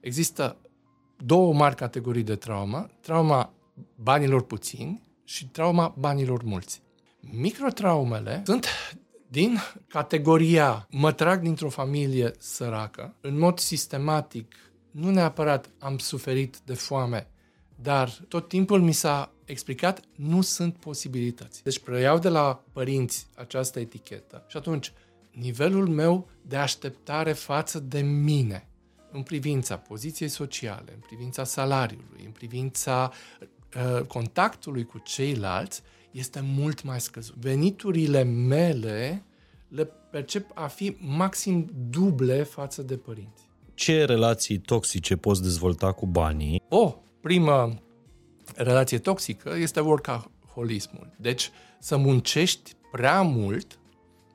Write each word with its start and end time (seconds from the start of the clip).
există 0.00 0.56
două 1.16 1.54
mari 1.54 1.74
categorii 1.74 2.22
de 2.22 2.36
traumă, 2.36 2.86
trauma 3.00 3.52
banilor 3.94 4.42
puțini 4.42 5.02
și 5.24 5.46
trauma 5.48 5.94
banilor 5.98 6.42
mulți. 6.42 6.82
Microtraumele 7.20 8.42
sunt 8.44 8.66
din 9.28 9.58
categoria 9.88 10.86
mă 10.90 11.12
trag 11.12 11.42
dintr-o 11.42 11.68
familie 11.68 12.32
săracă, 12.38 13.14
în 13.20 13.38
mod 13.38 13.58
sistematic, 13.58 14.54
nu 14.90 15.10
neapărat 15.10 15.70
am 15.78 15.98
suferit 15.98 16.58
de 16.64 16.74
foame, 16.74 17.30
dar 17.82 18.10
tot 18.28 18.48
timpul 18.48 18.80
mi 18.80 18.92
s-a 18.92 19.32
explicat, 19.44 20.00
nu 20.16 20.40
sunt 20.40 20.76
posibilități. 20.76 21.62
Deci 21.62 21.78
preiau 21.78 22.18
de 22.18 22.28
la 22.28 22.64
părinți 22.72 23.26
această 23.36 23.80
etichetă 23.80 24.44
și 24.48 24.56
atunci 24.56 24.92
nivelul 25.30 25.88
meu 25.88 26.28
de 26.42 26.56
așteptare 26.56 27.32
față 27.32 27.78
de 27.78 28.00
mine 28.00 28.69
în 29.12 29.22
privința 29.22 29.76
poziției 29.76 30.28
sociale, 30.28 30.92
în 30.94 31.00
privința 31.06 31.44
salariului, 31.44 32.22
în 32.24 32.30
privința 32.30 33.12
uh, 33.40 34.06
contactului 34.06 34.84
cu 34.84 34.98
ceilalți, 34.98 35.82
este 36.10 36.40
mult 36.44 36.82
mai 36.82 37.00
scăzut. 37.00 37.34
Veniturile 37.34 38.22
mele 38.22 39.24
le 39.68 39.84
percep 39.84 40.50
a 40.54 40.66
fi 40.66 40.96
maxim 41.00 41.70
duble 41.90 42.42
față 42.42 42.82
de 42.82 42.96
părinți. 42.96 43.48
Ce 43.74 44.04
relații 44.04 44.58
toxice 44.58 45.16
poți 45.16 45.42
dezvolta 45.42 45.92
cu 45.92 46.06
banii? 46.06 46.62
O 46.68 46.94
primă 47.20 47.82
relație 48.54 48.98
toxică 48.98 49.54
este 49.58 49.80
workaholismul. 49.80 51.10
Deci 51.16 51.50
să 51.78 51.96
muncești 51.96 52.72
prea 52.90 53.22
mult 53.22 53.78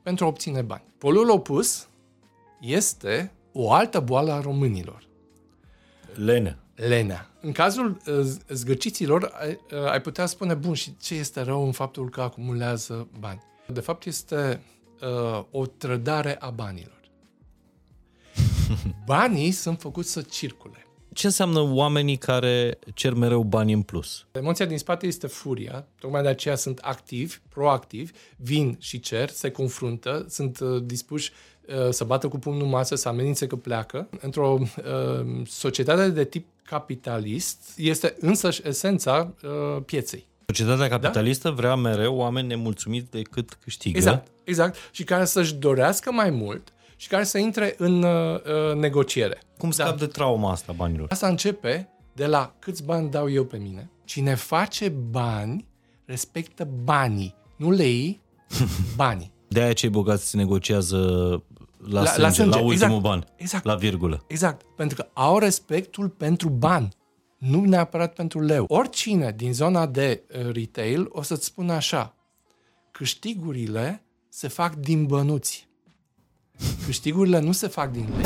pentru 0.04 0.26
a 0.26 0.28
obține 0.28 0.62
bani. 0.62 0.84
Polul 0.98 1.30
opus 1.30 1.90
este 2.62 3.32
o 3.58 3.72
altă 3.72 4.00
boală 4.00 4.32
a 4.32 4.42
românilor. 4.42 5.08
Lenea. 6.16 6.60
Lenea. 6.76 7.30
În 7.42 7.52
cazul 7.52 8.02
uh, 8.08 8.20
zgârciților, 8.50 9.32
ai, 9.42 9.60
uh, 9.72 9.90
ai 9.92 10.02
putea 10.02 10.26
spune, 10.26 10.54
bun, 10.54 10.74
și 10.74 10.98
ce 11.02 11.16
este 11.16 11.42
rău 11.42 11.66
în 11.66 11.72
faptul 11.72 12.10
că 12.10 12.22
acumulează 12.22 13.08
bani? 13.20 13.42
De 13.68 13.80
fapt, 13.80 14.06
este 14.06 14.62
uh, 15.02 15.44
o 15.52 15.66
trădare 15.66 16.38
a 16.40 16.50
banilor. 16.50 17.00
Banii 19.06 19.52
sunt 19.52 19.80
făcuți 19.80 20.12
să 20.12 20.22
circule. 20.22 20.86
Ce 21.14 21.26
înseamnă 21.26 21.60
oamenii 21.60 22.18
care 22.18 22.80
cer 22.94 23.14
mereu 23.14 23.44
bani 23.44 23.74
în 23.74 23.82
plus? 23.82 24.26
Emoția 24.32 24.66
din 24.66 24.78
spate 24.78 25.08
este 25.08 25.28
furia, 25.28 25.88
tocmai 26.00 26.22
de 26.22 26.28
aceea 26.28 26.56
sunt 26.56 26.80
activi, 26.80 27.38
proactivi, 27.50 28.12
vin 28.38 28.78
și 28.80 29.00
cer, 29.00 29.30
se 29.30 29.52
confruntă, 29.52 30.26
sunt 30.30 30.60
uh, 30.60 30.84
dispuși 30.84 31.32
uh, 31.32 31.55
să 31.90 32.04
bată 32.04 32.28
cu 32.28 32.40
pumnul 32.40 32.68
masă, 32.68 32.96
să 32.96 33.08
amenințe 33.08 33.48
că 33.48 33.56
pleacă. 33.56 34.10
Într-o 34.22 34.60
uh, 34.60 35.46
societate 35.46 36.10
de 36.10 36.24
tip 36.24 36.48
capitalist 36.64 37.74
este 37.78 38.16
însăși 38.20 38.62
esența 38.68 39.34
uh, 39.44 39.84
pieței. 39.86 40.28
Societatea 40.46 40.88
capitalistă 40.88 41.50
da? 41.50 41.56
vrea 41.56 41.76
mereu 41.76 42.16
oameni 42.16 42.48
nemulțumiți 42.48 43.12
de 43.12 43.22
cât 43.22 43.58
câștigă. 43.64 43.98
Exact, 43.98 44.28
exact. 44.44 44.78
Și 44.92 45.04
care 45.04 45.26
să-și 45.26 45.54
dorească 45.54 46.12
mai 46.12 46.30
mult 46.30 46.74
și 46.96 47.08
care 47.08 47.24
să 47.24 47.38
intre 47.38 47.76
în 47.78 48.04
uh, 48.04 48.36
uh 48.36 48.76
negociere. 48.76 49.42
Cum 49.58 49.72
scap 49.72 49.90
da. 49.90 49.96
de 49.96 50.06
trauma 50.06 50.52
asta 50.52 50.72
banilor? 50.72 51.08
Asta 51.12 51.28
începe 51.28 51.90
de 52.14 52.26
la 52.26 52.56
câți 52.60 52.84
bani 52.84 53.10
dau 53.10 53.32
eu 53.32 53.44
pe 53.44 53.58
mine. 53.58 53.90
Cine 54.04 54.36
face 54.36 54.90
bani, 54.90 55.68
respectă 56.06 56.68
banii. 56.84 57.36
Nu 57.56 57.72
lei, 57.72 58.22
banii. 58.96 59.34
De 59.48 59.62
aia 59.62 59.74
cei 59.74 59.90
bogați 59.90 60.36
negociază 60.36 60.98
la, 61.88 62.02
la, 62.02 62.06
sânge, 62.06 62.22
la, 62.22 62.30
sânge. 62.30 62.58
la 62.58 62.64
ultimul 62.64 62.96
exact. 62.96 63.02
ban, 63.02 63.26
exact. 63.36 63.66
la 63.66 63.76
virgulă. 63.76 64.24
Exact, 64.28 64.66
pentru 64.76 64.96
că 64.96 65.08
au 65.14 65.38
respectul 65.38 66.10
pentru 66.10 66.50
bani, 66.50 66.90
nu 67.38 67.66
neapărat 67.66 68.14
pentru 68.14 68.40
leu. 68.40 68.66
Oricine 68.68 69.34
din 69.36 69.54
zona 69.54 69.86
de 69.86 70.24
uh, 70.30 70.52
retail 70.54 71.08
o 71.10 71.22
să-ți 71.22 71.46
spună 71.46 71.74
așa, 71.74 72.16
câștigurile 72.92 74.06
se 74.30 74.48
fac 74.48 74.76
din 74.76 75.06
bănuți. 75.06 75.68
Câștigurile 76.86 77.40
nu 77.40 77.52
se 77.52 77.68
fac 77.68 77.92
din 77.92 78.10
lei. 78.18 78.26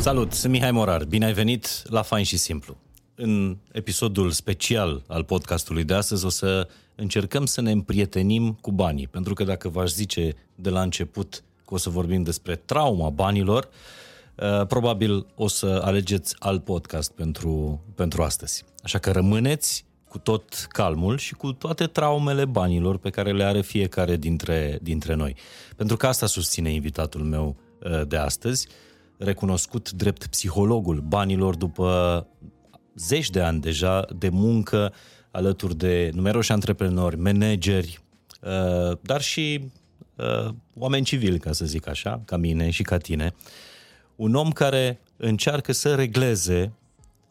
Salut, 0.00 0.32
sunt 0.32 0.52
Mihai 0.52 0.70
Morar. 0.70 1.04
Bine 1.04 1.24
ai 1.24 1.32
venit 1.32 1.82
la 1.90 2.02
Fain 2.02 2.24
și 2.24 2.36
Simplu. 2.36 2.76
În 3.20 3.56
episodul 3.72 4.30
special 4.30 5.02
al 5.06 5.24
podcastului 5.24 5.84
de 5.84 5.94
astăzi 5.94 6.24
o 6.24 6.28
să 6.28 6.68
încercăm 6.94 7.46
să 7.46 7.60
ne 7.60 7.70
împrietenim 7.70 8.58
cu 8.60 8.72
banii, 8.72 9.08
pentru 9.08 9.34
că 9.34 9.44
dacă 9.44 9.68
v-aș 9.68 9.90
zice 9.90 10.34
de 10.54 10.70
la 10.70 10.82
început 10.82 11.44
că 11.64 11.74
o 11.74 11.76
să 11.76 11.90
vorbim 11.90 12.22
despre 12.22 12.56
trauma 12.56 13.10
banilor, 13.10 13.68
uh, 14.34 14.66
probabil 14.66 15.26
o 15.34 15.48
să 15.48 15.80
alegeți 15.84 16.36
alt 16.38 16.64
podcast 16.64 17.12
pentru, 17.12 17.82
pentru 17.94 18.22
astăzi. 18.22 18.64
Așa 18.82 18.98
că 18.98 19.10
rămâneți 19.10 19.84
cu 20.08 20.18
tot 20.18 20.66
calmul 20.68 21.16
și 21.16 21.34
cu 21.34 21.52
toate 21.52 21.86
traumele 21.86 22.44
banilor 22.44 22.98
pe 22.98 23.10
care 23.10 23.32
le 23.32 23.44
are 23.44 23.60
fiecare 23.60 24.16
dintre, 24.16 24.78
dintre 24.82 25.14
noi. 25.14 25.36
Pentru 25.76 25.96
că 25.96 26.06
asta 26.06 26.26
susține 26.26 26.72
invitatul 26.72 27.20
meu 27.20 27.56
uh, 27.82 28.06
de 28.06 28.16
astăzi, 28.16 28.68
recunoscut 29.16 29.90
drept 29.90 30.26
psihologul 30.26 31.00
banilor 31.00 31.56
după 31.56 32.26
zeci 32.98 33.30
de 33.30 33.40
ani 33.40 33.60
deja 33.60 34.06
de 34.16 34.28
muncă 34.28 34.92
alături 35.30 35.76
de 35.76 36.10
numeroși 36.14 36.52
antreprenori, 36.52 37.16
manageri, 37.16 38.00
uh, 38.42 38.96
dar 39.00 39.20
și 39.20 39.70
uh, 40.16 40.54
oameni 40.74 41.04
civili, 41.04 41.38
ca 41.38 41.52
să 41.52 41.64
zic 41.64 41.88
așa, 41.88 42.22
ca 42.24 42.36
mine 42.36 42.70
și 42.70 42.82
ca 42.82 42.96
tine. 42.96 43.34
Un 44.16 44.34
om 44.34 44.50
care 44.50 45.00
încearcă 45.16 45.72
să 45.72 45.94
regleze 45.94 46.72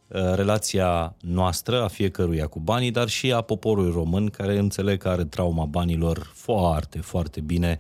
uh, 0.08 0.34
relația 0.34 1.16
noastră, 1.22 1.84
a 1.84 1.88
fiecăruia 1.88 2.48
cu 2.48 2.60
banii, 2.60 2.92
dar 2.92 3.08
și 3.08 3.34
a 3.34 3.42
poporului 3.42 3.92
român, 3.92 4.28
care 4.28 4.58
înțeleg 4.58 5.02
că 5.02 5.10
are 5.10 5.26
trauma 5.26 5.66
banilor 5.66 6.32
foarte, 6.34 7.00
foarte 7.00 7.42
bine 7.42 7.80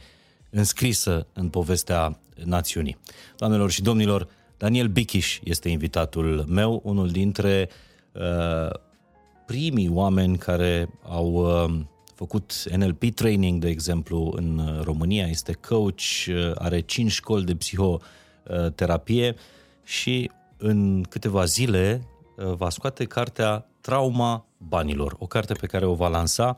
înscrisă 0.49 1.27
în 1.33 1.49
povestea 1.49 2.19
națiunii. 2.43 2.97
Doamnelor 3.37 3.71
și 3.71 3.81
domnilor, 3.81 4.27
Daniel 4.57 4.87
Bichiș 4.87 5.39
este 5.43 5.69
invitatul 5.69 6.45
meu, 6.47 6.81
unul 6.83 7.09
dintre 7.09 7.69
uh, 8.11 8.79
primii 9.45 9.89
oameni 9.89 10.37
care 10.37 10.89
au 11.03 11.31
uh, 11.33 11.79
făcut 12.15 12.63
NLP 12.75 13.03
training, 13.15 13.61
de 13.61 13.69
exemplu, 13.69 14.33
în 14.35 14.79
România, 14.83 15.27
este 15.27 15.53
coach, 15.53 16.01
uh, 16.27 16.51
are 16.55 16.79
5 16.79 17.11
școli 17.11 17.45
de 17.45 17.55
psihoterapie 17.55 19.35
și 19.83 20.31
în 20.57 21.03
câteva 21.09 21.45
zile 21.45 22.01
uh, 22.35 22.53
va 22.53 22.69
scoate 22.69 23.05
cartea 23.05 23.65
Trauma 23.81 24.45
banilor, 24.57 25.15
o 25.19 25.25
carte 25.25 25.53
pe 25.53 25.67
care 25.67 25.85
o 25.85 25.93
va 25.93 26.07
lansa 26.07 26.57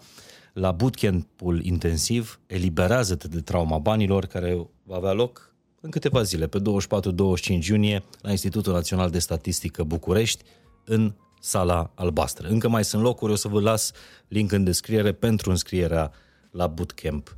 la 0.54 0.72
bootcamp-ul 0.72 1.64
intensiv. 1.64 2.40
Eliberează-te 2.48 3.28
de 3.28 3.42
trauma 3.42 3.78
banilor, 3.78 4.26
care 4.26 4.68
va 4.84 4.96
avea 4.96 5.12
loc 5.12 5.49
în 5.82 5.90
câteva 5.90 6.22
zile, 6.22 6.48
pe 6.48 6.60
24-25 6.60 7.66
iunie, 7.68 8.04
la 8.22 8.32
Institutul 8.32 8.74
Național 8.74 9.10
de 9.10 9.20
Statistică 9.20 9.84
București, 9.84 10.44
în 10.86 11.14
sala 11.40 11.92
albastră. 11.96 12.48
Încă 12.48 12.70
mai 12.70 12.84
sunt 12.84 13.02
locuri, 13.02 13.32
o 13.32 13.36
să 13.36 13.48
vă 13.48 13.62
las 13.62 13.92
link 14.28 14.52
în 14.52 14.64
descriere 14.64 15.12
pentru 15.12 15.50
înscrierea 15.50 16.12
la 16.52 16.68
bootcamp. 16.68 17.36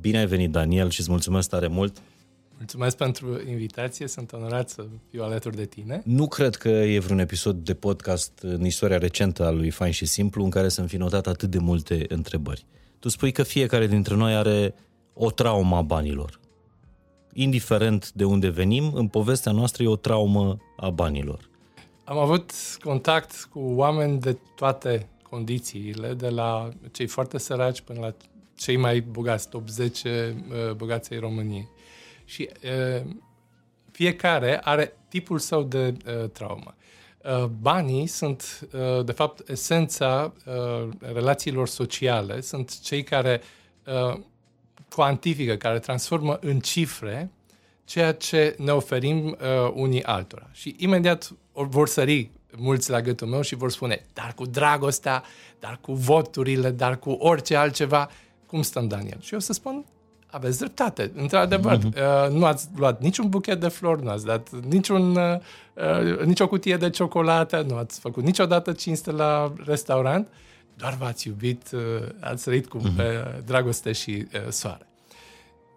Bine 0.00 0.18
ai 0.18 0.26
venit, 0.26 0.50
Daniel, 0.50 0.90
și 0.90 1.00
îți 1.00 1.10
mulțumesc 1.10 1.48
tare 1.48 1.66
mult! 1.66 2.02
Mulțumesc 2.56 2.96
pentru 2.96 3.40
invitație, 3.48 4.06
sunt 4.06 4.32
onorat 4.32 4.68
să 4.68 4.86
fiu 5.10 5.22
alături 5.22 5.56
de 5.56 5.64
tine. 5.64 6.02
Nu 6.04 6.28
cred 6.28 6.54
că 6.54 6.68
e 6.68 6.98
vreun 6.98 7.18
episod 7.18 7.56
de 7.56 7.74
podcast 7.74 8.32
în 8.42 8.64
istoria 8.64 8.98
recentă 8.98 9.44
a 9.44 9.50
lui 9.50 9.70
Fain 9.70 9.92
și 9.92 10.06
Simplu 10.06 10.44
în 10.44 10.50
care 10.50 10.68
să-mi 10.68 10.88
fi 10.88 10.96
notat 10.96 11.26
atât 11.26 11.50
de 11.50 11.58
multe 11.58 12.04
întrebări. 12.08 12.66
Tu 12.98 13.08
spui 13.08 13.32
că 13.32 13.42
fiecare 13.42 13.86
dintre 13.86 14.14
noi 14.14 14.34
are 14.34 14.74
o 15.12 15.30
traumă 15.30 15.76
a 15.76 15.82
banilor 15.82 16.40
indiferent 17.42 18.12
de 18.12 18.24
unde 18.24 18.48
venim, 18.48 18.92
în 18.94 19.08
povestea 19.08 19.52
noastră 19.52 19.82
e 19.82 19.88
o 19.88 19.96
traumă 19.96 20.58
a 20.76 20.90
banilor. 20.90 21.48
Am 22.04 22.18
avut 22.18 22.52
contact 22.82 23.48
cu 23.52 23.58
oameni 23.58 24.20
de 24.20 24.38
toate 24.56 25.08
condițiile, 25.30 26.12
de 26.12 26.28
la 26.28 26.68
cei 26.92 27.06
foarte 27.06 27.38
săraci 27.38 27.80
până 27.80 28.00
la 28.00 28.14
cei 28.56 28.76
mai 28.76 29.00
bogați, 29.00 29.48
top 29.48 29.68
10 29.68 30.44
uh, 30.48 30.72
bogați 30.72 31.12
ai 31.12 31.18
României. 31.18 31.68
Și 32.24 32.48
uh, 32.64 33.10
fiecare 33.90 34.60
are 34.62 34.96
tipul 35.08 35.38
său 35.38 35.62
de 35.62 35.96
uh, 36.06 36.30
traumă. 36.30 36.74
Uh, 37.24 37.44
banii 37.44 38.06
sunt, 38.06 38.68
uh, 38.72 39.04
de 39.04 39.12
fapt, 39.12 39.48
esența 39.48 40.32
uh, 40.46 40.88
relațiilor 40.98 41.68
sociale, 41.68 42.40
sunt 42.40 42.80
cei 42.80 43.02
care 43.02 43.40
uh, 43.86 44.18
cuantifică, 44.94 45.54
care 45.54 45.78
transformă 45.78 46.38
în 46.40 46.58
cifre 46.58 47.30
ceea 47.84 48.12
ce 48.12 48.54
ne 48.58 48.70
oferim 48.70 49.26
uh, 49.26 49.36
unii 49.74 50.04
altora. 50.04 50.48
Și 50.52 50.74
imediat 50.78 51.30
vor 51.52 51.88
sări 51.88 52.30
mulți 52.56 52.90
la 52.90 53.00
gâtul 53.00 53.26
meu 53.26 53.40
și 53.40 53.54
vor 53.54 53.70
spune, 53.70 54.06
dar 54.12 54.32
cu 54.34 54.46
dragostea, 54.46 55.22
dar 55.58 55.78
cu 55.80 55.92
voturile, 55.92 56.70
dar 56.70 56.98
cu 56.98 57.10
orice 57.10 57.56
altceva, 57.56 58.10
cum 58.46 58.62
stăm, 58.62 58.88
Daniel? 58.88 59.18
Și 59.20 59.32
eu 59.32 59.40
să 59.40 59.52
spun, 59.52 59.84
aveți 60.30 60.58
dreptate. 60.58 61.12
Într-adevăr, 61.14 61.78
uh-huh. 61.78 62.30
nu 62.30 62.44
ați 62.44 62.68
luat 62.76 63.00
niciun 63.00 63.28
buchet 63.28 63.60
de 63.60 63.68
flori, 63.68 64.02
nu 64.02 64.10
ați 64.10 64.24
dat 64.24 64.50
niciun, 64.50 65.16
uh, 65.16 66.24
nicio 66.24 66.48
cutie 66.48 66.76
de 66.76 66.90
ciocolată, 66.90 67.64
nu 67.68 67.76
ați 67.76 68.00
făcut 68.00 68.24
niciodată 68.24 68.72
cinste 68.72 69.10
la 69.10 69.52
restaurant, 69.64 70.28
doar 70.78 70.94
v-ați 70.94 71.26
iubit, 71.26 71.70
uh, 71.70 71.80
ați 72.20 72.44
trăit 72.44 72.66
cu 72.66 72.78
uh-huh. 72.78 73.44
dragoste 73.44 73.92
și 73.92 74.26
uh, 74.34 74.50
soare. 74.50 74.86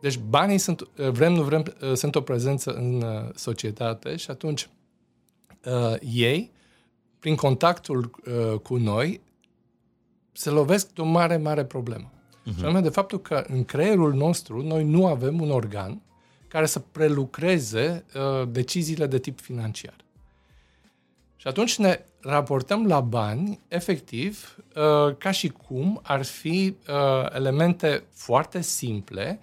Deci 0.02 0.18
banii 0.18 0.58
sunt, 0.58 0.90
vrem, 0.96 1.34
nu 1.34 1.44
vrem, 1.44 1.64
sunt 1.94 2.16
o 2.16 2.22
prezență 2.22 2.72
în 2.72 3.04
societate 3.36 4.16
și 4.16 4.32
atunci 4.32 4.70
uh, 5.66 5.96
ei, 6.14 6.52
prin 7.20 7.36
contactul 7.36 8.12
uh, 8.26 8.60
cu 8.60 8.76
noi, 8.78 9.22
se 10.32 10.50
lovesc 10.50 10.94
de 10.94 11.02
o 11.02 11.06
mare, 11.06 11.38
mare 11.38 11.66
problemă. 11.66 12.12
Uh-huh. 12.12 12.58
Și 12.58 12.64
anume 12.64 12.80
de 12.80 12.90
faptul 12.90 13.20
că 13.20 13.44
în 13.48 13.66
creierul 13.66 14.14
nostru 14.14 14.62
noi 14.62 14.84
nu 14.84 15.08
avem 15.08 15.42
un 15.42 15.52
organ 15.52 16.02
care 16.48 16.66
să 16.66 16.80
prelucreze 16.80 18.06
uh, 18.16 18.48
deciziile 18.50 19.08
de 19.08 19.20
tip 19.20 19.40
financiar. 19.40 19.96
Și 21.42 21.48
atunci 21.48 21.78
ne 21.78 22.06
raportăm 22.20 22.88
la 22.88 23.00
bani, 23.00 23.60
efectiv, 23.68 24.58
uh, 24.76 25.16
ca 25.18 25.32
și 25.32 25.50
cum 25.50 26.00
ar 26.04 26.24
fi 26.24 26.76
uh, 26.90 27.36
elemente 27.36 28.04
foarte 28.14 28.62
simple, 28.62 29.40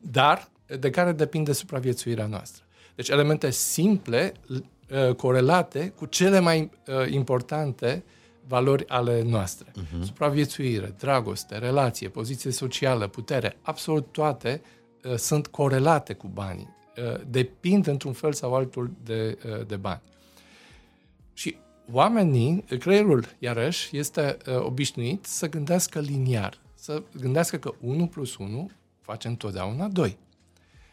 dar 0.00 0.48
de 0.78 0.90
care 0.90 1.12
depinde 1.12 1.52
supraviețuirea 1.52 2.26
noastră. 2.26 2.64
Deci 2.94 3.08
elemente 3.08 3.50
simple, 3.50 4.32
uh, 4.48 5.14
corelate 5.14 5.88
cu 5.96 6.06
cele 6.06 6.38
mai 6.38 6.70
uh, 6.86 7.10
importante 7.10 8.04
valori 8.46 8.88
ale 8.88 9.22
noastre. 9.22 9.70
Uh-huh. 9.70 10.04
Supraviețuire, 10.04 10.94
dragoste, 10.98 11.58
relație, 11.58 12.08
poziție 12.08 12.50
socială, 12.50 13.06
putere, 13.06 13.56
absolut 13.62 14.12
toate 14.12 14.62
uh, 15.04 15.14
sunt 15.14 15.46
corelate 15.46 16.12
cu 16.12 16.26
banii. 16.26 16.76
Uh, 16.96 17.20
depind 17.26 17.86
într-un 17.86 18.12
fel 18.12 18.32
sau 18.32 18.54
altul 18.54 18.90
de, 19.04 19.38
uh, 19.46 19.66
de 19.66 19.76
bani. 19.76 20.00
Și 21.38 21.56
oamenii, 21.92 22.64
creierul, 22.78 23.24
iarăși, 23.38 23.96
este 23.96 24.36
uh, 24.46 24.60
obișnuit 24.60 25.24
să 25.24 25.48
gândească 25.48 26.00
liniar, 26.00 26.58
să 26.74 27.02
gândească 27.20 27.56
că 27.56 27.74
1 27.80 28.06
plus 28.06 28.36
1 28.36 28.70
face 29.00 29.28
întotdeauna 29.28 29.88
2. 29.88 30.18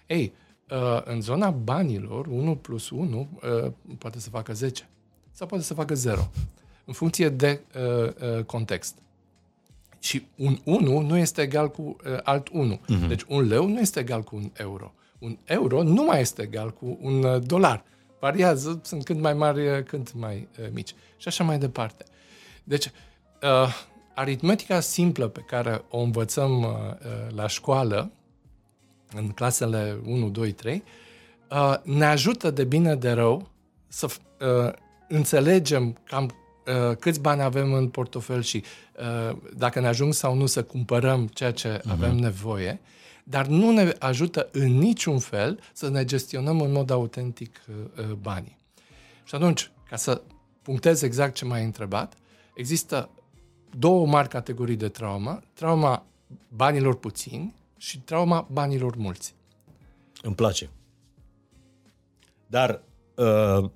Ei, 0.07 0.33
uh, 0.69 1.01
în 1.03 1.21
zona 1.21 1.49
banilor, 1.49 2.27
1 2.27 2.55
plus 2.55 2.89
1 2.89 3.27
uh, 3.65 3.71
poate 3.97 4.19
să 4.19 4.29
facă 4.29 4.53
10 4.53 4.89
sau 5.31 5.47
poate 5.47 5.63
să 5.63 5.73
facă 5.73 5.93
0 5.93 6.31
în 6.85 6.93
funcție 6.93 7.29
de 7.29 7.61
uh, 7.75 8.37
uh, 8.37 8.43
context. 8.43 8.95
Și 9.99 10.25
un 10.35 10.59
1 10.63 10.99
nu 10.99 11.17
este 11.17 11.41
egal 11.41 11.71
cu 11.71 11.81
uh, 11.81 12.17
alt 12.23 12.47
1. 12.51 12.75
Uh-huh. 12.75 13.07
Deci 13.07 13.23
un 13.27 13.47
leu 13.47 13.67
nu 13.67 13.79
este 13.79 13.99
egal 13.99 14.23
cu 14.23 14.35
un 14.35 14.51
euro. 14.53 14.93
Un 15.19 15.37
euro 15.43 15.83
nu 15.83 16.03
mai 16.03 16.21
este 16.21 16.41
egal 16.41 16.73
cu 16.73 16.97
un 17.01 17.23
uh, 17.23 17.41
dolar. 17.45 17.83
Variază, 18.19 18.79
sunt 18.83 19.03
când 19.03 19.21
mai 19.21 19.33
mari, 19.33 19.67
uh, 19.67 19.83
când 19.83 20.11
mai 20.15 20.47
uh, 20.59 20.65
mici. 20.71 20.95
Și 21.17 21.27
așa 21.27 21.43
mai 21.43 21.57
departe. 21.57 22.03
Deci, 22.63 22.85
uh, 22.85 23.85
aritmetica 24.13 24.79
simplă 24.79 25.27
pe 25.27 25.39
care 25.47 25.83
o 25.89 25.99
învățăm 25.99 26.61
uh, 26.61 26.69
uh 26.69 27.35
la 27.35 27.47
școală, 27.47 28.11
în 29.13 29.29
clasele 29.29 29.99
1, 30.05 30.29
2, 30.29 30.51
3, 30.51 30.83
uh, 31.51 31.73
ne 31.83 32.05
ajută 32.05 32.51
de 32.51 32.63
bine 32.63 32.95
de 32.95 33.11
rău 33.11 33.49
să 33.87 34.07
uh, 34.07 34.73
înțelegem 35.07 35.97
cam 36.03 36.35
uh, 36.89 36.95
câți 36.97 37.19
bani 37.19 37.41
avem 37.41 37.73
în 37.73 37.87
portofel 37.87 38.41
și 38.41 38.63
uh, 39.29 39.37
dacă 39.55 39.79
ne 39.79 39.87
ajung 39.87 40.13
sau 40.13 40.35
nu 40.35 40.45
să 40.45 40.63
cumpărăm 40.63 41.27
ceea 41.27 41.51
ce 41.51 41.77
uh-huh. 41.77 41.91
avem 41.91 42.15
nevoie, 42.15 42.79
dar 43.27 43.47
nu 43.47 43.71
ne 43.71 43.93
ajută 43.99 44.49
în 44.51 44.77
niciun 44.77 45.19
fel 45.19 45.59
să 45.73 45.89
ne 45.89 46.05
gestionăm 46.05 46.61
în 46.61 46.71
mod 46.71 46.89
autentic 46.89 47.61
uh, 47.69 48.05
uh 48.05 48.13
banii. 48.13 48.57
Și 49.23 49.35
atunci, 49.35 49.71
ca 49.89 49.95
să 49.95 50.21
punctez 50.61 51.01
exact 51.01 51.35
ce 51.35 51.45
m-ai 51.45 51.63
întrebat, 51.63 52.13
există 52.55 53.09
două 53.77 54.07
mari 54.07 54.27
categorii 54.27 54.75
de 54.75 54.89
traumă. 54.89 55.41
Trauma 55.53 56.05
banilor 56.55 56.95
puțini 56.99 57.55
și 57.77 57.99
trauma 57.99 58.47
banilor 58.51 58.95
mulți. 58.95 59.35
Îmi 60.21 60.35
place. 60.35 60.69
Dar 62.47 62.81
uh, 63.15 63.69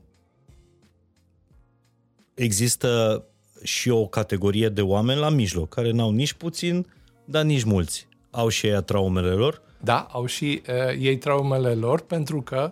există 2.33 3.23
și 3.63 3.89
o 3.89 4.07
categorie 4.07 4.69
de 4.69 4.81
oameni 4.81 5.19
la 5.19 5.29
mijloc, 5.29 5.69
care 5.69 5.91
n-au 5.91 6.11
nici 6.11 6.33
puțin, 6.33 6.87
dar 7.25 7.43
nici 7.43 7.63
mulți. 7.63 8.08
Au 8.31 8.47
și 8.47 8.67
ei 8.67 8.83
traumele 8.83 9.29
lor? 9.29 9.61
Da, 9.81 10.07
au 10.11 10.25
și 10.25 10.61
uh, 10.67 10.99
ei 10.99 11.17
traumele 11.17 11.73
lor, 11.73 12.01
pentru 12.01 12.41
că 12.41 12.71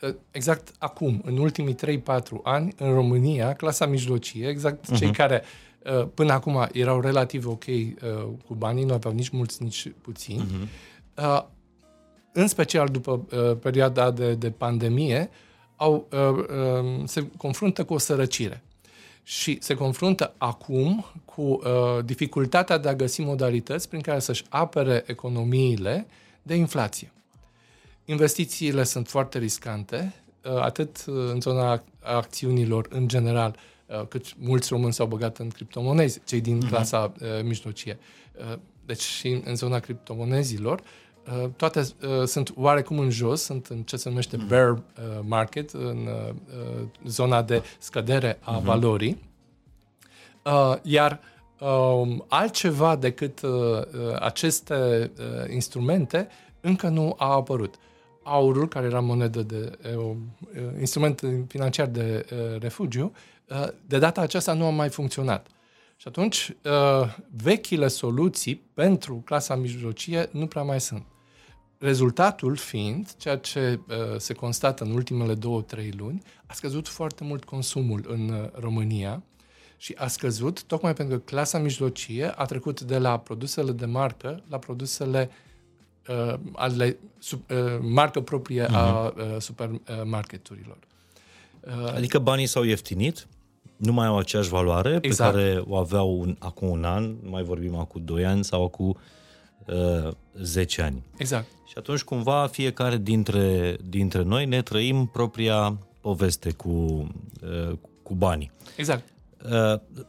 uh, 0.00 0.14
exact 0.30 0.74
acum, 0.78 1.22
în 1.24 1.38
ultimii 1.38 1.74
3-4 1.74 2.20
ani, 2.42 2.72
în 2.76 2.92
România, 2.92 3.54
clasa 3.54 3.86
mijlocie, 3.86 4.48
exact 4.48 4.84
uh-huh. 4.84 4.98
cei 4.98 5.10
care 5.10 5.42
uh, 6.00 6.06
până 6.14 6.32
acum 6.32 6.68
erau 6.72 7.00
relativ 7.00 7.46
ok 7.46 7.64
uh, 7.66 7.92
cu 8.46 8.54
banii, 8.54 8.84
nu 8.84 8.92
aveau 8.92 9.14
nici 9.14 9.28
mulți, 9.28 9.62
nici 9.62 9.92
puțini, 10.00 10.44
uh-huh. 10.44 10.68
uh, 11.24 11.42
în 12.32 12.46
special 12.46 12.88
după 12.88 13.26
uh, 13.32 13.56
perioada 13.60 14.10
de, 14.10 14.34
de 14.34 14.50
pandemie, 14.50 15.30
au, 15.76 16.08
uh, 16.12 16.44
uh, 16.44 17.02
se 17.04 17.26
confruntă 17.36 17.84
cu 17.84 17.94
o 17.94 17.98
sărăcire 17.98 18.62
și 19.28 19.58
se 19.60 19.74
confruntă 19.74 20.34
acum 20.38 21.04
cu 21.24 21.42
uh, 21.42 21.60
dificultatea 22.04 22.78
de 22.78 22.88
a 22.88 22.94
găsi 22.94 23.20
modalități 23.20 23.88
prin 23.88 24.00
care 24.00 24.18
să-și 24.18 24.44
apere 24.48 25.04
economiile 25.06 26.06
de 26.42 26.54
inflație. 26.54 27.12
Investițiile 28.04 28.84
sunt 28.84 29.08
foarte 29.08 29.38
riscante, 29.38 30.14
uh, 30.44 30.60
atât 30.60 31.04
în 31.06 31.40
zona 31.40 31.82
acțiunilor 32.00 32.86
în 32.90 33.08
general, 33.08 33.56
uh, 33.86 34.06
cât 34.06 34.24
mulți 34.38 34.68
români 34.70 34.92
s-au 34.92 35.06
băgat 35.06 35.38
în 35.38 35.48
criptomonezi, 35.48 36.20
cei 36.24 36.40
din 36.40 36.62
uh-huh. 36.64 36.68
clasa 36.68 37.12
uh, 37.20 37.28
mijlocie. 37.42 37.98
Uh, 38.34 38.58
deci 38.86 39.02
și 39.02 39.40
în 39.44 39.56
zona 39.56 39.78
criptomonezilor, 39.78 40.78
uh, 40.78 40.86
toate 41.56 41.80
uh, 41.80 42.24
sunt 42.26 42.52
oarecum 42.56 42.98
în 42.98 43.10
jos, 43.10 43.42
sunt 43.42 43.66
în 43.66 43.82
ce 43.82 43.96
se 43.96 44.08
numește 44.08 44.36
uh-huh. 44.36 44.48
bear 44.48 44.70
uh, 44.70 44.80
market, 45.22 45.70
în 45.70 46.06
uh, 46.06 46.28
uh, 46.30 46.84
zona 47.06 47.42
de 47.42 47.62
scădere 47.78 48.38
a 48.40 48.60
uh-huh. 48.60 48.64
valorii. 48.64 49.22
Uh, 50.44 50.74
iar 50.82 51.20
uh, 51.60 52.18
altceva 52.28 52.96
decât 52.96 53.42
uh, 53.42 53.50
uh, 53.50 53.84
aceste 54.20 55.10
uh, 55.18 55.52
instrumente 55.52 56.28
încă 56.60 56.88
nu 56.88 57.14
a 57.18 57.32
apărut. 57.32 57.74
Aurul, 58.22 58.68
care 58.68 58.86
era 58.86 59.00
monedă 59.00 59.42
de 59.42 59.78
uh, 59.96 60.16
instrument 60.78 61.22
financiar 61.48 61.86
de 61.86 62.26
uh, 62.32 62.60
refugiu, 62.60 63.12
uh, 63.48 63.68
de 63.86 63.98
data 63.98 64.20
aceasta 64.20 64.52
nu 64.52 64.66
a 64.66 64.70
mai 64.70 64.88
funcționat. 64.88 65.46
Și 65.96 66.08
atunci, 66.08 66.56
uh, 66.64 67.16
vechile 67.42 67.88
soluții 67.88 68.62
pentru 68.74 69.14
clasa 69.14 69.54
mijlocie 69.54 70.28
nu 70.32 70.46
prea 70.46 70.62
mai 70.62 70.80
sunt. 70.80 71.02
Rezultatul 71.78 72.56
fiind, 72.56 73.14
ceea 73.16 73.36
ce 73.36 73.80
uh, 73.88 73.94
se 74.16 74.32
constată 74.32 74.84
în 74.84 74.90
ultimele 74.90 75.34
două, 75.34 75.62
trei 75.62 75.92
luni, 75.96 76.22
a 76.46 76.52
scăzut 76.52 76.88
foarte 76.88 77.24
mult 77.24 77.44
consumul 77.44 78.04
în 78.08 78.28
uh, 78.28 78.48
România 78.52 79.22
și 79.76 79.94
a 79.96 80.06
scăzut 80.06 80.62
tocmai 80.62 80.94
pentru 80.94 81.16
că 81.16 81.22
clasa 81.24 81.58
mijlocie 81.58 82.32
a 82.36 82.44
trecut 82.44 82.80
de 82.80 82.98
la 82.98 83.18
produsele 83.18 83.72
de 83.72 83.86
marcă 83.86 84.42
la 84.48 84.58
produsele 84.58 85.30
uh, 86.08 86.34
ale 86.52 86.98
sub, 87.18 87.40
uh, 87.50 87.78
marcă 87.80 88.20
proprie 88.20 88.64
uh-huh. 88.64 88.72
a 88.72 89.12
mhm. 89.16 89.34
uh, 89.34 89.40
supermarketurilor. 89.40 90.78
Uh, 91.60 91.92
adică 91.94 92.18
banii 92.18 92.46
s-au 92.46 92.62
ieftinit? 92.62 93.26
Nu 93.76 93.92
mai 93.92 94.06
au 94.06 94.18
aceeași 94.18 94.48
valoare 94.48 94.98
exact. 95.02 95.34
pe 95.34 95.38
care 95.38 95.64
o 95.66 95.76
aveau 95.76 96.20
un, 96.20 96.36
acum 96.38 96.68
un 96.68 96.84
an, 96.84 97.04
nu 97.22 97.30
mai 97.30 97.42
vorbim 97.42 97.74
acum 97.74 98.04
2 98.04 98.24
ani 98.24 98.44
sau 98.44 98.64
acum 98.64 98.96
uh, 99.68 100.10
10 100.42 100.82
ani. 100.82 101.02
Exact. 101.16 101.46
Și 101.66 101.74
atunci 101.76 102.02
cumva 102.02 102.46
fiecare 102.46 102.96
dintre, 102.96 103.76
dintre 103.84 104.22
noi 104.22 104.46
ne 104.46 104.62
trăim 104.62 105.06
propria 105.06 105.78
poveste 106.00 106.50
cu, 106.50 106.68
uh, 106.68 107.76
cu 108.02 108.14
banii. 108.14 108.50
Exact. 108.76 109.08
Uh, 109.44 109.50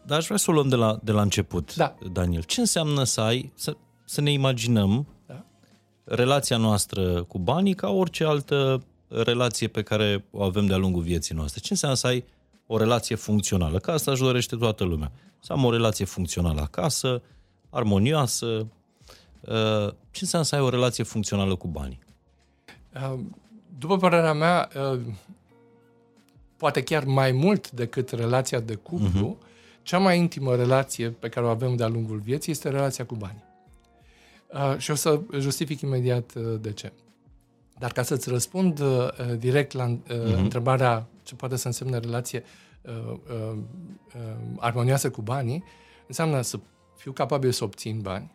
dar 0.06 0.18
aș 0.18 0.26
vrea 0.26 0.38
să 0.38 0.52
o 0.52 0.54
luăm 0.54 0.68
de 0.68 0.76
la, 0.76 1.00
de 1.04 1.12
la 1.12 1.22
început, 1.22 1.76
da. 1.76 1.96
Daniel. 2.12 2.44
Ce 2.44 2.60
înseamnă 2.60 3.04
să 3.04 3.22
ai, 3.22 3.52
să, 3.56 3.78
să 4.06 4.22
ne 4.22 4.32
imaginăm 4.32 5.08
da. 5.26 5.46
relația 6.04 6.58
noastră 6.58 7.24
cu 7.24 7.40
banii 7.40 7.74
ca 7.74 7.90
orice 7.90 8.24
altă 8.24 8.84
relație 9.08 9.68
pe 9.68 9.82
care 9.82 10.26
o 10.32 10.44
avem 10.44 10.66
de-a 10.66 10.78
lungul 10.78 11.02
vieții 11.02 11.36
noastre? 11.36 11.60
Ce 11.60 11.68
înseamnă 11.72 11.98
să 11.98 12.08
ai 12.08 12.24
o 12.68 12.78
relație 12.78 13.16
funcțională? 13.16 13.80
Că 13.80 13.92
asta 13.92 14.12
își 14.12 14.22
dorește 14.22 14.56
toată 14.56 14.84
lumea. 14.84 15.12
Să 15.40 15.54
am 15.54 15.66
o 15.66 15.72
relație 15.72 16.06
funcțională 16.06 16.62
acasă, 16.62 17.22
armonioasă. 17.70 18.68
Uh, 19.42 19.94
ce 20.12 20.20
înseamnă 20.22 20.48
să 20.48 20.56
ai 20.56 20.62
o 20.62 20.70
relație 20.70 21.04
funcțională 21.04 21.56
cu 21.56 21.68
banii? 21.68 22.00
Uh, 22.94 23.20
după 23.78 23.98
părerea 23.98 24.34
mea, 24.34 24.70
poate 26.58 26.84
chiar 26.84 27.04
mai 27.04 27.32
mult 27.32 27.72
decât 27.72 28.10
relația 28.10 28.60
de 28.60 28.76
cuplu, 28.76 29.38
uh-huh. 29.38 29.82
cea 29.82 29.98
mai 29.98 30.18
intimă 30.18 30.56
relație 30.56 31.10
pe 31.10 31.30
care 31.30 31.46
o 31.46 31.50
avem 31.50 31.76
de-a 31.76 31.88
lungul 31.88 32.20
vieții 32.20 32.52
este 32.52 32.70
relația 32.70 33.06
cu 33.06 33.16
banii. 33.16 33.44
Uh, 34.48 34.78
și 34.78 34.92
o 34.92 34.96
să 34.96 35.22
justific 35.40 35.82
imediat 35.82 36.34
uh, 36.36 36.60
de 36.62 36.72
ce. 36.72 36.92
Dar 37.78 37.92
ca 37.92 38.04
să-ți 38.04 38.30
răspund 38.30 38.80
uh, 38.80 39.08
direct 39.38 39.72
la 39.72 39.86
uh, 39.86 39.98
uh-huh. 39.98 40.38
întrebarea 40.38 41.08
ce 41.24 41.36
poate 41.36 41.56
să 41.56 41.68
însemne 41.68 41.98
relație 41.98 42.44
uh, 42.82 42.94
uh, 43.08 43.58
uh, 44.16 44.36
armonioasă 44.60 45.12
cu 45.12 45.22
banii, 45.22 45.64
înseamnă 46.08 46.42
să 46.42 46.60
fiu 46.96 47.12
capabil 47.12 47.52
să 47.52 47.64
obțin 47.64 48.02
bani, 48.02 48.32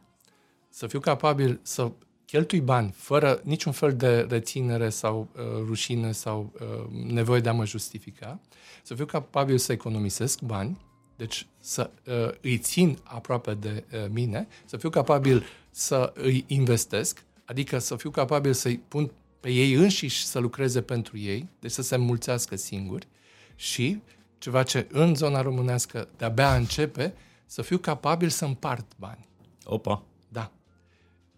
să 0.75 0.87
fiu 0.87 1.01
capabil 1.01 1.61
să 1.63 1.93
cheltui 2.27 2.61
bani 2.61 2.91
fără 2.97 3.41
niciun 3.45 3.73
fel 3.73 3.97
de 3.97 4.21
reținere 4.21 4.89
sau 4.89 5.29
uh, 5.33 5.43
rușine 5.67 6.13
sau 6.13 6.53
uh, 6.61 7.13
nevoie 7.13 7.41
de 7.41 7.49
a 7.49 7.53
mă 7.53 7.65
justifica, 7.65 8.41
să 8.83 8.95
fiu 8.95 9.05
capabil 9.07 9.59
să 9.59 9.73
economisesc 9.73 10.41
bani, 10.41 10.81
deci 11.17 11.47
să 11.59 11.91
uh, 12.07 12.31
îi 12.41 12.59
țin 12.59 12.99
aproape 13.03 13.55
de 13.55 13.85
uh, 13.93 14.07
mine, 14.11 14.49
să 14.65 14.77
fiu 14.77 14.91
capabil 14.91 15.45
să 15.71 16.13
îi 16.15 16.45
investesc, 16.47 17.25
adică 17.45 17.79
să 17.79 17.97
fiu 17.97 18.11
capabil 18.11 18.53
să-i 18.53 18.79
pun 18.89 19.11
pe 19.41 19.51
ei 19.51 19.73
înșiși 19.73 20.25
să 20.25 20.39
lucreze 20.39 20.83
pentru 20.83 21.19
ei, 21.19 21.49
deci 21.61 21.71
să 21.71 21.83
se 21.83 21.97
mulțească 21.97 22.57
singuri 22.57 23.09
și 23.55 24.03
ceva 24.39 24.63
ce 24.63 24.87
în 24.91 25.15
zona 25.15 25.41
românească 25.41 26.09
de-abia 26.17 26.55
începe, 26.55 27.15
să 27.47 27.63
fiu 27.63 27.79
capabil 27.79 28.29
să 28.29 28.45
împart 28.45 28.93
bani. 28.99 29.29
Opa! 29.65 30.05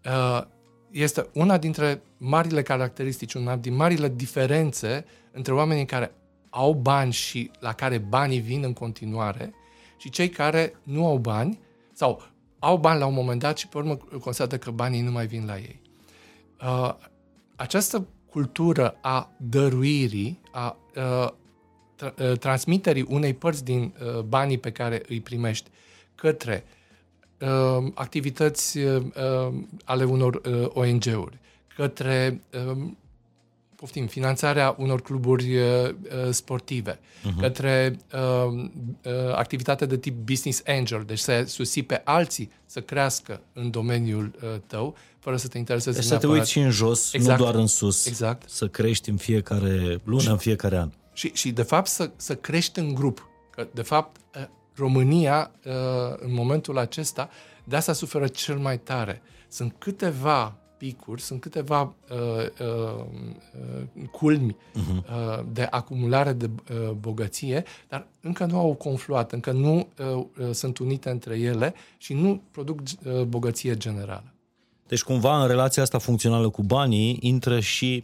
Da. 0.07 0.37
Uh, 0.37 0.55
este 0.91 1.29
una 1.33 1.57
dintre 1.57 2.01
marile 2.17 2.61
caracteristici, 2.61 3.33
una 3.33 3.55
din 3.55 3.75
marile 3.75 4.09
diferențe 4.15 5.05
între 5.31 5.53
oamenii 5.53 5.85
care 5.85 6.11
au 6.49 6.73
bani 6.73 7.11
și 7.11 7.51
la 7.59 7.73
care 7.73 7.97
banii 7.97 8.39
vin 8.39 8.63
în 8.63 8.73
continuare 8.73 9.53
și 9.97 10.09
cei 10.09 10.29
care 10.29 10.73
nu 10.83 11.05
au 11.05 11.17
bani 11.17 11.59
sau 11.93 12.21
au 12.59 12.77
bani 12.77 12.99
la 12.99 13.05
un 13.05 13.13
moment 13.13 13.39
dat 13.39 13.57
și 13.57 13.67
pe 13.67 13.77
urmă 13.77 13.95
constată 13.95 14.57
că 14.57 14.71
banii 14.71 15.01
nu 15.01 15.11
mai 15.11 15.27
vin 15.27 15.45
la 15.45 15.57
ei. 15.57 15.81
Uh, 16.61 16.93
această 17.55 18.07
cultură 18.29 18.97
a 19.01 19.31
dăruirii, 19.37 20.39
a 20.51 20.77
uh, 20.95 21.29
tra- 21.95 22.31
uh, 22.31 22.37
transmiterii 22.37 23.05
unei 23.09 23.33
părți 23.33 23.63
din 23.63 23.93
uh, 24.15 24.21
banii 24.21 24.57
pe 24.57 24.71
care 24.71 25.01
îi 25.07 25.21
primești 25.21 25.69
către 26.15 26.63
uh, 26.65 26.76
activități 27.93 28.77
uh, 28.77 29.03
ale 29.83 30.03
unor 30.03 30.41
uh, 30.45 30.67
ONG-uri, 30.73 31.37
către 31.75 32.41
uh, 32.71 32.77
poftim, 33.77 34.07
finanțarea 34.07 34.75
unor 34.77 35.01
cluburi 35.01 35.57
uh, 35.57 35.89
uh, 35.89 35.95
sportive, 36.29 36.99
uh-huh. 36.99 37.39
către 37.39 37.99
uh, 38.13 38.53
uh, 38.53 39.33
activitate 39.35 39.85
de 39.85 39.97
tip 39.97 40.15
business 40.25 40.61
angel, 40.67 41.03
deci 41.05 41.19
să 41.19 41.43
susții 41.47 41.83
pe 41.83 42.01
alții 42.03 42.51
să 42.65 42.81
crească 42.81 43.41
în 43.53 43.69
domeniul 43.69 44.31
uh, 44.43 44.49
tău, 44.67 44.95
fără 45.19 45.37
să 45.37 45.47
te 45.47 45.57
intereseze 45.57 45.99
Deci 45.99 46.07
să 46.07 46.17
te 46.17 46.27
uiți 46.27 46.51
și 46.51 46.59
în 46.59 46.69
jos, 46.69 47.13
exact. 47.13 47.39
nu 47.39 47.45
doar 47.45 47.55
în 47.55 47.67
sus. 47.67 48.05
Exact. 48.05 48.49
Să 48.49 48.67
crești 48.67 49.09
în 49.09 49.17
fiecare 49.17 50.01
lună, 50.03 50.21
și, 50.21 50.29
în 50.29 50.37
fiecare 50.37 50.77
an. 50.77 50.91
Și, 51.13 51.31
și 51.33 51.51
de 51.51 51.61
fapt, 51.61 51.87
să, 51.87 52.11
să 52.15 52.35
crești 52.35 52.79
în 52.79 52.93
grup. 52.93 53.29
Că, 53.51 53.67
de 53.73 53.81
fapt, 53.81 54.19
uh, 54.35 54.47
România, 54.77 55.51
uh, 55.65 55.73
în 56.17 56.33
momentul 56.33 56.77
acesta, 56.77 57.29
de 57.63 57.75
asta 57.75 57.93
suferă 57.93 58.27
cel 58.27 58.57
mai 58.57 58.79
tare. 58.79 59.21
Sunt 59.47 59.75
câteva 59.77 60.57
picuri, 60.77 61.21
sunt 61.21 61.41
câteva 61.41 61.81
uh, 61.81 62.17
uh, 62.61 63.05
uh, 63.95 64.03
culmi 64.11 64.55
uh-huh. 64.55 65.09
uh, 65.09 65.43
de 65.51 65.67
acumulare 65.69 66.33
de 66.33 66.49
uh, 66.71 66.89
bogăție, 66.89 67.63
dar 67.87 68.07
încă 68.21 68.45
nu 68.45 68.57
au 68.57 68.73
confluat, 68.73 69.31
încă 69.31 69.51
nu 69.51 69.75
uh, 69.75 70.25
uh, 70.39 70.49
sunt 70.51 70.77
unite 70.77 71.09
între 71.09 71.39
ele 71.39 71.73
și 71.97 72.13
nu 72.13 72.41
produc 72.51 72.79
uh, 72.79 73.21
bogăție 73.21 73.77
generală. 73.77 74.33
Deci 74.87 75.03
cumva 75.03 75.41
în 75.41 75.47
relația 75.47 75.83
asta 75.83 75.97
funcțională 75.97 76.49
cu 76.49 76.63
banii 76.63 77.17
intră 77.21 77.59
și 77.59 78.03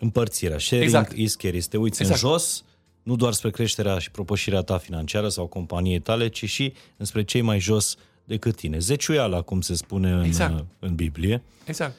împărțirea. 0.00 0.58
Sharing 0.58 0.84
Exact. 0.84 1.12
is 1.12 1.34
care. 1.34 1.60
Să 1.60 1.68
te 1.68 1.76
uiți 1.76 2.02
Exact. 2.02 2.22
în 2.22 2.28
jos, 2.28 2.64
nu 3.04 3.16
doar 3.16 3.32
spre 3.32 3.50
creșterea 3.50 3.98
și 3.98 4.10
propășirea 4.10 4.60
ta 4.62 4.78
financiară 4.78 5.28
sau 5.28 5.46
companiei 5.46 5.98
tale, 6.00 6.28
ci 6.28 6.44
și 6.48 6.72
înspre 6.96 7.24
cei 7.24 7.40
mai 7.40 7.58
jos 7.58 7.96
decât 8.24 8.56
tine. 8.56 8.78
Zeciuiala, 8.78 9.40
cum 9.42 9.60
se 9.60 9.74
spune 9.74 10.10
în, 10.10 10.22
Exact. 10.22 10.64
în 10.78 10.94
Biblie. 10.94 11.42
Exact. 11.64 11.94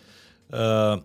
Uh, 0.49 1.01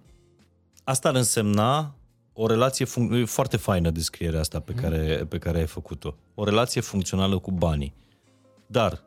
asta 0.84 1.08
ar 1.08 1.14
însemna 1.14 1.94
o 2.32 2.46
relație, 2.46 2.86
fun- 2.86 3.12
e 3.12 3.24
foarte 3.24 3.56
faină 3.56 3.90
descrierea 3.90 4.40
asta 4.40 4.60
pe 4.60 4.72
care, 4.72 5.26
pe 5.28 5.38
care 5.38 5.58
ai 5.58 5.66
făcut-o. 5.66 6.14
O 6.34 6.44
relație 6.44 6.80
funcțională 6.80 7.38
cu 7.38 7.50
banii. 7.50 7.94
Dar, 8.66 9.02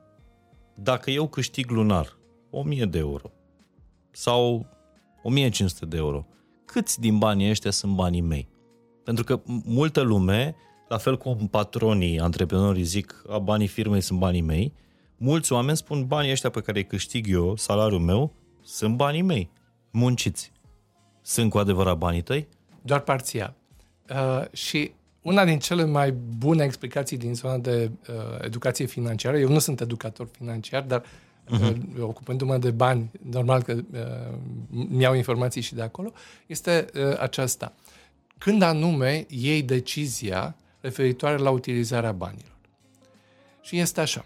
dacă 0.76 1.12
eu 1.12 1.28
câștig 1.28 1.70
lunar 1.70 2.18
1000 2.50 2.86
de 2.86 2.98
euro 2.98 3.32
sau 4.12 4.66
1500 5.24 5.86
de 5.86 5.98
euro, 5.98 6.26
câți 6.66 7.00
din 7.00 7.18
banii 7.18 7.50
ăștia 7.50 7.72
sunt 7.72 7.94
banii 7.96 8.22
mei? 8.22 8.48
Pentru 9.04 9.24
că 9.24 9.40
m- 9.40 9.64
multă 9.66 10.02
lume, 10.02 10.56
la 10.94 11.00
fel 11.00 11.18
cum 11.18 11.48
patronii, 11.48 12.20
antreprenorii 12.20 12.84
zic, 12.84 13.24
a, 13.30 13.38
banii 13.38 13.68
firmei 13.68 14.02
sunt 14.02 14.20
banii 14.20 14.42
mei, 14.42 14.74
mulți 15.18 15.54
oameni 15.54 15.78
spun 15.78 16.06
banii 16.06 16.32
ăștia 16.32 16.50
pe 16.50 16.62
care 16.62 16.78
îi 16.78 16.86
câștig 16.86 17.30
eu, 17.30 17.56
salariul 17.56 18.00
meu, 18.00 18.34
sunt 18.64 18.96
banii 18.96 19.22
mei, 19.22 19.50
munciți. 19.92 20.52
Sunt 21.22 21.50
cu 21.50 21.58
adevărat 21.58 21.98
banii 21.98 22.22
tăi? 22.22 22.48
Doar 22.82 23.00
parțial. 23.00 23.54
Uh, 24.10 24.52
și 24.52 24.92
una 25.22 25.46
din 25.46 25.60
cele 25.60 25.86
mai 25.86 26.12
bune 26.12 26.64
explicații 26.64 27.18
din 27.18 27.36
zona 27.36 27.58
de 27.58 27.92
uh, 28.10 28.16
educație 28.42 28.86
financiară, 28.86 29.38
eu 29.38 29.50
nu 29.50 29.60
sunt 29.60 29.82
educator 29.82 30.28
financiar, 30.38 30.82
dar 30.82 31.04
uh, 31.52 31.74
ocupându-mă 32.00 32.58
de 32.58 32.72
bani, 32.72 33.12
normal 33.30 33.62
că 33.62 33.72
uh, 33.72 34.38
mi-au 34.70 35.14
informații 35.14 35.62
și 35.62 35.74
de 35.74 35.82
acolo, 35.82 36.12
este 36.46 36.86
uh, 36.96 37.20
aceasta. 37.20 37.74
Când 38.38 38.62
anume 38.62 39.26
iei 39.30 39.62
decizia 39.62 40.56
referitoare 40.84 41.38
la 41.38 41.50
utilizarea 41.50 42.12
banilor. 42.12 42.58
Și 43.62 43.80
este 43.80 44.02
așa. 44.02 44.26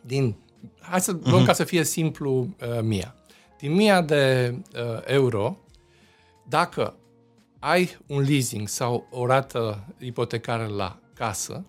Din, 0.00 0.36
hai 0.80 1.00
să 1.00 1.18
luăm 1.22 1.44
ca 1.44 1.52
să 1.52 1.64
fie 1.64 1.84
simplu 1.84 2.40
uh, 2.40 2.80
mia. 2.82 3.14
Din 3.58 3.72
mia 3.72 4.02
de 4.02 4.54
uh, 4.74 5.00
euro, 5.04 5.58
dacă 6.48 6.96
ai 7.58 7.98
un 8.06 8.22
leasing 8.22 8.68
sau 8.68 9.06
o 9.10 9.26
rată 9.26 9.84
ipotecară 9.98 10.66
la 10.66 10.98
casă, 11.14 11.64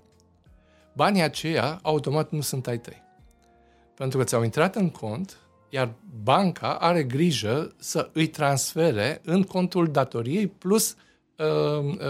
banii 0.94 1.22
aceia 1.22 1.80
automat 1.82 2.32
nu 2.32 2.42
sunt 2.42 2.68
ai 2.68 2.80
tăi. 2.80 3.02
Pentru 3.96 4.18
că 4.18 4.24
ți-au 4.24 4.44
intrat 4.44 4.76
în 4.76 4.90
cont, 4.90 5.38
iar 5.70 5.94
banca 6.24 6.74
are 6.74 7.04
grijă 7.04 7.74
să 7.78 8.10
îi 8.14 8.28
transfere 8.28 9.22
în 9.24 9.44
contul 9.44 9.92
datoriei 9.92 10.48
plus 10.48 10.92
uh, 10.92 10.98
uh, 10.98 11.13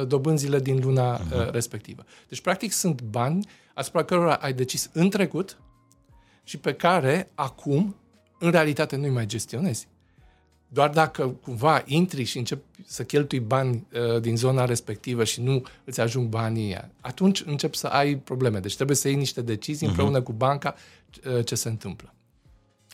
dobânzile 0.08 0.60
din 0.60 0.80
luna 0.84 1.14
uh, 1.14 1.50
respectivă. 1.52 2.06
Deci, 2.28 2.42
practic, 2.42 2.72
sunt 2.72 3.02
bani 3.02 3.48
asupra 3.74 4.04
cărora 4.04 4.34
ai 4.34 4.54
decis 4.54 4.90
în 4.94 5.10
trecut 5.10 5.58
și 6.44 6.58
pe 6.58 6.74
care 6.74 7.32
acum, 7.36 7.96
în 8.40 8.52
realitate, 8.52 8.96
nu-i 8.96 9.10
mai 9.10 9.26
gestionezi. 9.26 9.88
Doar 10.68 10.90
dacă 10.90 11.28
cumva 11.28 11.82
intri 11.86 12.24
și 12.24 12.38
începi 12.38 12.64
să 12.86 13.04
cheltui 13.04 13.40
bani 13.40 13.88
uh, 13.94 14.22
din 14.22 14.38
zona 14.38 14.66
respectivă 14.66 15.24
și 15.24 15.42
nu 15.42 15.64
îți 15.84 16.02
ajung 16.02 16.28
banii 16.30 16.66
ăia, 16.66 16.92
atunci 17.02 17.44
începi 17.46 17.78
să 17.78 17.88
ai 17.88 18.16
probleme. 18.16 18.60
Deci 18.60 18.76
trebuie 18.76 18.96
să 18.96 19.08
iei 19.08 19.18
niște 19.18 19.42
decizii 19.42 19.88
împreună 19.88 20.22
cu 20.22 20.32
banca 20.32 20.76
uh, 21.36 21.46
ce 21.46 21.56
se 21.56 21.70
întâmplă. 21.70 22.14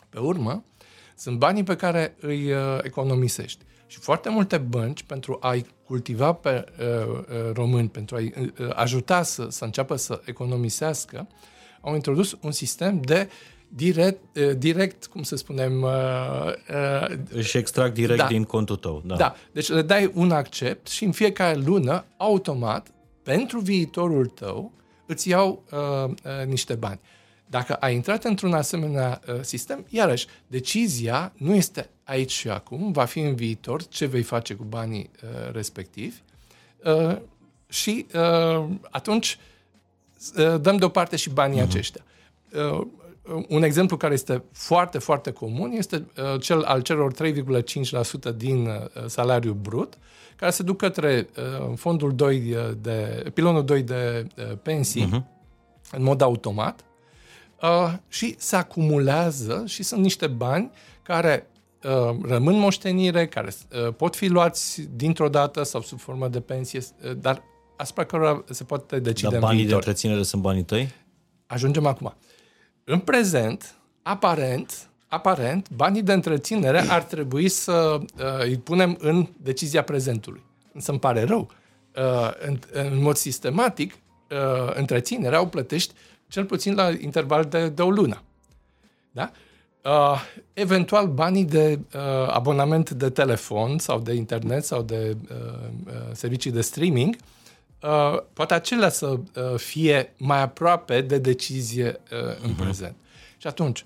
Pe 0.10 0.20
urmă, 0.20 0.64
sunt 1.16 1.38
banii 1.38 1.64
pe 1.64 1.76
care 1.76 2.16
îi 2.20 2.52
uh, 2.52 2.80
economisești. 2.82 3.64
Și 3.88 4.00
foarte 4.00 4.30
multe 4.30 4.58
bănci, 4.58 5.04
pentru 5.04 5.38
a-i 5.42 5.66
cultiva 5.90 6.34
pe 6.34 6.66
uh, 6.80 6.86
uh, 7.08 7.54
români, 7.54 7.90
pentru 7.90 8.16
a-i 8.16 8.34
uh, 8.38 8.70
ajuta 8.74 9.24
să, 9.24 9.48
să 9.50 9.66
înceapă 9.66 9.96
să 9.96 10.22
economisească, 10.26 11.28
au 11.82 11.94
introdus 11.96 12.38
un 12.42 12.52
sistem 12.52 13.02
de 13.02 13.30
direct, 13.68 14.38
uh, 14.38 14.52
direct 14.58 15.06
cum 15.06 15.24
să 15.24 15.36
spunem, 15.36 15.82
uh, 15.82 15.90
uh, 17.02 17.18
Își 17.32 17.58
extrag 17.58 17.94
direct 17.94 18.20
Da. 18.20 18.28
din 18.28 18.44
contul 18.44 18.76
tău. 18.76 19.02
Da. 19.06 19.16
da, 19.16 19.36
deci 19.52 19.70
le 19.70 19.82
dai 19.82 20.12
un 20.14 20.32
accept 20.32 20.88
și 20.88 21.04
în 21.04 21.12
fiecare 21.12 21.60
lună, 21.66 22.06
automat, 22.18 22.88
pentru 23.24 23.60
viitorul 23.60 24.26
tău, 24.26 24.72
îți 25.06 25.30
iau 25.30 25.64
uh, 25.72 26.10
uh, 26.10 26.46
niște 26.48 26.76
bani. 26.76 27.00
Dacă 27.50 27.74
ai 27.74 27.94
intrat 27.94 28.24
într-un 28.24 28.54
asemenea 28.54 29.22
uh, 29.28 29.40
sistem, 29.42 29.86
iarăși, 29.90 30.28
decizia 30.48 31.34
nu 31.38 31.56
este 31.56 31.90
aici 32.04 32.32
și 32.32 32.50
acum, 32.50 32.92
va 32.92 33.06
fi 33.06 33.20
în 33.20 33.36
viitor 33.36 33.88
ce 33.88 34.06
vei 34.06 34.22
face 34.22 34.54
cu 34.54 34.64
banii 34.64 35.10
uh, 35.24 35.52
respectivi 35.54 36.18
uh, 36.84 37.18
și 37.70 38.06
uh, 38.14 38.66
atunci 38.90 39.38
uh, 40.38 40.62
dăm 40.62 40.78
deoparte 40.78 41.16
și 41.16 41.30
banii 41.30 41.60
uh-huh. 41.60 41.64
aceștia. 41.64 42.04
Uh, 42.54 42.88
un 43.48 43.64
exemplu 43.64 43.98
care 43.98 44.14
este 44.14 44.44
foarte, 44.52 44.98
foarte 44.98 45.32
comun 45.32 45.72
este 45.72 46.08
uh, 46.34 46.42
cel 46.42 46.62
al 46.62 46.82
celor 46.82 47.14
3,5% 47.14 48.36
din 48.36 48.66
uh, 48.66 49.06
salariul 49.06 49.54
brut, 49.54 49.98
care 50.36 50.52
se 50.52 50.64
duc 50.64 50.78
către 50.78 51.28
uh, 51.38 51.74
fondul 51.76 52.16
2 52.16 52.56
de, 52.82 53.24
pilonul 53.34 53.66
2 53.66 53.84
de 53.84 54.28
uh, 54.38 54.58
pensii 54.62 55.06
uh-huh. 55.08 55.92
în 55.92 56.04
mod 56.04 56.22
automat 56.22 56.84
uh, 57.62 57.94
și 58.08 58.36
se 58.38 58.56
acumulează 58.56 59.64
și 59.68 59.84
sunt 59.84 60.02
niște 60.02 60.28
bani 60.28 60.72
care 61.02 61.50
uh, 61.84 62.18
rămân 62.22 62.60
moștenire, 62.60 63.28
care 63.28 63.54
uh, 63.86 63.94
pot 63.94 64.16
fi 64.16 64.28
luați 64.28 64.82
dintr-o 64.96 65.30
dată 65.30 65.64
sau 65.64 65.82
sub 65.82 66.00
formă 66.00 66.28
de 66.28 66.40
pensie, 66.40 66.80
uh, 66.80 67.12
dar 67.18 67.44
asupra 67.78 68.04
cărora 68.04 68.44
se 68.50 68.64
poate 68.64 69.00
decide 69.00 69.30
Dar 69.30 69.40
banii 69.40 69.56
în 69.56 69.62
de 69.62 69.64
viitor. 69.64 69.88
întreținere 69.88 70.24
sunt 70.24 70.42
banii 70.42 70.64
tăi? 70.64 70.92
Ajungem 71.48 71.86
acum. 71.86 72.16
În 72.84 73.00
prezent, 73.00 73.76
aparent, 74.02 74.90
aparent, 75.08 75.70
banii 75.70 76.02
de 76.02 76.14
întreținere 76.14 76.80
ar 76.80 77.04
trebui 77.04 77.50
să 77.50 77.98
uh, 78.00 78.40
îi 78.40 78.58
punem 78.58 78.98
în 79.00 79.28
decizia 79.38 79.84
prezentului. 79.84 80.44
Însă 80.74 80.92
îmi 80.92 81.00
pare 81.00 81.24
rău. 81.24 81.50
Uh, 81.96 82.32
în, 82.40 82.60
în 82.72 83.02
mod 83.02 83.16
sistematic, 83.16 83.94
uh, 83.94 84.74
întreținerea 84.74 85.42
o 85.42 85.46
plătești 85.46 85.94
cel 86.30 86.46
puțin 86.46 86.76
la 86.76 86.90
interval 86.90 87.46
de, 87.46 87.70
de 87.70 87.82
o 87.82 87.90
lună. 87.90 88.22
Da? 89.12 89.32
Uh, 89.84 90.22
eventual 90.54 91.08
banii 91.08 91.46
de 91.46 91.80
uh, 91.96 92.02
abonament 92.28 92.90
de 92.90 93.10
telefon 93.10 93.78
sau 93.78 94.00
de 94.00 94.14
internet 94.14 94.64
sau 94.64 94.82
de 94.82 95.18
uh, 95.32 95.38
uh, 95.86 95.94
servicii 96.12 96.52
de 96.52 96.62
streaming, 96.62 97.16
uh, 97.82 98.22
poate 98.34 98.54
acelea 98.54 98.90
să 98.90 99.06
uh, 99.08 99.56
fie 99.56 100.14
mai 100.18 100.42
aproape 100.42 101.02
de 101.02 101.18
decizie 101.18 102.00
uh, 102.12 102.44
în 102.44 102.54
prezent. 102.54 102.96
Și 103.38 103.48
atunci, 103.48 103.86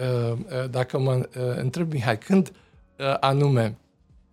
uh, 0.00 0.32
uh, 0.32 0.70
dacă 0.70 0.98
mă 0.98 1.12
uh, 1.14 1.42
întreb, 1.56 1.92
Mihai, 1.92 2.18
când 2.18 2.52
uh, 2.96 3.16
anume, 3.20 3.78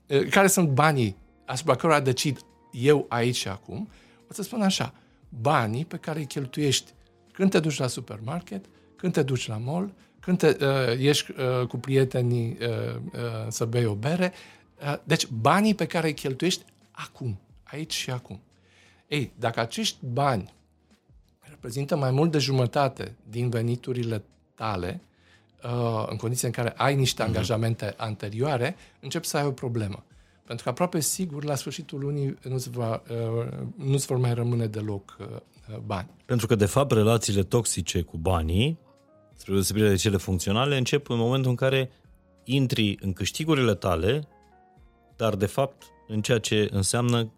uh, 0.07 0.29
care 0.29 0.47
sunt 0.47 0.69
banii 0.69 1.15
asupra 1.45 1.75
cărora 1.75 1.99
decid 1.99 2.39
eu 2.71 3.05
aici 3.09 3.35
și 3.35 3.47
acum, 3.47 3.89
o 4.29 4.33
să 4.33 4.43
spun 4.43 4.61
așa, 4.61 4.93
banii 5.41 5.85
pe 5.85 5.97
care 5.97 6.19
îi 6.19 6.25
cheltuiești 6.25 6.93
când 7.35 7.51
te 7.51 7.59
duci 7.59 7.77
la 7.77 7.87
supermarket, 7.87 8.65
când 8.95 9.13
te 9.13 9.23
duci 9.23 9.47
la 9.47 9.57
mall, 9.57 9.93
când 10.19 10.37
te, 10.37 10.57
uh, 10.65 10.99
ești 10.99 11.31
uh, 11.31 11.67
cu 11.67 11.77
prietenii 11.77 12.57
uh, 12.61 12.95
uh, 12.95 13.21
să 13.47 13.65
bei 13.65 13.85
o 13.85 13.93
bere. 13.93 14.33
Uh, 14.81 14.95
deci 15.03 15.27
banii 15.27 15.75
pe 15.75 15.85
care 15.85 16.07
îi 16.07 16.13
cheltuiești 16.13 16.63
acum, 16.91 17.39
aici 17.63 17.93
și 17.93 18.11
acum. 18.11 18.39
Ei, 19.07 19.31
dacă 19.39 19.59
acești 19.59 19.97
bani 20.01 20.53
reprezintă 21.39 21.95
mai 21.95 22.11
mult 22.11 22.31
de 22.31 22.37
jumătate 22.37 23.15
din 23.29 23.49
veniturile 23.49 24.23
tale, 24.55 25.01
uh, 25.63 26.05
în 26.09 26.17
condiții 26.17 26.47
în 26.47 26.53
care 26.53 26.73
ai 26.77 26.95
niște 26.95 27.23
angajamente 27.23 27.93
anterioare, 27.97 28.75
începi 28.99 29.27
să 29.27 29.37
ai 29.37 29.45
o 29.45 29.51
problemă. 29.51 30.03
Pentru 30.45 30.63
că 30.63 30.69
aproape 30.69 30.99
sigur, 30.99 31.43
la 31.43 31.55
sfârșitul 31.55 31.99
lunii 31.99 32.37
nu-ți, 32.43 32.69
va, 32.69 33.01
uh, 33.09 33.47
nu-ți 33.75 34.05
vor 34.05 34.17
mai 34.17 34.33
rămâne 34.33 34.65
deloc 34.65 35.17
uh, 35.19 35.25
uh, 35.27 35.41
bani. 35.86 36.10
Pentru 36.25 36.48
că, 36.48 36.55
de 36.55 36.65
fapt, 36.65 36.91
relațiile 36.91 37.43
toxice 37.43 38.01
cu 38.01 38.17
banii, 38.17 38.79
spre 39.34 39.53
deosebire 39.53 39.89
de 39.89 39.95
cele 39.95 40.17
funcționale, 40.17 40.77
încep 40.77 41.10
în 41.10 41.17
momentul 41.17 41.50
în 41.50 41.55
care 41.55 41.91
intri 42.43 42.98
în 43.01 43.13
câștigurile 43.13 43.75
tale, 43.75 44.27
dar, 45.15 45.36
de 45.36 45.45
fapt, 45.45 45.84
în 46.07 46.22
ceea 46.22 46.39
ce 46.39 46.67
înseamnă 46.72 47.31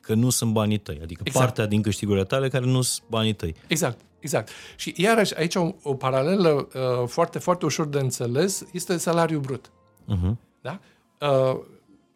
că 0.00 0.14
nu 0.14 0.30
sunt 0.30 0.52
banii 0.52 0.78
tăi. 0.78 0.98
Adică 1.02 1.22
Exact. 1.24 1.44
partea 1.44 1.66
din 1.66 1.82
câștigurile 1.82 2.24
tale 2.24 2.48
care 2.48 2.64
nu 2.64 2.82
sunt 2.82 3.08
banii 3.08 3.32
tăi. 3.32 3.54
Exact, 3.66 4.00
exact. 4.20 4.50
Și 4.76 4.94
iarăși 4.96 5.36
aici 5.36 5.54
o, 5.54 5.74
o 5.82 5.94
paralelă 5.94 6.68
uh, 6.74 7.08
foarte, 7.08 7.38
foarte 7.38 7.64
ușor 7.64 7.86
de 7.86 7.98
înțeles 7.98 8.64
este 8.72 8.96
salariul 8.96 9.40
brut. 9.40 9.70
Uh-huh. 10.04 10.36
Da? 10.60 10.80
Uh, 11.20 11.60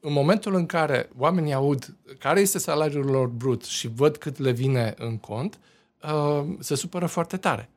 în 0.06 0.12
momentul 0.12 0.54
în 0.54 0.66
care 0.66 1.10
oamenii 1.16 1.52
aud 1.52 1.96
care 2.18 2.40
este 2.40 2.58
salariul 2.58 3.04
lor 3.04 3.26
brut 3.26 3.64
și 3.64 3.88
văd 3.88 4.16
cât 4.16 4.38
le 4.38 4.50
vine 4.50 4.94
în 4.98 5.18
cont, 5.18 5.58
uh, 6.02 6.44
se 6.58 6.74
supără 6.74 7.06
foarte 7.06 7.36
tare. 7.36 7.70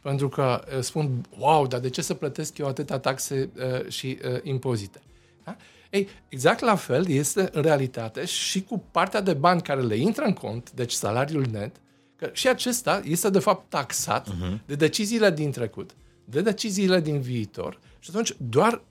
Pentru 0.00 0.28
că 0.28 0.64
uh, 0.76 0.82
spun, 0.82 1.20
wow, 1.38 1.66
dar 1.66 1.80
de 1.80 1.90
ce 1.90 2.02
să 2.02 2.14
plătesc 2.14 2.58
eu 2.58 2.66
atâta 2.66 2.98
taxe 2.98 3.50
uh, 3.56 3.88
și 3.88 4.18
uh, 4.24 4.38
impozite? 4.42 5.00
Da? 5.44 5.56
Ei, 5.90 6.08
exact 6.28 6.60
la 6.60 6.74
fel 6.74 7.08
este 7.08 7.48
în 7.52 7.62
realitate 7.62 8.24
și 8.24 8.62
cu 8.62 8.84
partea 8.90 9.20
de 9.20 9.32
bani 9.32 9.62
care 9.62 9.80
le 9.80 9.96
intră 9.96 10.24
în 10.24 10.32
cont, 10.32 10.72
deci 10.72 10.92
salariul 10.92 11.46
net, 11.50 11.76
că 12.16 12.30
și 12.32 12.48
acesta 12.48 13.00
este 13.04 13.30
de 13.30 13.38
fapt 13.38 13.70
taxat 13.70 14.28
uh-huh. 14.28 14.66
de 14.66 14.74
deciziile 14.74 15.30
din 15.30 15.50
trecut, 15.50 15.90
de 16.24 16.40
deciziile 16.40 17.00
din 17.00 17.20
viitor 17.20 17.80
și 17.98 18.10
atunci 18.10 18.36
doar 18.38 18.82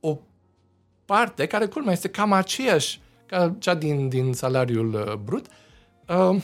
o 0.00 0.18
parte, 1.08 1.46
care 1.46 1.66
culmea 1.66 1.92
este 1.92 2.08
cam 2.08 2.32
aceeași 2.32 3.00
ca 3.26 3.54
cea 3.58 3.74
din, 3.74 4.08
din 4.08 4.32
salariul 4.32 4.94
uh, 4.94 5.14
brut, 5.14 5.46
uh, 6.08 6.42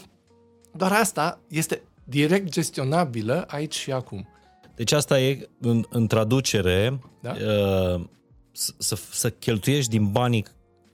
doar 0.73 0.93
asta 0.93 1.41
este 1.49 1.83
direct 2.05 2.49
gestionabilă 2.49 3.45
aici 3.49 3.75
și 3.75 3.93
acum. 3.93 4.29
Deci 4.75 4.93
asta 4.93 5.21
e, 5.21 5.49
în, 5.61 5.85
în 5.91 6.07
traducere, 6.07 6.99
Da. 7.21 7.31
uh, 7.31 8.05
să, 8.53 8.73
să, 8.79 8.99
să 9.11 9.31
cheltuiești 9.31 9.91
din 9.91 10.11
banii 10.11 10.45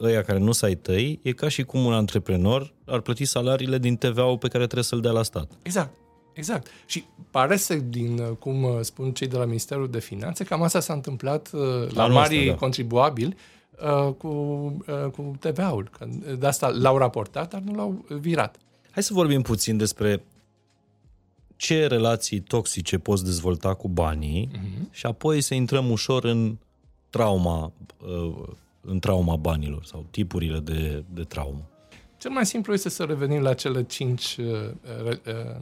ăia 0.00 0.22
care 0.22 0.38
nu 0.38 0.52
să 0.52 0.64
ai 0.64 0.74
tăi, 0.74 1.20
e 1.22 1.32
ca 1.32 1.48
și 1.48 1.62
cum 1.62 1.84
un 1.84 1.92
antreprenor 1.92 2.74
ar 2.86 3.00
plăti 3.00 3.24
salariile 3.24 3.78
din 3.78 3.96
TVA-ul 3.96 4.38
pe 4.38 4.48
care 4.48 4.64
trebuie 4.64 4.84
să-l 4.84 5.00
dea 5.00 5.10
la 5.10 5.22
stat. 5.22 5.50
Exact. 5.62 5.94
Exact. 6.32 6.66
Și 6.86 7.04
pare 7.30 7.56
să, 7.56 7.74
din 7.74 8.18
uh, 8.18 8.36
cum 8.38 8.62
uh, 8.62 8.78
spun 8.80 9.12
cei 9.12 9.26
de 9.26 9.36
la 9.36 9.44
Ministerul 9.44 9.90
de 9.90 10.00
Finanțe, 10.00 10.44
cam 10.44 10.62
asta 10.62 10.80
s-a 10.80 10.92
întâmplat 10.92 11.50
uh, 11.52 11.60
la 11.92 12.02
Anul 12.02 12.14
mari 12.14 12.38
ăsta, 12.38 12.50
da. 12.50 12.56
contribuabili 12.56 13.36
uh, 13.82 14.14
cu, 14.14 14.28
uh, 14.28 15.10
cu 15.10 15.36
TVA-ul. 15.40 15.88
Că 15.98 16.08
de 16.38 16.46
asta 16.46 16.68
l-au 16.68 16.98
raportat, 16.98 17.50
dar 17.50 17.60
nu 17.60 17.74
l-au 17.74 18.04
virat. 18.08 18.56
Hai 18.90 19.02
să 19.02 19.12
vorbim 19.12 19.42
puțin 19.42 19.76
despre 19.76 20.22
ce 21.56 21.86
relații 21.86 22.40
toxice 22.40 22.98
poți 22.98 23.24
dezvolta 23.24 23.74
cu 23.74 23.88
banii 23.88 24.48
uh-huh. 24.52 24.90
și 24.90 25.06
apoi 25.06 25.40
să 25.40 25.54
intrăm 25.54 25.90
ușor 25.90 26.24
în 26.24 26.56
trauma, 27.10 27.72
uh, 28.02 28.48
în 28.80 28.98
trauma 28.98 29.36
banilor 29.36 29.84
sau 29.84 30.06
tipurile 30.10 30.58
de, 30.58 31.04
de 31.14 31.22
traumă. 31.22 31.68
Cel 32.18 32.30
mai 32.30 32.46
simplu 32.46 32.72
este 32.72 32.88
să 32.88 33.04
revenim 33.04 33.42
la 33.42 33.54
cele 33.54 33.82
cinci 33.82 34.36
uh, 34.36 34.46
uh, 35.04 35.14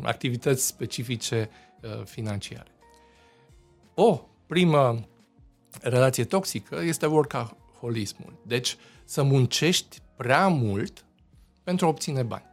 activități 0.03 0.67
specifice 0.67 1.51
uh, 1.83 2.05
financiare. 2.05 2.71
O 3.95 4.21
primă 4.47 5.09
relație 5.83 6.25
toxică 6.25 6.81
este 6.83 7.07
workaholismul. 7.79 8.33
Deci 8.43 8.77
să 9.05 9.23
muncești 9.23 9.99
prea 10.17 10.49
mult 10.49 11.05
pentru 11.63 11.87
a 11.87 11.89
obține 11.89 12.23
bani. 12.23 12.47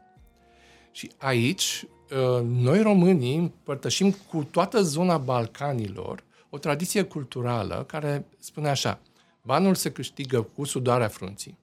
Și 0.92 1.12
aici, 1.18 1.86
uh, 2.12 2.42
noi 2.44 2.82
românii 2.82 3.36
împărtășim 3.36 4.12
cu 4.12 4.44
toată 4.44 4.82
zona 4.82 5.18
Balcanilor 5.18 6.24
o 6.50 6.58
tradiție 6.58 7.04
culturală 7.04 7.84
care 7.88 8.26
spune 8.40 8.70
așa, 8.70 9.00
banul 9.42 9.76
se 9.76 9.92
câștigă 9.92 10.42
cu 10.42 10.64
sudoarea 10.64 11.08
frunții, 11.08 11.58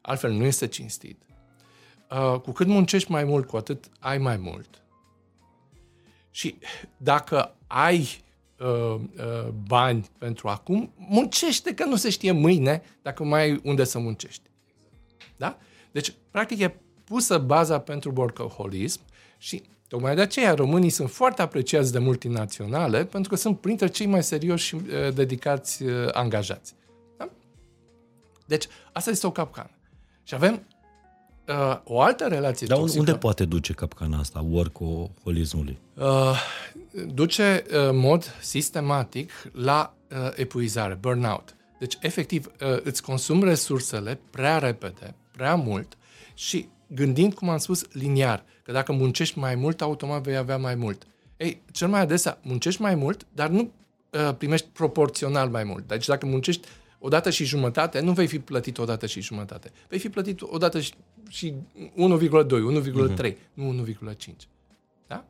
altfel 0.00 0.32
nu 0.32 0.44
este 0.44 0.66
cinstit. 0.66 1.22
Uh, 2.10 2.40
cu 2.40 2.52
cât 2.52 2.66
muncești 2.66 3.10
mai 3.10 3.24
mult, 3.24 3.46
cu 3.46 3.56
atât 3.56 3.84
ai 3.98 4.18
mai 4.18 4.36
mult. 4.36 4.82
Și 6.30 6.58
dacă 6.96 7.54
ai 7.66 8.23
uh, 8.64 9.00
uh, 9.16 9.48
bani 9.66 10.06
pentru 10.18 10.48
acum, 10.48 10.92
muncește 10.96 11.74
că 11.74 11.84
nu 11.84 11.96
se 11.96 12.10
știe 12.10 12.32
mâine 12.32 12.82
dacă 13.02 13.24
mai 13.24 13.40
ai 13.40 13.60
unde 13.64 13.84
să 13.84 13.98
muncești. 13.98 14.50
Da? 15.36 15.58
Deci, 15.92 16.14
practic, 16.30 16.58
e 16.58 16.80
pusă 17.04 17.38
baza 17.38 17.80
pentru 17.80 18.12
workaholism 18.16 19.00
și 19.38 19.62
tocmai 19.88 20.14
de 20.14 20.20
aceea 20.20 20.54
românii 20.54 20.90
sunt 20.90 21.10
foarte 21.10 21.42
apreciați 21.42 21.92
de 21.92 21.98
multinaționale 21.98 23.04
pentru 23.04 23.30
că 23.30 23.36
sunt 23.36 23.60
printre 23.60 23.88
cei 23.88 24.06
mai 24.06 24.22
serioși 24.22 24.66
și 24.66 24.74
uh, 24.74 25.14
dedicați 25.14 25.82
uh, 25.82 26.08
angajați. 26.12 26.74
Da? 27.16 27.28
Deci, 28.46 28.66
asta 28.92 29.10
este 29.10 29.26
o 29.26 29.30
capcană. 29.30 29.70
Și 30.22 30.34
avem 30.34 30.66
uh, 31.48 31.78
o 31.84 32.00
altă 32.00 32.26
relație 32.28 32.66
Dar 32.66 32.78
toxică. 32.78 32.98
unde 33.00 33.14
poate 33.14 33.44
duce 33.44 33.72
capcana 33.72 34.18
asta, 34.18 34.44
workaholismului? 34.50 35.78
Uh, 35.94 36.40
duce 37.14 37.64
uh, 37.66 37.88
în 37.88 37.96
mod 37.96 38.36
sistematic 38.40 39.30
la 39.52 39.94
uh, 40.10 40.30
epuizare, 40.34 40.94
burnout. 41.00 41.54
Deci, 41.78 41.98
efectiv, 42.00 42.46
uh, 42.46 42.78
îți 42.82 43.02
consumi 43.02 43.44
resursele 43.44 44.20
prea 44.30 44.58
repede, 44.58 45.14
prea 45.30 45.54
mult 45.54 45.96
și 46.34 46.68
gândind, 46.86 47.34
cum 47.34 47.48
am 47.48 47.58
spus, 47.58 47.84
liniar, 47.92 48.44
că 48.62 48.72
dacă 48.72 48.92
muncești 48.92 49.38
mai 49.38 49.54
mult, 49.54 49.80
automat 49.82 50.22
vei 50.22 50.36
avea 50.36 50.56
mai 50.58 50.74
mult. 50.74 51.06
Ei, 51.36 51.62
cel 51.72 51.88
mai 51.88 52.00
adesea 52.00 52.38
muncești 52.42 52.82
mai 52.82 52.94
mult, 52.94 53.26
dar 53.32 53.48
nu 53.48 53.70
uh, 54.10 54.34
primești 54.38 54.66
proporțional 54.72 55.48
mai 55.48 55.64
mult. 55.64 55.86
Deci 55.88 56.06
dacă 56.06 56.26
muncești 56.26 56.68
o 57.04 57.08
dată 57.08 57.30
și 57.30 57.44
jumătate, 57.44 58.00
nu 58.00 58.12
vei 58.12 58.26
fi 58.26 58.38
plătit 58.38 58.78
o 58.78 58.84
dată 58.84 59.06
și 59.06 59.20
jumătate. 59.20 59.72
Vei 59.88 59.98
fi 59.98 60.08
plătit 60.08 60.42
o 60.42 60.58
dată 60.58 60.80
și, 60.80 60.92
și 61.28 61.54
1,2, 61.76 61.86
1,3, 63.16 63.34
nu 63.54 63.84
1,5. 63.86 64.16
Da? 65.06 65.24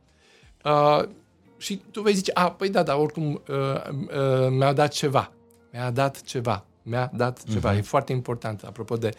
Uh, 0.64 1.08
și 1.56 1.80
tu 1.90 2.02
vei 2.02 2.14
zice, 2.14 2.30
a, 2.34 2.50
păi 2.50 2.68
da, 2.70 2.82
dar 2.82 2.96
oricum 2.96 3.42
uh, 3.48 3.56
uh, 3.56 4.48
mi-a 4.50 4.72
dat 4.72 4.92
ceva. 4.92 5.32
Mi-a 5.72 5.90
dat 5.90 6.22
ceva. 6.22 6.64
Mi-a 6.82 7.10
dat 7.14 7.44
ceva. 7.50 7.76
E 7.76 7.80
foarte 7.80 8.12
important, 8.12 8.62
apropo 8.62 8.96
de 8.96 9.10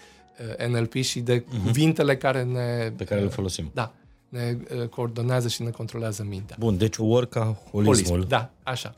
uh, 0.59 0.67
NLP 0.67 0.93
și 0.93 1.19
de 1.19 1.39
cuvintele 1.39 2.17
care 2.17 2.43
ne... 2.43 2.91
Pe 2.97 3.03
care 3.03 3.21
le 3.21 3.27
folosim. 3.27 3.71
Da, 3.73 3.93
ne 4.29 4.57
uh, 4.75 4.87
coordonează 4.87 5.47
și 5.47 5.63
ne 5.63 5.69
controlează 5.69 6.23
mintea. 6.23 6.55
Bun, 6.59 6.77
deci 6.77 6.97
workaholismul. 6.97 8.05
Holism, 8.05 8.27
da, 8.27 8.49
așa. 8.63 8.95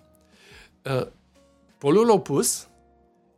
Uh, 0.85 1.07
polul 1.77 2.09
opus 2.09 2.67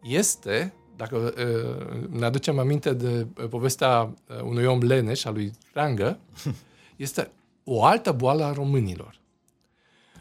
este, 0.03 0.73
dacă 0.95 1.17
uh, 1.17 2.09
ne 2.09 2.25
aducem 2.25 2.59
aminte 2.59 2.93
de 2.93 3.27
uh, 3.37 3.47
povestea 3.49 4.01
uh, 4.01 4.41
unui 4.41 4.65
om 4.65 4.79
leneș, 4.79 5.23
al 5.23 5.33
lui 5.33 5.51
Rangă, 5.73 6.19
este 6.95 7.31
o 7.63 7.83
altă 7.83 8.11
boală 8.11 8.43
a 8.43 8.51
românilor. 8.51 9.19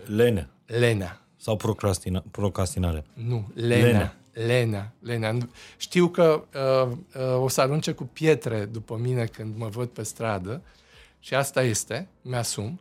Lene. 0.06 0.48
Lenea. 0.66 1.22
Sau 1.36 1.56
procrastina, 1.56 2.24
procrastinare. 2.30 3.04
Nu, 3.12 3.48
lenea. 3.54 3.82
Lenea. 3.82 4.16
Lenea. 4.32 4.92
Lenea. 5.00 5.48
Știu 5.76 6.08
că 6.08 6.44
uh, 6.54 6.96
uh, 7.16 7.42
o 7.42 7.48
să 7.48 7.60
arunce 7.60 7.92
cu 7.92 8.04
pietre 8.04 8.64
după 8.64 8.96
mine 8.96 9.24
când 9.24 9.56
mă 9.56 9.68
văd 9.68 9.88
pe 9.88 10.02
stradă 10.02 10.62
și 11.20 11.34
asta 11.34 11.62
este, 11.62 12.08
mi-asum, 12.22 12.80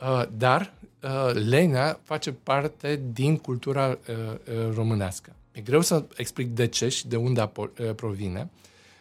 uh, 0.00 0.24
dar 0.36 0.72
uh, 1.02 1.30
lenea 1.34 2.00
face 2.02 2.32
parte 2.32 3.00
din 3.12 3.36
cultura 3.36 3.88
uh, 3.88 3.96
uh, 4.08 4.74
românească. 4.74 5.32
E 5.52 5.60
greu 5.60 5.80
să 5.80 6.06
explic 6.16 6.48
de 6.48 6.66
ce 6.66 6.88
și 6.88 7.08
de 7.08 7.16
unde 7.16 7.40
apo- 7.40 7.78
uh, 7.80 7.94
provine. 7.94 8.50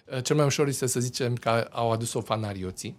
Uh, 0.06 0.24
cel 0.24 0.36
mai 0.36 0.46
ușor 0.46 0.68
este 0.68 0.86
să 0.86 1.00
zicem 1.00 1.36
că 1.36 1.68
au 1.72 1.92
adus-o 1.92 2.22
fanarioții. 2.22 2.98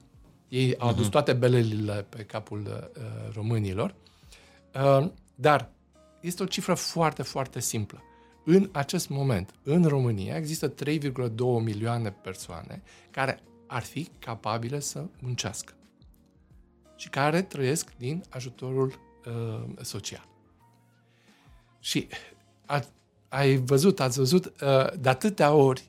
Ei 0.48 0.76
au 0.78 0.88
adus 0.88 1.06
toate 1.06 1.32
belelile 1.32 2.06
pe 2.08 2.22
capul 2.22 2.90
uh, 2.96 3.34
românilor. 3.34 3.94
Uh, 4.74 5.10
dar 5.34 5.70
este 6.20 6.42
o 6.42 6.46
cifră 6.46 6.74
foarte, 6.74 7.22
foarte 7.22 7.60
simplă. 7.60 8.02
În 8.44 8.68
acest 8.72 9.08
moment, 9.08 9.54
în 9.62 9.84
România, 9.84 10.36
există 10.36 10.74
3,2 10.74 11.34
milioane 11.62 12.10
persoane 12.10 12.82
care 13.10 13.42
ar 13.66 13.82
fi 13.82 14.08
capabile 14.18 14.80
să 14.80 15.04
muncească 15.20 15.72
și 16.96 17.08
care 17.08 17.42
trăiesc 17.42 17.92
din 17.96 18.24
ajutorul 18.28 19.00
uh, 19.26 19.84
social. 19.84 20.28
Și 21.80 22.08
a, 22.66 22.84
ai 23.32 23.56
văzut, 23.56 24.00
ați 24.00 24.18
văzut 24.18 24.44
uh, 24.44 24.98
de 25.00 25.08
atâtea 25.08 25.52
ori 25.52 25.82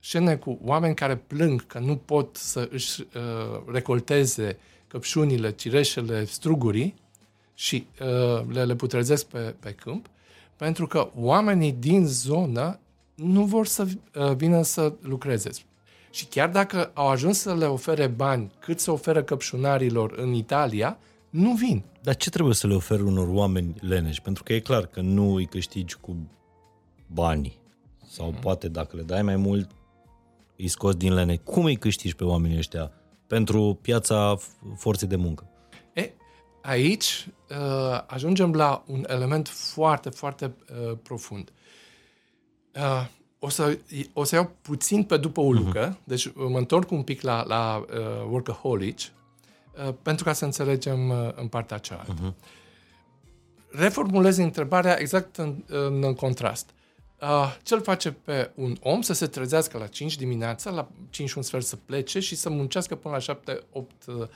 scene 0.00 0.36
cu 0.36 0.58
oameni 0.64 0.94
care 0.94 1.16
plâng 1.16 1.66
că 1.66 1.78
nu 1.78 1.96
pot 1.96 2.36
să 2.36 2.68
își 2.70 3.00
uh, 3.00 3.62
recolteze 3.66 4.58
căpșunile, 4.86 5.50
cireșele, 5.50 6.24
strugurii 6.24 6.94
și 7.54 7.86
uh, 8.00 8.44
le, 8.52 8.64
le 8.64 8.74
putrezesc 8.74 9.26
pe, 9.26 9.54
pe 9.60 9.70
câmp, 9.70 10.06
pentru 10.56 10.86
că 10.86 11.10
oamenii 11.14 11.72
din 11.72 12.06
zonă 12.06 12.78
nu 13.14 13.44
vor 13.44 13.66
să 13.66 13.86
uh, 13.86 14.32
vină 14.36 14.62
să 14.62 14.92
lucreze. 15.00 15.50
Și 16.10 16.26
chiar 16.26 16.48
dacă 16.48 16.90
au 16.94 17.08
ajuns 17.08 17.38
să 17.38 17.54
le 17.54 17.64
ofere 17.64 18.06
bani 18.06 18.50
cât 18.58 18.80
se 18.80 18.90
oferă 18.90 19.22
căpșunarilor 19.22 20.12
în 20.16 20.32
Italia, 20.32 20.98
nu 21.30 21.52
vin. 21.52 21.82
Dar 22.02 22.16
ce 22.16 22.30
trebuie 22.30 22.54
să 22.54 22.66
le 22.66 22.74
oferi 22.74 23.02
unor 23.02 23.28
oameni 23.30 23.74
leneși? 23.80 24.22
Pentru 24.22 24.42
că 24.42 24.52
e 24.52 24.60
clar 24.60 24.86
că 24.86 25.00
nu 25.00 25.34
îi 25.34 25.46
câștigi 25.46 25.96
cu 25.96 26.16
banii. 27.12 27.60
Sau 28.06 28.26
mm. 28.26 28.38
poate 28.40 28.68
dacă 28.68 28.96
le 28.96 29.02
dai 29.02 29.22
mai 29.22 29.36
mult, 29.36 29.70
îi 30.56 30.68
scoți 30.68 30.98
din 30.98 31.14
lene. 31.14 31.36
Cum 31.36 31.64
îi 31.64 31.76
câștigi 31.76 32.16
pe 32.16 32.24
oamenii 32.24 32.58
ăștia 32.58 32.92
pentru 33.26 33.78
piața 33.82 34.36
forței 34.76 35.08
de 35.08 35.16
muncă? 35.16 35.50
E, 35.92 36.12
aici 36.62 37.28
uh, 37.50 38.00
ajungem 38.06 38.52
la 38.52 38.84
un 38.86 39.04
element 39.08 39.48
foarte, 39.48 40.10
foarte 40.10 40.54
uh, 40.70 40.98
profund. 41.02 41.52
Uh, 42.74 43.06
o, 43.38 43.48
să, 43.48 43.78
o 44.12 44.24
să 44.24 44.34
iau 44.34 44.50
puțin 44.62 45.02
pe 45.02 45.16
după 45.16 45.40
o 45.40 45.52
lucă, 45.52 45.92
uh-huh. 45.92 46.04
deci 46.04 46.32
mă 46.34 46.58
întorc 46.58 46.90
un 46.90 47.02
pic 47.02 47.20
la, 47.20 47.44
la 47.46 47.76
uh, 47.76 48.30
workaholic, 48.30 48.98
uh, 48.98 49.94
pentru 50.02 50.24
ca 50.24 50.32
să 50.32 50.44
înțelegem 50.44 51.08
uh, 51.08 51.30
în 51.34 51.48
partea 51.48 51.78
cealaltă. 51.78 52.12
Uh-huh. 52.12 52.56
Reformulez 53.70 54.36
întrebarea 54.36 55.00
exact 55.00 55.36
în, 55.36 55.64
în, 55.66 56.04
în 56.04 56.14
contrast. 56.14 56.70
Uh, 57.20 57.56
ce-l 57.62 57.82
face 57.82 58.12
pe 58.12 58.50
un 58.54 58.76
om 58.80 59.00
să 59.00 59.12
se 59.12 59.26
trezească 59.26 59.78
la 59.78 59.86
5 59.86 60.16
dimineața, 60.16 60.70
la 60.70 60.88
5 61.10 61.32
un 61.32 61.42
sfert 61.42 61.64
să 61.64 61.76
plece 61.76 62.20
și 62.20 62.34
să 62.34 62.50
muncească 62.50 62.94
până 62.94 63.18
la 63.26 63.34
7-8 63.34 63.40
uh, 64.06 64.26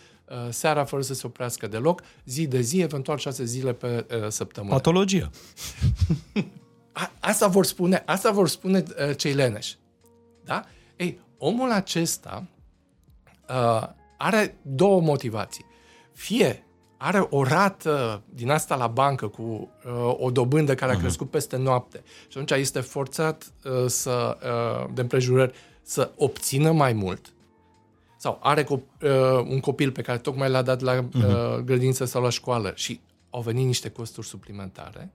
seara 0.51 0.85
fără 0.85 1.03
să 1.03 1.15
se 1.15 1.27
oprească 1.27 1.67
deloc, 1.67 2.03
zi 2.25 2.47
de 2.47 2.61
zi, 2.61 2.81
eventual 2.81 3.19
6 3.19 3.45
zile 3.45 3.73
pe 3.73 4.07
uh, 4.11 4.29
săptămână. 4.29 4.75
Patologia. 4.75 5.31
A, 6.93 7.13
asta 7.21 7.47
vor 7.47 7.65
spune, 7.65 8.03
asta 8.07 8.31
vor 8.31 8.49
spune 8.49 8.85
uh, 9.09 9.17
cei 9.17 9.33
leneși. 9.33 9.79
Da? 10.45 10.65
Ei, 10.97 11.21
omul 11.39 11.71
acesta 11.71 12.47
uh, 13.49 13.89
are 14.19 14.59
două 14.63 15.01
motivații. 15.01 15.65
Fie 16.13 16.67
are 17.05 17.27
o 17.31 17.45
rată 17.45 18.23
din 18.29 18.51
asta 18.51 18.77
la 18.77 18.87
bancă 18.87 19.29
cu 19.29 19.43
uh, 19.43 20.15
o 20.19 20.31
dobândă 20.31 20.75
care 20.75 20.93
a 20.93 20.99
crescut 20.99 21.31
peste 21.31 21.57
noapte. 21.57 22.03
Și 22.05 22.39
atunci 22.39 22.51
este 22.51 22.81
forțat 22.81 23.53
uh, 23.65 23.87
să, 23.87 24.39
uh, 24.43 24.91
de 24.95 25.01
împrejurări 25.01 25.53
să 25.83 26.11
obțină 26.17 26.73
mai 26.73 26.93
mult. 26.93 27.33
Sau 28.17 28.39
are 28.43 28.65
cop- 28.65 29.03
uh, 29.03 29.47
un 29.49 29.61
copil 29.61 29.93
pe 29.93 30.03
care 30.03 30.19
tocmai 30.19 30.51
l-a 30.51 30.63
dat 30.63 30.81
la 30.81 31.05
uh, 31.15 31.57
grădință 31.65 32.05
sau 32.05 32.23
la 32.23 32.31
școală 32.31 32.73
și 32.75 33.01
au 33.31 33.41
venit 33.41 33.67
niște 33.67 33.91
costuri 33.91 34.27
suplimentare 34.27 35.13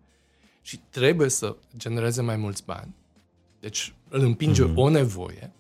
și 0.62 0.80
trebuie 0.90 1.30
să 1.30 1.56
genereze 1.78 2.22
mai 2.22 2.36
mulți 2.36 2.64
bani, 2.66 2.96
deci 3.60 3.94
îl 4.10 4.24
împinge 4.24 4.64
uh-huh. 4.64 4.76
o 4.76 4.90
nevoie, 4.90 5.52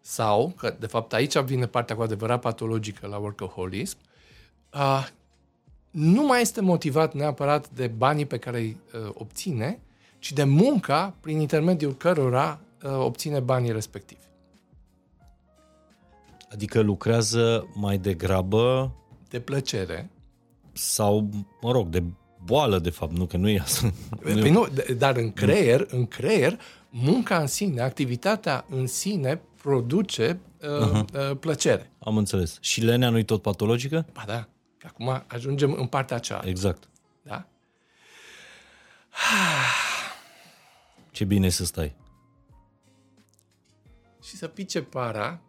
sau, 0.00 0.54
că 0.56 0.74
de 0.78 0.86
fapt 0.86 1.12
aici 1.12 1.38
vine 1.38 1.66
partea 1.66 1.96
cu 1.96 2.02
adevărat 2.02 2.40
patologică 2.40 3.06
la 3.06 3.16
workaholism, 3.16 3.96
uh, 4.72 5.06
nu 5.92 6.26
mai 6.26 6.40
este 6.40 6.60
motivat 6.60 7.14
neapărat 7.14 7.70
de 7.70 7.86
banii 7.86 8.26
pe 8.26 8.38
care 8.38 8.58
îi 8.58 8.76
uh, 8.94 9.10
obține, 9.14 9.80
ci 10.18 10.32
de 10.32 10.44
munca 10.44 11.14
prin 11.20 11.40
intermediul 11.40 11.94
cărora 11.94 12.60
uh, 12.84 12.90
obține 12.98 13.40
banii 13.40 13.72
respectivi. 13.72 14.20
Adică 16.52 16.80
lucrează 16.80 17.68
mai 17.74 17.98
degrabă... 17.98 18.92
De 19.28 19.40
plăcere. 19.40 20.10
Sau, 20.72 21.28
mă 21.60 21.72
rog, 21.72 21.88
de 21.88 22.02
boală, 22.44 22.78
de 22.78 22.90
fapt, 22.90 23.16
nu 23.16 23.26
că 23.26 23.36
nu 23.36 23.48
e 23.48 23.58
asta. 23.58 23.92
Păi 24.22 24.50
nu, 24.50 24.66
dar 24.98 25.16
în 25.16 25.32
creier, 25.32 25.86
în 25.90 26.06
creier, 26.06 26.58
munca 26.90 27.38
în 27.38 27.46
sine, 27.46 27.80
activitatea 27.80 28.64
în 28.68 28.86
sine 28.86 29.40
produce 29.62 30.40
uh, 30.60 30.88
uh-huh. 30.88 31.30
uh, 31.30 31.36
plăcere. 31.40 31.90
Am 31.98 32.16
înțeles. 32.16 32.58
Și 32.60 32.80
lenea 32.80 33.10
nu-i 33.10 33.24
tot 33.24 33.42
patologică? 33.42 34.06
Ba 34.12 34.22
da. 34.26 34.48
Acum 34.86 35.24
ajungem 35.26 35.72
în 35.72 35.86
partea 35.86 36.16
aceea. 36.16 36.40
Exact. 36.44 36.88
Da? 37.22 37.46
Ce 41.10 41.24
bine 41.24 41.48
să 41.48 41.64
stai. 41.64 41.94
Și 44.22 44.36
să 44.36 44.48
pice 44.48 44.82
para 44.82 45.40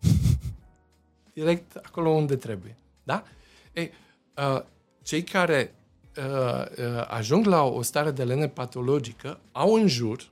direct 1.34 1.76
acolo 1.76 2.10
unde 2.10 2.36
trebuie. 2.36 2.76
Da? 3.02 3.24
Ei, 3.72 3.92
uh, 4.36 4.62
cei 5.02 5.22
care 5.22 5.74
uh, 6.16 6.24
uh, 6.24 7.06
ajung 7.08 7.46
la 7.46 7.62
o 7.62 7.82
stare 7.82 8.10
de 8.10 8.24
lene 8.24 8.48
patologică 8.48 9.40
au 9.52 9.74
în 9.74 9.86
jur 9.86 10.30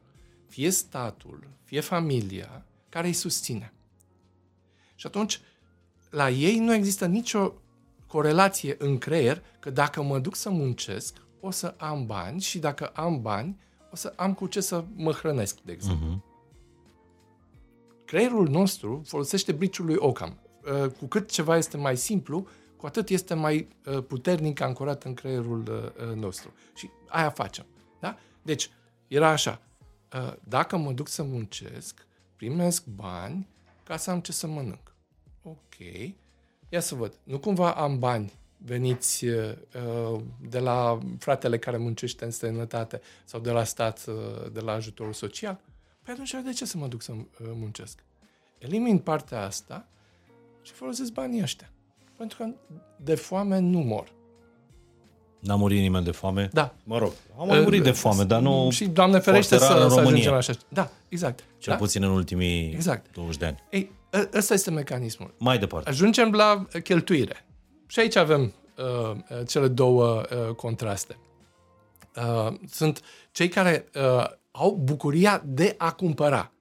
fie 0.49 0.71
statul, 0.71 1.49
fie 1.65 1.81
familia 1.81 2.65
care 2.89 3.07
îi 3.07 3.13
susține. 3.13 3.73
Și 4.95 5.07
atunci, 5.07 5.41
la 6.11 6.31
ei 6.31 6.59
nu 6.59 6.75
există 6.75 7.07
nicio 7.07 7.53
corelație 8.11 8.75
în 8.79 8.99
creier 8.99 9.43
că 9.59 9.71
dacă 9.71 10.03
mă 10.03 10.19
duc 10.19 10.35
să 10.35 10.51
muncesc, 10.51 11.17
o 11.41 11.51
să 11.51 11.75
am 11.77 12.07
bani 12.07 12.41
și 12.41 12.59
dacă 12.59 12.87
am 12.87 13.23
bani, 13.23 13.59
o 13.93 13.97
să 13.97 14.13
am 14.17 14.35
cu 14.35 14.47
ce 14.47 14.61
să 14.61 14.85
mă 14.95 15.13
hrănesc, 15.13 15.61
de 15.61 15.73
exemplu. 15.73 16.07
Uh-huh. 16.07 16.29
Creierul 18.05 18.49
nostru 18.49 19.03
folosește 19.07 19.53
briciul 19.53 19.85
lui 19.85 19.97
Ockham. 19.99 20.39
Uh, 20.65 20.91
cu 20.99 21.07
cât 21.07 21.31
ceva 21.31 21.57
este 21.57 21.77
mai 21.77 21.97
simplu, 21.97 22.47
cu 22.77 22.87
atât 22.87 23.09
este 23.09 23.35
mai 23.35 23.69
uh, 23.87 24.05
puternic 24.05 24.61
ancorat 24.61 25.05
în 25.05 25.15
creierul 25.15 25.93
uh, 26.09 26.15
nostru. 26.15 26.53
Și 26.75 26.91
aia 27.09 27.31
facem. 27.31 27.67
Da? 28.01 28.19
Deci, 28.43 28.71
era 29.09 29.29
așa. 29.29 29.63
Dacă 30.45 30.77
mă 30.77 30.93
duc 30.93 31.09
să 31.09 31.23
muncesc, 31.23 32.07
primesc 32.37 32.87
bani 32.87 33.49
ca 33.83 33.97
să 33.97 34.11
am 34.11 34.21
ce 34.21 34.33
să 34.33 34.47
mănânc. 34.47 34.95
Ok. 35.43 35.77
Ia 36.73 36.81
să 36.81 36.95
văd. 36.95 37.13
Nu 37.23 37.39
cumva 37.39 37.71
am 37.71 37.99
bani 37.99 38.33
veniți 38.65 39.27
uh, 39.27 40.21
de 40.49 40.59
la 40.59 40.99
fratele 41.19 41.59
care 41.59 41.77
muncește 41.77 42.25
în 42.25 42.31
străinătate 42.31 43.01
sau 43.25 43.41
de 43.41 43.51
la 43.51 43.65
stat, 43.65 44.05
uh, 44.09 44.53
de 44.53 44.61
la 44.61 44.73
ajutorul 44.73 45.13
social? 45.13 45.61
Păi 46.03 46.13
atunci 46.13 46.35
de 46.45 46.53
ce 46.53 46.65
să 46.65 46.77
mă 46.77 46.87
duc 46.87 47.03
să 47.03 47.13
uh, 47.13 47.27
muncesc? 47.39 47.99
Elimin 48.59 48.99
partea 48.99 49.43
asta 49.43 49.87
și 50.63 50.73
folosesc 50.73 51.13
banii 51.13 51.43
ăștia. 51.43 51.71
Pentru 52.17 52.37
că 52.37 52.49
de 52.97 53.15
foame 53.15 53.59
nu 53.59 53.79
mor. 53.79 54.13
N-a 55.39 55.55
murit 55.55 55.81
nimeni 55.81 56.05
de 56.05 56.11
foame? 56.11 56.49
Da. 56.53 56.75
Mă 56.85 56.99
rog, 56.99 57.13
am 57.39 57.47
mai 57.47 57.61
murit 57.61 57.83
de 57.83 57.91
foame, 57.91 58.25
dar 58.25 58.41
nu 58.41 58.71
Și 58.71 58.89
Doamne 58.89 59.19
ferește 59.19 59.59
să, 59.59 59.87
să 59.91 60.01
ajungem 60.01 60.33
așa. 60.33 60.53
Da, 60.69 60.91
exact. 61.09 61.45
Cel 61.59 61.73
da? 61.73 61.79
puțin 61.79 62.03
în 62.03 62.11
ultimii 62.11 62.73
exact. 62.73 63.13
20 63.13 63.37
de 63.37 63.47
ani. 63.47 63.57
Ei, 63.71 63.91
Ă, 63.91 64.00
ăsta 64.35 64.55
este 64.55 64.71
mecanismul. 64.71 65.35
Mai 65.39 65.59
departe. 65.59 65.89
Ajungem 65.89 66.33
la 66.33 66.67
cheltuire. 66.83 67.47
Și 67.87 68.01
aici 68.01 68.17
avem 68.17 68.53
uh, 68.77 69.47
cele 69.47 69.69
două 69.69 70.21
uh, 70.21 70.55
contraste. 70.55 71.19
Uh, 72.17 72.55
sunt 72.69 73.01
cei 73.31 73.49
care 73.49 73.89
uh, 73.95 74.25
au 74.51 74.75
bucuria 74.75 75.43
de 75.47 75.75
a 75.79 75.93
cumpăra. 75.93 76.53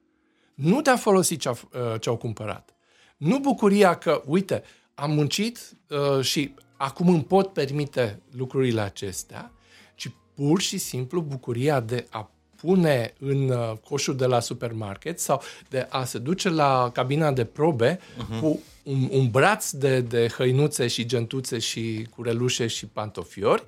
Nu 0.54 0.82
de 0.82 0.90
a 0.90 0.96
folosi 0.96 1.36
ce, 1.36 1.48
uh, 1.48 1.56
ce 2.00 2.08
au 2.08 2.16
cumpărat. 2.16 2.74
Nu 3.16 3.38
bucuria 3.38 3.94
că, 3.94 4.22
uite, 4.26 4.62
am 4.94 5.10
muncit 5.10 5.58
uh, 5.88 6.24
și 6.24 6.54
acum 6.76 7.08
îmi 7.08 7.24
pot 7.24 7.52
permite 7.52 8.22
lucrurile 8.30 8.80
acestea, 8.80 9.52
ci 9.94 10.12
pur 10.34 10.60
și 10.60 10.78
simplu 10.78 11.20
bucuria 11.20 11.80
de 11.80 12.06
a 12.10 12.30
pune 12.60 13.14
în 13.18 13.48
uh, 13.48 13.72
coșul 13.88 14.16
de 14.16 14.26
la 14.26 14.40
supermarket 14.40 15.20
sau 15.20 15.42
de 15.68 15.86
a 15.90 16.04
se 16.04 16.18
duce 16.18 16.48
la 16.48 16.90
cabina 16.92 17.32
de 17.32 17.44
probe 17.44 17.98
uh-huh. 17.98 18.40
cu 18.40 18.60
un, 18.82 19.08
un 19.10 19.30
braț 19.30 19.70
de, 19.70 20.00
de 20.00 20.28
hăinuțe 20.36 20.86
și 20.86 21.06
gentuțe 21.06 21.58
și 21.58 22.06
curelușe 22.14 22.66
și 22.66 22.86
pantofiori, 22.86 23.64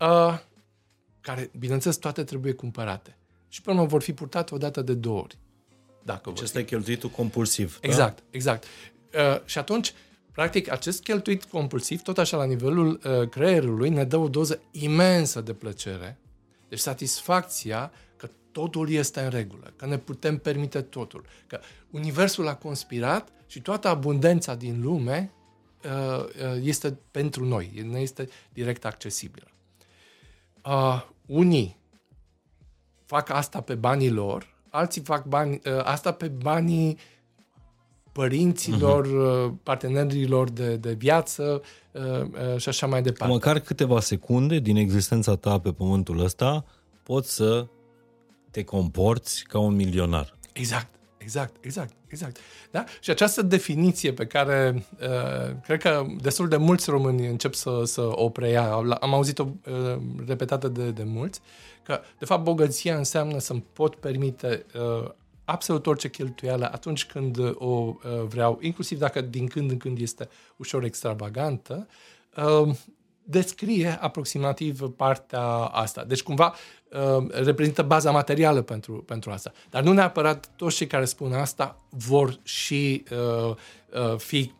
uh, 0.00 0.38
care, 1.20 1.50
bineînțeles, 1.58 1.96
toate 1.96 2.24
trebuie 2.24 2.52
cumpărate. 2.52 3.16
Și 3.48 3.62
până 3.62 3.84
vor 3.84 4.02
fi 4.02 4.12
purtate 4.12 4.54
o 4.54 4.58
dată 4.58 4.82
de 4.82 4.94
două 4.94 5.20
ori. 5.20 5.38
Dacă 6.02 6.30
deci 6.30 6.42
ăsta 6.42 6.58
e 6.58 6.62
cheltuitul 6.64 7.08
compulsiv. 7.08 7.78
Da? 7.80 7.88
Exact, 7.88 8.16
da? 8.16 8.24
exact. 8.30 8.64
Uh, 9.14 9.40
și 9.44 9.58
atunci, 9.58 9.92
practic, 10.32 10.70
acest 10.70 11.02
cheltuit 11.02 11.44
compulsiv, 11.44 12.02
tot 12.02 12.18
așa 12.18 12.36
la 12.36 12.44
nivelul 12.44 13.00
uh, 13.04 13.28
creierului, 13.28 13.88
ne 13.88 14.04
dă 14.04 14.16
o 14.16 14.28
doză 14.28 14.60
imensă 14.70 15.40
de 15.40 15.52
plăcere. 15.52 16.18
Deci 16.68 16.78
satisfacția 16.78 17.86
că 17.86 17.96
totul 18.56 18.90
este 18.90 19.20
în 19.20 19.30
regulă, 19.30 19.72
că 19.76 19.86
ne 19.86 19.98
putem 19.98 20.38
permite 20.38 20.82
totul, 20.82 21.24
că 21.46 21.60
universul 21.90 22.48
a 22.48 22.54
conspirat 22.54 23.28
și 23.46 23.60
toată 23.60 23.88
abundența 23.88 24.54
din 24.54 24.80
lume 24.82 25.32
uh, 25.84 26.24
uh, 26.24 26.28
este 26.62 26.98
pentru 27.10 27.44
noi, 27.44 27.86
ne 27.90 27.98
este 27.98 28.28
direct 28.52 28.84
accesibilă. 28.84 29.46
Uh, 30.64 31.02
unii 31.26 31.76
fac 33.04 33.30
asta 33.30 33.60
pe 33.60 33.74
banii 33.74 34.10
lor, 34.10 34.54
alții 34.70 35.02
fac 35.02 35.24
bani, 35.24 35.60
uh, 35.66 35.80
asta 35.84 36.12
pe 36.12 36.28
banii 36.28 36.98
părinților, 38.12 39.06
uh-huh. 39.06 39.62
partenerilor 39.62 40.50
de, 40.50 40.76
de 40.76 40.92
viață 40.92 41.62
uh, 41.92 42.02
uh, 42.02 42.56
și 42.56 42.68
așa 42.68 42.86
mai 42.86 43.02
departe. 43.02 43.32
Măcar 43.32 43.58
câteva 43.58 44.00
secunde 44.00 44.58
din 44.58 44.76
existența 44.76 45.36
ta 45.36 45.58
pe 45.60 45.72
pământul 45.72 46.20
ăsta 46.20 46.64
poți 47.02 47.34
să 47.34 47.66
te 48.56 48.64
comporți 48.64 49.44
ca 49.44 49.58
un 49.58 49.74
milionar. 49.74 50.34
Exact, 50.52 50.88
exact, 51.16 51.64
exact, 51.64 51.92
exact. 52.06 52.36
Da? 52.70 52.84
Și 53.00 53.10
această 53.10 53.42
definiție 53.42 54.12
pe 54.12 54.26
care 54.26 54.86
uh, 55.00 55.56
cred 55.64 55.80
că 55.80 56.06
destul 56.20 56.48
de 56.48 56.56
mulți 56.56 56.90
români 56.90 57.26
încep 57.26 57.54
să, 57.54 57.82
să 57.84 58.00
o 58.00 58.28
preia, 58.28 58.72
am 59.00 59.14
auzit-o 59.14 59.46
uh, 59.46 59.98
repetată 60.26 60.68
de, 60.68 60.90
de 60.90 61.02
mulți, 61.04 61.40
că 61.82 62.00
de 62.18 62.24
fapt 62.24 62.42
bogăția 62.42 62.96
înseamnă 62.96 63.38
să-mi 63.38 63.64
pot 63.72 63.94
permite 63.94 64.66
uh, 64.74 65.10
absolut 65.44 65.86
orice 65.86 66.10
cheltuială 66.10 66.72
atunci 66.72 67.04
când 67.04 67.36
uh, 67.36 67.52
o 67.54 67.66
uh, 67.66 68.22
vreau, 68.28 68.58
inclusiv 68.60 68.98
dacă 68.98 69.20
din 69.20 69.46
când 69.46 69.70
în 69.70 69.76
când 69.76 70.00
este 70.00 70.28
ușor 70.56 70.84
extravagantă, 70.84 71.86
uh, 72.36 72.74
descrie 73.28 73.98
aproximativ 74.00 74.80
partea 74.80 75.42
asta. 75.56 76.04
Deci 76.04 76.22
cumva 76.22 76.54
uh, 77.18 77.26
reprezintă 77.30 77.82
baza 77.82 78.10
materială 78.10 78.62
pentru, 78.62 78.92
pentru 78.92 79.30
asta. 79.30 79.52
Dar 79.70 79.82
nu 79.82 79.92
neapărat 79.92 80.50
toți 80.56 80.76
cei 80.76 80.86
care 80.86 81.04
spun 81.04 81.32
asta 81.32 81.82
vor 81.90 82.38
și 82.42 83.04
uh, 83.10 83.54
uh, 84.10 84.16
fi 84.16 84.52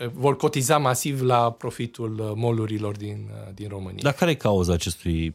uh, 0.00 0.08
vor 0.12 0.36
cotiza 0.36 0.78
masiv 0.78 1.22
la 1.22 1.52
profitul 1.52 2.18
uh, 2.18 2.32
molurilor 2.34 2.96
din, 2.96 3.30
uh, 3.30 3.54
din 3.54 3.68
România. 3.68 4.02
Dar 4.02 4.12
care 4.12 4.30
e 4.30 4.34
cauza 4.34 4.72
acestui 4.72 5.34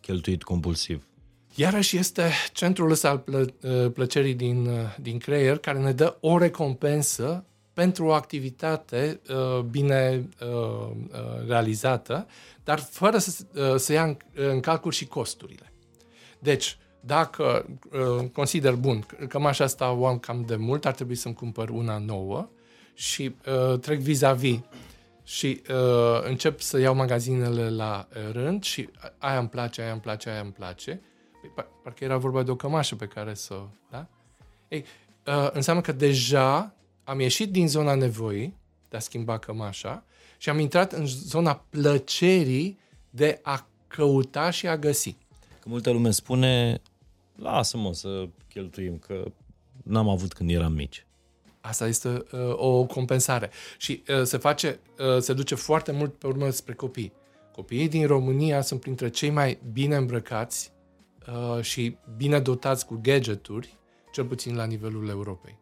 cheltuit 0.00 0.42
compulsiv? 0.42 1.06
Iarăși 1.54 1.96
este 1.96 2.30
centrul 2.52 2.90
ăsta 2.90 3.08
al 3.08 3.18
plă, 3.18 3.46
uh, 3.62 3.90
plăcerii 3.92 4.34
din, 4.34 4.66
uh, 4.66 4.96
din 5.00 5.18
creier 5.18 5.58
care 5.58 5.78
ne 5.78 5.92
dă 5.92 6.16
o 6.20 6.38
recompensă 6.38 7.44
pentru 7.72 8.04
o 8.06 8.12
activitate 8.12 9.20
uh, 9.28 9.60
bine 9.60 10.28
uh, 10.40 10.48
uh, 10.48 11.46
realizată, 11.46 12.26
dar 12.64 12.78
fără 12.78 13.18
să, 13.18 13.44
uh, 13.54 13.74
să 13.76 13.92
ia 13.92 14.02
în, 14.04 14.16
în 14.34 14.60
calcul 14.60 14.92
și 14.92 15.06
costurile. 15.06 15.71
Deci, 16.42 16.78
dacă 17.00 17.66
uh, 17.92 18.28
consider, 18.32 18.74
bun, 18.74 19.06
cămașa 19.28 19.64
asta 19.64 19.92
o 19.92 20.06
am 20.06 20.18
cam 20.18 20.44
de 20.46 20.56
mult, 20.56 20.86
ar 20.86 20.92
trebui 20.92 21.14
să-mi 21.14 21.34
cumpăr 21.34 21.68
una 21.68 21.98
nouă 21.98 22.48
și 22.94 23.34
uh, 23.46 23.78
trec 23.78 23.98
vis-a-vis 23.98 24.58
și 25.24 25.62
uh, 25.70 26.22
încep 26.22 26.60
să 26.60 26.78
iau 26.78 26.94
magazinele 26.94 27.70
la 27.70 28.08
rând 28.32 28.62
și 28.62 28.88
aia 29.18 29.38
îmi 29.38 29.48
place, 29.48 29.82
aia 29.82 29.92
îmi 29.92 30.00
place, 30.00 30.30
aia 30.30 30.40
îmi 30.40 30.52
place, 30.52 31.00
Păi, 31.54 31.64
parcă 31.82 32.04
era 32.04 32.16
vorba 32.16 32.42
de 32.42 32.50
o 32.50 32.56
cămașă 32.56 32.94
pe 32.94 33.06
care 33.06 33.34
să... 33.34 33.54
Da? 33.90 34.06
Ei, 34.68 34.84
uh, 35.26 35.48
înseamnă 35.52 35.82
că 35.82 35.92
deja 35.92 36.74
am 37.04 37.20
ieșit 37.20 37.50
din 37.50 37.68
zona 37.68 37.94
nevoii 37.94 38.56
de 38.88 38.96
a 38.96 39.00
schimba 39.00 39.38
cămașa 39.38 40.04
și 40.38 40.48
am 40.48 40.58
intrat 40.58 40.92
în 40.92 41.06
zona 41.06 41.64
plăcerii 41.70 42.78
de 43.10 43.40
a 43.42 43.66
căuta 43.86 44.50
și 44.50 44.66
a 44.66 44.76
găsi. 44.76 45.16
Că 45.62 45.68
multă 45.68 45.90
lume 45.90 46.10
spune, 46.10 46.82
lasă-mă 47.36 47.92
să 47.92 48.28
cheltuim, 48.48 48.98
că 48.98 49.24
n-am 49.82 50.08
avut 50.08 50.32
când 50.32 50.50
eram 50.50 50.72
mici. 50.72 51.06
Asta 51.60 51.86
este 51.86 52.08
uh, 52.08 52.24
o 52.54 52.84
compensare. 52.84 53.50
Și 53.78 54.02
uh, 54.08 54.22
se 54.22 54.36
face, 54.36 54.78
uh, 54.98 55.18
se 55.20 55.32
duce 55.32 55.54
foarte 55.54 55.92
mult 55.92 56.14
pe 56.14 56.26
urmă 56.26 56.50
spre 56.50 56.74
copii. 56.74 57.12
Copiii 57.52 57.88
din 57.88 58.06
România 58.06 58.60
sunt 58.60 58.80
printre 58.80 59.10
cei 59.10 59.30
mai 59.30 59.58
bine 59.72 59.96
îmbrăcați 59.96 60.72
uh, 61.56 61.62
și 61.62 61.96
bine 62.16 62.40
dotați 62.40 62.86
cu 62.86 62.98
gadgeturi, 63.02 63.76
cel 64.12 64.24
puțin 64.24 64.56
la 64.56 64.64
nivelul 64.64 65.08
Europei. 65.08 65.58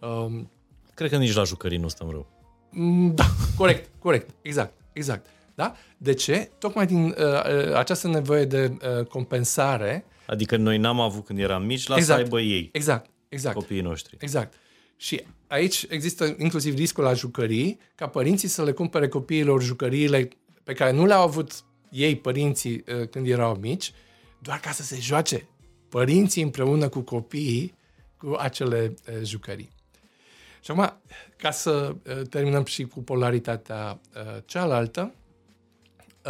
Um, 0.00 0.50
Cred 0.94 1.10
că 1.10 1.16
nici 1.16 1.34
la 1.34 1.44
jucării 1.44 1.78
nu 1.78 1.88
stăm 1.88 2.10
rău. 2.10 2.26
Mm, 2.70 3.14
da, 3.14 3.24
corect, 3.56 3.90
corect, 3.98 4.30
exact, 4.42 4.72
exact. 4.92 5.26
Da? 5.60 5.74
De 5.96 6.14
ce? 6.14 6.50
Tocmai 6.58 6.86
din 6.86 7.04
uh, 7.04 7.14
uh, 7.16 7.74
această 7.74 8.08
nevoie 8.08 8.44
de 8.44 8.72
uh, 8.98 9.06
compensare. 9.06 10.04
Adică 10.26 10.56
noi 10.56 10.78
n-am 10.78 11.00
avut 11.00 11.24
când 11.24 11.38
eram 11.38 11.64
mici, 11.64 11.86
la 11.86 11.96
exact, 11.96 12.18
să 12.18 12.24
aibă 12.24 12.40
ei. 12.40 12.68
Exact, 12.72 13.10
exact. 13.28 13.54
Copiii 13.54 13.80
noștri. 13.80 14.16
Exact. 14.18 14.54
Și 14.96 15.22
aici 15.46 15.86
există 15.88 16.34
inclusiv 16.38 16.74
riscul 16.74 17.04
la 17.04 17.12
jucării, 17.12 17.78
ca 17.94 18.08
părinții 18.08 18.48
să 18.48 18.64
le 18.64 18.72
cumpere 18.72 19.08
copiilor 19.08 19.62
jucăriile 19.62 20.28
pe 20.64 20.72
care 20.72 20.92
nu 20.92 21.06
le-au 21.06 21.22
avut 21.22 21.64
ei, 21.90 22.16
părinții, 22.16 22.84
uh, 23.00 23.08
când 23.08 23.28
erau 23.28 23.54
mici, 23.54 23.92
doar 24.38 24.60
ca 24.60 24.70
să 24.70 24.82
se 24.82 24.98
joace 25.00 25.48
părinții 25.88 26.42
împreună 26.42 26.88
cu 26.88 27.00
copiii 27.00 27.74
cu 28.16 28.36
acele 28.38 28.94
uh, 29.08 29.14
jucării. 29.22 29.70
Și 30.60 30.70
acum, 30.70 31.00
ca 31.36 31.50
să 31.50 31.94
uh, 32.06 32.20
terminăm 32.28 32.64
și 32.64 32.84
cu 32.84 33.02
polaritatea 33.02 34.00
uh, 34.14 34.42
cealaltă, 34.44 35.14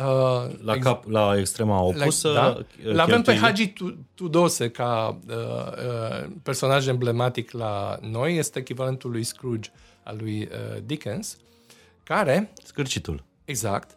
Uh, 0.04 0.50
la, 0.62 0.78
cap, 0.78 1.04
la 1.08 1.38
extrema 1.38 1.80
opusă. 1.80 2.28
La, 2.28 2.56
da, 2.84 2.92
l 2.92 2.98
avem 2.98 3.22
pe 3.22 3.36
Hagi 3.36 3.72
Tudose 4.14 4.70
ca 4.70 5.18
uh, 5.28 5.34
uh, 5.34 6.30
personaj 6.42 6.86
emblematic 6.86 7.50
la 7.50 7.98
noi, 8.00 8.36
este 8.36 8.58
echivalentul 8.58 9.10
lui 9.10 9.22
Scrooge 9.22 9.70
al 10.02 10.16
lui 10.20 10.40
uh, 10.40 10.82
Dickens, 10.84 11.36
care... 12.02 12.52
Scârcitul. 12.64 13.24
Exact. 13.44 13.96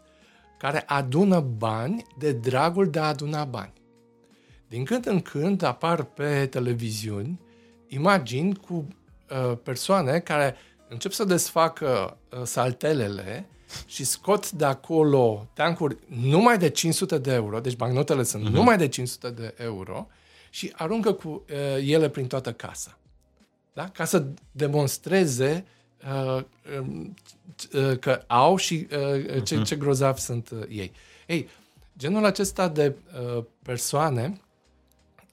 Care 0.58 0.84
adună 0.86 1.40
bani 1.40 2.06
de 2.18 2.32
dragul 2.32 2.90
de 2.90 3.00
a 3.00 3.08
aduna 3.08 3.44
bani. 3.44 3.74
Din 4.68 4.84
când 4.84 5.06
în 5.06 5.22
când 5.22 5.64
apar 5.64 6.04
pe 6.04 6.46
televiziuni 6.46 7.40
imagini 7.88 8.56
cu 8.56 8.88
uh, 9.30 9.58
persoane 9.64 10.20
care 10.20 10.56
încep 10.88 11.12
să 11.12 11.24
desfacă 11.24 12.18
uh, 12.30 12.42
saltelele 12.44 13.48
și 13.86 14.04
scot 14.04 14.52
de 14.52 14.66
acolo 14.66 15.48
tancuri 15.54 15.98
numai 16.08 16.58
de 16.58 16.70
500 16.70 17.18
de 17.18 17.34
euro, 17.34 17.60
deci 17.60 17.76
bancnotele 17.76 18.24
sunt 18.24 18.48
uh-huh. 18.48 18.52
numai 18.52 18.78
de 18.78 18.88
500 18.88 19.30
de 19.30 19.54
euro 19.58 20.08
și 20.50 20.74
aruncă 20.76 21.14
cu 21.14 21.30
uh, 21.30 21.90
ele 21.90 22.10
prin 22.10 22.28
toată 22.28 22.54
casa. 22.54 22.98
Da? 23.74 23.90
Ca 23.90 24.06
să 24.06 24.26
demonstreze 24.52 25.66
uh, 26.36 26.44
uh, 27.74 27.98
că 28.00 28.24
au 28.28 28.56
și 28.56 28.88
uh, 28.92 29.44
ce, 29.44 29.60
uh-huh. 29.60 29.64
ce 29.64 29.76
grozav 29.76 30.18
sunt 30.18 30.50
uh, 30.50 30.60
ei. 30.70 30.92
Ei, 31.28 31.50
genul 31.98 32.26
acesta 32.26 32.68
de 32.68 32.96
uh, 33.36 33.44
persoane 33.62 34.42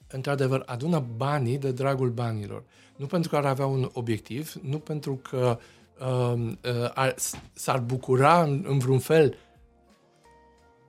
într-adevăr, 0.07 0.63
adună 0.65 1.05
banii 1.15 1.57
de 1.57 1.71
dragul 1.71 2.09
banilor. 2.09 2.63
Nu 2.95 3.05
pentru 3.05 3.29
că 3.29 3.35
ar 3.35 3.45
avea 3.45 3.65
un 3.65 3.89
obiectiv, 3.93 4.53
nu 4.61 4.79
pentru 4.79 5.15
că 5.15 5.37
uh, 5.37 5.55
uh, 5.55 5.57
ar, 5.57 5.80
s-ar 7.53 7.79
bucura 7.79 8.43
în, 8.43 8.65
în 8.67 8.77
vreun 8.77 8.99
fel 8.99 9.37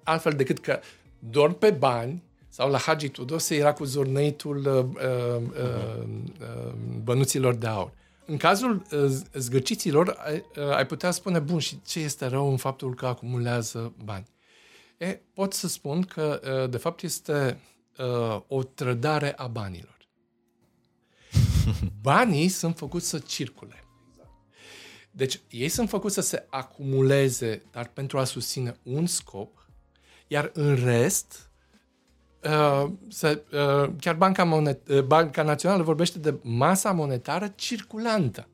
altfel 0.03 0.33
decât 0.33 0.59
că 0.59 0.81
dorm 1.19 1.59
pe 1.59 1.71
bani 1.71 2.23
sau 2.49 2.71
la 2.71 2.79
Hagi 2.79 3.09
Tudose 3.09 3.55
era 3.57 3.73
cu 3.73 3.85
zornăitul 3.85 4.57
uh, 4.57 5.05
uh, 5.05 5.43
uh, 5.43 6.05
uh, 6.41 6.73
bănuților 7.03 7.55
de 7.55 7.67
aur. 7.67 7.93
În 8.27 8.37
cazul 8.37 8.83
uh, 8.93 9.05
zgârciților, 9.33 10.17
ai, 10.27 10.45
uh, 10.57 10.75
ai 10.75 10.87
putea 10.87 11.11
spune, 11.11 11.39
bun, 11.39 11.59
și 11.59 11.83
ce 11.83 12.01
este 12.01 12.27
rău 12.27 12.51
în 12.51 12.57
faptul 12.57 12.95
că 12.95 13.07
acumulează 13.07 13.93
bani? 14.05 14.27
E, 14.99 15.21
pot 15.35 15.53
să 15.53 15.69
spun 15.69 16.03
că, 16.03 16.41
uh, 16.63 16.71
de 16.71 16.77
fapt, 16.77 17.03
este 17.03 17.61
uh, 17.99 18.41
o 18.47 18.63
trădare 18.63 19.33
a 19.37 19.47
banilor. 19.47 19.97
Banii 22.03 22.49
sunt 22.49 22.77
făcuți 22.77 23.09
să 23.09 23.19
circule. 23.19 23.82
Deci, 25.15 25.41
ei 25.51 25.69
sunt 25.69 25.89
făcuți 25.89 26.15
să 26.15 26.21
se 26.21 26.47
acumuleze, 26.51 27.63
dar 27.71 27.91
pentru 27.93 28.19
a 28.19 28.25
susține 28.25 28.77
un 28.83 29.07
scop, 29.07 29.67
iar 30.27 30.51
în 30.55 30.75
rest, 30.85 31.51
uh, 32.45 32.91
se, 33.09 33.43
uh, 33.53 33.91
chiar 34.01 34.15
Banca, 34.15 34.45
Monet- 34.45 34.89
uh, 34.89 35.03
Banca 35.03 35.43
Națională 35.43 35.83
vorbește 35.83 36.19
de 36.19 36.35
masa 36.43 36.93
monetară 36.93 37.53
circulantă. 37.55 38.49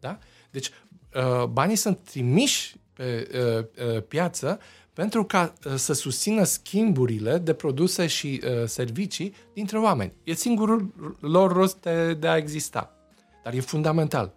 Da? 0.00 0.18
Deci, 0.50 0.70
uh, 1.14 1.44
banii 1.44 1.76
sunt 1.76 1.98
trimiși 1.98 2.76
pe 2.92 3.28
uh, 3.32 3.86
uh, 3.94 4.02
piață 4.02 4.58
pentru 4.92 5.24
ca 5.24 5.52
uh, 5.64 5.74
să 5.74 5.92
susțină 5.92 6.44
schimburile 6.44 7.38
de 7.38 7.52
produse 7.52 8.06
și 8.06 8.40
uh, 8.44 8.66
servicii 8.66 9.34
dintre 9.52 9.78
oameni. 9.78 10.12
E 10.24 10.34
singurul 10.34 10.92
lor 11.20 11.52
rost 11.52 11.80
de, 11.80 12.14
de 12.14 12.28
a 12.28 12.36
exista. 12.36 12.94
Dar 13.42 13.52
e 13.54 13.60
fundamental. 13.60 14.34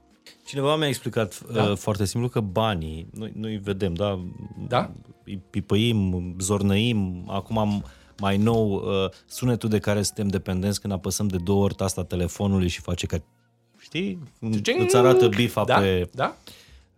Cineva 0.47 0.75
mi-a 0.75 0.87
explicat 0.87 1.39
da? 1.51 1.63
uh, 1.63 1.77
foarte 1.77 2.05
simplu 2.05 2.29
că 2.29 2.39
banii, 2.39 3.07
noi, 3.13 3.31
noi 3.35 3.57
vedem, 3.57 3.93
da? 3.93 4.19
Da? 4.67 4.91
Îi 5.25 5.41
pipăim, 5.49 6.35
zornăim, 6.39 7.23
acum 7.29 7.57
am 7.57 7.85
mai 8.19 8.37
nou 8.37 8.71
uh, 8.73 9.09
sunetul 9.25 9.69
de 9.69 9.79
care 9.79 10.01
suntem 10.01 10.27
dependenți 10.27 10.81
când 10.81 10.93
apăsăm 10.93 11.27
de 11.27 11.37
două 11.37 11.63
ori 11.63 11.73
tasta 11.73 12.03
telefonului 12.03 12.67
și 12.67 12.81
face 12.81 13.05
ca, 13.05 13.17
știi, 13.79 14.19
Cing! 14.61 14.81
îți 14.81 14.95
arată 14.95 15.27
bifa 15.27 15.63
Da? 15.63 15.79
pe, 15.79 16.09
Da? 16.13 16.35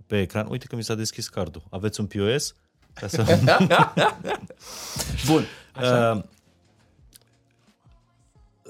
pe 0.07 0.21
ecran. 0.21 0.47
Uite 0.49 0.65
că 0.65 0.75
mi 0.75 0.83
s-a 0.83 0.95
deschis 0.95 1.27
cardul. 1.27 1.63
Aveți 1.69 1.99
un 1.99 2.05
POS? 2.05 2.55
Ca 2.93 3.07
să... 3.07 3.25
Bun. 5.27 5.43
Uh, 5.81 6.21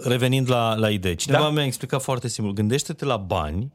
revenind 0.03 0.49
la, 0.49 0.75
la 0.75 0.89
idee. 0.89 1.15
Cineva 1.15 1.43
Da. 1.43 1.49
mi-a 1.49 1.65
explicat 1.65 2.01
foarte 2.01 2.27
simplu. 2.27 2.53
Gândește-te 2.53 3.05
la 3.05 3.17
bani 3.17 3.71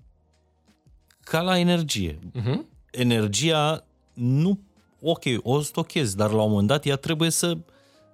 ca 1.24 1.40
la 1.40 1.58
energie. 1.58 2.18
Uh-huh. 2.40 2.58
Energia 2.90 3.84
nu... 4.12 4.58
Ok, 5.00 5.22
o 5.42 5.60
stochezi, 5.60 6.16
dar 6.16 6.30
la 6.30 6.42
un 6.42 6.50
moment 6.50 6.68
dat 6.68 6.87
ea 6.87 6.96
trebuie 6.96 7.30
să, 7.30 7.56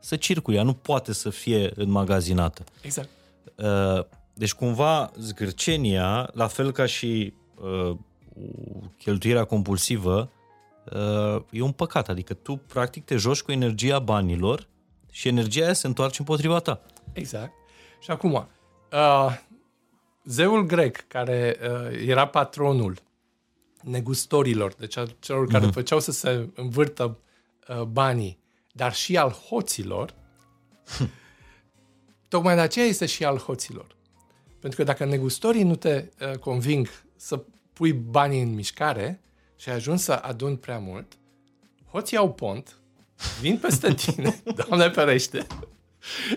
să 0.01 0.17
circule. 0.17 0.57
Ea 0.57 0.63
nu 0.63 0.73
poate 0.73 1.13
să 1.13 1.31
fie 1.31 1.73
înmagazinată. 1.75 2.65
Exact. 2.83 3.09
Uh, 3.55 4.05
Deci 4.35 4.53
cumva 4.53 5.11
zgârcenia, 5.19 6.31
la 6.33 6.47
fel 6.47 6.73
ca 6.73 6.87
și 6.87 7.33
uh, 7.63 7.97
cheltuirea 8.99 9.45
compulsivă, 9.45 10.31
uh, 10.93 11.43
e 11.51 11.61
un 11.61 11.73
păcat. 11.73 12.09
Adică 12.09 12.35
tu 12.35 12.57
practic 12.57 13.05
te 13.05 13.17
joci 13.17 13.43
cu 13.43 13.53
energia 13.53 13.99
banilor 13.99 14.69
și 15.11 15.29
energia 15.29 15.65
aia 15.65 15.73
se 15.73 15.87
întoarce 15.87 16.17
împotriva 16.19 16.59
ta. 16.59 16.81
Exact. 17.13 17.53
Și 18.01 18.11
acum, 18.11 18.33
uh, 18.33 19.39
zeul 20.25 20.67
grec, 20.67 21.05
care 21.09 21.57
uh, 21.63 22.07
era 22.07 22.27
patronul 22.27 22.97
negustorilor, 23.83 24.73
deci 24.75 24.97
a 24.97 25.05
celor 25.19 25.47
care 25.47 25.65
Mhm. 25.65 25.73
făceau 25.73 26.01
să 26.01 26.13
se 26.13 26.49
învârtă 26.55 27.19
uh, 27.69 27.83
banii, 27.83 28.39
dar 28.73 28.95
și 28.95 29.17
al 29.17 29.31
hoților, 29.31 30.15
tocmai 32.29 32.55
de 32.55 32.61
aceea 32.61 32.87
este 32.87 33.07
și 33.07 33.25
al 33.25 33.39
hoților. 33.39 33.97
Pentru 34.61 34.79
că 34.79 34.85
dacă 34.85 35.05
negustorii 35.05 35.63
nu 35.63 35.77
te 35.77 36.09
uh, 36.21 36.39
conving 36.39 36.89
să 37.17 37.43
pui 37.73 37.93
banii 37.93 38.43
în 38.43 38.55
mișcare 38.55 39.21
și 39.57 39.69
ai 39.69 39.75
ajuns 39.75 40.03
să 40.03 40.13
aduni 40.13 40.57
prea 40.59 40.79
mult, 40.79 41.19
hoții 41.91 42.17
au 42.17 42.33
pont, 42.33 42.77
vin 43.41 43.59
peste 43.59 43.95
tine, 44.05 44.43
Doamne 44.55 44.89
ferește, 44.89 45.47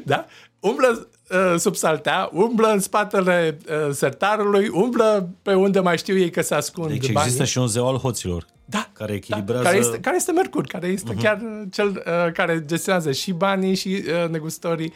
da? 0.05 0.25
Umblă 0.63 1.07
uh, 1.31 1.59
sub 1.59 1.75
saltea, 1.75 2.29
umblă 2.33 2.67
în 2.67 2.79
spatele 2.79 3.57
uh, 3.69 3.93
sertarului, 3.93 4.67
umblă 4.67 5.29
pe 5.41 5.53
unde 5.53 5.79
mai 5.79 5.97
știu 5.97 6.17
ei 6.17 6.29
că 6.29 6.41
se 6.41 6.55
ascund 6.55 6.87
Deci 6.89 7.11
banii. 7.11 7.21
există 7.21 7.43
și 7.43 7.57
un 7.57 7.67
zeu 7.67 7.87
al 7.87 7.97
hoților. 7.97 8.45
da, 8.65 8.89
care 8.93 9.13
echilibrează- 9.13 9.63
Da, 9.63 9.69
care, 9.69 9.77
este, 9.81 9.99
care 9.99 10.15
este 10.15 10.31
Mercur, 10.31 10.65
care 10.65 10.87
este 10.87 11.13
uh-huh. 11.13 11.21
chiar 11.21 11.41
uh, 11.41 11.61
cel 11.71 11.87
uh, 11.87 12.31
care 12.33 12.63
gestionează 12.65 13.11
și 13.11 13.31
banii, 13.31 13.75
și 13.75 14.03
uh, 14.23 14.29
negustorii, 14.29 14.93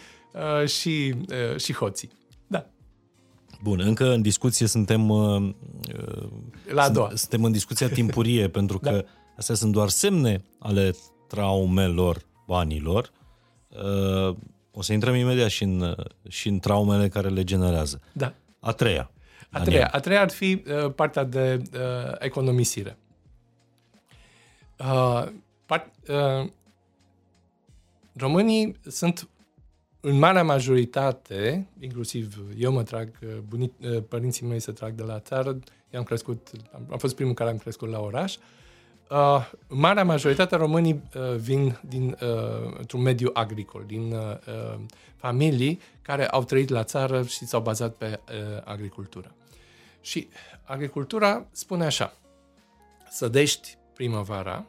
uh, 0.61 0.67
și, 0.67 1.13
uh, 1.53 1.59
și 1.59 1.73
hoții. 1.73 2.09
Da, 2.47 2.65
Bun, 3.63 3.79
încă 3.83 4.11
în 4.13 4.21
discuție 4.21 4.67
suntem... 4.67 5.09
Uh, 5.09 5.49
la 6.73 6.81
a 6.83 6.89
doua. 6.89 7.09
Suntem 7.13 7.43
în 7.43 7.51
discuția 7.51 7.89
timpurie, 7.99 8.47
pentru 8.49 8.79
că 8.79 8.89
Da. 8.89 9.01
astea 9.37 9.55
sunt 9.55 9.71
doar 9.71 9.89
semne 9.89 10.43
ale 10.59 10.93
traumelor 11.27 12.17
banilor. 12.47 13.11
Uh, 13.69 14.35
o 14.77 14.81
să 14.81 14.93
intrăm 14.93 15.15
imediat 15.15 15.49
și 15.49 15.63
în, 15.63 15.95
și 16.27 16.47
în 16.47 16.59
traumele 16.59 17.07
care 17.07 17.29
le 17.29 17.43
generează. 17.43 18.01
Da. 18.11 18.33
A 18.59 18.71
treia. 18.71 19.11
A 19.49 19.61
treia, 19.61 19.87
a 19.91 19.99
treia 19.99 20.21
ar 20.21 20.29
fi 20.29 20.63
uh, 20.67 20.93
partea 20.95 21.23
de 21.23 21.61
uh, 21.73 22.15
economisire. 22.19 22.97
Uh, 24.79 25.27
part, 25.65 25.91
uh, 26.07 26.49
românii 28.15 28.75
sunt 28.87 29.29
în 29.99 30.17
marea 30.17 30.43
majoritate, 30.43 31.67
inclusiv 31.79 32.43
eu 32.57 32.71
mă 32.71 32.83
trag, 32.83 33.09
uh, 33.23 33.29
bunic, 33.47 33.73
uh, 33.81 34.03
părinții 34.09 34.45
mei 34.45 34.59
se 34.59 34.71
trag 34.71 34.93
de 34.93 35.03
la 35.03 35.19
țară, 35.19 35.49
eu 35.89 35.99
am 35.99 36.05
crescut, 36.05 36.51
am, 36.73 36.87
am 36.91 36.97
fost 36.97 37.15
primul 37.15 37.33
care 37.33 37.49
am 37.49 37.57
crescut 37.57 37.89
la 37.89 37.99
oraș, 37.99 38.35
uh, 38.35 38.41
marea 39.67 40.03
majoritate 40.03 40.55
a 40.55 40.57
românii 40.57 41.03
uh, 41.15 41.35
vin 41.35 41.79
din, 41.87 42.17
uh, 42.21 42.75
într-un 42.77 43.01
mediu 43.01 43.29
agricol, 43.33 43.83
din 43.85 44.11
uh, 44.11 44.19
uh, 44.47 44.79
familii 45.15 45.79
care 46.01 46.27
au 46.27 46.43
trăit 46.43 46.69
la 46.69 46.83
țară 46.83 47.23
și 47.23 47.45
s-au 47.45 47.61
bazat 47.61 47.93
pe 47.95 48.19
uh, 48.29 48.61
agricultură. 48.63 49.35
Și 50.01 50.27
agricultura 50.63 51.45
spune 51.51 51.85
așa, 51.85 52.17
sădești 53.09 53.77
primăvara, 53.93 54.65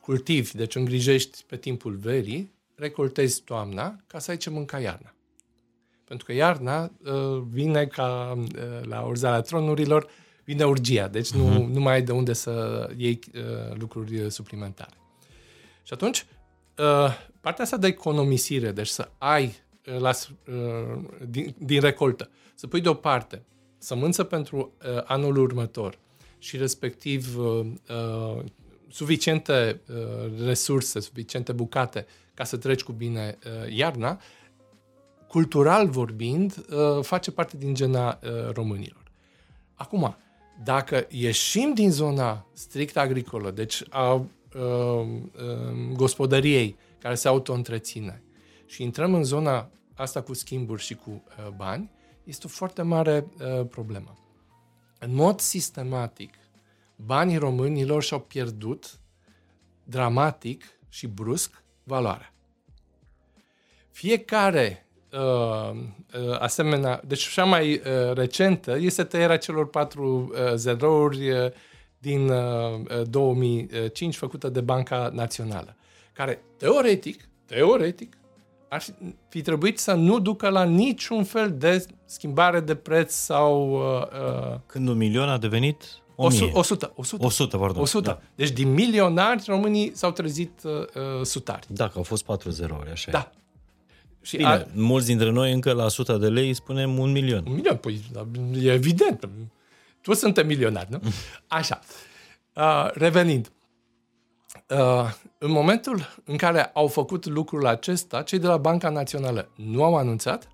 cultivi, 0.00 0.56
deci 0.56 0.74
îngrijești 0.74 1.44
pe 1.46 1.56
timpul 1.56 1.96
verii, 1.96 2.52
recoltezi 2.74 3.42
toamna 3.42 3.96
ca 4.06 4.18
să 4.18 4.30
ai 4.30 4.36
ce 4.36 4.50
mânca 4.50 4.78
iarna. 4.78 5.14
Pentru 6.04 6.26
că 6.26 6.32
iarna 6.32 6.82
uh, 6.82 7.42
vine 7.48 7.86
ca 7.86 8.36
uh, 8.36 8.46
la 8.82 9.00
urzarea 9.00 9.40
tronurilor, 9.40 10.06
vine 10.44 10.64
urgia, 10.64 11.08
deci 11.08 11.30
nu, 11.30 11.66
nu 11.66 11.80
mai 11.80 11.92
ai 11.94 12.02
de 12.02 12.12
unde 12.12 12.32
să 12.32 12.86
iei 12.96 13.18
uh, 13.34 13.76
lucruri 13.78 14.20
uh, 14.20 14.30
suplimentare. 14.30 14.94
Și 15.82 15.92
atunci, 15.92 16.26
uh, 16.78 17.08
partea 17.40 17.64
asta 17.64 17.76
de 17.76 17.86
economisire, 17.86 18.72
deci 18.72 18.86
să 18.86 19.08
ai 19.18 19.54
uh, 19.86 19.98
la, 19.98 20.12
s- 20.12 20.30
uh, 20.48 21.02
din, 21.28 21.54
din 21.58 21.80
recoltă, 21.80 22.30
să 22.54 22.66
pui 22.66 22.80
deoparte 22.80 23.42
sămânță 23.78 24.24
pentru 24.24 24.72
uh, 24.96 25.02
anul 25.04 25.36
următor 25.36 25.98
și 26.38 26.56
respectiv 26.56 27.38
uh, 27.38 27.66
uh, 27.90 28.44
suficiente 28.90 29.80
uh, 29.88 30.44
resurse, 30.44 31.00
suficiente 31.00 31.52
bucate 31.52 32.06
ca 32.34 32.44
să 32.44 32.56
treci 32.56 32.82
cu 32.82 32.92
bine 32.92 33.38
uh, 33.46 33.72
iarna, 33.76 34.20
cultural 35.28 35.88
vorbind, 35.88 36.64
uh, 36.70 37.02
face 37.04 37.30
parte 37.30 37.56
din 37.56 37.74
gena 37.74 38.18
uh, 38.22 38.50
românilor. 38.52 39.02
Acum, 39.74 40.16
dacă 40.62 41.06
ieșim 41.10 41.74
din 41.74 41.90
zona 41.90 42.46
strict 42.52 42.96
agricolă, 42.96 43.50
deci 43.50 43.82
a 43.90 44.12
uh, 44.12 44.26
uh, 44.54 45.92
gospodăriei 45.92 46.76
care 46.98 47.14
se 47.14 47.28
auto-întreține 47.28 48.22
și 48.66 48.82
intrăm 48.82 49.14
în 49.14 49.24
zona 49.24 49.70
asta 49.94 50.22
cu 50.22 50.34
schimburi 50.34 50.82
și 50.82 50.94
cu 50.94 51.10
uh, 51.10 51.48
bani, 51.56 51.90
este 52.24 52.46
o 52.46 52.48
foarte 52.48 52.82
mare 52.82 53.26
uh, 53.38 53.66
problemă. 53.66 54.18
În 54.98 55.14
mod 55.14 55.40
sistematic, 55.40 56.34
banii 56.96 57.36
românilor 57.36 58.02
și-au 58.02 58.20
pierdut 58.20 59.00
dramatic 59.84 60.64
și 60.88 61.06
brusc 61.06 61.62
valoarea. 61.82 62.34
Fiecare 63.90 64.83
uh, 65.14 65.76
uh, 66.28 66.36
asemenea, 66.38 67.00
deci 67.06 67.28
cea 67.28 67.44
mai 67.44 67.72
uh, 67.72 68.12
recentă 68.14 68.76
este 68.78 69.04
tăierea 69.04 69.36
celor 69.36 69.68
patru 69.68 70.32
uh, 70.32 70.54
zerouri 70.54 71.30
uh, 71.30 71.50
din 71.98 72.28
uh, 72.28 72.38
uh, 73.00 73.08
2005 73.08 74.16
făcută 74.16 74.48
de 74.48 74.60
Banca 74.60 75.10
Națională, 75.12 75.76
care 76.12 76.42
teoretic, 76.56 77.28
teoretic, 77.46 78.16
ar 78.68 78.80
fi, 78.80 78.92
fi 79.28 79.42
trebuit 79.42 79.78
să 79.78 79.92
nu 79.92 80.18
ducă 80.18 80.48
la 80.48 80.64
niciun 80.64 81.24
fel 81.24 81.54
de 81.58 81.86
schimbare 82.04 82.60
de 82.60 82.74
preț 82.74 83.12
sau 83.14 83.72
uh, 83.72 84.02
uh, 84.52 84.58
Când 84.66 84.88
un 84.88 84.96
milion 84.96 85.28
a 85.28 85.38
devenit 85.38 86.02
o 86.16 86.28
mie. 86.28 86.50
100, 86.52 86.58
100, 86.58 86.92
100. 86.96 87.24
100, 87.24 87.58
pardon. 87.58 87.82
100. 87.82 88.06
Da. 88.06 88.20
Deci 88.34 88.50
din 88.50 88.72
milionari 88.72 89.42
românii 89.46 89.92
s-au 89.94 90.10
trezit 90.10 90.60
uh, 90.64 90.72
uh, 90.72 91.24
sutari. 91.24 91.66
Da, 91.68 91.88
că 91.88 91.92
au 91.96 92.02
fost 92.02 92.24
patru 92.24 92.50
zerouri, 92.50 92.90
așa 92.90 93.10
e. 93.10 93.12
Da. 93.12 93.30
Și 94.24 94.36
Bine, 94.36 94.48
a, 94.48 94.66
mulți 94.72 95.06
dintre 95.06 95.30
noi 95.30 95.52
încă 95.52 95.72
la 95.72 95.84
100 95.84 96.16
de 96.16 96.28
lei 96.28 96.54
spunem 96.54 96.98
un 96.98 97.12
milion. 97.12 97.44
un 97.46 97.54
milion, 97.54 97.76
păi 97.76 98.00
da, 98.12 98.26
e 98.60 98.72
evident. 98.72 99.28
Tu 100.00 100.12
suntem 100.12 100.46
milionari, 100.46 100.88
nu? 100.90 101.00
Așa. 101.58 101.80
Uh, 102.54 102.90
revenind. 102.92 103.52
Uh, 104.68 105.10
în 105.38 105.50
momentul 105.50 106.22
în 106.24 106.36
care 106.36 106.64
au 106.64 106.86
făcut 106.86 107.26
lucrul 107.26 107.66
acesta, 107.66 108.22
cei 108.22 108.38
de 108.38 108.46
la 108.46 108.56
Banca 108.56 108.88
Națională 108.88 109.48
nu 109.54 109.84
au 109.84 109.96
anunțat, 109.96 110.48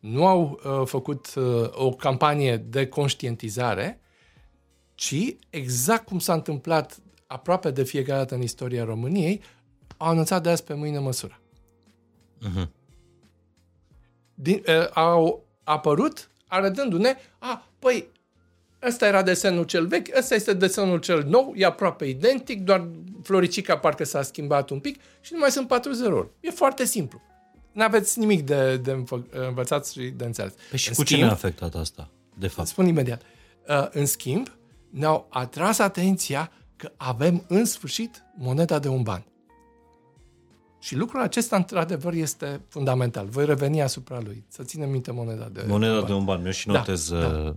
nu 0.00 0.26
au 0.26 0.60
uh, 0.64 0.86
făcut 0.86 1.34
uh, 1.34 1.68
o 1.70 1.90
campanie 1.90 2.56
de 2.56 2.86
conștientizare, 2.86 4.00
ci 4.94 5.36
exact 5.50 6.04
cum 6.04 6.18
s-a 6.18 6.32
întâmplat 6.32 6.98
aproape 7.26 7.70
de 7.70 7.82
fiecare 7.82 8.18
dată 8.18 8.34
în 8.34 8.42
istoria 8.42 8.84
României, 8.84 9.40
au 9.96 10.08
anunțat 10.08 10.42
de 10.42 10.48
azi 10.48 10.64
pe 10.64 10.74
mâine 10.74 10.98
măsura. 10.98 11.38
Uh-huh. 12.44 12.68
Din, 14.34 14.62
uh, 14.66 14.88
au 14.92 15.44
apărut 15.64 16.28
arătându-ne, 16.46 17.16
a, 17.38 17.68
păi, 17.78 18.06
ăsta 18.82 19.06
era 19.06 19.22
desenul 19.22 19.64
cel 19.64 19.86
vechi, 19.86 20.16
ăsta 20.16 20.34
este 20.34 20.52
desenul 20.52 20.98
cel 20.98 21.24
nou, 21.24 21.52
e 21.56 21.64
aproape 21.64 22.04
identic, 22.04 22.60
doar 22.60 22.88
floricica 23.22 23.78
parcă 23.78 24.04
s-a 24.04 24.22
schimbat 24.22 24.70
un 24.70 24.80
pic 24.80 25.00
și 25.20 25.32
nu 25.32 25.38
mai 25.38 25.50
sunt 25.50 25.68
patru 25.68 25.92
zerouri. 25.92 26.28
E 26.40 26.50
foarte 26.50 26.84
simplu. 26.84 27.20
N-aveți 27.72 28.18
nimic 28.18 28.46
de, 28.46 28.76
de 28.76 29.04
învățat 29.30 29.86
și 29.86 30.00
de 30.00 30.24
înțeles. 30.24 30.52
Păi 30.70 30.78
și 30.78 30.88
în 30.88 30.94
cu 30.94 31.02
schimb, 31.02 31.18
ce 31.18 31.24
ne-a 31.24 31.34
afectat 31.34 31.74
asta, 31.74 32.08
de 32.38 32.48
fapt? 32.48 32.68
Spun 32.68 32.86
imediat. 32.86 33.22
Uh, 33.68 33.86
în 33.90 34.06
schimb, 34.06 34.48
ne-au 34.90 35.26
atras 35.30 35.78
atenția 35.78 36.52
că 36.76 36.92
avem 36.96 37.44
în 37.48 37.64
sfârșit 37.64 38.22
moneda 38.36 38.78
de 38.78 38.88
un 38.88 39.02
ban. 39.02 39.24
Și 40.84 40.96
lucrul 40.96 41.20
acesta, 41.20 41.56
într-adevăr, 41.56 42.12
este 42.12 42.60
fundamental. 42.68 43.26
Voi 43.26 43.44
reveni 43.44 43.82
asupra 43.82 44.20
lui. 44.20 44.44
Să 44.48 44.62
ținem 44.62 44.90
minte 44.90 45.12
moneda 45.12 45.48
de 45.52 45.64
Moneda 45.66 45.92
un 45.92 45.98
ban. 45.98 46.06
de 46.06 46.12
un 46.12 46.24
ban. 46.24 46.44
Eu 46.44 46.50
și 46.50 46.66
da, 46.66 46.72
notez 46.72 47.10
da, 47.10 47.28
da. 47.28 47.54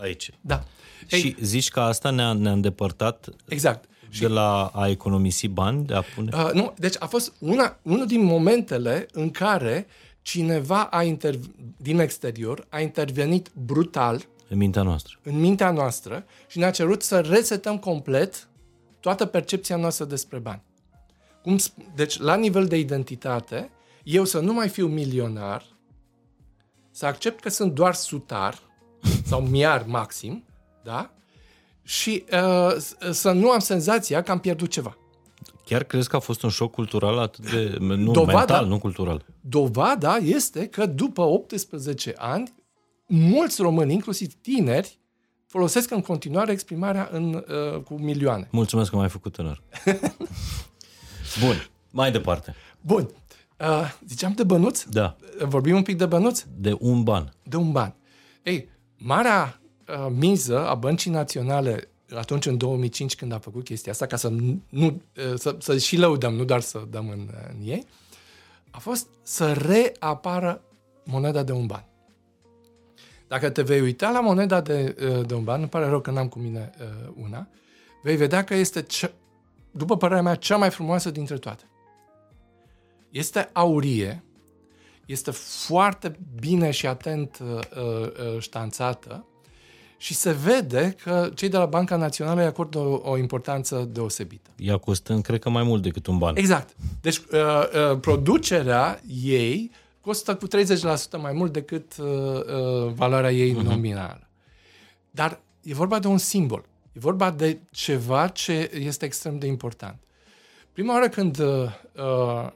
aici. 0.00 0.30
Da. 0.40 0.64
Și 1.06 1.26
Ei, 1.26 1.36
zici 1.40 1.68
că 1.68 1.80
asta 1.80 2.10
ne-a, 2.10 2.32
ne-a 2.32 2.52
îndepărtat 2.52 3.28
exact. 3.48 3.88
de 4.18 4.26
la 4.26 4.66
a 4.66 4.88
economisi 4.88 5.48
bani, 5.48 5.84
de 5.84 5.94
a 5.94 6.02
pune... 6.14 6.30
Uh, 6.34 6.50
nu, 6.52 6.74
deci 6.78 6.94
a 6.98 7.06
fost 7.06 7.32
una, 7.38 7.78
unul 7.82 8.06
din 8.06 8.24
momentele 8.24 9.06
în 9.12 9.30
care 9.30 9.86
cineva 10.22 10.82
a 10.82 11.02
interv- 11.02 11.50
din 11.76 11.98
exterior 11.98 12.66
a 12.68 12.80
intervenit 12.80 13.50
brutal 13.54 14.20
în 14.48 14.56
mintea 14.56 14.82
noastră. 14.82 15.18
În 15.22 15.40
mintea 15.40 15.70
noastră 15.70 16.24
și 16.46 16.58
ne-a 16.58 16.70
cerut 16.70 17.02
să 17.02 17.20
resetăm 17.20 17.78
complet 17.78 18.48
toată 19.00 19.26
percepția 19.26 19.76
noastră 19.76 20.04
despre 20.04 20.38
bani. 20.38 20.62
Cum, 21.46 21.58
deci, 21.94 22.18
la 22.18 22.34
nivel 22.34 22.66
de 22.66 22.78
identitate, 22.78 23.70
eu 24.02 24.24
să 24.24 24.40
nu 24.40 24.52
mai 24.52 24.68
fiu 24.68 24.86
milionar, 24.86 25.64
să 26.90 27.06
accept 27.06 27.40
că 27.40 27.48
sunt 27.48 27.72
doar 27.74 27.94
sutar 27.94 28.58
sau 29.30 29.40
miar 29.40 29.84
maxim, 29.88 30.44
da? 30.84 31.10
Și 31.82 32.24
uh, 32.32 32.76
să 33.10 33.32
nu 33.32 33.50
am 33.50 33.58
senzația 33.58 34.22
că 34.22 34.30
am 34.30 34.38
pierdut 34.38 34.70
ceva. 34.70 34.96
Chiar 35.64 35.84
crezi 35.84 36.08
că 36.08 36.16
a 36.16 36.18
fost 36.18 36.42
un 36.42 36.50
șoc 36.50 36.70
cultural 36.72 37.18
atât 37.18 37.50
de... 37.50 37.76
Nu, 37.78 38.12
dovada, 38.12 38.36
mental, 38.36 38.66
nu 38.66 38.78
cultural. 38.78 39.24
Dovada 39.40 40.16
este 40.16 40.66
că 40.66 40.86
după 40.86 41.22
18 41.22 42.14
ani, 42.16 42.54
mulți 43.06 43.62
români, 43.62 43.92
inclusiv 43.92 44.32
tineri, 44.40 44.98
folosesc 45.46 45.90
în 45.90 46.00
continuare 46.00 46.52
exprimarea 46.52 47.08
în, 47.12 47.44
uh, 47.74 47.80
cu 47.80 47.94
milioane. 47.94 48.48
Mulțumesc 48.50 48.90
că 48.90 48.96
m-ai 48.96 49.08
făcut 49.08 49.32
tânăr. 49.32 49.62
Bun, 51.40 51.68
mai 51.90 52.10
departe. 52.10 52.54
Bun. 52.80 53.08
Uh, 53.60 53.94
ziceam 54.06 54.32
de 54.32 54.44
bănuț? 54.44 54.82
Da. 54.82 55.16
Vorbim 55.44 55.76
un 55.76 55.82
pic 55.82 55.96
de 55.96 56.06
bănuț? 56.06 56.42
De 56.56 56.76
un 56.78 57.02
ban. 57.02 57.32
De 57.42 57.56
un 57.56 57.72
ban. 57.72 57.94
Ei, 58.42 58.68
marea 58.96 59.60
uh, 59.88 60.06
miză 60.10 60.66
a 60.66 60.74
băncii 60.74 61.10
naționale 61.10 61.88
atunci 62.14 62.46
în 62.46 62.56
2005 62.56 63.14
când 63.14 63.32
a 63.32 63.38
făcut 63.38 63.64
chestia 63.64 63.92
asta, 63.92 64.06
ca 64.06 64.16
să, 64.16 64.28
nu, 64.68 64.86
uh, 64.86 65.34
să, 65.34 65.56
să 65.58 65.78
și 65.78 65.96
lăudăm, 65.96 66.34
nu 66.34 66.44
doar 66.44 66.60
să 66.60 66.82
dăm 66.90 67.08
în, 67.08 67.28
în 67.48 67.66
ei, 67.66 67.86
a 68.70 68.78
fost 68.78 69.06
să 69.22 69.52
reapară 69.52 70.62
moneda 71.04 71.42
de 71.42 71.52
un 71.52 71.66
ban. 71.66 71.84
Dacă 73.28 73.50
te 73.50 73.62
vei 73.62 73.80
uita 73.80 74.10
la 74.10 74.20
moneda 74.20 74.60
de, 74.60 74.96
uh, 75.00 75.26
de 75.26 75.34
un 75.34 75.44
ban, 75.44 75.60
îmi 75.60 75.68
pare 75.68 75.86
rău 75.86 76.00
că 76.00 76.10
n-am 76.10 76.28
cu 76.28 76.38
mine 76.38 76.70
uh, 76.80 77.12
una, 77.22 77.48
vei 78.02 78.16
vedea 78.16 78.44
că 78.44 78.54
este 78.54 78.82
ce, 78.82 79.12
după 79.76 79.96
părerea 79.96 80.22
mea, 80.22 80.34
cea 80.34 80.56
mai 80.56 80.70
frumoasă 80.70 81.10
dintre 81.10 81.38
toate. 81.38 81.64
Este 83.10 83.50
aurie, 83.52 84.24
este 85.06 85.30
foarte 85.30 86.18
bine 86.40 86.70
și 86.70 86.86
atent 86.86 87.38
uh, 87.42 87.48
uh, 87.48 88.38
ștanțată 88.38 89.26
și 89.96 90.14
se 90.14 90.32
vede 90.32 90.96
că 91.02 91.30
cei 91.34 91.48
de 91.48 91.56
la 91.56 91.66
Banca 91.66 91.96
Națională 91.96 92.40
îi 92.40 92.46
acordă 92.46 92.78
o, 92.78 93.00
o 93.10 93.16
importanță 93.16 93.88
deosebită. 93.92 94.50
Ea 94.56 94.76
costă, 94.76 95.20
cred 95.20 95.40
că 95.40 95.48
mai 95.48 95.62
mult 95.62 95.82
decât 95.82 96.06
un 96.06 96.18
ban. 96.18 96.36
Exact. 96.36 96.76
Deci 97.00 97.16
uh, 97.16 97.22
uh, 97.32 97.98
producerea 98.00 99.00
ei 99.24 99.70
costă 100.00 100.34
cu 100.34 100.46
30% 100.48 101.20
mai 101.20 101.32
mult 101.32 101.52
decât 101.52 101.96
uh, 101.98 102.06
uh, 102.06 102.92
valoarea 102.94 103.32
ei 103.32 103.52
uh-huh. 103.52 103.64
nominală. 103.64 104.28
Dar 105.10 105.40
e 105.62 105.74
vorba 105.74 105.98
de 105.98 106.06
un 106.06 106.18
simbol. 106.18 106.64
E 106.96 106.98
vorba 106.98 107.30
de 107.30 107.60
ceva 107.70 108.28
ce 108.28 108.70
este 108.74 109.04
extrem 109.04 109.38
de 109.38 109.46
important. 109.46 109.98
Prima 110.72 110.92
oară 110.92 111.08
când, 111.08 111.38
uh, 111.38 111.70
uh, 111.94 112.50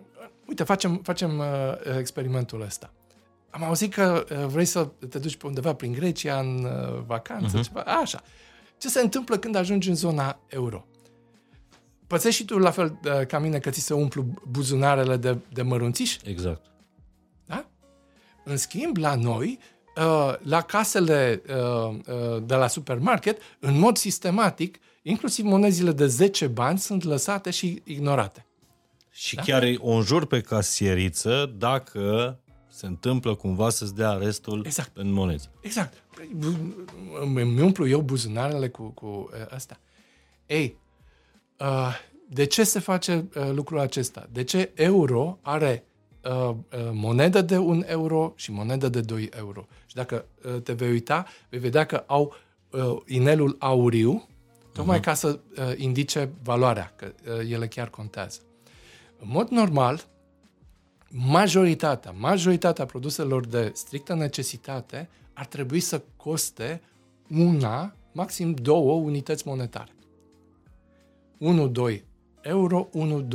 uite, 0.47 0.65
facem, 0.65 0.97
facem 0.97 1.39
uh, 1.39 1.47
experimentul 1.99 2.61
ăsta. 2.61 2.93
Am 3.51 3.65
auzit 3.65 3.93
că 3.93 4.25
uh, 4.31 4.47
vrei 4.47 4.65
să 4.65 4.89
te 5.09 5.19
duci 5.19 5.37
pe 5.37 5.47
undeva 5.47 5.75
prin 5.75 5.93
Grecia 5.93 6.39
în 6.39 6.65
uh, 6.65 7.03
vacanță, 7.07 7.59
uh-huh. 7.59 7.63
ceva, 7.63 7.81
așa. 7.81 8.23
Ce 8.79 8.89
se 8.89 9.01
întâmplă 9.01 9.39
când 9.39 9.55
ajungi 9.55 9.89
în 9.89 9.95
zona 9.95 10.39
euro? 10.47 10.87
Pățești 12.07 12.41
și 12.41 12.47
tu 12.47 12.59
la 12.59 12.71
fel 12.71 12.99
uh, 13.05 13.27
ca 13.27 13.39
mine 13.39 13.59
că 13.59 13.71
ți 13.71 13.81
se 13.81 13.95
umplu 13.95 14.25
buzunarele 14.49 15.17
de, 15.17 15.39
de 15.53 15.63
mărunțiși? 15.63 16.19
Exact. 16.25 16.67
Da? 17.47 17.67
În 18.45 18.57
schimb, 18.57 18.97
la 18.97 19.15
noi, 19.15 19.59
Uh, 19.61 19.80
la 20.43 20.61
casele 20.61 21.43
uh, 21.49 21.55
uh, 21.55 22.43
de 22.43 22.55
la 22.55 22.67
supermarket, 22.67 23.41
în 23.59 23.79
mod 23.79 23.97
sistematic, 23.97 24.79
inclusiv 25.03 25.45
monezile 25.45 25.93
de 25.93 26.07
10 26.07 26.47
bani 26.47 26.79
sunt 26.79 27.05
lăsate 27.05 27.51
și 27.51 27.83
ignorate. 27.85 28.47
Și 29.11 29.35
da? 29.35 29.43
chiar 29.43 29.75
o 29.79 29.91
înjur 29.91 30.27
pe 30.27 30.41
casieriță 30.41 31.55
dacă 31.59 32.39
se 32.69 32.87
întâmplă 32.87 33.35
cumva 33.35 33.71
să-ți 33.71 33.95
dea 33.95 34.13
restul 34.13 34.63
exact. 34.65 34.97
în 34.97 35.13
monezi. 35.13 35.49
Exact. 35.61 35.95
Îmi 37.21 37.61
umplu 37.61 37.89
eu 37.89 38.01
buzunarele 38.01 38.69
cu, 38.69 38.83
cu 38.83 39.31
asta. 39.51 39.81
Ei, 40.47 40.77
de 42.29 42.45
ce 42.45 42.65
se 42.65 42.79
face 42.79 43.29
lucrul 43.53 43.79
acesta? 43.79 44.29
De 44.33 44.45
ce 44.45 44.71
euro 44.75 45.39
are 45.43 45.85
uh, 46.25 46.49
uh, 46.49 46.57
monedă 46.93 47.43
de 47.43 47.57
1 47.57 47.83
euro 47.87 48.33
și 48.37 48.53
monedă 48.53 48.89
de 48.89 49.01
2 49.01 49.29
euro. 49.37 49.67
Și 49.87 49.95
dacă 49.95 50.25
uh, 50.45 50.63
te 50.63 50.73
vei 50.73 50.91
uita, 50.91 51.27
vei 51.49 51.61
vedea 51.61 51.85
că 51.85 52.05
au 52.07 52.35
uh, 52.71 52.97
inelul 53.07 53.57
auriu, 53.59 54.29
tocmai 54.73 54.99
uh-huh. 54.99 55.03
ca 55.03 55.15
să 55.15 55.39
uh, 55.59 55.73
indice 55.77 56.31
valoarea, 56.43 56.93
că 56.97 57.13
uh, 57.25 57.51
ele 57.51 57.67
chiar 57.67 57.91
contează. 57.91 58.41
În 59.19 59.29
mod 59.31 59.49
normal, 59.49 60.05
majoritatea, 61.09 62.11
majoritatea 62.11 62.85
produselor 62.85 63.47
de 63.47 63.71
strictă 63.75 64.15
necesitate 64.15 65.09
ar 65.33 65.47
trebui 65.47 65.81
să 65.81 66.03
coste 66.17 66.83
una, 67.31 67.95
maxim 68.13 68.55
două 68.55 68.93
unități 68.93 69.47
monetare. 69.47 69.93
1-2 71.95 72.01
euro, 72.41 72.89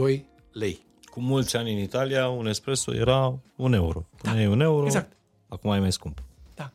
1-2 0.09 0.19
lei. 0.51 0.85
Cu 1.15 1.21
mulți 1.21 1.55
ani 1.55 1.73
în 1.73 1.77
Italia, 1.77 2.27
un 2.27 2.47
espresso 2.47 2.93
era 2.93 3.39
un 3.55 3.73
euro. 3.73 4.05
Până 4.21 4.43
da, 4.43 4.49
un 4.49 4.59
euro, 4.59 4.85
exact. 4.85 5.11
acum 5.47 5.71
e 5.71 5.79
mai 5.79 5.91
scump. 5.91 6.23
Da. 6.55 6.71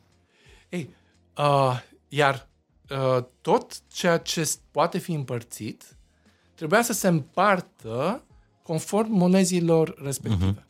Ei, 0.69 0.89
uh, 1.37 1.81
iar 2.07 2.47
uh, 2.89 3.23
tot 3.41 3.87
ceea 3.87 4.17
ce 4.17 4.51
poate 4.71 4.97
fi 4.97 5.11
împărțit 5.11 5.95
trebuia 6.55 6.81
să 6.81 6.93
se 6.93 7.07
împartă 7.07 8.23
conform 8.63 9.11
monezilor 9.11 9.95
respective. 10.03 10.53
Uh-huh. 10.53 10.65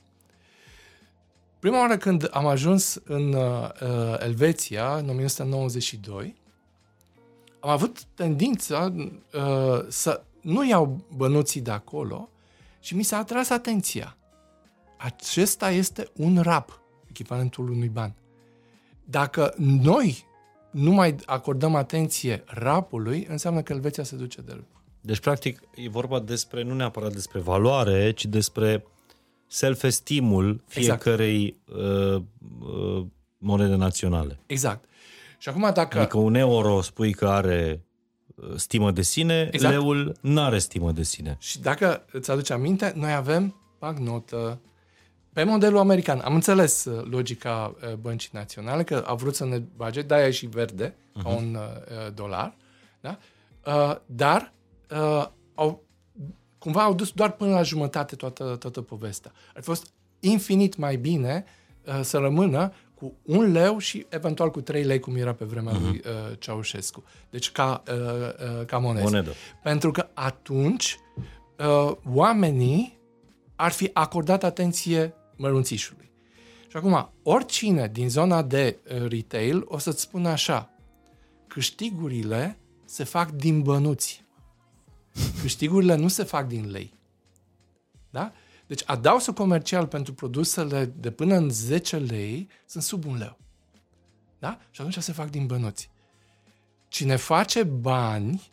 Prima 1.59 1.79
oară 1.79 1.97
când 1.97 2.27
am 2.31 2.45
ajuns 2.45 3.01
în 3.03 3.33
uh, 3.33 3.69
Elveția, 4.19 4.95
în 4.95 5.09
1992, 5.09 6.35
am 7.59 7.69
avut 7.69 8.03
tendința 8.03 8.93
uh, 8.95 9.85
să 9.87 10.23
nu 10.41 10.65
iau 10.65 11.05
bănuții 11.15 11.61
de 11.61 11.71
acolo, 11.71 12.29
și 12.81 12.95
mi 12.95 13.03
s-a 13.03 13.17
atras 13.17 13.49
atenția. 13.49 14.17
Acesta 14.97 15.69
este 15.69 16.09
un 16.15 16.41
rap, 16.41 16.81
echivalentul 17.09 17.69
unui 17.69 17.87
ban. 17.87 18.15
Dacă 19.03 19.53
noi 19.57 20.25
nu 20.71 20.91
mai 20.91 21.15
acordăm 21.25 21.75
atenție 21.75 22.43
rapului, 22.45 23.25
înseamnă 23.29 23.61
că 23.61 23.73
Elveția 23.73 24.03
se 24.03 24.15
duce 24.15 24.41
de 24.41 24.51
râp. 24.51 24.81
Deci, 25.01 25.19
practic, 25.19 25.61
e 25.75 25.89
vorba 25.89 26.19
despre, 26.19 26.63
nu 26.63 26.73
neapărat 26.73 27.13
despre 27.13 27.39
valoare, 27.39 28.11
ci 28.11 28.25
despre 28.25 28.85
self-estimul 29.47 30.63
exact. 30.67 31.01
fiecărei 31.01 31.57
uh, 31.65 32.21
uh, 32.59 33.05
monede 33.37 33.75
naționale. 33.75 34.39
Exact. 34.45 34.85
Și 35.37 35.49
acum 35.49 35.69
dacă... 35.73 35.99
Adică 35.99 36.17
un 36.17 36.35
euro 36.35 36.81
spui 36.81 37.13
că 37.13 37.27
are 37.27 37.81
uh, 37.83 37.90
stimă 38.55 38.91
de 38.91 39.01
sine, 39.01 39.49
Exact. 39.51 39.73
leul 39.73 40.17
nu 40.21 40.41
are 40.41 40.57
stimă 40.57 40.91
de 40.91 41.03
sine. 41.03 41.37
Și 41.39 41.59
dacă 41.59 42.05
îți 42.11 42.31
aduce 42.31 42.53
aminte, 42.53 42.93
noi 42.95 43.13
avem 43.13 43.55
banknotă 43.79 44.59
pe 45.33 45.43
modelul 45.43 45.79
american. 45.79 46.19
Am 46.19 46.33
înțeles 46.33 46.85
uh, 46.85 47.05
logica 47.09 47.75
uh, 47.83 47.93
băncii 47.93 48.29
naționale, 48.33 48.83
că 48.83 49.03
a 49.07 49.13
vrut 49.13 49.35
să 49.35 49.45
ne 49.45 49.61
bage, 49.75 50.01
de-aia 50.01 50.27
e 50.27 50.31
și 50.31 50.45
verde, 50.45 50.89
uh-huh. 50.89 51.23
ca 51.23 51.29
un 51.29 51.55
uh, 51.55 52.13
dolar, 52.13 52.57
da? 53.01 53.17
Uh, 53.65 53.95
dar 54.05 54.53
uh, 54.91 55.27
au, 55.55 55.83
cumva 56.57 56.83
au 56.83 56.93
dus 56.93 57.11
doar 57.11 57.31
până 57.31 57.51
la 57.51 57.63
jumătate 57.63 58.15
toată, 58.15 58.55
toată 58.59 58.81
povestea. 58.81 59.31
Ar 59.47 59.55
fi 59.55 59.61
fost 59.61 59.93
infinit 60.19 60.75
mai 60.75 60.95
bine 60.95 61.45
uh, 61.85 61.99
să 62.01 62.17
rămână 62.17 62.73
cu 63.01 63.13
un 63.25 63.51
leu 63.51 63.77
și 63.77 64.05
eventual 64.09 64.51
cu 64.51 64.61
trei 64.61 64.83
lei, 64.83 64.99
cum 64.99 65.15
era 65.15 65.33
pe 65.33 65.45
vremea 65.45 65.73
uh-huh. 65.73 65.81
lui 65.81 66.01
uh, 66.05 66.37
Ceaușescu. 66.39 67.03
Deci 67.29 67.51
ca, 67.51 67.83
uh, 67.87 67.95
uh, 68.59 68.65
ca 68.65 68.77
monedă. 68.77 69.03
Monedă. 69.03 69.33
Pentru 69.63 69.91
că 69.91 70.07
atunci 70.13 70.99
uh, 71.59 71.95
oamenii 72.13 72.99
ar 73.55 73.71
fi 73.71 73.89
acordat 73.93 74.43
atenție 74.43 75.13
mărunțișului. 75.35 76.11
Și 76.67 76.77
acum, 76.77 77.11
oricine 77.23 77.89
din 77.93 78.09
zona 78.09 78.41
de 78.41 78.77
uh, 78.83 79.07
retail 79.07 79.63
o 79.65 79.77
să-ți 79.77 80.01
spună 80.01 80.29
așa, 80.29 80.69
câștigurile 81.47 82.57
se 82.85 83.03
fac 83.03 83.31
din 83.31 83.61
bănuți. 83.61 84.25
Câștigurile 85.41 85.95
nu 85.95 86.07
se 86.07 86.23
fac 86.23 86.47
din 86.47 86.69
lei. 86.69 86.93
Da? 88.09 88.31
Deci 88.71 88.83
adausul 88.85 89.33
comercial 89.33 89.87
pentru 89.87 90.13
produsele 90.13 90.85
de 90.85 91.11
până 91.11 91.35
în 91.35 91.49
10 91.49 91.97
lei 91.97 92.47
sunt 92.65 92.83
sub 92.83 93.05
un 93.05 93.17
leu. 93.17 93.37
Da? 94.39 94.59
Și 94.69 94.81
atunci 94.81 94.97
se 94.97 95.11
fac 95.11 95.29
din 95.29 95.45
bănuți. 95.45 95.89
Cine 96.87 97.15
face 97.15 97.63
bani, 97.63 98.51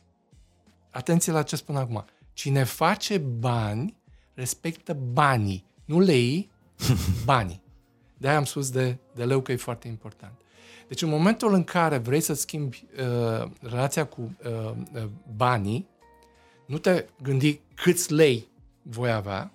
atenție 0.91 1.33
la 1.33 1.43
ce 1.43 1.57
spun 1.57 1.77
acum, 1.77 2.05
cine 2.33 2.65
face 2.65 3.19
bani 3.19 3.97
respectă 4.35 4.95
banii, 4.95 5.65
nu 5.85 6.01
lei, 6.01 6.51
banii. 7.25 7.63
De-aia 8.17 8.37
am 8.37 8.45
spus 8.45 8.71
de, 8.71 8.99
de 9.15 9.25
leu 9.25 9.41
că 9.41 9.53
e 9.53 9.57
foarte 9.57 9.89
important. 9.89 10.41
Deci 10.89 11.03
în 11.03 11.09
momentul 11.09 11.55
în 11.55 11.65
care 11.65 11.99
vrei 11.99 12.21
să 12.21 12.35
schimbi 12.35 12.87
uh, 12.99 13.51
relația 13.61 14.07
cu 14.07 14.37
uh, 14.45 14.71
uh, 14.95 15.09
banii, 15.37 15.89
nu 16.67 16.79
te 16.79 17.07
gândi 17.23 17.61
câți 17.75 18.13
lei 18.13 18.49
voi 18.83 19.11
avea, 19.11 19.53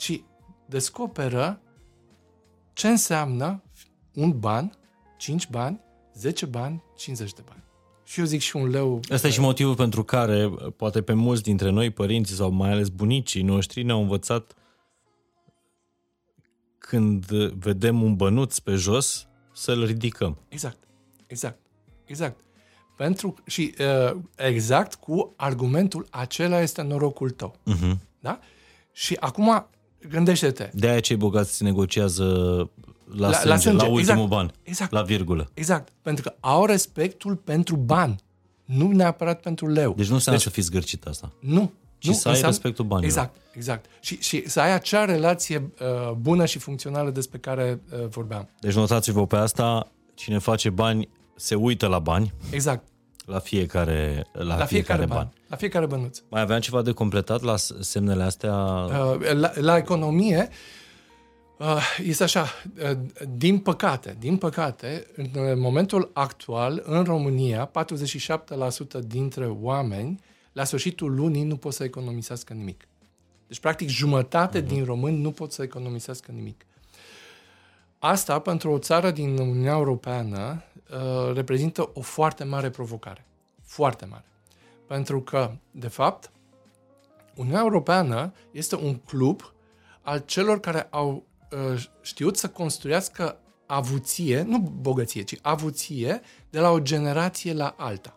ci 0.00 0.22
descoperă 0.66 1.60
ce 2.72 2.88
înseamnă 2.88 3.62
un 4.14 4.38
ban, 4.38 4.78
5 5.18 5.48
bani, 5.48 5.80
10 6.14 6.46
bani, 6.46 6.82
50 6.96 7.32
de 7.32 7.42
bani. 7.48 7.62
Și 8.04 8.20
eu 8.20 8.26
zic 8.26 8.40
și 8.40 8.56
un 8.56 8.68
leu... 8.68 9.00
Asta 9.10 9.26
e 9.26 9.30
și 9.30 9.40
motivul 9.40 9.74
pentru 9.74 10.04
care, 10.04 10.48
poate 10.76 11.02
pe 11.02 11.12
mulți 11.12 11.42
dintre 11.42 11.70
noi, 11.70 11.90
părinții 11.90 12.34
sau 12.34 12.50
mai 12.50 12.70
ales 12.70 12.88
bunicii 12.88 13.42
noștri, 13.42 13.82
ne-au 13.82 14.00
învățat 14.00 14.54
când 16.78 17.24
vedem 17.52 18.02
un 18.02 18.16
bănuț 18.16 18.58
pe 18.58 18.74
jos, 18.74 19.28
să-l 19.52 19.84
ridicăm. 19.84 20.38
Exact, 20.48 20.78
exact, 21.26 21.58
exact. 22.04 22.40
Pentru, 22.96 23.34
și 23.46 23.74
uh, 23.78 24.20
exact 24.36 24.94
cu 24.94 25.32
argumentul 25.36 26.06
acela 26.10 26.60
este 26.60 26.82
norocul 26.82 27.30
tău. 27.30 27.56
Uh-huh. 27.66 27.96
Da? 28.20 28.38
Și 28.92 29.16
acum 29.20 29.68
gândește-te. 30.08 30.70
De 30.74 30.88
aia 30.88 31.00
cei 31.00 31.16
bogați 31.16 31.62
negociază 31.62 32.24
la, 33.16 33.28
La- 33.28 33.32
sânge, 33.32 33.48
la 33.48 33.54
la, 33.54 33.60
sânge, 33.60 33.84
ultimul 33.86 33.98
exact. 34.00 34.28
ban, 34.28 34.52
Exact. 34.62 34.92
la 34.92 35.02
virgulă. 35.02 35.50
Exact. 35.54 35.92
Pentru 36.02 36.22
că 36.22 36.34
au 36.40 36.64
respectul 36.64 37.36
pentru 37.36 37.76
bani, 37.76 38.16
nu 38.64 38.90
neapărat 38.92 39.40
pentru 39.40 39.66
leu. 39.68 39.94
Deci 39.96 40.08
nu 40.08 40.14
înseamnă 40.14 40.40
să 40.40 40.50
fii 40.50 40.62
zgârcit 40.62 41.04
asta. 41.06 41.32
Nu. 41.40 41.72
Ci 41.98 42.06
nu, 42.06 42.12
să 42.12 42.28
ai 42.28 42.40
respectul 42.40 42.84
banilor. 42.84 43.10
Exact, 43.10 43.36
exact. 43.52 43.84
Și, 44.00 44.18
și 44.20 44.48
să 44.48 44.60
ai 44.60 44.72
acea 44.72 45.04
relație 45.04 45.70
uh, 45.80 46.12
bună 46.12 46.44
și 46.46 46.58
funcțională 46.58 47.10
despre 47.10 47.38
care 47.38 47.80
uh, 47.92 48.06
vorbeam. 48.08 48.48
Deci 48.60 48.74
notați-vă 48.74 49.26
pe 49.26 49.36
asta, 49.36 49.88
cine 50.14 50.38
face 50.38 50.70
bani 50.70 51.08
se 51.36 51.54
uită 51.54 51.86
la 51.86 51.98
bani, 51.98 52.32
Exact. 52.50 52.84
la 53.26 53.38
fiecare, 53.38 54.26
la, 54.32 54.56
La 54.56 54.64
fiecare 54.64 55.04
ban. 55.06 55.16
ban. 55.16 55.32
La 55.50 55.56
fiecare 55.56 55.86
bănuț. 55.86 56.18
Mai 56.28 56.40
aveam 56.40 56.60
ceva 56.60 56.82
de 56.82 56.92
completat 56.92 57.42
la 57.42 57.56
s- 57.56 57.74
semnele 57.80 58.22
astea? 58.22 58.54
Uh, 58.54 59.32
la, 59.32 59.52
la 59.54 59.76
economie 59.76 60.48
uh, 61.56 61.96
este 62.04 62.22
așa, 62.22 62.46
uh, 62.82 62.98
din 63.36 63.58
păcate, 63.58 64.16
din 64.18 64.36
păcate, 64.36 65.06
în 65.32 65.60
momentul 65.60 66.10
actual, 66.12 66.82
în 66.84 67.04
România, 67.04 67.70
47% 67.70 69.00
dintre 69.06 69.46
oameni, 69.46 70.20
la 70.52 70.64
sfârșitul 70.64 71.14
lunii, 71.14 71.44
nu 71.44 71.56
pot 71.56 71.72
să 71.72 71.84
economisească 71.84 72.52
nimic. 72.52 72.84
Deci, 73.46 73.60
practic, 73.60 73.88
jumătate 73.88 74.62
uh-huh. 74.62 74.66
din 74.66 74.84
români 74.84 75.20
nu 75.20 75.30
pot 75.30 75.52
să 75.52 75.62
economisească 75.62 76.32
nimic. 76.32 76.66
Asta, 77.98 78.38
pentru 78.38 78.70
o 78.70 78.78
țară 78.78 79.10
din 79.10 79.38
Uniunea 79.38 79.72
Europeană, 79.72 80.62
uh, 80.90 81.34
reprezintă 81.34 81.90
o 81.94 82.00
foarte 82.00 82.44
mare 82.44 82.70
provocare. 82.70 83.24
Foarte 83.62 84.04
mare. 84.04 84.24
Pentru 84.90 85.20
că, 85.22 85.50
de 85.70 85.88
fapt, 85.88 86.30
Uniunea 87.36 87.60
Europeană 87.60 88.32
este 88.50 88.76
un 88.76 88.94
club 88.94 89.54
al 90.02 90.22
celor 90.26 90.60
care 90.60 90.86
au 90.90 91.26
uh, 91.72 91.84
știut 92.00 92.36
să 92.36 92.48
construiască 92.48 93.40
avuție, 93.66 94.42
nu 94.42 94.58
bogăție, 94.58 95.22
ci 95.22 95.38
avuție 95.42 96.20
de 96.50 96.60
la 96.60 96.70
o 96.70 96.80
generație 96.80 97.52
la 97.52 97.74
alta. 97.78 98.16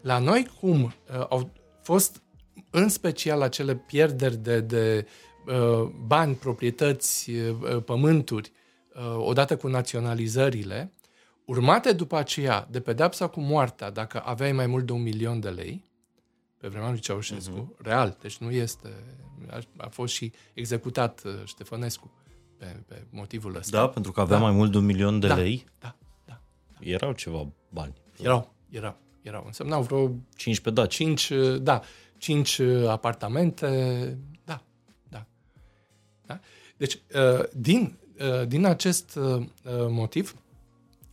La 0.00 0.18
noi, 0.18 0.50
cum 0.60 0.82
uh, 0.82 0.92
au 1.28 1.50
fost 1.82 2.22
în 2.70 2.88
special 2.88 3.42
acele 3.42 3.74
pierderi 3.74 4.36
de, 4.36 4.60
de 4.60 5.06
uh, 5.46 5.88
bani, 6.06 6.34
proprietăți, 6.34 7.30
uh, 7.30 7.82
pământuri, 7.84 8.52
uh, 8.94 9.16
odată 9.26 9.56
cu 9.56 9.68
naționalizările, 9.68 10.92
urmate 11.50 11.92
după 11.92 12.16
aceea 12.16 12.66
de 12.70 12.80
pedepsa 12.80 13.26
cu 13.26 13.40
moartea, 13.40 13.90
dacă 13.90 14.22
aveai 14.24 14.52
mai 14.52 14.66
mult 14.66 14.86
de 14.86 14.92
un 14.92 15.02
milion 15.02 15.40
de 15.40 15.48
lei, 15.48 15.84
pe 16.56 16.68
vremea 16.68 16.90
lui 16.90 16.98
Ceaușescu, 16.98 17.74
uh-huh. 17.74 17.82
real, 17.82 18.16
deci 18.20 18.36
nu 18.36 18.50
este, 18.50 18.88
a, 19.50 19.60
a 19.76 19.88
fost 19.88 20.12
și 20.14 20.32
executat 20.54 21.22
uh, 21.24 21.32
Ștefănescu 21.44 22.10
pe, 22.56 22.82
pe 22.86 23.04
motivul 23.10 23.56
ăsta. 23.56 23.76
Da, 23.76 23.88
pentru 23.88 24.12
că 24.12 24.20
avea 24.20 24.36
Da. 24.36 24.42
mai 24.42 24.52
mult 24.52 24.70
de 24.70 24.78
un 24.78 24.84
milion 24.84 25.20
de 25.20 25.26
Da. 25.26 25.34
lei, 25.34 25.64
Da, 25.78 25.96
da. 26.26 26.40
erau 26.80 27.12
ceva 27.12 27.46
bani. 27.68 27.92
Erau, 28.22 28.54
erau, 28.68 28.96
erau. 29.22 29.42
Însemnau 29.46 29.82
vreo 29.82 30.12
15 30.36 30.82
daci. 30.82 30.94
cinci, 30.94 31.32
da, 31.60 31.80
cinci 32.18 32.58
uh, 32.58 32.88
apartamente, 32.88 33.66
da, 34.44 34.62
da. 35.08 35.26
da? 36.26 36.40
Deci, 36.76 36.94
uh, 36.94 37.44
din, 37.52 37.98
uh, 38.20 38.46
din 38.46 38.64
acest 38.64 39.14
uh, 39.14 39.24
uh, 39.24 39.46
motiv, 39.88 40.34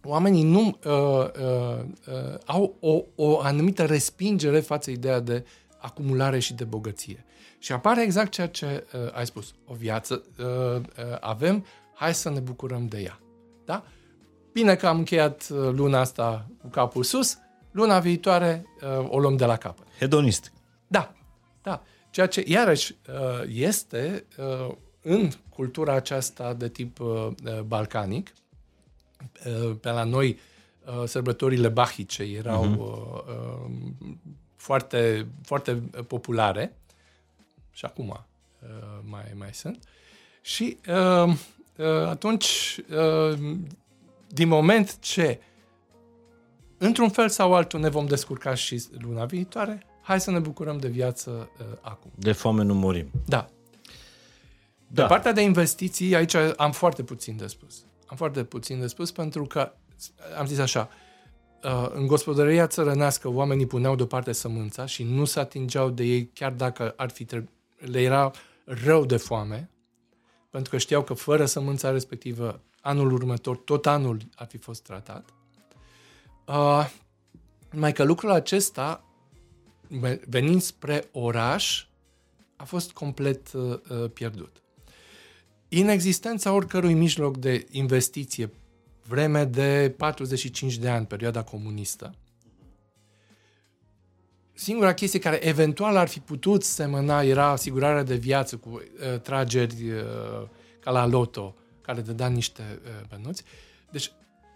oamenii 0.08 0.44
nu 0.44 0.78
uh, 0.86 0.94
uh, 0.94 1.84
uh, 2.08 2.38
au 2.46 2.76
o, 2.80 3.02
o 3.16 3.40
anumită 3.40 3.86
respingere 3.86 4.60
față 4.60 4.92
ideea 4.92 5.20
de 5.20 5.46
acumulare 5.78 6.40
și 6.40 6.54
de 6.54 6.64
bogăție. 6.64 7.26
Și 7.60 7.72
apare 7.72 8.04
exact 8.04 8.32
ceea 8.32 8.48
ce 8.48 8.88
uh, 8.94 9.14
ai 9.14 9.26
spus. 9.26 9.54
O 9.66 9.74
viață 9.74 10.24
uh, 10.40 10.46
uh, 10.46 10.82
avem, 11.20 11.66
hai 11.94 12.14
să 12.14 12.30
ne 12.30 12.40
bucurăm 12.40 12.88
de 12.88 13.00
ea. 13.00 13.20
Da? 13.66 13.84
Bine 14.52 14.76
că 14.76 14.88
am 14.88 14.98
încheiat 14.98 15.48
uh, 15.52 15.58
luna 15.58 16.00
asta 16.00 16.48
cu 16.62 16.68
capul 16.68 17.04
sus, 17.04 17.38
luna 17.72 18.00
viitoare 18.00 18.66
uh, 19.00 19.10
o 19.10 19.20
luăm 19.20 19.36
de 19.36 19.46
la 19.46 19.58
capăt. 19.58 19.88
Hedonist. 20.00 20.52
Da, 20.88 21.14
da. 21.62 21.84
Ceea 22.10 22.28
ce, 22.28 22.44
iarăși, 22.48 22.96
uh, 23.10 23.50
este 23.54 24.26
uh, 24.38 24.76
în 25.02 25.30
cultura 25.50 25.94
aceasta 25.94 26.54
de 26.54 26.70
tip 26.70 27.00
uh, 27.00 27.08
uh, 27.08 27.60
balcanic, 27.66 28.28
uh, 28.28 28.47
pe 29.82 29.90
la 29.90 30.04
noi 30.04 30.40
uh, 30.86 31.08
sărbătorile 31.08 31.68
bahice 31.68 32.24
erau 32.24 32.64
uh, 32.64 33.34
uh, 33.36 33.72
foarte, 34.56 35.28
foarte 35.44 35.74
populare 36.08 36.78
și 37.72 37.86
acum 37.86 38.08
uh, 38.10 38.70
mai, 39.04 39.32
mai 39.36 39.54
sunt. 39.54 39.84
Și 40.42 40.78
uh, 40.88 41.34
uh, 41.78 42.08
atunci, 42.08 42.80
uh, 42.90 43.40
din 44.28 44.48
moment 44.48 45.00
ce 45.00 45.40
într-un 46.78 47.10
fel 47.10 47.30
sau 47.30 47.54
altul 47.54 47.80
ne 47.80 47.90
vom 47.90 48.06
descurca 48.06 48.54
și 48.54 48.86
luna 49.00 49.26
viitoare, 49.26 49.86
hai 50.02 50.22
să 50.22 50.32
ne 50.32 50.40
bucurăm 50.40 50.78
de 50.78 50.88
viață 50.88 51.50
uh, 51.60 51.66
acum. 51.82 52.12
De 52.16 52.32
foame 52.32 52.64
nu 52.64 52.74
murim. 52.74 53.12
Da. 53.26 53.50
Da. 54.88 55.02
Pe 55.02 55.08
partea 55.08 55.32
de 55.32 55.42
investiții, 55.42 56.16
aici 56.16 56.34
am 56.58 56.72
foarte 56.72 57.04
puțin 57.04 57.38
de 57.38 57.48
spus. 57.48 57.86
Am 58.08 58.18
foarte 58.18 58.44
puțin 58.44 58.80
de 58.80 58.88
spus 58.88 59.12
pentru 59.12 59.46
că, 59.46 59.74
am 60.38 60.46
zis 60.46 60.58
așa, 60.58 60.90
uh, 61.64 61.90
în 61.94 62.08
gospodăria 62.08 62.68
țărănească 62.68 63.30
oamenii 63.30 63.66
puneau 63.66 63.96
deoparte 63.96 64.32
sămânța 64.32 64.86
și 64.86 65.04
nu 65.04 65.26
se 65.26 65.40
atingeau 65.40 65.90
de 65.90 66.04
ei 66.04 66.30
chiar 66.34 66.52
dacă 66.52 66.94
ar 66.98 67.10
fi 67.10 67.26
treb- 67.26 67.50
le 67.78 68.02
era 68.02 68.32
rău 68.66 69.06
de 69.06 69.18
foame, 69.18 69.70
pentru 70.50 70.72
că 70.72 70.78
știau 70.78 71.04
că 71.04 71.14
fără 71.14 71.46
sămânța 71.46 71.92
respectivă, 71.92 72.62
anul 72.82 73.12
următor, 73.12 73.58
tot 73.58 73.86
anul 73.86 74.18
ar 74.36 74.48
fi 74.48 74.58
fost 74.58 74.84
tratat. 74.84 75.30
Uh, 76.48 76.90
Numai 77.72 77.94
că 77.94 78.04
lucrul 78.04 78.32
acesta, 78.32 79.04
ve- 79.88 80.22
venind 80.28 80.62
spre 80.62 81.10
oraș, 81.12 81.86
a 82.56 82.64
fost 82.64 82.92
complet 82.92 83.54
uh, 83.54 83.80
uh, 83.90 84.10
pierdut. 84.14 84.62
Inexistența 85.70 86.52
oricărui 86.52 86.94
mijloc 86.94 87.38
de 87.38 87.68
investiție 87.72 88.52
vreme 89.08 89.46
de 89.46 89.94
45 89.98 90.78
de 90.78 90.90
ani, 90.90 91.06
perioada 91.06 91.44
comunistă, 91.44 92.16
singura 94.54 94.94
chestie 94.94 95.20
care 95.20 95.46
eventual 95.48 95.96
ar 95.96 96.08
fi 96.08 96.20
putut 96.20 96.64
semăna 96.64 97.22
era 97.22 97.46
asigurarea 97.46 98.04
de 98.04 98.16
viață 98.16 98.58
cu 98.58 98.70
uh, 98.70 99.20
trageri 99.20 99.92
uh, 99.92 100.02
ca 100.80 100.92
la 100.92 101.06
loto, 101.06 101.56
care 101.82 102.02
dădea 102.02 102.28
niște 102.28 102.80
uh, 102.84 103.08
bănuți. 103.10 103.44
Deci, 103.92 104.12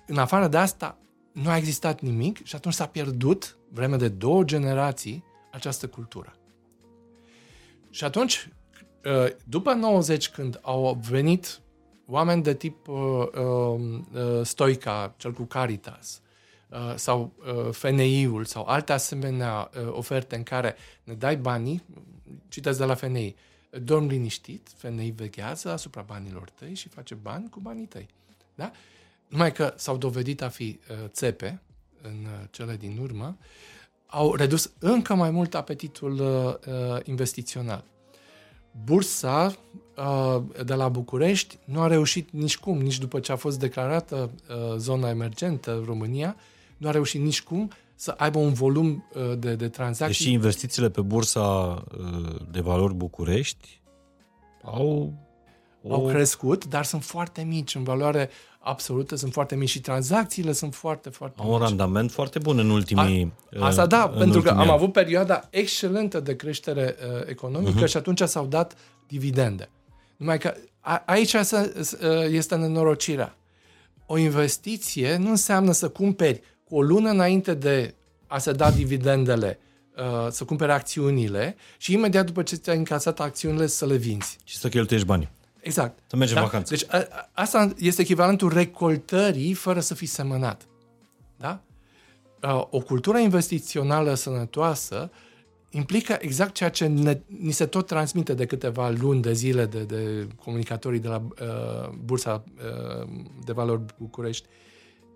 în 0.07 0.17
afară 0.17 0.47
de 0.47 0.57
asta, 0.57 0.97
nu 1.31 1.49
a 1.49 1.57
existat 1.57 2.01
nimic 2.01 2.45
și 2.45 2.55
atunci 2.55 2.73
s-a 2.73 2.85
pierdut, 2.85 3.57
vreme 3.69 3.95
de 3.95 4.07
două 4.07 4.43
generații, 4.43 5.23
această 5.51 5.87
cultură. 5.87 6.35
Și 7.89 8.03
atunci, 8.03 8.49
uh, 8.49 8.60
după 9.43 9.73
90, 9.73 10.29
când 10.29 10.59
au 10.61 10.99
venit 11.09 11.61
oameni 12.11 12.43
de 12.43 12.53
tip 12.53 12.87
uh, 12.87 12.95
uh, 12.95 13.79
uh, 14.13 14.41
Stoica, 14.43 15.13
cel 15.17 15.31
cu 15.31 15.43
Caritas, 15.43 16.21
uh, 16.69 16.93
sau 16.95 17.33
uh, 17.37 17.71
FNI-ul, 17.71 18.45
sau 18.45 18.65
alte 18.65 18.93
asemenea 18.93 19.69
uh, 19.75 19.87
oferte 19.91 20.35
în 20.35 20.43
care 20.43 20.75
ne 21.03 21.13
dai 21.13 21.37
banii, 21.37 21.83
citesc 22.47 22.77
de 22.77 22.85
la 22.85 22.95
FNI, 22.95 23.35
dorm 23.83 24.07
liniștit, 24.07 24.69
FNI 24.75 25.13
veghează 25.15 25.71
asupra 25.71 26.01
banilor 26.01 26.49
tăi 26.49 26.73
și 26.73 26.89
face 26.89 27.15
bani 27.15 27.49
cu 27.49 27.59
banii 27.59 27.85
tăi. 27.85 28.07
Da? 28.55 28.71
Numai 29.27 29.51
că 29.51 29.73
s-au 29.77 29.97
dovedit 29.97 30.41
a 30.41 30.49
fi 30.49 30.79
uh, 30.89 31.07
țepe 31.07 31.61
în 32.01 32.25
uh, 32.25 32.47
cele 32.49 32.75
din 32.75 32.97
urmă, 33.01 33.37
au 34.05 34.35
redus 34.35 34.71
încă 34.79 35.13
mai 35.15 35.31
mult 35.31 35.55
apetitul 35.55 36.19
uh, 36.19 36.73
uh 36.73 36.99
investițional. 37.03 37.83
Bursa 38.83 39.55
uh, 39.97 40.41
de 40.65 40.73
la 40.73 40.89
București 40.89 41.57
nu 41.65 41.81
a 41.81 41.87
reușit 41.87 42.31
nici 42.31 42.57
cum, 42.57 42.77
nici 42.77 42.97
după 42.97 43.19
ce 43.19 43.31
a 43.31 43.35
fost 43.35 43.59
declarată 43.59 44.31
uh, 44.49 44.77
zona 44.77 45.09
emergentă 45.09 45.83
România, 45.85 46.35
nu 46.77 46.87
a 46.87 46.91
reușit 46.91 47.21
nici 47.21 47.41
cum 47.41 47.71
să 47.95 48.13
aibă 48.17 48.39
un 48.39 48.53
volum 48.53 49.05
uh, 49.13 49.37
de, 49.37 49.55
de 49.55 49.69
tranzacții. 49.69 50.25
Deși 50.25 50.33
investițiile 50.33 50.89
pe 50.89 51.01
bursa 51.01 51.83
de 52.51 52.59
valori 52.59 52.93
București 52.93 53.81
au 54.63 55.13
o... 55.83 55.93
au 55.93 56.07
crescut, 56.07 56.65
dar 56.65 56.85
sunt 56.85 57.03
foarte 57.03 57.41
mici 57.41 57.75
în 57.75 57.83
valoare 57.83 58.29
absolută, 58.63 59.15
sunt 59.15 59.33
foarte 59.33 59.55
mici 59.55 59.69
și 59.69 59.79
tranzacțiile 59.79 60.51
sunt 60.51 60.75
foarte, 60.75 61.09
foarte 61.09 61.41
Au 61.41 61.45
mici. 61.45 61.59
un 61.59 61.61
randament 61.61 62.11
foarte 62.11 62.39
bun 62.39 62.59
în 62.59 62.69
ultimii 62.69 63.33
A, 63.59 63.65
Asta 63.65 63.85
da, 63.85 64.07
pentru 64.07 64.41
că 64.41 64.49
am 64.49 64.59
ani. 64.59 64.71
avut 64.71 64.91
perioada 64.91 65.47
excelentă 65.49 66.19
de 66.19 66.35
creștere 66.35 66.95
uh, 66.99 67.21
economică 67.25 67.83
uh-huh. 67.83 67.89
și 67.89 67.97
atunci 67.97 68.21
s-au 68.21 68.45
dat 68.45 68.77
dividende. 69.07 69.69
Numai 70.17 70.37
că 70.37 70.53
a, 70.79 71.03
aici 71.05 71.35
este 72.29 72.55
nenorocirea. 72.55 73.35
O 74.05 74.17
investiție 74.17 75.17
nu 75.17 75.29
înseamnă 75.29 75.71
să 75.71 75.89
cumperi 75.89 76.41
cu 76.63 76.75
o 76.75 76.81
lună 76.81 77.09
înainte 77.09 77.53
de 77.53 77.93
a 78.27 78.37
se 78.37 78.51
da 78.51 78.71
dividendele, 78.71 79.59
uh, 79.97 80.27
să 80.29 80.43
cumperi 80.43 80.71
acțiunile 80.71 81.55
și 81.77 81.93
imediat 81.93 82.25
după 82.25 82.43
ce 82.43 82.55
ți-ai 82.55 82.77
încasat 82.77 83.19
acțiunile 83.19 83.67
să 83.67 83.85
le 83.85 83.95
vinzi. 83.95 84.37
Și 84.43 84.57
să 84.57 84.69
cheltuiești 84.69 85.07
banii. 85.07 85.29
Exact. 85.61 85.99
Să 86.07 86.15
mergem 86.15 86.35
da? 86.35 86.41
vacanță. 86.41 86.75
Deci 86.75 86.85
a, 86.89 87.29
asta 87.33 87.73
este 87.77 88.01
echivalentul 88.01 88.53
recoltării 88.53 89.53
fără 89.53 89.79
să 89.79 89.93
fii 89.93 90.07
semănat. 90.07 90.67
Da? 91.37 91.61
O 92.69 92.79
cultură 92.79 93.17
investițională 93.17 94.13
sănătoasă 94.13 95.11
implică 95.71 96.17
exact 96.19 96.53
ceea 96.53 96.69
ce 96.69 96.85
ne, 96.85 97.19
ni 97.25 97.51
se 97.51 97.65
tot 97.65 97.87
transmite 97.87 98.33
de 98.33 98.45
câteva 98.45 98.89
luni 98.89 99.21
de 99.21 99.33
zile 99.33 99.65
de, 99.65 99.83
de 99.83 100.27
comunicatorii 100.43 100.99
de 100.99 101.07
la 101.07 101.23
uh, 101.41 101.89
Bursa 102.03 102.43
uh, 102.55 103.07
de 103.45 103.51
Valori 103.51 103.81
București. 103.97 104.47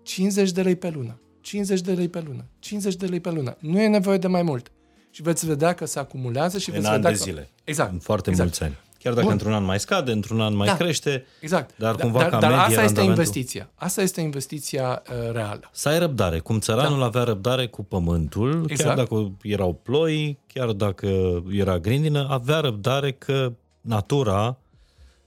50 0.02 0.50
de 0.50 0.62
lei 0.62 0.76
pe 0.76 0.90
lună. 0.90 1.20
50 1.40 1.80
de 1.80 1.92
lei 1.92 2.08
pe 2.08 2.20
lună. 2.20 2.44
50 2.58 2.94
de 2.94 3.06
lei 3.06 3.20
pe 3.20 3.30
lună. 3.30 3.56
Nu 3.58 3.80
e 3.80 3.88
nevoie 3.88 4.18
de 4.18 4.26
mai 4.26 4.42
mult. 4.42 4.72
Și 5.10 5.22
veți 5.22 5.46
vedea 5.46 5.74
că 5.74 5.84
se 5.84 5.98
acumulează 5.98 6.58
și 6.58 6.68
în 6.68 6.74
veți 6.74 6.90
vedea 6.90 7.10
de 7.10 7.16
că... 7.16 7.22
zile. 7.22 7.50
Exact. 7.64 7.92
În 7.92 7.98
foarte 7.98 8.30
exact. 8.30 8.48
mulți 8.48 8.62
ani. 8.62 8.85
Chiar 8.98 9.12
dacă 9.12 9.24
Bun. 9.24 9.32
într-un 9.32 9.52
an 9.52 9.64
mai 9.64 9.80
scade, 9.80 10.12
într-un 10.12 10.40
an 10.40 10.56
mai 10.56 10.66
da. 10.66 10.76
crește. 10.76 11.26
Exact. 11.40 11.74
Dar 11.78 11.94
cumva 11.94 12.18
dar, 12.18 12.28
ca 12.28 12.38
dar 12.38 12.50
medie, 12.50 12.64
asta 12.64 12.82
este 12.82 12.84
randamentul... 12.84 13.24
investiția. 13.24 13.70
Asta 13.74 14.02
este 14.02 14.20
investiția 14.20 15.02
uh, 15.10 15.32
reală. 15.32 15.70
Să 15.72 15.88
ai 15.88 15.98
răbdare. 15.98 16.38
Cum 16.38 16.58
țăranul 16.58 16.98
da. 16.98 17.04
avea 17.04 17.22
răbdare 17.22 17.66
cu 17.66 17.84
pământul, 17.84 18.64
exact. 18.68 18.88
chiar 18.88 19.06
dacă 19.06 19.32
erau 19.42 19.80
ploi, 19.82 20.38
chiar 20.52 20.68
dacă 20.68 21.08
era 21.50 21.78
grindină, 21.78 22.26
avea 22.30 22.60
răbdare 22.60 23.12
că 23.12 23.52
natura 23.80 24.56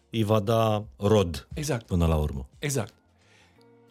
îi 0.09 0.23
va 0.23 0.39
da 0.39 0.83
rod 0.97 1.47
exact. 1.53 1.85
până 1.85 2.05
la 2.05 2.15
urmă. 2.15 2.47
Exact. 2.59 2.93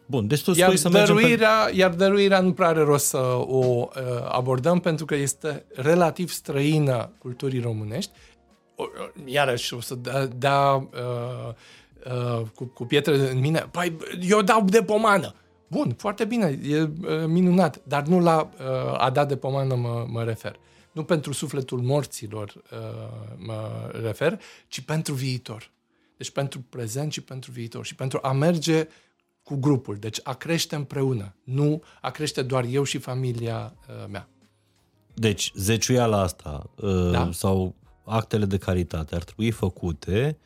Bun, 0.07 0.27
deci 0.27 0.43
tu 0.43 0.53
iar 0.57 0.69
spui 0.69 0.79
să 0.79 0.89
mergem 0.89 1.15
dăruirea, 1.15 1.65
pe... 1.71 1.77
Iar 1.77 1.91
dăruirea 1.91 2.41
nu 2.41 2.53
prea 2.53 2.69
are 2.69 2.81
rost 2.81 3.07
să 3.07 3.19
o 3.47 3.57
uh, 3.57 3.89
abordăm 4.29 4.81
pentru 4.81 5.05
că 5.05 5.15
este 5.15 5.65
relativ 5.75 6.31
străină 6.31 7.11
culturii 7.19 7.61
românești 7.61 8.11
iarăși 9.25 9.75
o 9.75 9.81
să 9.81 9.95
da, 9.95 10.27
da 10.27 10.75
uh, 10.75 11.55
uh, 12.13 12.47
cu, 12.55 12.65
cu 12.65 12.85
pietre 12.85 13.31
în 13.31 13.39
mine, 13.39 13.69
păi 13.71 13.97
eu 14.21 14.43
dau 14.43 14.65
de 14.65 14.83
pomană. 14.83 15.35
Bun, 15.67 15.95
foarte 15.99 16.25
bine, 16.25 16.59
e 16.63 16.81
uh, 16.81 16.91
minunat, 17.27 17.81
dar 17.85 18.03
nu 18.03 18.21
la 18.21 18.51
uh, 18.59 19.01
a 19.01 19.11
da 19.11 19.25
de 19.25 19.37
pomană 19.37 19.75
mă, 19.75 20.07
mă 20.09 20.25
refer. 20.25 20.59
Nu 20.93 21.05
pentru 21.05 21.33
sufletul 21.33 21.81
morților 21.81 22.55
uh, 22.55 23.37
mă 23.37 23.91
refer, 24.03 24.41
ci 24.69 24.81
pentru 24.81 25.15
viitor. 25.15 25.71
Deci 26.17 26.31
pentru 26.31 26.61
prezent 26.69 27.13
și 27.13 27.21
pentru 27.21 27.51
viitor 27.51 27.85
și 27.85 27.95
pentru 27.95 28.19
a 28.23 28.33
merge 28.33 28.89
cu 29.43 29.57
grupul, 29.57 29.97
deci 29.97 30.21
a 30.23 30.35
crește 30.35 30.75
împreună, 30.75 31.35
nu 31.45 31.83
a 32.01 32.11
crește 32.11 32.43
doar 32.43 32.65
eu 32.65 32.85
și 32.85 32.99
familia 32.99 33.75
uh, 33.89 34.09
mea. 34.11 34.29
Deci, 35.15 35.53
zeciuiala 35.55 36.21
asta 36.21 36.71
uh, 36.77 37.11
da? 37.11 37.31
sau 37.33 37.75
actele 38.09 38.45
de 38.45 38.59
caritate 38.59 39.15
ar 39.15 39.23
trebui 39.25 39.51
făcute 39.51 40.39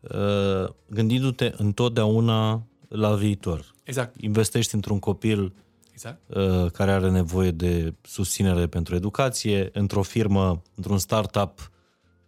uh, 0.00 0.68
gândindu-te 0.86 1.52
întotdeauna 1.56 2.62
la 2.88 3.14
viitor. 3.14 3.74
Exact. 3.84 4.20
Investești 4.20 4.74
într-un 4.74 4.98
copil 4.98 5.52
exact. 5.92 6.18
Uh, 6.26 6.70
care 6.70 6.90
are 6.90 7.10
nevoie 7.10 7.50
de 7.50 7.94
susținere 8.02 8.66
pentru 8.66 8.94
educație, 8.94 9.70
într-o 9.72 10.02
firmă, 10.02 10.62
într-un 10.74 10.98
startup 10.98 11.70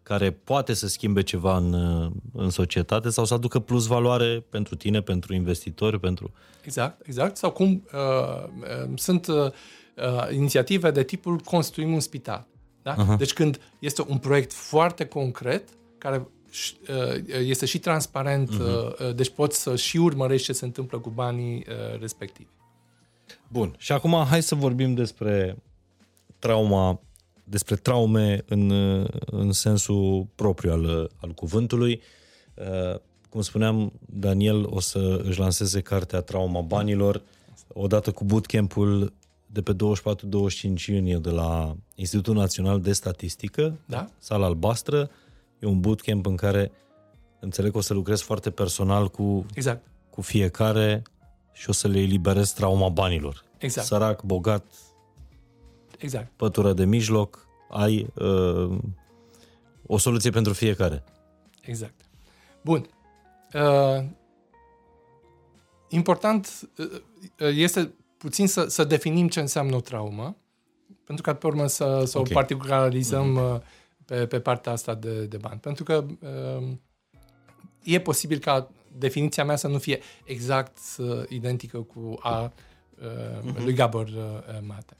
care 0.02 0.30
poate 0.30 0.72
să 0.72 0.86
schimbe 0.86 1.22
ceva 1.22 1.56
în, 1.56 1.72
uh, 1.72 2.10
în 2.32 2.50
societate 2.50 3.10
sau 3.10 3.24
să 3.24 3.34
aducă 3.34 3.58
plus 3.58 3.86
valoare 3.86 4.44
pentru 4.50 4.74
tine, 4.74 5.00
pentru 5.00 5.34
investitori, 5.34 6.00
pentru... 6.00 6.32
Exact, 6.64 7.06
exact. 7.06 7.36
Sau 7.36 7.50
cum 7.50 7.84
uh, 7.92 8.48
sunt 8.94 9.26
uh, 9.26 9.50
inițiative 10.30 10.90
de 10.90 11.02
tipul 11.02 11.38
construim 11.38 11.92
un 11.92 12.00
spital. 12.00 12.46
Da? 12.86 12.94
Uh-huh. 12.94 13.18
Deci 13.18 13.32
când 13.32 13.60
este 13.78 14.04
un 14.08 14.18
proiect 14.18 14.52
foarte 14.52 15.04
concret, 15.04 15.68
care 15.98 16.16
uh, 16.18 17.22
este 17.26 17.66
și 17.66 17.78
transparent, 17.78 18.50
uh-huh. 18.50 19.14
deci 19.14 19.30
poți 19.30 19.60
să 19.62 19.76
și 19.76 19.96
urmărești 19.96 20.46
ce 20.46 20.52
se 20.52 20.64
întâmplă 20.64 20.98
cu 20.98 21.10
banii 21.10 21.66
uh, 21.68 22.00
respectivi. 22.00 22.48
Bun. 23.48 23.74
Și 23.78 23.92
acum 23.92 24.24
hai 24.28 24.42
să 24.42 24.54
vorbim 24.54 24.94
despre 24.94 25.56
trauma, 26.38 27.00
despre 27.44 27.76
traume 27.76 28.44
în, 28.48 28.70
în 29.26 29.52
sensul 29.52 30.26
propriu 30.34 30.72
al, 30.72 31.10
al 31.20 31.30
cuvântului. 31.30 32.02
Cum 33.28 33.40
spuneam, 33.40 33.92
Daniel 34.06 34.66
o 34.70 34.80
să 34.80 35.22
își 35.24 35.38
lanseze 35.38 35.80
cartea 35.80 36.20
Trauma 36.20 36.60
banilor 36.60 37.22
odată 37.68 38.12
cu 38.12 38.24
bootcamp-ul 38.24 39.12
de 39.56 39.62
pe 39.62 39.74
24-25 39.74 40.86
iunie 40.86 41.16
de 41.16 41.30
la 41.30 41.76
Institutul 41.94 42.34
Național 42.34 42.80
de 42.80 42.92
Statistică, 42.92 43.78
da? 43.86 44.08
sala 44.18 44.46
albastră. 44.46 45.10
E 45.58 45.66
un 45.66 45.80
bootcamp 45.80 46.26
în 46.26 46.36
care 46.36 46.72
înțeleg 47.40 47.72
că 47.72 47.78
o 47.78 47.80
să 47.80 47.94
lucrez 47.94 48.20
foarte 48.20 48.50
personal 48.50 49.08
cu, 49.08 49.46
exact. 49.54 49.86
cu 50.10 50.20
fiecare 50.20 51.02
și 51.52 51.68
o 51.68 51.72
să 51.72 51.88
le 51.88 51.98
eliberez 51.98 52.52
trauma 52.52 52.88
banilor. 52.88 53.44
Exact. 53.58 53.86
Sărac, 53.86 54.22
bogat, 54.22 54.64
exact. 55.98 56.32
pătură 56.36 56.72
de 56.72 56.84
mijloc, 56.84 57.46
ai 57.70 58.06
uh, 58.14 58.78
o 59.86 59.98
soluție 59.98 60.30
pentru 60.30 60.52
fiecare. 60.52 61.04
Exact. 61.60 62.00
Bun. 62.64 62.88
Uh, 63.54 64.04
important 65.88 66.68
uh, 66.78 67.02
este 67.38 67.94
puțin 68.18 68.46
să, 68.48 68.66
să 68.66 68.84
definim 68.84 69.28
ce 69.28 69.40
înseamnă 69.40 69.76
o 69.76 69.80
traumă, 69.80 70.36
pentru 71.04 71.24
că 71.24 71.34
pe 71.34 71.46
urmă 71.46 71.66
să, 71.66 72.02
să 72.06 72.18
okay. 72.18 72.30
o 72.30 72.34
particularizăm 72.34 73.38
mm-hmm. 73.38 74.04
pe, 74.04 74.26
pe 74.26 74.40
partea 74.40 74.72
asta 74.72 74.94
de, 74.94 75.24
de 75.24 75.36
bani. 75.36 75.60
Pentru 75.60 75.84
că 75.84 76.04
uh, 76.20 76.68
e 77.82 78.00
posibil 78.00 78.38
ca 78.38 78.70
definiția 78.98 79.44
mea 79.44 79.56
să 79.56 79.68
nu 79.68 79.78
fie 79.78 80.00
exact 80.24 80.78
uh, 80.98 81.22
identică 81.28 81.78
cu 81.78 82.18
a 82.20 82.42
uh, 82.42 83.08
mm-hmm. 83.08 83.64
lui 83.64 83.74
Gabor 83.74 84.06
uh, 84.06 84.58
Mate. 84.66 84.96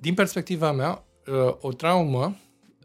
Din 0.00 0.14
perspectiva 0.14 0.72
mea, 0.72 1.04
uh, 1.26 1.54
o 1.60 1.72
traumă 1.72 2.36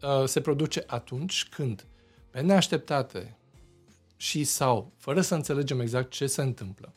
uh, 0.02 0.24
se 0.26 0.40
produce 0.40 0.84
atunci 0.86 1.48
când, 1.48 1.86
pe 2.30 2.40
neașteptate 2.40 3.36
și 4.16 4.44
sau, 4.44 4.92
fără 4.96 5.20
să 5.20 5.34
înțelegem 5.34 5.80
exact 5.80 6.10
ce 6.10 6.26
se 6.26 6.42
întâmplă, 6.42 6.94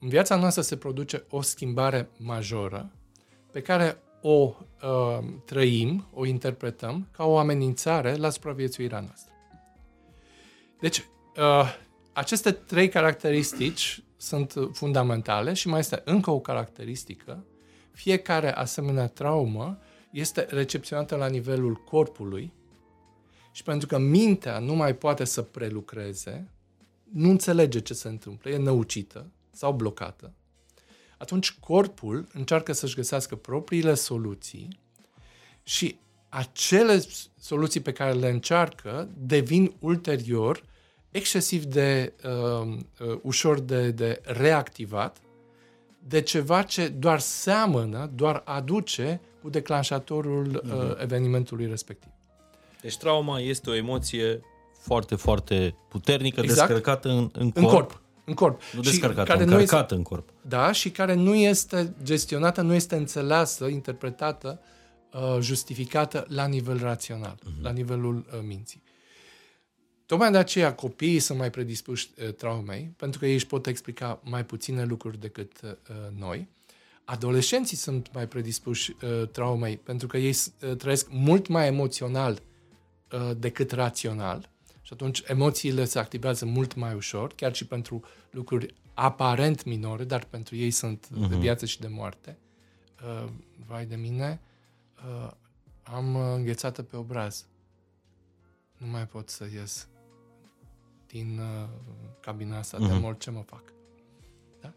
în 0.00 0.08
viața 0.08 0.36
noastră 0.36 0.62
se 0.62 0.76
produce 0.76 1.24
o 1.28 1.40
schimbare 1.40 2.10
majoră 2.16 2.90
pe 3.52 3.62
care 3.62 4.02
o 4.20 4.54
uh, 4.82 5.24
trăim, 5.44 6.06
o 6.14 6.26
interpretăm 6.26 7.08
ca 7.10 7.24
o 7.24 7.38
amenințare 7.38 8.16
la 8.16 8.30
supraviețuirea 8.30 9.00
noastră. 9.00 9.32
Deci, 10.80 10.98
uh, 11.36 11.78
aceste 12.12 12.52
trei 12.52 12.88
caracteristici 12.88 14.02
sunt 14.16 14.54
fundamentale 14.72 15.52
și 15.52 15.68
mai 15.68 15.78
este 15.78 16.02
încă 16.04 16.30
o 16.30 16.40
caracteristică. 16.40 17.44
Fiecare 17.90 18.54
asemenea 18.54 19.06
traumă 19.06 19.78
este 20.10 20.46
recepționată 20.50 21.16
la 21.16 21.26
nivelul 21.26 21.74
corpului 21.74 22.52
și 23.52 23.62
pentru 23.62 23.86
că 23.86 23.98
mintea 23.98 24.58
nu 24.58 24.74
mai 24.74 24.94
poate 24.94 25.24
să 25.24 25.42
prelucreze, 25.42 26.50
nu 27.12 27.30
înțelege 27.30 27.80
ce 27.80 27.94
se 27.94 28.08
întâmplă, 28.08 28.50
e 28.50 28.56
năucită 28.56 29.30
sau 29.58 29.72
blocată, 29.72 30.32
atunci 31.16 31.52
corpul 31.52 32.26
încearcă 32.32 32.72
să-și 32.72 32.94
găsească 32.94 33.36
propriile 33.36 33.94
soluții 33.94 34.68
și 35.62 35.98
acele 36.28 37.02
soluții 37.38 37.80
pe 37.80 37.92
care 37.92 38.12
le 38.12 38.28
încearcă 38.28 39.08
devin 39.16 39.74
ulterior 39.78 40.62
excesiv 41.10 41.64
de 41.64 42.12
uh, 42.24 42.76
uh, 43.00 43.18
ușor 43.22 43.60
de, 43.60 43.90
de 43.90 44.20
reactivat 44.24 45.16
de 45.98 46.20
ceva 46.20 46.62
ce 46.62 46.88
doar 46.88 47.18
seamănă, 47.18 48.10
doar 48.14 48.42
aduce 48.44 49.20
cu 49.42 49.48
declanșatorul 49.48 50.62
uh, 50.64 50.72
uh, 50.72 50.94
evenimentului 51.02 51.66
respectiv. 51.66 52.10
Deci 52.80 52.96
trauma 52.96 53.40
este 53.40 53.70
o 53.70 53.74
emoție 53.74 54.40
foarte, 54.80 55.14
foarte 55.14 55.74
puternică, 55.88 56.40
exact. 56.40 56.68
descărcată 56.68 57.08
în, 57.08 57.30
în 57.32 57.50
corp. 57.50 57.56
În 57.56 57.64
corp. 57.64 58.02
În 58.28 58.34
corp. 58.34 58.62
Nu 58.74 58.80
descărcată, 58.80 59.30
care 59.30 59.42
încărcată 59.42 59.74
nu 59.74 59.82
este, 59.82 59.94
în 59.94 60.02
corp. 60.02 60.28
Da, 60.42 60.72
și 60.72 60.90
care 60.90 61.14
nu 61.14 61.34
este 61.34 61.94
gestionată, 62.02 62.60
nu 62.62 62.74
este 62.74 62.96
înțeleasă, 62.96 63.66
interpretată, 63.66 64.60
uh, 65.12 65.36
justificată 65.40 66.26
la 66.28 66.46
nivel 66.46 66.78
rațional, 66.78 67.38
uh-huh. 67.40 67.62
la 67.62 67.70
nivelul 67.70 68.16
uh, 68.16 68.40
minții. 68.46 68.82
Tocmai 70.06 70.30
de 70.30 70.38
aceea 70.38 70.74
copiii 70.74 71.18
sunt 71.18 71.38
mai 71.38 71.50
predispuși 71.50 72.10
uh, 72.22 72.34
traumei, 72.34 72.94
pentru 72.96 73.18
că 73.18 73.26
ei 73.26 73.34
își 73.34 73.46
pot 73.46 73.66
explica 73.66 74.20
mai 74.24 74.44
puține 74.44 74.84
lucruri 74.84 75.20
decât 75.20 75.52
uh, 75.62 75.70
noi. 76.18 76.48
Adolescenții 77.04 77.76
sunt 77.76 78.10
mai 78.12 78.28
predispuși 78.28 78.96
uh, 79.02 79.28
traumei, 79.28 79.76
pentru 79.76 80.06
că 80.06 80.16
ei 80.16 80.36
uh, 80.62 80.76
trăiesc 80.76 81.06
mult 81.10 81.46
mai 81.46 81.66
emoțional 81.66 82.42
uh, 83.12 83.30
decât 83.36 83.70
rațional. 83.70 84.50
Și 84.88 84.94
atunci 84.94 85.22
emoțiile 85.26 85.84
se 85.84 85.98
activează 85.98 86.44
mult 86.44 86.74
mai 86.74 86.94
ușor, 86.94 87.32
chiar 87.34 87.54
și 87.54 87.66
pentru 87.66 88.02
lucruri 88.30 88.74
aparent 88.94 89.64
minore, 89.64 90.04
dar 90.04 90.24
pentru 90.24 90.56
ei 90.56 90.70
sunt 90.70 91.06
uh-huh. 91.06 91.28
de 91.28 91.34
mhm. 91.34 91.38
viață 91.38 91.66
și 91.66 91.80
de 91.80 91.86
moarte. 91.90 92.38
Uh, 93.04 93.28
vai 93.66 93.86
de 93.86 93.96
mine, 93.96 94.40
uh, 95.24 95.30
am 95.82 96.16
înghețată 96.16 96.82
pe 96.82 96.96
obraz. 96.96 97.46
Nu 98.76 98.86
mai 98.86 99.06
pot 99.06 99.28
să 99.28 99.46
ies 99.54 99.88
din 101.06 101.40
uh, 101.40 101.68
cabina 102.20 102.58
asta, 102.58 102.76
uh-huh. 102.76 102.88
de 102.88 102.98
mult 103.00 103.20
ce 103.20 103.30
mă 103.30 103.42
fac. 103.46 103.62
Da? 104.60 104.72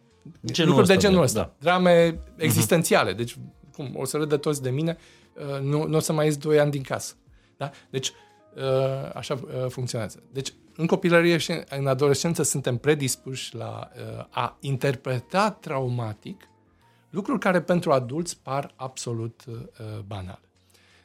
Genul 0.45 0.69
Lucruri 0.69 0.93
de 0.93 1.01
genul 1.01 1.21
ăsta. 1.21 1.39
Da. 1.39 1.55
Drame 1.59 2.13
uh-huh. 2.13 2.37
existențiale. 2.37 3.13
Deci, 3.13 3.37
cum, 3.73 3.93
o 3.95 4.05
să 4.05 4.17
râdă 4.17 4.37
toți 4.37 4.61
de 4.61 4.69
mine, 4.69 4.97
uh, 5.33 5.61
nu, 5.61 5.85
nu 5.85 5.97
o 5.97 5.99
să 5.99 6.13
mai 6.13 6.25
ies 6.25 6.37
doi 6.37 6.59
ani 6.59 6.71
din 6.71 6.83
casă. 6.83 7.15
Da? 7.57 7.71
Deci, 7.89 8.07
uh, 8.07 8.15
așa 9.13 9.33
uh, 9.33 9.65
funcționează. 9.69 10.23
Deci, 10.31 10.53
în 10.75 10.87
copilărie 10.87 11.37
și 11.37 11.61
în 11.69 11.87
adolescență 11.87 12.43
suntem 12.43 12.77
predispuși 12.77 13.55
la 13.55 13.89
uh, 13.95 14.25
a 14.29 14.57
interpreta 14.59 15.51
traumatic 15.51 16.49
lucruri 17.09 17.39
care 17.39 17.61
pentru 17.61 17.91
adulți 17.91 18.39
par 18.39 18.73
absolut 18.75 19.43
uh, 19.47 19.55
banale. 20.05 20.49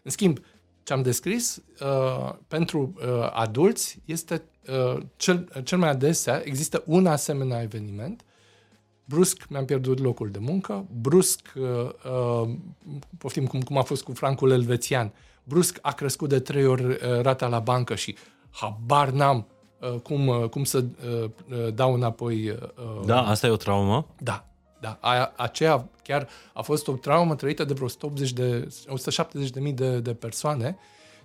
În 0.02 0.10
schimb, 0.10 0.38
ce 0.82 0.92
am 0.92 1.02
descris, 1.02 1.62
uh, 1.80 2.34
pentru 2.48 2.94
uh, 2.96 3.30
adulți 3.32 3.98
este 4.04 4.42
uh, 4.68 5.02
cel, 5.16 5.48
cel 5.64 5.78
mai 5.78 5.88
adesea, 5.88 6.42
există 6.44 6.82
un 6.86 7.06
asemenea 7.06 7.62
eveniment, 7.62 8.24
brusc 9.04 9.46
mi-am 9.48 9.64
pierdut 9.64 9.98
locul 9.98 10.30
de 10.30 10.38
muncă, 10.38 10.86
brusc, 11.00 11.52
uh, 11.54 11.64
uh, 12.42 12.50
poftim 13.18 13.46
cum, 13.46 13.60
cum 13.62 13.78
a 13.78 13.82
fost 13.82 14.02
cu 14.02 14.12
francul 14.12 14.50
elvețian, 14.50 15.12
brusc 15.48 15.78
a 15.82 15.92
crescut 15.92 16.28
de 16.28 16.40
trei 16.40 16.66
ori 16.66 16.84
uh, 16.84 16.96
rata 17.20 17.46
la 17.46 17.58
bancă 17.58 17.94
și 17.94 18.16
habar 18.50 19.10
n-am 19.10 19.46
uh, 19.80 20.00
cum, 20.00 20.26
uh, 20.26 20.48
cum 20.48 20.64
să 20.64 20.78
uh, 20.78 21.30
uh 21.50 21.74
dau 21.74 21.94
înapoi. 21.94 22.50
Uh, 22.50 23.04
da, 23.04 23.26
asta 23.26 23.46
e 23.46 23.50
o 23.50 23.56
traumă? 23.56 24.06
Da, 24.18 24.46
da, 24.80 24.98
aia, 25.00 25.32
aceea 25.36 25.88
chiar 26.02 26.28
a 26.52 26.62
fost 26.62 26.88
o 26.88 26.92
traumă 26.92 27.34
trăită 27.34 27.64
de 27.64 27.72
vreo 27.72 27.86
180 27.86 28.32
de, 28.32 28.68
170 28.88 29.50
de 29.50 29.60
mii 29.60 29.72
de, 29.72 29.98
de 29.98 30.14
persoane. 30.14 30.78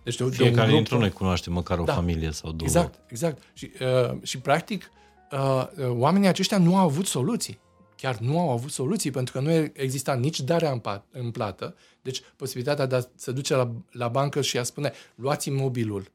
Deci 0.03 0.15
de, 0.15 0.29
Fiecare 0.29 0.55
de 0.55 0.61
un 0.61 0.75
dintre 0.75 0.97
noi 0.97 1.11
cunoaște 1.11 1.49
măcar 1.49 1.79
o 1.79 1.83
da, 1.83 1.93
familie 1.93 2.31
sau 2.31 2.51
două. 2.51 2.69
Exact, 2.69 2.99
exact. 3.07 3.41
Și, 3.53 3.71
uh, 3.81 4.17
și 4.21 4.39
practic, 4.39 4.91
uh, 5.31 5.65
uh, 5.77 5.85
oamenii 5.89 6.27
aceștia 6.27 6.57
nu 6.57 6.77
au 6.77 6.85
avut 6.85 7.05
soluții. 7.05 7.59
Chiar 8.01 8.17
nu 8.17 8.39
au 8.39 8.49
avut 8.49 8.71
soluții, 8.71 9.11
pentru 9.11 9.33
că 9.33 9.39
nu 9.39 9.51
exista 9.73 10.13
nici 10.13 10.39
darea 10.39 10.71
în, 10.71 10.79
pat, 10.79 11.05
în 11.11 11.31
plată, 11.31 11.75
deci 12.01 12.21
posibilitatea 12.35 12.85
de 12.85 12.95
a 12.95 13.01
se 13.15 13.31
duce 13.31 13.55
la, 13.55 13.71
la 13.91 14.07
bancă 14.07 14.41
și 14.41 14.57
a 14.57 14.63
spune, 14.63 14.91
luați 15.15 15.49
mobilul 15.49 16.11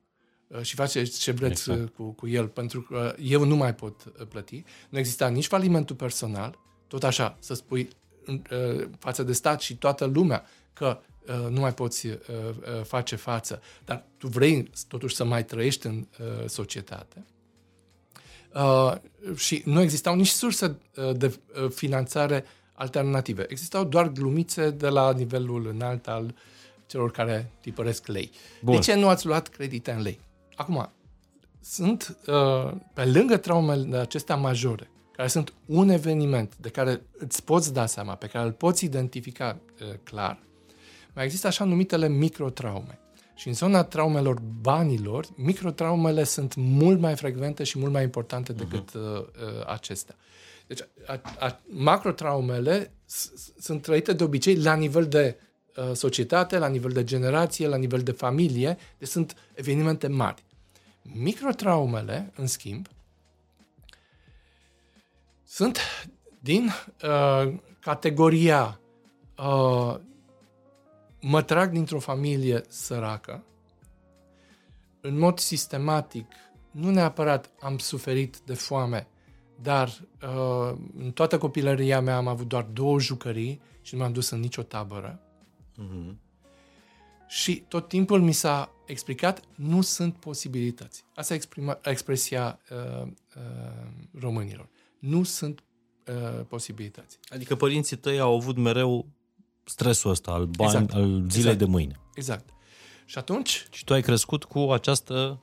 uh, 0.47 0.61
și 0.62 0.74
faceți 0.74 1.20
ce 1.20 1.30
vreți 1.30 1.70
exact. 1.70 1.95
cu, 1.95 2.12
cu 2.12 2.28
el, 2.28 2.49
pentru 2.49 2.80
că 2.82 3.14
eu 3.22 3.45
nu 3.45 3.57
mai 3.57 3.74
pot 3.74 4.05
uh, 4.05 4.26
plăti. 4.26 4.64
Nu 4.89 4.99
exista 4.99 5.28
nici 5.28 5.47
falimentul 5.47 5.97
personal, 5.97 6.59
tot 6.87 7.05
așa, 7.05 7.37
să 7.41 7.55
spui 7.55 7.89
uh, 8.28 8.89
față 8.99 9.22
de 9.22 9.32
stat 9.32 9.61
și 9.61 9.76
toată 9.76 10.05
lumea 10.05 10.45
că 10.72 11.01
uh, 11.26 11.51
nu 11.51 11.61
mai 11.61 11.74
poți 11.74 12.07
uh, 12.07 12.14
face 12.82 13.16
față, 13.16 13.62
dar 13.84 14.07
tu 14.16 14.28
vrei 14.28 14.70
totuși 14.89 15.14
să 15.14 15.24
mai 15.24 15.45
trăiești 15.45 15.87
în 15.87 16.07
societate. 16.47 17.26
Și 19.36 19.62
nu 19.64 19.80
existau 19.80 20.14
nici 20.14 20.28
surse 20.28 20.78
de 21.16 21.38
finanțare 21.74 22.44
alternative. 22.72 23.44
Existau 23.48 23.84
doar 23.84 24.09
glumițe 24.09 24.70
de 24.70 24.88
la 24.88 25.12
nivelul 25.12 25.66
înalt 25.66 26.09
al 26.09 26.34
celor 26.86 27.11
care 27.11 27.50
tipăresc 27.61 28.07
lei. 28.07 28.30
Bun. 28.62 28.74
De 28.74 28.80
ce 28.80 28.94
nu 28.94 29.09
ați 29.09 29.26
luat 29.26 29.48
credite 29.48 29.90
în 29.90 30.02
lei? 30.02 30.20
Acum, 30.54 30.90
sunt, 31.61 32.16
pe 32.92 33.04
lângă 33.04 33.36
traumele 33.36 33.96
acestea 33.96 34.36
majore, 34.36 34.90
care 35.12 35.28
sunt 35.28 35.52
un 35.66 35.88
eveniment 35.88 36.57
de 36.57 36.68
care 36.68 37.02
îți 37.18 37.44
poți 37.44 37.72
da 37.72 37.86
seama, 37.86 38.14
pe 38.14 38.26
care 38.26 38.44
îl 38.46 38.52
poți 38.52 38.84
identifica 38.84 39.59
uh, 39.80 39.94
clar, 40.02 40.38
mai 41.14 41.24
există 41.24 41.46
așa 41.46 41.64
numitele 41.64 42.09
microtraume. 42.09 42.98
Și 43.37 43.49
în 43.49 43.55
zona 43.55 43.84
traumelor 43.84 44.41
banilor, 44.61 45.26
microtraumele 45.34 46.24
sunt 46.24 46.55
mult 46.55 47.01
mai 47.01 47.16
frecvente 47.16 47.64
și 47.64 47.78
mult 47.78 47.93
mai 47.93 48.03
importante 48.03 48.53
mhm. 48.53 48.68
decât 48.68 48.95
uh, 48.95 49.03
uh, 49.03 49.66
acestea. 49.66 50.16
Deci, 50.66 50.80
a, 51.07 51.20
a, 51.39 51.61
macrotraumele 51.66 52.93
sunt 53.59 53.82
trăite 53.82 54.12
de 54.12 54.24
obicei 54.24 54.57
la 54.57 54.74
nivel 54.74 55.09
de 55.09 55.37
uh, 55.76 55.93
societate, 55.93 56.59
la 56.59 56.68
nivel 56.68 56.91
de 56.91 57.05
generație, 57.05 57.68
la 57.68 57.76
nivel 57.76 58.03
de 58.03 58.12
familie, 58.12 58.78
deci 58.99 59.09
sunt 59.09 59.37
evenimente 59.55 60.07
mari. 60.07 60.45
Microtraumele, 61.03 62.32
în 62.37 62.47
schimb, 62.47 62.89
sunt 65.45 65.78
din 66.41 66.70
uh, 67.03 67.55
categoria 67.80 68.80
uh, 69.39 69.97
mă 71.28 71.42
trag 71.42 71.70
dintr-o 71.70 71.98
familie 71.98 72.64
săracă, 72.68 73.44
în 75.00 75.18
mod 75.18 75.38
sistematic, 75.38 76.26
nu 76.70 76.90
neapărat 76.90 77.50
am 77.60 77.78
suferit 77.78 78.38
de 78.38 78.54
foame, 78.54 79.08
dar 79.62 79.88
uh, 80.22 80.78
în 80.98 81.10
toată 81.10 81.38
copilăria 81.38 82.00
mea 82.00 82.16
am 82.16 82.26
avut 82.26 82.48
doar 82.48 82.62
două 82.62 83.00
jucării 83.00 83.60
și 83.80 83.94
nu 83.94 84.00
m-am 84.00 84.12
dus 84.12 84.30
în 84.30 84.40
nicio 84.40 84.62
tabără. 84.62 85.20
Uh-huh. 85.82 86.14
Și 87.28 87.64
tot 87.68 87.88
timpul 87.88 88.20
mi 88.20 88.32
s-a 88.32 88.72
explicat, 88.86 89.42
nu 89.54 89.80
sunt 89.80 90.14
posibilități. 90.14 91.04
Asta 91.14 91.32
e 91.32 91.36
exprima, 91.36 91.78
expresia 91.82 92.60
uh, 92.70 93.02
uh, 93.02 93.12
românilor 94.18 94.68
nu 94.98 95.22
sunt 95.22 95.64
uh, 96.06 96.44
posibilități. 96.48 97.18
Adică 97.28 97.56
părinții 97.56 97.96
tăi 97.96 98.18
au 98.18 98.34
avut 98.34 98.56
mereu 98.56 99.06
stresul 99.68 100.10
ăsta 100.10 100.30
al, 100.30 100.44
bani, 100.44 100.72
exact. 100.72 100.94
al 100.94 101.06
zilei 101.08 101.26
exact. 101.28 101.58
de 101.58 101.64
mâine. 101.64 102.00
Exact. 102.14 102.48
Și 103.04 103.18
atunci... 103.18 103.66
Și 103.70 103.84
tu 103.84 103.92
ai 103.92 104.02
crescut 104.02 104.44
cu 104.44 104.58
această 104.58 105.40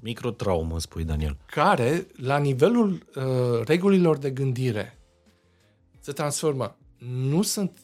microtraumă, 0.00 0.80
spui 0.80 1.04
Daniel. 1.04 1.36
Care, 1.46 2.06
la 2.16 2.38
nivelul 2.38 3.06
uh, 3.14 3.24
regulilor 3.64 4.18
de 4.18 4.30
gândire, 4.30 4.98
se 6.00 6.12
transformă. 6.12 6.76
Nu 6.98 7.42
sunt 7.42 7.78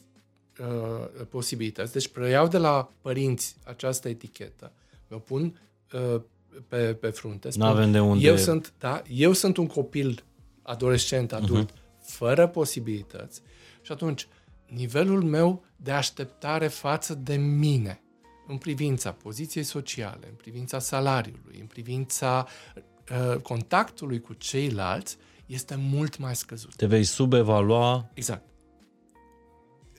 uh, 0.59 1.25
posibilități, 1.29 1.93
deci 1.93 2.07
preiau 2.07 2.47
de 2.47 2.57
la 2.57 2.91
părinți 3.01 3.55
această 3.65 4.09
etichetă, 4.09 4.71
mi-o 5.07 5.19
pun 5.19 5.59
uh, 5.93 6.21
pe, 6.67 6.93
pe 6.93 7.09
frunte. 7.09 7.49
Nu 7.55 7.65
avem 7.65 7.91
de 7.91 7.99
unde... 7.99 8.25
Eu 8.25 8.37
sunt, 8.37 8.73
da, 8.79 9.01
eu 9.09 9.33
sunt 9.33 9.57
un 9.57 9.67
copil 9.67 10.23
adolescent, 10.61 11.33
adult, 11.33 11.71
uh-huh. 11.71 12.01
fără 12.01 12.47
posibilități 12.47 13.41
și 13.81 13.91
atunci 13.91 14.27
nivelul 14.67 15.23
meu 15.23 15.63
de 15.75 15.91
așteptare 15.91 16.67
față 16.67 17.13
de 17.13 17.35
mine 17.35 18.01
în 18.47 18.57
privința 18.57 19.11
poziției 19.11 19.63
sociale, 19.63 20.27
în 20.29 20.35
privința 20.35 20.79
salariului, 20.79 21.57
în 21.59 21.65
privința 21.65 22.47
uh, 22.75 23.35
contactului 23.41 24.19
cu 24.21 24.33
ceilalți, 24.33 25.17
este 25.45 25.75
mult 25.75 26.17
mai 26.17 26.35
scăzut. 26.35 26.75
Te 26.75 26.85
vei 26.85 27.03
subevalua 27.03 28.09
Exact. 28.13 28.45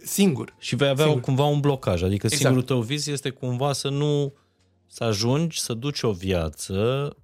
Singur. 0.05 0.55
și 0.59 0.77
vei 0.77 0.89
avea 0.89 1.05
Singur. 1.05 1.23
cumva 1.23 1.45
un 1.45 1.61
blocaj. 1.61 2.03
Adică 2.03 2.27
Exact. 2.27 2.43
singurul 2.43 2.62
tău 2.62 2.81
vis 2.81 3.07
este 3.07 3.31
cumva 3.31 3.73
să 3.73 3.89
nu 3.89 4.33
să 4.87 5.05
ajungi 5.05 5.61
să 5.61 5.75
duci 5.75 6.03
o 6.03 6.12
viață 6.12 7.16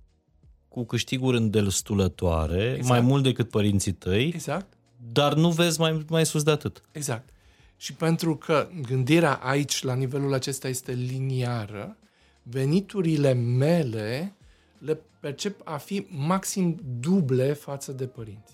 cu 0.68 0.84
câștiguri 0.84 1.36
îndestulătoare, 1.36 2.62
Exact. 2.64 2.88
mai 2.88 3.00
mult 3.00 3.22
decât 3.22 3.50
părinții 3.50 3.92
tăi, 3.92 4.26
Exact. 4.26 4.72
dar 5.12 5.34
nu 5.34 5.50
vezi 5.50 5.80
mai, 5.80 6.04
mai 6.08 6.26
sus 6.26 6.42
de 6.42 6.50
atât. 6.50 6.82
Exact. 6.92 7.28
Și 7.76 7.94
pentru 7.94 8.36
că 8.36 8.68
gândirea 8.82 9.34
aici, 9.34 9.82
la 9.82 9.94
nivelul 9.94 10.32
acesta, 10.32 10.68
este 10.68 10.92
liniară, 10.92 11.96
veniturile 12.42 13.32
mele 13.32 14.34
le 14.78 15.00
percep 15.20 15.60
a 15.64 15.76
fi 15.76 16.06
maxim 16.10 16.80
duble 17.00 17.52
față 17.52 17.92
de 17.92 18.06
părinți. 18.06 18.52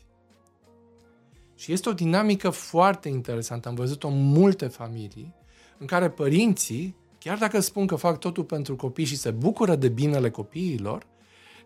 Și 1.54 1.72
este 1.72 1.88
o 1.88 1.92
dinamică 1.92 2.50
foarte 2.50 3.08
interesantă. 3.08 3.68
Am 3.68 3.74
văzut-o 3.74 4.08
în 4.08 4.22
multe 4.22 4.66
familii 4.66 5.34
în 5.78 5.86
care 5.86 6.10
părinții, 6.10 6.96
chiar 7.18 7.38
dacă 7.38 7.60
spun 7.60 7.86
că 7.86 7.96
fac 7.96 8.18
totul 8.18 8.44
pentru 8.44 8.76
copii 8.76 9.04
și 9.04 9.16
se 9.16 9.30
bucură 9.30 9.76
de 9.76 9.88
binele 9.88 10.30
copiilor, 10.30 11.06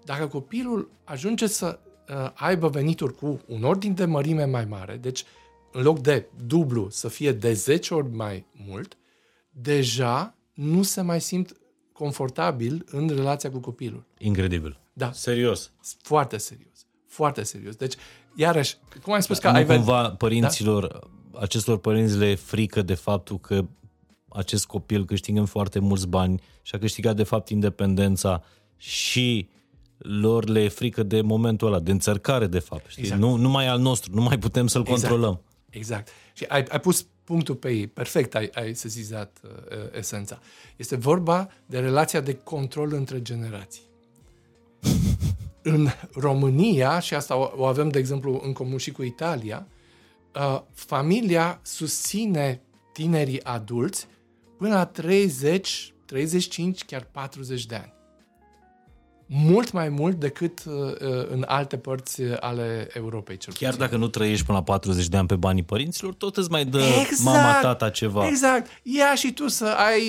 dacă 0.05 0.27
copilul 0.27 0.91
ajunge 1.05 1.47
să 1.47 1.79
uh, 2.09 2.31
aibă 2.35 2.69
venituri 2.69 3.15
cu 3.15 3.41
un 3.47 3.63
ordin 3.63 3.95
de 3.95 4.05
mărime 4.05 4.45
mai 4.45 4.65
mare, 4.65 4.97
deci 4.97 5.25
în 5.75 5.83
loc 5.83 5.99
de 5.99 6.27
dublu 6.47 6.89
să 6.91 7.09
fie 7.09 7.33
de 7.33 7.53
10 7.53 7.95
ori 7.95 8.09
mai 8.15 8.47
mult, 8.69 8.97
deja 9.51 10.35
nu 10.53 10.83
se 10.83 11.01
mai 11.01 11.21
simt 11.21 11.57
confortabil 11.93 12.85
în 12.91 13.09
relația 13.09 13.51
cu 13.51 13.59
copilul. 13.59 14.05
Incredibil. 14.19 14.81
Da, 14.93 15.13
Serios. 15.13 15.71
foarte 16.03 16.37
serios. 16.37 16.87
Foarte 17.07 17.43
serios. 17.43 17.75
Deci, 17.77 17.95
iarăși, 18.35 18.77
cum 19.03 19.13
ai 19.13 19.23
spus 19.23 19.39
că 19.39 19.51
nu 19.51 19.57
ai 19.57 19.65
venit... 19.65 19.85
cumva 19.85 20.11
părinților, 20.11 20.87
da? 21.33 21.41
acestor 21.41 21.79
părinți 21.79 22.17
le 22.17 22.27
e 22.31 22.35
frică 22.35 22.83
de 22.83 22.95
faptul 22.95 23.39
că 23.39 23.65
acest 24.29 24.67
copil 24.67 25.05
câștigă 25.05 25.45
foarte 25.45 25.79
mulți 25.79 26.09
bani 26.09 26.41
și 26.63 26.75
a 26.75 26.79
câștigat 26.79 27.17
de 27.17 27.23
fapt 27.23 27.49
independența 27.49 28.43
și 28.77 29.49
lor 29.99 30.49
le 30.49 30.63
e 30.63 30.69
frică 30.69 31.03
de 31.03 31.21
momentul 31.21 31.69
ăla, 31.69 31.79
de 31.81 31.91
înțărcare 31.91 32.47
de 32.47 32.59
fapt. 32.59 32.85
Știi? 32.89 33.03
Exact. 33.03 33.21
Nu, 33.21 33.37
nu 33.37 33.49
mai 33.49 33.65
e 33.65 33.69
al 33.69 33.79
nostru, 33.81 34.15
nu 34.15 34.23
mai 34.23 34.39
putem 34.39 34.67
să-l 34.67 34.81
Exact. 34.81 35.01
controlăm. 35.01 35.41
Exact. 35.75 36.09
Și 36.33 36.45
ai, 36.45 36.63
ai 36.63 36.81
pus 36.81 37.07
punctul 37.25 37.55
pe 37.55 37.71
ei. 37.71 37.87
Perfect 37.87 38.35
ai, 38.35 38.51
ai 38.55 38.75
sesizat 38.75 39.41
uh, 39.43 39.51
esența. 39.97 40.39
Este 40.77 40.97
vorba 40.97 41.49
de 41.67 41.79
relația 41.79 42.21
de 42.21 42.35
control 42.35 42.93
între 42.93 43.23
generații. 43.23 43.83
în 45.63 45.89
România, 46.15 46.99
și 46.99 47.15
asta 47.15 47.37
o, 47.37 47.53
o 47.57 47.65
avem, 47.65 47.89
de 47.89 47.99
exemplu, 47.99 48.41
în 48.45 48.53
comun 48.53 48.79
și 48.79 48.93
cu 48.93 49.03
Italia, 49.03 49.67
uh, 50.35 50.61
familia 50.73 51.61
susține 51.63 52.63
tinerii 52.93 53.45
adulți 53.45 54.07
până 54.59 54.75
la 54.75 54.87
30, 54.87 55.95
35, 56.07 56.85
chiar 56.85 57.09
40 57.13 57.67
de 57.67 57.75
ani. 57.75 57.94
Mult 59.27 59.73
mai 59.73 59.89
mult 59.89 60.21
decât 60.21 60.65
uh, 60.67 60.73
uh, 60.75 61.27
în 61.29 61.45
alte 61.47 61.77
părți 61.77 62.23
ale 62.41 62.89
Europei, 62.93 63.37
cel 63.37 63.53
Chiar 63.53 63.71
puțin. 63.71 63.85
dacă 63.85 63.97
nu 64.01 64.09
trăiești 64.09 64.45
până 64.45 64.59
la 64.59 64.65
40 64.65 65.07
de 65.09 65.17
ani 65.17 65.27
pe 65.27 65.37
banii 65.37 65.63
părinților, 65.63 66.15
tot 66.15 66.37
îți 66.37 66.51
mai 66.51 66.65
dă 66.65 66.79
Exact. 66.79 67.37
mama, 67.37 67.61
tata 67.61 67.91
ceva. 67.91 68.27
Exact. 68.27 68.71
Ia 68.83 69.15
și 69.15 69.33
tu 69.33 69.49
să 69.49 69.65
ai 69.67 70.03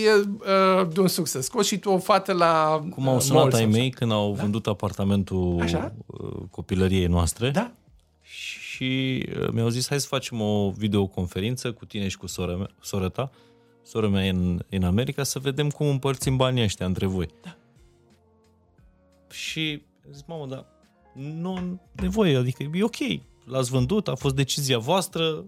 uh, 0.80 0.88
de 0.94 1.00
un 1.00 1.08
succes. 1.08 1.46
Scoți 1.46 1.68
și 1.68 1.78
tu 1.78 1.90
o 1.90 1.98
fată 1.98 2.34
la 2.34 2.84
Cum 2.90 3.08
au 3.08 3.16
uh, 3.16 3.22
sunat 3.22 3.42
mall 3.42 3.54
ai 3.56 3.62
sau 3.62 3.70
mei 3.72 3.90
când 3.90 4.12
au 4.12 4.34
vândut 4.34 4.68
apartamentul 4.68 5.58
Așa? 5.62 5.94
uh, 6.06 6.30
copilăriei 6.52 7.06
noastre. 7.08 7.50
Da? 7.50 7.72
și 8.76 9.26
uh, 9.42 9.48
mi-au 9.52 9.70
zis 9.70 9.88
hai 9.88 10.00
să 10.00 10.08
facem 10.08 10.42
o 10.42 10.72
videoconferință 10.78 11.72
cu 11.72 11.86
tine 11.86 12.08
și 12.08 12.18
cu 12.18 12.28
sora, 12.28 12.56
mea, 12.56 12.70
sora 12.82 13.08
ta, 13.08 13.32
sora 13.84 14.08
mea 14.08 14.26
e 14.26 14.30
în, 14.30 14.60
în 14.70 14.84
America, 14.84 15.24
să 15.24 15.40
vedem 15.40 15.70
cum 15.70 15.88
împărțim 15.88 16.36
banii 16.38 16.64
ăștia 16.64 16.86
între 16.86 17.06
voi. 17.06 17.28
Da. 17.44 17.56
Și 19.36 19.86
zic, 20.12 20.26
mamă, 20.28 20.46
dar 20.46 20.66
nu 21.14 21.56
am 21.56 21.82
nevoie, 21.92 22.38
adică 22.38 22.64
e 22.74 22.84
ok, 22.84 22.96
l-ați 23.46 23.70
vândut, 23.70 24.08
a 24.08 24.16
fost 24.16 24.36
decizia 24.36 24.78
voastră, 24.78 25.46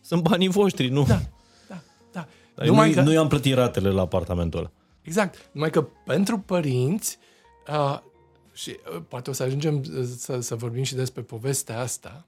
sunt 0.00 0.22
banii 0.22 0.48
voștri, 0.48 0.88
nu? 0.88 1.04
Da. 1.04 1.20
Da. 1.68 1.82
da. 2.12 2.28
Dar 2.54 2.66
Numai 2.66 2.88
nu, 2.88 2.94
că, 2.94 3.00
nu 3.00 3.12
i-am 3.12 3.28
plătit 3.28 3.54
ratele 3.54 3.90
la 3.90 4.00
apartamentul 4.00 4.58
ăla. 4.58 4.70
exact. 5.02 5.50
Numai 5.52 5.70
că 5.70 5.82
pentru 5.82 6.38
părinți 6.38 7.18
uh, 7.68 7.98
și 8.52 8.76
uh, 8.94 9.02
poate 9.08 9.30
o 9.30 9.32
să 9.32 9.42
ajungem 9.42 9.76
uh, 9.76 10.04
să, 10.16 10.40
să 10.40 10.54
vorbim 10.54 10.82
și 10.82 10.94
despre 10.94 11.22
povestea 11.22 11.80
asta, 11.80 12.26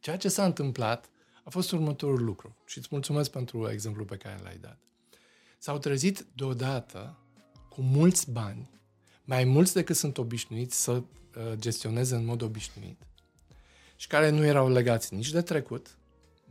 ceea 0.00 0.16
ce 0.16 0.28
s-a 0.28 0.44
întâmplat 0.44 1.10
a 1.44 1.50
fost 1.50 1.72
următorul 1.72 2.24
lucru. 2.24 2.56
Și 2.66 2.78
îți 2.78 2.88
mulțumesc 2.90 3.30
pentru 3.30 3.70
exemplul 3.70 4.06
pe 4.06 4.16
care 4.16 4.40
l-ai 4.42 4.58
dat. 4.60 4.78
S-au 5.58 5.78
trezit 5.78 6.26
deodată 6.34 7.18
cu 7.68 7.80
mulți 7.80 8.30
bani, 8.30 8.70
mai 9.28 9.44
mulți 9.44 9.74
decât 9.74 9.96
sunt 9.96 10.18
obișnuiți 10.18 10.82
să 10.82 10.90
uh, 10.90 11.02
gestioneze 11.54 12.14
în 12.14 12.24
mod 12.24 12.42
obișnuit 12.42 12.96
și 13.96 14.06
care 14.06 14.30
nu 14.30 14.44
erau 14.44 14.68
legați 14.68 15.14
nici 15.14 15.30
de 15.30 15.42
trecut. 15.42 15.96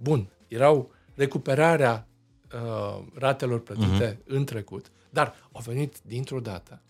Bun, 0.02 0.30
erau 0.48 0.92
recuperarea 1.16 2.08
uh, 2.54 3.04
ratelor 3.14 3.60
plătite 3.60 4.16
uh-huh. 4.16 4.26
în 4.26 4.46
trecut, 4.46 4.92
dar 5.10 5.50
au 5.52 5.62
venit 5.66 5.96
dintr-o 6.02 6.40
dată, 6.40 6.82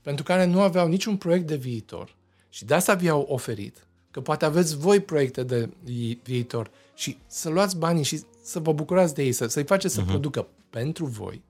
pentru 0.00 0.24
care 0.24 0.44
nu 0.44 0.60
aveau 0.60 0.88
niciun 0.88 1.16
proiect 1.16 1.46
de 1.46 1.56
viitor 1.56 2.16
și 2.48 2.64
de 2.64 2.74
asta 2.74 2.94
vi-au 2.94 3.20
oferit 3.20 3.86
că 4.10 4.20
poate 4.20 4.44
aveți 4.44 4.76
voi 4.76 5.00
proiecte 5.00 5.42
de 5.42 5.68
vi- 5.82 6.18
viitor 6.22 6.70
și 6.94 7.18
să 7.26 7.48
luați 7.48 7.76
banii 7.76 8.04
și 8.04 8.22
să 8.42 8.58
vă 8.58 8.72
bucurați 8.72 9.14
de 9.14 9.22
ei, 9.22 9.32
să, 9.32 9.46
să-i 9.46 9.64
faceți 9.64 9.94
să 9.94 10.02
producă 10.02 10.46
pentru 10.70 11.04
voi. 11.04 11.42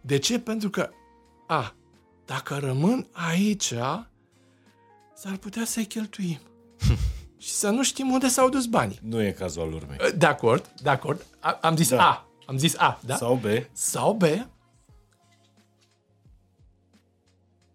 De 0.00 0.18
ce? 0.18 0.40
Pentru 0.40 0.70
că, 0.70 0.90
a, 1.46 1.74
dacă 2.28 2.58
rămân 2.58 3.08
aici, 3.12 3.72
s-ar 5.14 5.36
putea 5.40 5.64
să-i 5.64 5.84
cheltuim. 5.86 6.38
și 7.38 7.50
să 7.50 7.70
nu 7.70 7.82
știm 7.84 8.10
unde 8.10 8.28
s-au 8.28 8.48
dus 8.48 8.66
banii. 8.66 8.98
Nu 9.02 9.22
e 9.22 9.32
cazul 9.32 9.62
al 9.62 9.72
urmei. 9.72 9.96
De 10.16 10.26
acord, 10.26 10.66
de 10.82 10.88
acord. 10.88 11.26
A, 11.38 11.58
am 11.62 11.76
zis 11.76 11.88
Da. 11.88 12.10
A. 12.10 12.26
Am 12.46 12.58
zis 12.58 12.76
A, 12.76 13.00
da? 13.04 13.16
Sau 13.16 13.34
B, 13.34 13.44
Sau 13.72 14.14
B. 14.14 14.22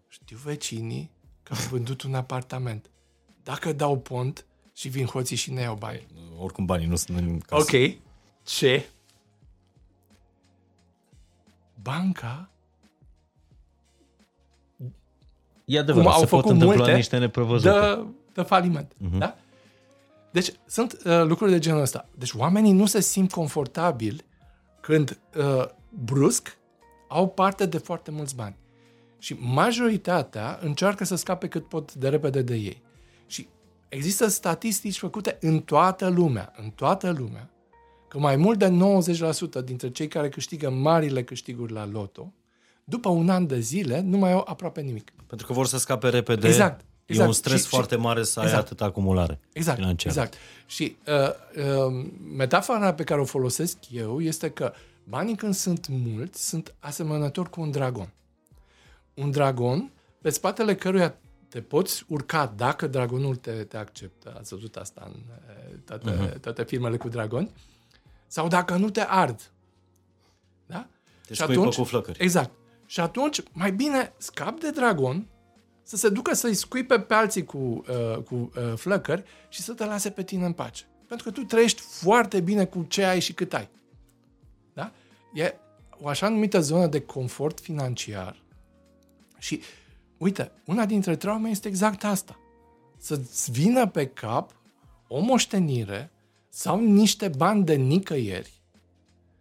Știu 0.08 0.36
vecinii 0.36 1.10
că 1.42 1.54
au 1.54 1.68
vândut 1.70 2.02
un 2.02 2.14
apartament. 2.14 2.90
Dacă 3.42 3.72
dau 3.72 3.98
pont 3.98 4.46
și 4.72 4.88
vin 4.88 5.06
hoții 5.06 5.36
și 5.36 5.52
ne 5.52 5.60
iau 5.60 5.74
bani. 5.76 6.06
oricum 6.38 6.64
banii 6.64 6.86
nu 6.86 6.96
sunt 6.96 7.18
în 7.18 7.38
casă. 7.38 7.76
Ok. 7.76 7.94
Ce? 8.42 8.88
Banca 11.82 12.48
E 15.64 15.78
adevărat, 15.78 16.06
Cum 16.06 16.14
au 16.14 16.20
se 16.20 16.26
pot 16.26 16.40
făcut 16.40 16.52
întâmpla 16.52 16.76
multe, 16.76 16.94
niște 16.94 17.18
neprevăzute. 17.18 17.70
dă, 17.70 18.04
dă 18.32 18.42
faliment. 18.42 18.92
Uh-huh. 18.92 19.18
Da? 19.18 19.36
Deci 20.30 20.52
sunt 20.66 20.92
uh, 21.04 21.22
lucruri 21.24 21.50
de 21.50 21.58
genul 21.58 21.80
ăsta. 21.80 22.08
Deci 22.18 22.32
oamenii 22.32 22.72
nu 22.72 22.86
se 22.86 23.00
simt 23.00 23.32
confortabili 23.32 24.24
când 24.80 25.18
uh, 25.36 25.64
brusc 26.04 26.56
au 27.08 27.28
parte 27.28 27.66
de 27.66 27.78
foarte 27.78 28.10
mulți 28.10 28.34
bani. 28.34 28.56
Și 29.18 29.36
majoritatea 29.40 30.58
încearcă 30.62 31.04
să 31.04 31.16
scape 31.16 31.48
cât 31.48 31.68
pot 31.68 31.94
de 31.94 32.08
repede 32.08 32.42
de 32.42 32.54
ei. 32.54 32.82
Și 33.26 33.48
există 33.88 34.28
statistici 34.28 34.98
făcute 34.98 35.38
în 35.40 35.60
toată 35.60 36.08
lumea, 36.08 36.52
în 36.62 36.70
toată 36.70 37.14
lumea, 37.18 37.50
că 38.08 38.18
mai 38.18 38.36
mult 38.36 38.58
de 38.58 38.78
90% 39.60 39.64
dintre 39.64 39.90
cei 39.90 40.08
care 40.08 40.28
câștigă 40.28 40.70
marile 40.70 41.24
câștiguri 41.24 41.72
la 41.72 41.86
loto, 41.86 42.32
după 42.84 43.08
un 43.08 43.28
an 43.28 43.46
de 43.46 43.58
zile, 43.60 44.00
nu 44.00 44.16
mai 44.16 44.32
au 44.32 44.44
aproape 44.48 44.80
nimic. 44.80 45.10
Pentru 45.26 45.46
că 45.46 45.52
vor 45.52 45.66
să 45.66 45.78
scape 45.78 46.08
repede. 46.08 46.46
Exact, 46.48 46.80
E 46.80 46.84
exact. 47.06 47.28
un 47.28 47.34
stres 47.34 47.62
Și- 47.62 47.68
foarte 47.68 47.94
și- 47.94 48.00
mare 48.00 48.22
să 48.22 48.40
ai 48.40 48.46
exact. 48.46 48.64
atâta 48.64 48.84
acumulare 48.84 49.40
Exact, 49.52 49.78
financiară. 49.78 50.14
exact. 50.18 50.34
Și 50.66 50.96
uh, 51.06 51.14
uh, 51.88 52.06
metafora 52.36 52.94
pe 52.94 53.04
care 53.04 53.20
o 53.20 53.24
folosesc 53.24 53.76
eu 53.90 54.20
este 54.20 54.50
că 54.50 54.72
banii 55.04 55.36
când 55.36 55.54
sunt 55.54 55.86
mulți 55.88 56.48
sunt 56.48 56.74
asemănători 56.78 57.50
cu 57.50 57.60
un 57.60 57.70
dragon. 57.70 58.12
Un 59.14 59.30
dragon 59.30 59.90
pe 60.20 60.30
spatele 60.30 60.74
căruia 60.74 61.14
te 61.48 61.60
poți 61.60 62.04
urca 62.08 62.52
dacă 62.56 62.86
dragonul 62.86 63.36
te, 63.36 63.50
te 63.50 63.76
acceptă. 63.76 64.34
Ați 64.38 64.54
văzut 64.54 64.76
asta 64.76 65.02
în 65.06 65.20
uh, 65.28 65.78
toate, 65.84 66.10
uh-huh. 66.36 66.40
toate 66.40 66.64
filmele 66.64 66.96
cu 66.96 67.08
dragoni. 67.08 67.50
Sau 68.26 68.48
dacă 68.48 68.76
nu 68.76 68.90
te 68.90 69.00
ard. 69.00 69.50
Da? 70.66 70.86
Te 71.26 71.34
scuipă 71.34 71.68
cu 71.68 71.84
flăcări. 71.84 72.22
Exact. 72.22 72.50
Și 72.86 73.00
atunci, 73.00 73.42
mai 73.52 73.72
bine 73.72 74.12
scap 74.16 74.60
de 74.60 74.70
dragon, 74.70 75.26
să 75.82 75.96
se 75.96 76.08
ducă 76.08 76.34
să-i 76.34 76.54
scuipe 76.54 77.00
pe 77.00 77.14
alții 77.14 77.44
cu, 77.44 77.56
uh, 77.58 78.22
cu 78.22 78.34
uh, 78.34 78.72
flăcări 78.76 79.24
și 79.48 79.62
să 79.62 79.72
te 79.72 79.84
lase 79.84 80.10
pe 80.10 80.22
tine 80.22 80.44
în 80.44 80.52
pace. 80.52 80.84
Pentru 81.08 81.30
că 81.30 81.32
tu 81.32 81.44
trăiești 81.44 81.80
foarte 81.80 82.40
bine 82.40 82.64
cu 82.64 82.84
ce 82.88 83.04
ai 83.04 83.20
și 83.20 83.32
cât 83.32 83.54
ai. 83.54 83.68
Da? 84.72 84.92
E 85.34 85.54
o 86.00 86.08
așa 86.08 86.28
numită 86.28 86.60
zonă 86.60 86.86
de 86.86 87.00
confort 87.00 87.60
financiar. 87.60 88.42
Și, 89.38 89.60
uite, 90.16 90.52
una 90.64 90.86
dintre 90.86 91.16
traume 91.16 91.48
este 91.48 91.68
exact 91.68 92.04
asta. 92.04 92.38
Să-ți 92.98 93.50
vină 93.50 93.88
pe 93.88 94.06
cap 94.06 94.56
o 95.08 95.20
moștenire 95.20 96.10
sau 96.48 96.80
niște 96.80 97.28
bani 97.28 97.64
de 97.64 97.74
nicăieri 97.74 98.62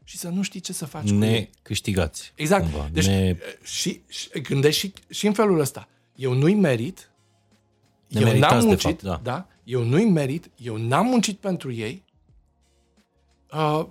și 0.03 0.17
să 0.17 0.29
nu 0.29 0.41
știi 0.41 0.59
ce 0.59 0.73
să 0.73 0.85
faci 0.85 1.09
ne 1.09 1.27
cu 1.27 1.33
ei. 1.33 1.49
câștigați. 1.61 2.31
Exact. 2.35 2.63
Cumva. 2.63 2.89
Deci, 2.91 3.07
ne... 3.07 3.35
și, 3.63 4.01
și 4.07 4.29
gândești 4.41 4.79
și, 4.79 4.93
și 5.09 5.27
în 5.27 5.33
felul 5.33 5.59
ăsta. 5.59 5.87
Eu 6.15 6.33
nu-i 6.33 6.53
merit, 6.53 7.09
eu 8.07 8.21
Nemeritați, 8.21 8.51
n-am 8.53 8.61
de 8.61 8.67
muncit, 8.67 9.01
fapt, 9.01 9.03
da. 9.03 9.19
da. 9.23 9.47
eu 9.63 9.83
nu-i 9.83 10.05
merit, 10.05 10.49
eu 10.57 10.77
n-am 10.77 11.05
muncit 11.05 11.37
pentru 11.37 11.71
ei, 11.71 12.03
uh, 13.53 13.85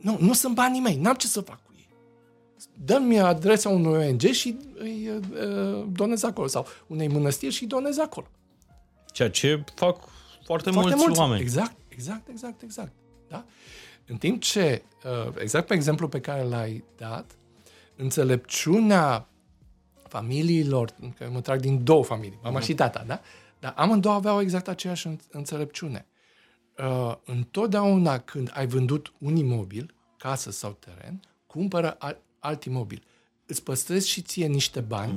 nu, 0.00 0.16
nu 0.20 0.32
sunt 0.32 0.54
banii 0.54 0.80
mei, 0.80 0.96
n-am 0.96 1.14
ce 1.14 1.26
să 1.26 1.40
fac 1.40 1.62
cu 1.64 1.72
ei. 1.76 1.88
Dă-mi 2.84 3.20
adresa 3.20 3.68
unui 3.68 4.06
ONG 4.06 4.20
și 4.20 4.56
îi 4.74 5.08
uh, 5.08 5.86
donez 5.92 6.22
acolo, 6.22 6.46
sau 6.46 6.66
unei 6.86 7.08
mănăstiri 7.08 7.52
și 7.52 7.62
îi 7.62 7.68
donez 7.68 7.98
acolo. 7.98 8.26
Ceea 9.12 9.30
ce 9.30 9.64
fac 9.74 10.08
foarte, 10.44 10.70
Foarte 10.70 10.94
mulți, 10.94 10.96
mulți. 10.96 11.18
oameni. 11.20 11.40
Exact, 11.40 11.76
exact, 11.88 12.28
exact, 12.28 12.62
exact. 12.62 12.92
Da? 13.28 13.44
În 14.06 14.16
timp 14.16 14.42
ce, 14.42 14.82
uh, 15.26 15.34
exact 15.38 15.66
pe 15.66 15.74
exemplu 15.74 16.08
pe 16.08 16.20
care 16.20 16.42
l-ai 16.42 16.84
dat, 16.96 17.30
înțelepciunea 17.96 19.28
familiilor, 20.08 20.90
că 21.18 21.28
mă 21.32 21.40
trag 21.40 21.60
din 21.60 21.84
două 21.84 22.04
familii, 22.04 22.38
mama 22.42 22.60
și 22.60 22.74
tata, 22.74 23.04
da? 23.06 23.20
Dar 23.60 23.72
amândouă 23.76 24.14
aveau 24.14 24.40
exact 24.40 24.68
aceeași 24.68 25.06
în- 25.06 25.18
înțelepciune. 25.30 26.06
Uh, 26.78 27.14
întotdeauna 27.24 28.18
când 28.18 28.50
ai 28.54 28.66
vândut 28.66 29.12
un 29.18 29.36
imobil, 29.36 29.94
casă 30.16 30.50
sau 30.50 30.72
teren, 30.72 31.20
cumpără 31.46 31.96
al, 31.98 32.20
alt 32.38 32.64
imobil. 32.64 33.02
Îți 33.46 33.62
păstrezi 33.62 34.08
și 34.08 34.22
ție 34.22 34.46
niște 34.46 34.80
bani 34.80 35.12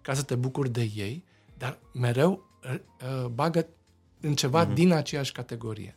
ca 0.00 0.14
să 0.14 0.22
te 0.22 0.34
bucuri 0.34 0.70
de 0.70 0.90
ei, 0.96 1.24
dar 1.58 1.78
mereu 1.94 2.42
uh, 2.64 2.74
uh, 3.22 3.26
bagă 3.26 3.66
în 4.20 4.34
ceva 4.34 4.64
din 4.64 4.92
aceeași 4.92 5.32
categorie. 5.32 5.96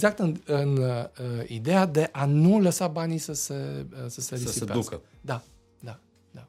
Da? 0.00 0.08
Exact 0.08 0.18
în, 0.18 0.36
în 0.44 0.76
uh, 0.76 1.04
ideea 1.46 1.86
de 1.86 2.08
a 2.12 2.24
nu 2.24 2.60
lăsa 2.60 2.86
banii 2.88 3.18
să 3.18 3.32
se, 3.32 3.86
uh, 3.92 3.98
să 4.06 4.20
se 4.20 4.36
se 4.36 4.44
risipească. 4.44 4.94
ducă. 4.94 5.00
Da, 5.20 5.42
da, 5.80 5.98
da. 6.30 6.46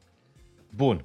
Bun. 0.70 1.04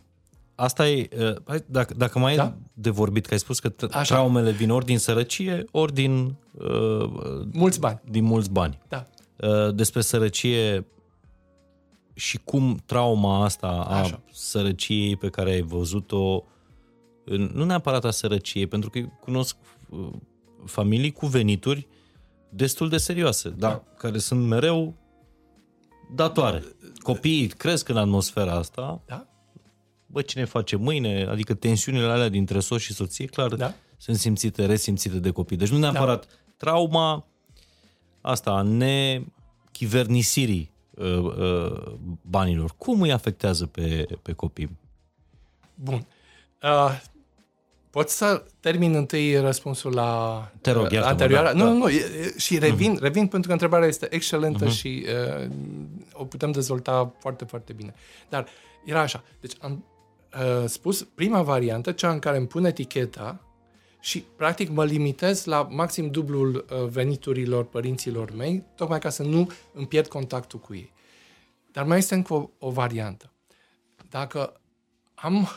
Asta 0.55 0.89
e, 0.89 1.09
uh, 1.19 1.35
hai, 1.47 1.63
dacă, 1.65 1.93
dacă 1.93 2.19
mai 2.19 2.35
Da? 2.35 2.43
e 2.45 2.53
de 2.73 2.89
vorbit, 2.89 3.25
că 3.25 3.33
ai 3.33 3.39
spus 3.39 3.59
că 3.59 3.69
t- 3.69 3.89
Așa. 3.91 4.13
traumele 4.15 4.51
vin 4.51 4.69
ori 4.71 4.85
din 4.85 4.97
sărăcie, 4.99 5.65
ori 5.71 5.93
din, 5.93 6.35
uh, 6.51 7.09
Mulți 7.51 7.79
bani. 7.79 7.99
din 8.09 8.23
mulți 8.23 8.49
bani. 8.51 8.79
Da. 8.87 9.07
Uh, 9.35 9.75
despre 9.75 10.01
sărăcie 10.01 10.85
și 12.13 12.39
cum 12.43 12.81
trauma 12.85 13.43
asta 13.43 13.67
a 13.67 13.99
Așa. 13.99 14.21
sărăciei 14.31 15.15
pe 15.15 15.29
care 15.29 15.51
ai 15.51 15.61
văzut-o, 15.61 16.43
în- 17.25 17.51
nu 17.53 17.65
neapărat 17.65 18.05
a 18.05 18.11
sărăciei, 18.11 18.67
pentru 18.67 18.89
că 18.89 18.99
cunosc 19.19 19.55
uh, 19.89 20.07
familii 20.65 21.11
cu 21.11 21.25
venituri 21.25 21.87
destul 22.49 22.89
de 22.89 22.97
serioase, 22.97 23.49
dar 23.49 23.83
care 23.97 24.17
sunt 24.17 24.47
mereu 24.47 24.93
datoare. 26.15 26.63
Copiii 27.03 27.47
cresc 27.47 27.89
în 27.89 27.97
atmosfera 27.97 28.53
asta, 28.53 29.01
Da? 29.05 29.27
bă, 30.05 30.21
cine 30.21 30.45
face 30.45 30.75
mâine, 30.75 31.25
adică 31.25 31.53
tensiunile 31.53 32.05
alea 32.05 32.29
dintre 32.29 32.59
soț 32.59 32.81
și 32.81 32.93
soție, 32.93 33.25
clar, 33.25 33.55
Da. 33.55 33.73
sunt 33.97 34.17
simțite, 34.17 34.65
resimțite 34.65 35.19
de 35.19 35.31
copii. 35.31 35.57
Deci 35.57 35.69
nu 35.69 35.77
neapărat 35.77 36.27
trauma 36.57 37.25
asta, 38.21 38.51
a 38.51 38.61
nechivernisirii 38.61 40.71
uh, 40.89 41.17
uh, 41.17 41.93
banilor. 42.21 42.73
Cum 42.77 43.01
îi 43.01 43.11
afectează 43.11 43.65
pe, 43.65 44.07
pe 44.21 44.33
copii? 44.33 44.77
Bun. 45.75 46.05
Uh, 46.63 47.01
pot 47.89 48.09
să 48.09 48.43
termin 48.59 48.95
întâi 48.95 49.39
răspunsul 49.39 49.93
la 49.93 50.51
Te 50.61 50.71
rog, 50.71 50.83
uh, 50.83 50.91
iartă-mă, 50.91 51.11
anterioara? 51.11 51.53
da, 51.53 51.57
nu, 51.57 51.63
da. 51.63 51.71
nu, 51.71 51.77
nu, 51.77 51.89
e- 51.89 51.95
e- 51.95 52.33
și 52.37 52.57
revin, 52.57 52.95
uh-huh. 52.95 53.01
revin 53.01 53.27
pentru 53.27 53.47
că 53.47 53.51
întrebarea 53.53 53.87
este 53.87 54.07
excelentă 54.09 54.65
uh-huh. 54.65 54.75
și 54.75 55.05
uh, 55.41 55.49
o 56.11 56.25
putem 56.25 56.51
dezvolta 56.51 57.15
foarte, 57.19 57.45
foarte 57.45 57.73
bine. 57.73 57.93
Dar 58.29 58.47
era 58.85 59.01
așa, 59.01 59.23
deci 59.39 59.53
am 59.59 59.85
uh, 60.33 60.67
spus 60.67 61.03
prima 61.03 61.41
variantă, 61.41 61.91
cea 61.91 62.11
în 62.11 62.19
care 62.19 62.37
îmi 62.37 62.47
pun 62.47 62.65
eticheta 62.65 63.43
și 63.99 64.23
practic 64.35 64.69
mă 64.69 64.85
limitez 64.85 65.45
la 65.45 65.67
maxim 65.71 66.11
dublul 66.11 66.65
uh, 66.69 66.87
veniturilor 66.87 67.65
părinților 67.65 68.31
mei, 68.35 68.63
tocmai 68.75 68.99
ca 68.99 69.09
să 69.09 69.23
nu 69.23 69.49
îmi 69.73 69.87
pierd 69.87 70.07
contactul 70.07 70.59
cu 70.59 70.73
ei. 70.73 70.91
Dar 71.71 71.85
mai 71.85 71.97
este 71.97 72.15
încă 72.15 72.33
o, 72.33 72.49
o 72.59 72.69
variantă. 72.69 73.31
Dacă 74.09 74.61
am 75.15 75.49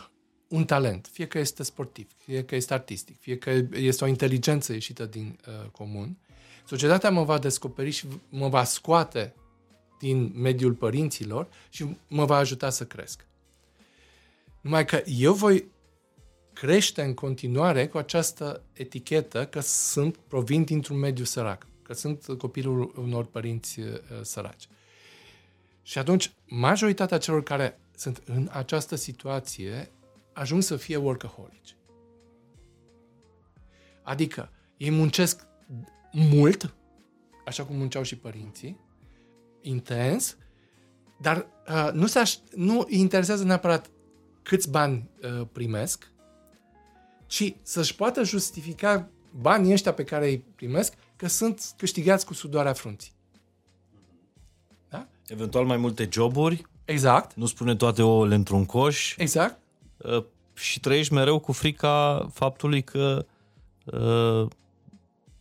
un 0.53 0.65
talent, 0.65 1.09
fie 1.13 1.27
că 1.27 1.39
este 1.39 1.63
sportiv, 1.63 2.09
fie 2.17 2.45
că 2.45 2.55
este 2.55 2.75
artistic, 2.75 3.21
fie 3.21 3.39
că 3.39 3.51
este 3.73 4.05
o 4.05 4.07
inteligență 4.07 4.73
ieșită 4.73 5.05
din 5.05 5.39
uh, 5.47 5.69
comun, 5.71 6.17
societatea 6.67 7.11
mă 7.11 7.25
va 7.25 7.39
descoperi 7.39 7.91
și 7.91 8.07
mă 8.29 8.49
va 8.49 8.65
scoate 8.65 9.35
din 9.99 10.33
mediul 10.35 10.73
părinților 10.73 11.49
și 11.71 11.97
mă 12.09 12.25
va 12.25 12.37
ajuta 12.37 12.71
să 12.71 12.85
cresc. 12.85 13.27
Numai 14.61 14.85
că 14.85 15.03
eu 15.07 15.35
voi 15.35 15.65
crește 16.53 17.03
în 17.03 17.15
continuare 17.15 17.87
cu 17.89 17.99
această 17.99 18.63
etichetă 18.73 19.47
că 19.47 19.61
sunt, 19.61 20.17
provin 20.17 20.65
dintr-un 20.65 20.99
mediu 20.99 21.25
sărac, 21.25 21.67
că 21.83 21.93
sunt 21.93 22.27
copilul 22.39 22.93
unor 22.97 23.25
părinți 23.25 23.81
uh, 23.81 23.87
săraci. 24.23 24.69
Și 25.83 25.99
atunci, 25.99 26.33
majoritatea 26.47 27.19
celor 27.19 27.43
care 27.43 27.81
sunt 27.97 28.23
în 28.25 28.49
această 28.53 28.97
situație 28.97 29.91
ajung 30.33 30.63
să 30.63 30.77
fie 30.77 30.97
workaholici. 30.97 31.77
Adică, 34.03 34.51
ei 34.77 34.91
muncesc 34.91 35.47
mult, 36.13 36.75
așa 37.47 37.65
cum 37.65 37.77
munceau 37.77 38.03
și 38.03 38.17
părinții, 38.17 38.81
intens, 39.61 40.37
dar 41.21 41.47
uh, 41.69 41.91
nu, 41.93 42.07
se 42.07 42.19
aș, 42.19 42.37
nu 42.55 42.87
îi 42.89 42.99
interesează 42.99 43.45
neapărat 43.45 43.91
câți 44.43 44.71
bani 44.71 45.11
uh, 45.23 45.47
primesc, 45.53 46.11
ci 47.27 47.55
să-și 47.63 47.95
poată 47.95 48.23
justifica 48.23 49.11
banii 49.31 49.73
ăștia 49.73 49.93
pe 49.93 50.05
care 50.05 50.29
îi 50.29 50.39
primesc 50.39 50.95
că 51.17 51.29
sunt 51.29 51.73
câștigați 51.77 52.27
cu 52.27 52.35
sudoarea 52.35 52.73
frunții. 52.73 53.13
Da? 54.89 55.09
Eventual 55.27 55.65
mai 55.65 55.77
multe 55.77 56.09
joburi, 56.13 56.71
Exact, 56.85 57.35
nu 57.35 57.47
spune 57.47 57.77
toate 57.77 58.03
ouăle 58.03 58.35
într-un 58.35 58.67
coș 58.67 59.15
exact. 59.19 59.59
Uh, 60.05 60.25
și 60.55 60.81
trăiești 60.81 61.13
mereu 61.13 61.39
cu 61.39 61.53
frica 61.53 62.29
faptului 62.33 62.83
că 62.83 63.27
uh, 63.85 64.47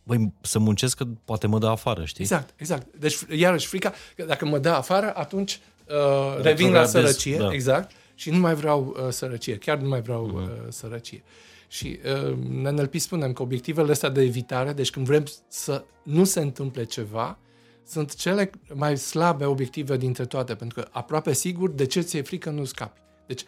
băi, 0.02 0.32
să 0.40 0.58
muncesc 0.58 0.96
că 0.96 1.04
poate 1.24 1.46
mă 1.46 1.58
dă 1.58 1.66
afară, 1.66 2.04
știi? 2.04 2.22
Exact, 2.22 2.54
exact. 2.56 2.86
Deci, 2.98 3.18
iarăși, 3.30 3.66
frica, 3.66 3.92
că 4.16 4.24
dacă 4.24 4.46
mă 4.46 4.58
dă 4.58 4.70
afară, 4.70 5.12
atunci 5.16 5.60
uh, 5.88 6.42
revin 6.42 6.72
la 6.72 6.80
Retrogradez, 6.80 6.90
sărăcie, 6.90 7.36
da. 7.36 7.52
exact, 7.52 7.90
și 8.14 8.30
nu 8.30 8.38
mai 8.38 8.54
vreau 8.54 8.96
uh, 8.96 9.08
sărăcie, 9.10 9.56
chiar 9.56 9.78
nu 9.78 9.88
mai 9.88 10.00
vreau 10.00 10.30
uh, 10.34 10.42
sărăcie. 10.68 11.22
Și 11.68 11.98
uh, 12.04 12.36
în 12.48 12.74
NLP 12.74 12.94
spunem 12.94 13.32
că 13.32 13.42
obiectivele 13.42 13.90
astea 13.90 14.08
de 14.08 14.22
evitare, 14.22 14.72
deci 14.72 14.90
când 14.90 15.06
vrem 15.06 15.24
să 15.48 15.84
nu 16.02 16.24
se 16.24 16.40
întâmple 16.40 16.84
ceva, 16.84 17.38
sunt 17.86 18.14
cele 18.14 18.50
mai 18.74 18.98
slabe 18.98 19.44
obiective 19.44 19.96
dintre 19.96 20.26
toate, 20.26 20.54
pentru 20.54 20.80
că 20.80 20.88
aproape 20.90 21.32
sigur 21.32 21.70
de 21.70 21.86
ce 21.86 22.00
ți-e 22.00 22.22
frică 22.22 22.50
nu 22.50 22.64
scapi. 22.64 23.00
Deci 23.26 23.44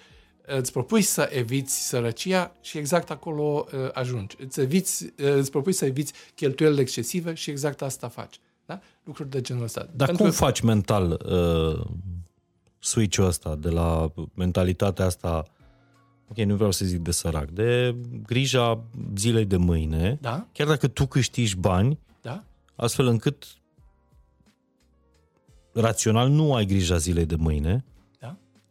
îți 0.47 0.72
propui 0.72 1.03
să 1.03 1.28
eviți 1.32 1.86
sărăcia 1.88 2.53
și 2.61 2.78
exact 2.78 3.11
acolo 3.11 3.64
uh, 3.74 3.88
ajungi. 3.92 4.36
Îți, 4.40 4.61
eviți, 4.61 5.05
uh, 5.05 5.11
îți 5.34 5.51
propui 5.51 5.72
să 5.72 5.84
eviți 5.84 6.12
cheltuielile 6.34 6.80
excesive 6.80 7.34
și 7.34 7.51
exact 7.51 7.82
asta 7.82 8.09
faci. 8.09 8.38
Da? 8.66 8.80
Lucruri 9.05 9.30
de 9.30 9.40
genul 9.40 9.62
ăsta. 9.62 9.80
Dar 9.80 10.07
Pentru 10.07 10.16
cum 10.16 10.26
că- 10.32 10.36
faci 10.36 10.61
mental 10.61 11.20
uh, 11.26 11.86
switch-ul 12.78 13.24
ăsta 13.26 13.55
de 13.55 13.68
la 13.68 14.12
mentalitatea 14.34 15.05
asta, 15.05 15.45
ok, 16.28 16.36
nu 16.36 16.55
vreau 16.55 16.70
să 16.70 16.84
zic 16.84 16.99
de 16.99 17.11
sărac, 17.11 17.49
de 17.51 17.97
grija 18.26 18.84
zilei 19.16 19.45
de 19.45 19.57
mâine, 19.57 20.18
Da? 20.20 20.47
chiar 20.53 20.66
dacă 20.66 20.88
tu 20.88 21.07
câștigi 21.07 21.57
bani, 21.57 21.99
Da? 22.22 22.45
astfel 22.76 23.07
încât 23.07 23.45
rațional 25.72 26.28
nu 26.28 26.55
ai 26.55 26.64
grija 26.66 26.97
zilei 26.97 27.26
de 27.26 27.36
mâine, 27.36 27.70
Da? 27.72 27.82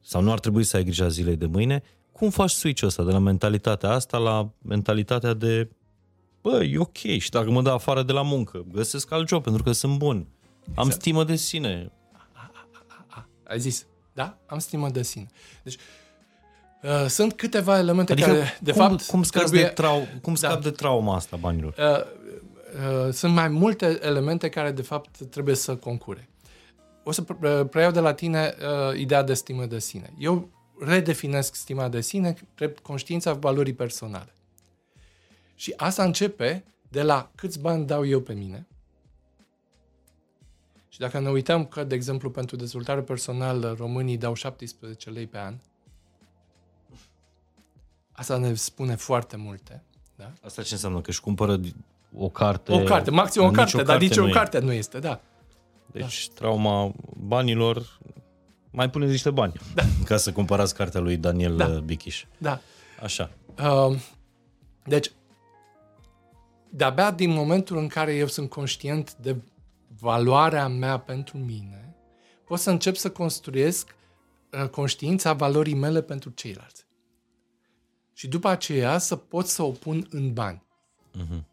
Sau 0.03 0.21
nu 0.21 0.31
ar 0.31 0.39
trebui 0.39 0.63
să 0.63 0.77
ai 0.77 0.83
grija 0.83 1.07
zilei 1.07 1.35
de 1.35 1.45
mâine, 1.45 1.83
cum 2.11 2.29
faci 2.29 2.49
switch-ul 2.51 2.87
ăsta 2.87 3.03
de 3.03 3.11
la 3.11 3.19
mentalitatea 3.19 3.89
asta 3.89 4.17
la 4.17 4.49
mentalitatea 4.61 5.33
de 5.33 5.69
bă, 6.41 6.63
e 6.63 6.77
ok 6.77 6.97
și 6.97 7.29
dacă 7.29 7.49
mă 7.49 7.61
dă 7.61 7.69
afară 7.69 8.03
de 8.03 8.11
la 8.11 8.21
muncă, 8.21 8.65
găsesc 8.71 9.11
alt 9.11 9.27
job 9.27 9.43
pentru 9.43 9.63
că 9.63 9.71
sunt 9.71 9.97
bun. 9.97 10.27
Am 10.75 10.89
stimă 10.89 11.23
de 11.23 11.35
sine. 11.35 11.91
Ai 13.43 13.59
zis, 13.59 13.85
da? 14.13 14.37
Am 14.45 14.59
stimă 14.59 14.89
de 14.89 15.01
sine. 15.01 15.27
Deci, 15.63 15.77
uh, 16.81 17.05
sunt 17.07 17.33
câteva 17.33 17.77
elemente 17.77 18.11
Adică 18.11 18.27
care, 18.27 18.57
de 18.61 18.71
cum, 18.71 18.81
fapt, 18.81 19.05
cum 19.05 19.23
scapi 19.23 19.45
trebuie... 19.45 19.67
de, 19.67 19.73
trau, 19.73 20.07
cum 20.21 20.35
scap 20.35 20.53
Da. 20.53 20.59
de 20.59 20.69
trauma 20.69 21.15
asta 21.15 21.35
banilor? 21.35 21.75
Uh, 21.77 23.05
uh, 23.05 23.13
sunt 23.13 23.33
mai 23.33 23.47
multe 23.47 23.99
elemente 24.01 24.49
care, 24.49 24.71
de 24.71 24.81
fapt, 24.81 25.17
trebuie 25.29 25.55
să 25.55 25.75
concure. 25.75 26.29
O 27.03 27.11
să 27.11 27.21
pre- 27.21 27.59
uh, 27.59 27.69
preiau 27.69 27.91
de 27.91 27.99
la 27.99 28.13
tine 28.13 28.55
uh, 28.59 28.99
ideea 28.99 29.23
de 29.23 29.33
stimă 29.33 29.65
de 29.65 29.79
sine. 29.79 30.13
Eu 30.17 30.49
redefinesc 30.79 31.55
stima 31.55 31.89
de 31.89 32.01
sine 32.01 32.35
drept 32.55 32.79
conștiința 32.79 33.33
valorii 33.33 33.73
personale. 33.73 34.33
Și 35.55 35.73
asta 35.77 36.03
începe 36.03 36.63
de 36.89 37.01
la 37.01 37.31
câți 37.35 37.59
bani 37.59 37.85
dau 37.85 38.05
eu 38.05 38.19
pe 38.19 38.33
mine. 38.33 38.67
Și 40.89 40.99
dacă 40.99 41.19
ne 41.19 41.29
uităm 41.29 41.65
că, 41.65 41.83
de 41.83 41.95
exemplu, 41.95 42.29
pentru 42.29 42.55
dezvoltare 42.55 43.01
personală, 43.01 43.75
românii 43.77 44.17
dau 44.17 44.33
17 44.33 45.09
lei 45.09 45.27
pe 45.27 45.37
an, 45.37 45.55
asta 48.11 48.37
ne 48.37 48.53
spune 48.53 48.95
foarte 48.95 49.37
multe. 49.37 49.83
Da? 50.15 50.31
Asta 50.41 50.61
ce 50.61 50.73
înseamnă? 50.73 51.01
Că 51.01 51.09
își 51.09 51.21
cumpără 51.21 51.59
o 52.17 52.29
carte? 52.29 52.71
O 52.71 52.83
carte, 52.83 53.11
maxim 53.11 53.41
o 53.41 53.47
Nici 53.47 53.55
carte, 53.55 53.83
dar 53.83 53.99
nici 53.99 54.17
o 54.17 54.21
nu 54.21 54.27
e. 54.27 54.31
carte 54.31 54.59
nu 54.59 54.71
este, 54.71 54.99
da. 54.99 55.21
Deci 55.93 56.29
trauma 56.29 56.93
banilor... 57.17 57.99
Mai 58.71 58.89
puneți 58.89 59.11
niște 59.11 59.29
bani 59.29 59.53
da. 59.73 59.83
ca 60.05 60.17
să 60.17 60.31
cumpărați 60.31 60.75
cartea 60.75 60.99
lui 60.99 61.17
Daniel 61.17 61.55
Da. 61.55 61.67
da. 61.67 61.79
Bichiș. 61.79 62.25
Da. 62.37 62.59
Așa. 63.01 63.31
Uh, 63.57 63.97
deci, 64.85 65.11
de-abia 66.69 67.11
din 67.11 67.29
momentul 67.29 67.77
în 67.77 67.87
care 67.87 68.13
eu 68.15 68.27
sunt 68.27 68.49
conștient 68.49 69.15
de 69.15 69.35
valoarea 69.99 70.67
mea 70.67 70.97
pentru 70.97 71.37
mine, 71.37 71.95
pot 72.45 72.59
să 72.59 72.69
încep 72.69 72.95
să 72.95 73.09
construiesc 73.09 73.95
uh, 74.51 74.69
conștiința 74.69 75.33
valorii 75.33 75.73
mele 75.73 76.01
pentru 76.01 76.29
ceilalți. 76.29 76.85
Și 78.13 78.27
după 78.27 78.47
aceea 78.47 78.97
să 78.97 79.15
pot 79.15 79.47
să 79.47 79.63
o 79.63 79.71
pun 79.71 80.07
în 80.09 80.33
bani. 80.33 80.63
Mhm. 81.13 81.45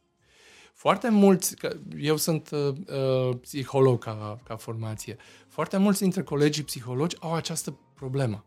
Foarte 0.80 1.08
mulți, 1.08 1.56
că 1.56 1.76
eu 1.98 2.16
sunt 2.16 2.50
uh, 2.50 2.58
uh, 2.68 3.36
psiholog 3.40 4.02
ca, 4.02 4.40
ca 4.44 4.56
formație, 4.56 5.16
foarte 5.48 5.76
mulți 5.76 6.00
dintre 6.00 6.22
colegii 6.22 6.62
psihologi 6.62 7.16
au 7.20 7.34
această 7.34 7.78
problemă. 7.94 8.44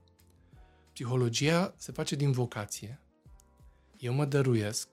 Psihologia 0.93 1.73
se 1.77 1.91
face 1.91 2.15
din 2.15 2.31
vocație. 2.31 2.99
Eu 3.97 4.13
mă 4.13 4.25
dăruiesc, 4.25 4.87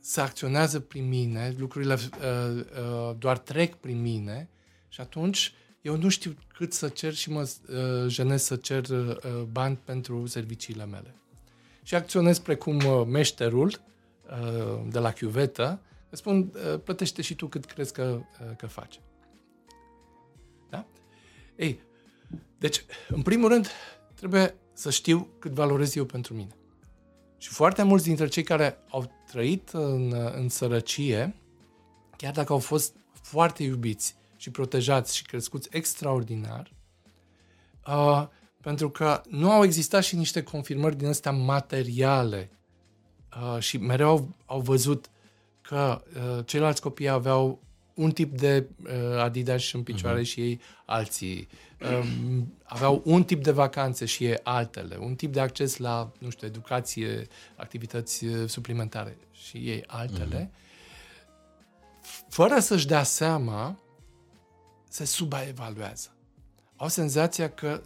se 0.00 0.20
acționează 0.20 0.80
prin 0.80 1.08
mine, 1.08 1.54
lucrurile 1.58 1.94
uh, 1.94 2.00
uh, 2.56 3.16
doar 3.18 3.38
trec 3.38 3.74
prin 3.74 4.00
mine 4.00 4.48
și 4.88 5.00
atunci 5.00 5.52
eu 5.80 5.96
nu 5.96 6.08
știu 6.08 6.36
cât 6.54 6.72
să 6.72 6.88
cer 6.88 7.14
și 7.14 7.30
mă 7.30 7.40
uh, 7.40 8.08
jenez 8.08 8.42
să 8.42 8.56
cer 8.56 8.88
uh, 8.88 9.16
bani 9.52 9.76
pentru 9.84 10.26
serviciile 10.26 10.86
mele. 10.86 11.14
Și 11.82 11.94
acționez 11.94 12.38
precum 12.38 12.76
uh, 12.76 13.06
meșterul 13.06 13.66
uh, 13.66 13.89
de 14.88 14.98
la 14.98 15.12
chiuvetă, 15.12 15.80
îți 16.10 16.20
spun, 16.20 16.52
uh, 16.54 16.80
plătește 16.84 17.22
și 17.22 17.34
tu 17.34 17.46
cât 17.46 17.64
crezi 17.64 17.92
că, 17.92 18.20
uh, 18.40 18.56
că 18.56 18.66
faci. 18.66 19.00
Da? 20.68 20.86
Ei, 21.56 21.80
deci, 22.58 22.84
în 23.08 23.22
primul 23.22 23.48
rând, 23.48 23.68
trebuie 24.14 24.54
să 24.72 24.90
știu 24.90 25.28
cât 25.38 25.52
valorez 25.52 25.96
eu 25.96 26.04
pentru 26.04 26.34
mine. 26.34 26.54
Și 27.38 27.48
foarte 27.48 27.82
mulți 27.82 28.04
dintre 28.04 28.26
cei 28.26 28.42
care 28.42 28.78
au 28.88 29.12
trăit 29.26 29.68
în, 29.68 30.14
în 30.34 30.48
sărăcie, 30.48 31.34
chiar 32.16 32.32
dacă 32.32 32.52
au 32.52 32.58
fost 32.58 32.94
foarte 33.12 33.62
iubiți 33.62 34.16
și 34.36 34.50
protejați 34.50 35.16
și 35.16 35.22
crescuți 35.22 35.68
extraordinar, 35.72 36.72
uh, 37.86 38.26
pentru 38.60 38.90
că 38.90 39.22
nu 39.28 39.50
au 39.50 39.64
existat 39.64 40.02
și 40.02 40.16
niște 40.16 40.42
confirmări 40.42 40.96
din 40.96 41.06
astea 41.06 41.32
materiale 41.32 42.50
uh, 42.52 42.59
și 43.58 43.76
mereu 43.76 44.08
au, 44.08 44.28
au 44.46 44.60
văzut 44.60 45.10
că 45.60 46.02
uh, 46.16 46.46
ceilalți 46.46 46.80
copii 46.80 47.08
aveau 47.08 47.60
un 47.94 48.10
tip 48.10 48.38
de 48.38 48.66
uh, 48.84 49.18
Adidas 49.18 49.72
în 49.72 49.82
picioare 49.82 50.20
uh-huh. 50.20 50.26
și 50.26 50.40
ei 50.40 50.60
alții. 50.84 51.48
Um, 51.90 52.54
aveau 52.62 53.02
un 53.04 53.24
tip 53.24 53.42
de 53.42 53.50
vacanțe 53.50 54.04
și 54.04 54.24
ei 54.24 54.38
altele. 54.42 54.96
Un 54.96 55.14
tip 55.14 55.32
de 55.32 55.40
acces 55.40 55.76
la, 55.76 56.12
nu 56.18 56.30
știu, 56.30 56.46
educație, 56.46 57.26
activități 57.56 58.24
uh, 58.24 58.48
suplimentare 58.48 59.16
și 59.32 59.56
ei 59.56 59.84
altele. 59.86 60.50
Uh-huh. 60.50 60.58
Fără 62.28 62.58
să-și 62.58 62.86
dea 62.86 63.02
seama, 63.02 63.78
se 64.88 65.04
subaevaluează. 65.04 66.08
Au 66.76 66.88
senzația 66.88 67.50
că 67.50 67.80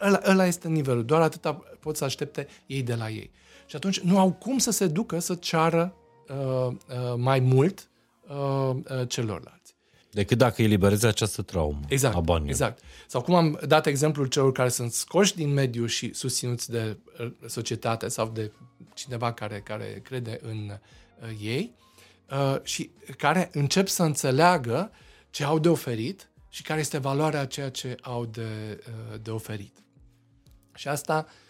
ăla, 0.00 0.20
ăla 0.26 0.46
este 0.46 0.68
nivelul, 0.68 1.04
doar 1.04 1.20
atâta 1.20 1.52
pot 1.80 1.96
să 1.96 2.04
aștepte 2.04 2.46
ei 2.66 2.82
de 2.82 2.94
la 2.94 3.10
ei. 3.10 3.30
Și 3.66 3.76
atunci 3.76 4.00
nu 4.00 4.18
au 4.18 4.32
cum 4.32 4.58
să 4.58 4.70
se 4.70 4.86
ducă 4.86 5.18
să 5.18 5.34
ceară 5.34 5.94
uh, 6.28 6.66
uh, 6.66 7.14
mai 7.16 7.40
mult 7.40 7.88
uh, 8.28 8.74
uh, 8.74 9.08
celorlalți. 9.08 9.74
Decât 10.10 10.38
dacă 10.38 10.62
eliberezi 10.62 11.06
această 11.06 11.42
traumă 11.42 11.80
Exact, 11.88 12.14
a 12.14 12.20
banilor. 12.20 12.50
exact. 12.50 12.82
Sau 13.06 13.22
cum 13.22 13.34
am 13.34 13.60
dat 13.66 13.86
exemplul 13.86 14.26
celor 14.26 14.52
care 14.52 14.68
sunt 14.68 14.92
scoși 14.92 15.34
din 15.34 15.52
mediu 15.52 15.86
și 15.86 16.12
susținuți 16.14 16.70
de 16.70 16.96
uh, 17.20 17.32
societate 17.46 18.08
sau 18.08 18.28
de 18.28 18.52
cineva 18.94 19.32
care, 19.32 19.60
care 19.60 20.00
crede 20.04 20.40
în 20.42 20.70
uh, 20.70 21.28
ei 21.42 21.74
uh, 22.30 22.56
și 22.62 22.90
care 23.18 23.50
încep 23.52 23.88
să 23.88 24.02
înțeleagă 24.02 24.90
ce 25.30 25.44
au 25.44 25.58
de 25.58 25.68
oferit 25.68 26.30
și 26.48 26.62
care 26.62 26.80
este 26.80 26.98
valoarea 26.98 27.40
a 27.40 27.46
ceea 27.46 27.70
ce 27.70 27.96
au 28.00 28.26
de, 28.26 28.80
uh, 28.88 29.20
de 29.22 29.30
oferit. 29.30 29.76
Și 30.74 30.88
asta, 30.88 31.26
uh, 31.28 31.45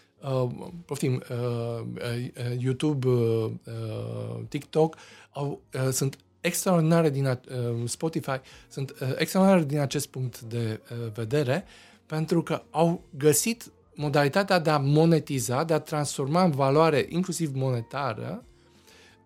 poftim, 0.85 1.23
uh, 1.29 1.85
uh, 1.95 2.59
YouTube, 2.59 3.07
uh, 3.07 3.51
uh, 3.65 4.39
TikTok 4.47 4.95
au, 5.31 5.61
uh, 5.73 5.89
sunt 5.91 6.17
extraordinare 6.41 7.09
din 7.09 7.25
a, 7.25 7.39
uh, 7.49 7.89
Spotify 7.89 8.39
sunt 8.67 8.89
uh, 8.89 9.11
extraordinare 9.17 9.63
din 9.63 9.79
acest 9.79 10.07
punct 10.07 10.41
de 10.41 10.79
uh, 10.91 11.11
vedere 11.13 11.65
pentru 12.05 12.43
că 12.43 12.61
au 12.69 13.01
găsit 13.17 13.71
modalitatea 13.95 14.59
de 14.59 14.69
a 14.69 14.77
monetiza, 14.77 15.63
de 15.63 15.73
a 15.73 15.79
transforma 15.79 16.43
în 16.43 16.51
valoare, 16.51 17.05
inclusiv 17.09 17.51
monetară, 17.55 18.43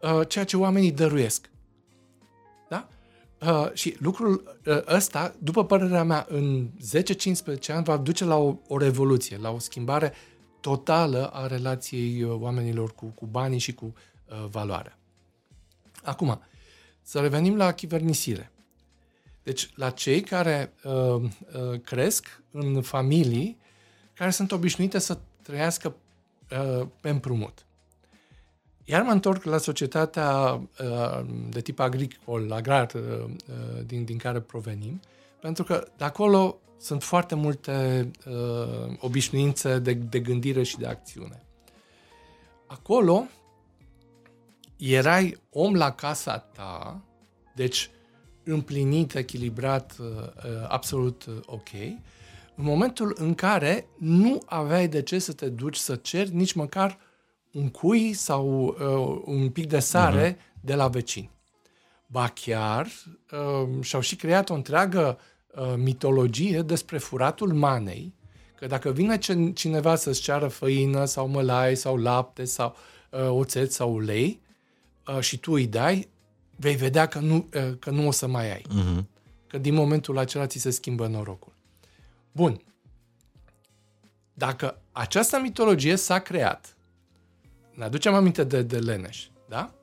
uh, 0.02 0.28
ceea 0.28 0.46
ce 0.46 0.58
oamenii 0.58 0.92
dăruiesc. 0.92 1.50
Da? 2.70 2.88
Uh, 3.42 3.70
și 3.74 3.96
lucrul 4.00 4.60
uh, 4.66 4.78
ăsta, 4.88 5.36
după 5.40 5.66
părerea 5.66 6.04
mea, 6.04 6.26
în 6.30 6.68
10-15 7.58 7.68
ani 7.68 7.84
va 7.84 7.98
duce 7.98 8.26
la 8.26 8.38
o, 8.38 8.56
o 8.68 8.78
revoluție, 8.78 9.38
la 9.38 9.50
o 9.52 9.60
schimbare 9.60 10.14
totală 10.62 11.28
a 11.28 11.48
relației 11.48 12.24
uh, 12.24 12.36
oamenilor 12.40 12.94
cu, 12.96 13.06
cu 13.06 13.26
banii 13.26 13.60
și 13.60 13.74
cu 13.74 13.86
uh, 13.86 14.46
valoarea. 14.50 14.98
Acum, 16.04 16.42
să 17.02 17.20
revenim 17.20 17.58
la 17.58 17.72
chivernisire. 17.72 18.52
Deci, 19.44 19.70
la 19.76 19.90
cei 19.90 20.22
care 20.22 20.74
uh, 20.84 20.94
uh, 20.94 21.30
cresc 21.84 22.42
în 22.52 22.82
familii 22.82 23.58
care 24.14 24.30
sunt 24.30 24.52
obișnuite 24.52 25.00
să 25.00 25.18
trăiască 25.42 25.96
uh, 26.52 26.88
pe 27.02 27.10
împrumut. 27.10 27.66
Iar 28.84 29.02
mă 29.02 29.12
întorc 29.12 29.44
la 29.44 29.58
societatea 29.58 30.62
uh, 30.84 31.26
de 31.50 31.62
tip 31.62 31.80
agricol, 31.80 32.52
agrar, 32.52 32.94
uh, 32.94 33.02
uh, 33.02 33.86
din, 33.86 34.04
din 34.04 34.18
care 34.18 34.40
provenim, 34.40 35.02
pentru 35.40 35.64
că 35.64 35.88
de 35.98 36.04
acolo 36.04 36.60
sunt 36.82 37.04
foarte 37.04 37.36
multe 37.36 38.12
uh, 38.28 38.96
obișnuințe 39.00 39.80
de, 39.80 39.94
de 39.94 40.20
gândire 40.20 40.64
și 40.64 40.78
de 40.78 40.88
acțiune. 40.88 41.46
Acolo 42.68 43.24
erai 44.78 45.38
om 45.50 45.76
la 45.76 45.92
casa 45.92 46.38
ta, 46.38 47.02
deci 47.56 47.90
împlinit, 48.44 49.16
echilibrat, 49.16 49.96
uh, 50.00 50.08
uh, 50.08 50.66
absolut 50.68 51.26
uh, 51.26 51.36
ok, 51.46 51.70
în 52.56 52.64
momentul 52.64 53.16
în 53.20 53.36
care 53.36 53.88
nu 53.98 54.42
aveai 54.46 54.88
de 54.88 55.02
ce 55.02 55.20
să 55.20 55.34
te 55.34 55.50
duci 55.50 55.78
să 55.78 55.96
ceri 55.96 56.36
nici 56.36 56.54
măcar 56.54 56.98
un 57.52 57.70
cui 57.70 58.14
sau 58.14 58.66
uh, 58.66 59.22
un 59.26 59.50
pic 59.50 59.68
de 59.68 59.80
sare 59.80 60.34
uh-huh. 60.34 60.62
de 60.62 60.76
la 60.76 60.88
vecini. 60.88 61.32
Ba 62.08 62.28
chiar 62.28 62.88
uh, 63.32 63.84
și-au 63.84 64.02
și 64.02 64.16
creat 64.16 64.50
o 64.50 64.54
întreagă 64.54 65.18
uh, 65.20 65.30
mitologie 65.78 66.62
despre 66.62 66.98
furatul 66.98 67.54
manei, 67.54 68.14
că 68.56 68.68
dacă 68.68 68.92
vine 68.92 69.18
cineva 69.54 69.96
să-ți 69.96 70.22
ceară 70.22 70.48
făină 70.48 71.06
sau 71.06 71.28
mălai 71.28 71.76
sau 71.76 71.98
lapte 71.98 72.46
sau 72.46 72.76
uh, 73.10 73.30
oțet 73.30 73.72
sau 73.72 73.94
ulei 73.94 74.42
uh, 75.08 75.20
și 75.20 75.38
tu 75.38 75.52
îi 75.52 75.68
dai, 75.68 76.10
vei 76.56 76.76
vedea 76.76 77.08
că 77.08 77.20
nu, 77.20 77.48
uh, 77.54 77.78
că 77.80 77.90
nu 77.90 78.08
o 78.08 78.12
să 78.12 78.28
mai 78.28 78.52
ai. 78.52 78.62
Uh-huh. 78.62 79.04
Că 79.48 79.58
din 79.58 79.74
momentul 79.74 80.18
acela 80.18 80.46
ți 80.46 80.60
se 80.60 80.70
schimbă 80.70 81.08
norocul. 81.08 81.54
Bun. 82.32 82.62
Dacă 84.34 84.82
această 84.92 85.40
mitologie 85.40 85.96
s-a 85.96 86.20
creat, 86.20 86.76
ne 87.74 87.84
aducem 87.84 88.14
aminte 88.14 88.44
de, 88.44 88.62
de 88.62 88.80
Leneș, 88.80 89.28
da? 89.50 89.74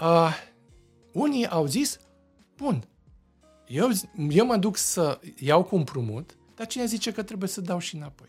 Uh, 0.00 0.36
unii 1.12 1.46
au 1.46 1.66
zis, 1.66 1.98
bun, 2.56 2.84
Eu, 3.72 3.90
eu 4.28 4.46
mă 4.46 4.56
duc 4.56 4.76
să 4.76 5.20
iau 5.38 5.64
cu 5.64 5.76
împrumut, 5.76 6.36
dar 6.54 6.66
cine 6.66 6.84
zice 6.84 7.12
că 7.12 7.22
trebuie 7.22 7.48
să 7.48 7.60
dau 7.60 7.78
și 7.78 7.96
înapoi? 7.96 8.28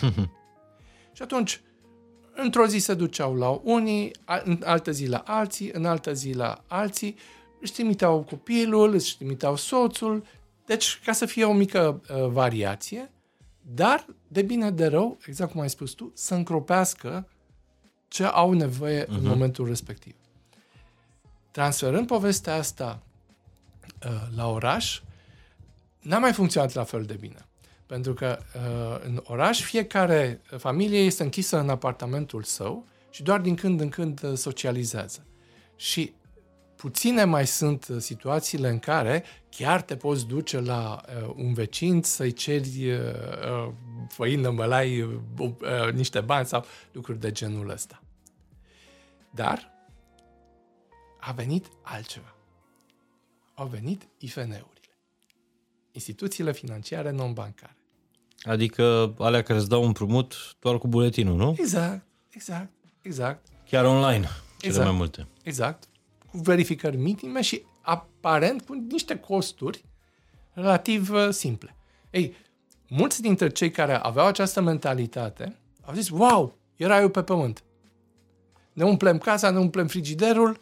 și 1.16 1.22
atunci, 1.22 1.60
într-o 2.34 2.66
zi 2.66 2.78
se 2.78 2.94
duceau 2.94 3.34
la 3.34 3.48
unii, 3.48 4.12
în 4.44 4.62
altă 4.64 4.90
zi 4.90 5.06
la 5.06 5.18
alții, 5.26 5.70
în 5.72 5.84
altă 5.84 6.12
zi 6.12 6.32
la 6.32 6.64
alții, 6.66 7.16
își 7.60 7.72
trimiteau 7.72 8.22
copilul, 8.22 8.94
își 8.94 9.16
trimiteau 9.16 9.56
soțul, 9.56 10.24
deci 10.66 11.00
ca 11.04 11.12
să 11.12 11.26
fie 11.26 11.44
o 11.44 11.52
mică 11.52 12.00
uh, 12.10 12.28
variație, 12.28 13.10
dar 13.60 14.06
de 14.28 14.42
bine 14.42 14.70
de 14.70 14.86
rău, 14.86 15.18
exact 15.26 15.52
cum 15.52 15.60
ai 15.60 15.70
spus 15.70 15.90
tu, 15.90 16.12
să 16.14 16.34
încropească 16.34 17.28
ce 18.08 18.24
au 18.24 18.52
nevoie 18.52 19.04
uh-huh. 19.04 19.08
în 19.08 19.14
mhm. 19.14 19.28
momentul 19.28 19.66
respectiv. 19.66 20.14
Transferând 21.50 22.06
povestea 22.06 22.54
asta 22.54 23.02
uh, 23.02 23.11
la 24.36 24.48
oraș, 24.48 25.00
n-a 26.00 26.18
mai 26.18 26.32
funcționat 26.32 26.72
la 26.72 26.84
fel 26.84 27.02
de 27.02 27.14
bine. 27.14 27.46
Pentru 27.86 28.14
că 28.14 28.38
uh, 28.54 29.04
în 29.04 29.22
oraș 29.24 29.60
fiecare 29.60 30.40
familie 30.58 30.98
este 30.98 31.22
închisă 31.22 31.58
în 31.58 31.68
apartamentul 31.68 32.42
său 32.42 32.86
și 33.10 33.22
doar 33.22 33.40
din 33.40 33.54
când 33.54 33.80
în 33.80 33.88
când 33.88 34.22
uh, 34.22 34.36
socializează. 34.36 35.26
Și 35.76 36.12
puține 36.76 37.24
mai 37.24 37.46
sunt 37.46 37.88
uh, 37.88 37.96
situațiile 38.00 38.68
în 38.68 38.78
care 38.78 39.24
chiar 39.48 39.82
te 39.82 39.96
poți 39.96 40.26
duce 40.26 40.60
la 40.60 41.00
uh, 41.22 41.32
un 41.36 41.52
vecin 41.52 42.02
să-i 42.02 42.32
ceri 42.32 42.90
uh, 42.90 42.98
uh, 42.98 43.72
făină, 44.08 44.50
mălai, 44.50 45.00
uh, 45.00 45.18
uh, 45.38 45.92
niște 45.92 46.20
bani 46.20 46.46
sau 46.46 46.64
lucruri 46.92 47.20
de 47.20 47.32
genul 47.32 47.70
ăsta. 47.70 48.02
Dar 49.30 49.72
a 51.20 51.32
venit 51.32 51.66
altceva. 51.82 52.36
Au 53.54 53.66
venit 53.66 54.08
IFN-urile. 54.18 54.96
Instituțiile 55.92 56.52
financiare 56.52 57.10
non-bancare. 57.10 57.76
Adică 58.42 59.14
alea 59.18 59.42
care 59.42 59.58
îți 59.58 59.68
dau 59.68 59.84
un 59.84 59.92
prumut 59.92 60.34
doar 60.60 60.78
cu 60.78 60.88
buletinul, 60.88 61.36
nu? 61.36 61.54
Exact, 61.58 62.06
exact, 62.30 62.72
exact. 63.02 63.46
Chiar 63.68 63.84
online, 63.84 64.20
cele 64.22 64.32
exact, 64.60 64.86
mai 64.86 64.96
multe. 64.96 65.26
Exact, 65.42 65.88
cu 66.30 66.38
verificări 66.38 66.96
minime 66.96 67.40
și 67.40 67.62
aparent 67.80 68.62
cu 68.62 68.86
niște 68.90 69.18
costuri 69.18 69.84
relativ 70.52 71.10
uh, 71.10 71.28
simple. 71.30 71.76
Ei, 72.10 72.34
mulți 72.88 73.22
dintre 73.22 73.48
cei 73.48 73.70
care 73.70 73.94
aveau 73.94 74.26
această 74.26 74.60
mentalitate 74.60 75.56
au 75.80 75.94
zis, 75.94 76.08
wow, 76.08 76.58
era 76.76 77.00
eu 77.00 77.08
pe 77.08 77.22
pământ. 77.22 77.64
Ne 78.72 78.84
umplem 78.84 79.18
casa, 79.18 79.50
ne 79.50 79.58
umplem 79.58 79.86
frigiderul 79.86 80.50
uh, 80.50 80.56
uh, 80.56 80.61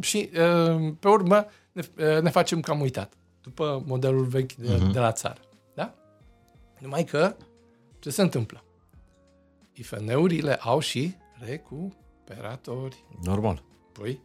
și 0.00 0.30
uh, 0.32 0.92
pe 0.98 1.08
urmă 1.08 1.46
ne, 1.72 1.82
uh, 1.96 2.22
ne 2.22 2.30
facem 2.30 2.60
cam 2.60 2.80
uitat, 2.80 3.12
după 3.42 3.82
modelul 3.86 4.24
vechi 4.24 4.52
de, 4.52 4.74
uh-huh. 4.74 4.92
de 4.92 4.98
la 4.98 5.12
țară. 5.12 5.40
Da? 5.74 5.94
Numai 6.78 7.04
că, 7.04 7.36
ce 7.98 8.10
se 8.10 8.22
întâmplă? 8.22 8.64
IFN-urile 9.72 10.54
au 10.54 10.78
și 10.78 11.14
recuperatori. 11.38 13.04
Normal. 13.22 13.62
Păi, 13.92 14.20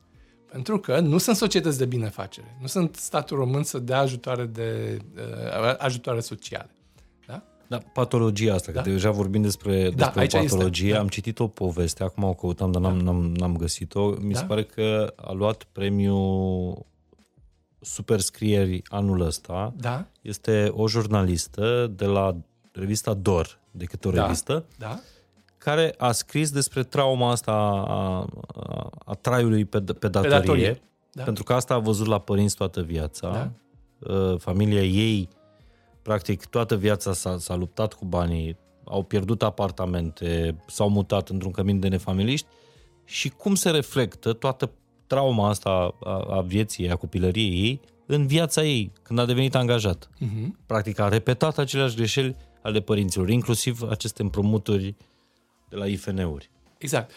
pentru 0.52 0.80
că 0.80 1.00
nu 1.00 1.18
sunt 1.18 1.36
societăți 1.36 1.78
de 1.78 1.86
binefacere, 1.86 2.58
nu 2.62 2.68
sunt 2.68 2.96
statul 2.96 3.38
român 3.38 3.64
să 3.64 3.80
dea 3.80 4.00
ajutoare, 4.00 4.46
de, 4.46 4.98
uh, 5.16 5.76
ajutoare 5.78 6.20
sociale. 6.20 6.72
Da? 7.72 7.78
Da, 7.78 7.84
patologia 7.94 8.54
asta, 8.54 8.72
da? 8.72 8.82
că 8.82 8.90
deja 8.90 9.12
vorbim 9.12 9.42
despre, 9.42 9.90
da, 9.90 10.12
despre 10.14 10.40
o 10.40 10.42
patologie, 10.42 10.88
este. 10.88 11.00
am 11.00 11.08
citit 11.08 11.40
o 11.40 11.48
poveste, 11.48 12.04
acum 12.04 12.24
o 12.24 12.34
căutam, 12.34 12.72
dar 12.72 12.82
n-am, 12.82 12.98
da. 12.98 13.04
n-am, 13.04 13.34
n-am 13.34 13.56
găsit-o. 13.56 14.10
Mi 14.20 14.34
da? 14.34 14.40
se 14.40 14.46
pare 14.46 14.64
că 14.64 15.14
a 15.16 15.32
luat 15.32 15.64
premiul 15.64 16.86
superscrieri 17.80 18.82
anul 18.86 19.22
ăsta. 19.22 19.74
Da. 19.78 20.06
Este 20.22 20.72
o 20.76 20.88
jurnalistă 20.88 21.92
de 21.96 22.06
la 22.06 22.36
revista 22.72 23.14
DOR, 23.14 23.60
decât 23.72 24.06
o 24.06 24.12
da. 24.12 24.22
revistă, 24.22 24.66
da 24.78 25.00
care 25.64 25.96
a 25.98 26.12
scris 26.12 26.52
despre 26.52 26.84
trauma 26.84 27.32
asta 27.32 27.52
a, 27.52 28.28
a, 28.56 28.90
a 29.06 29.14
traiului 29.14 29.66
pe, 29.66 29.80
pe 29.80 30.08
datorie, 30.08 30.30
pe 30.30 30.40
datorie. 30.40 30.82
Da. 31.12 31.24
pentru 31.24 31.44
că 31.44 31.54
asta 31.54 31.74
a 31.74 31.80
văzut 31.80 32.08
la 32.08 32.20
părinți 32.20 32.56
toată 32.56 32.82
viața. 32.82 33.30
Da. 33.30 33.52
Uh, 34.14 34.40
familia 34.40 34.84
ei, 34.84 35.30
practic, 36.02 36.46
toată 36.46 36.76
viața 36.76 37.14
s-a, 37.14 37.38
s-a 37.38 37.56
luptat 37.56 37.94
cu 37.94 38.06
banii, 38.06 38.58
au 38.84 39.04
pierdut 39.04 39.44
apartamente, 39.44 40.56
s-au 40.68 40.90
mutat 40.90 41.30
într-un 41.30 41.52
cămin 41.52 41.80
de 41.80 41.88
nefamiliști 41.88 42.48
și 43.06 43.30
cum 43.30 43.56
se 43.56 43.70
reflectă 43.70 44.34
toată 44.34 44.72
trauma 45.08 45.50
asta 45.50 45.96
a, 46.04 46.26
a 46.30 46.42
vieții, 46.42 46.90
a 46.90 46.96
copilăriei 46.96 47.62
ei, 47.62 47.82
în 48.06 48.28
viața 48.28 48.64
ei, 48.64 48.92
când 49.02 49.20
a 49.20 49.26
devenit 49.26 49.56
angajat. 49.56 50.10
Uh-huh. 50.16 50.48
Practic 50.66 51.00
a 51.00 51.08
repetat 51.08 51.58
aceleași 51.58 51.96
greșeli 51.96 52.36
ale 52.62 52.82
părinților, 52.82 53.30
inclusiv 53.30 53.82
aceste 53.90 54.22
împrumuturi 54.22 54.88
uh, 54.88 54.94
de 55.72 55.78
la 55.78 55.86
IFN-uri. 55.88 56.50
Exact. 56.78 57.12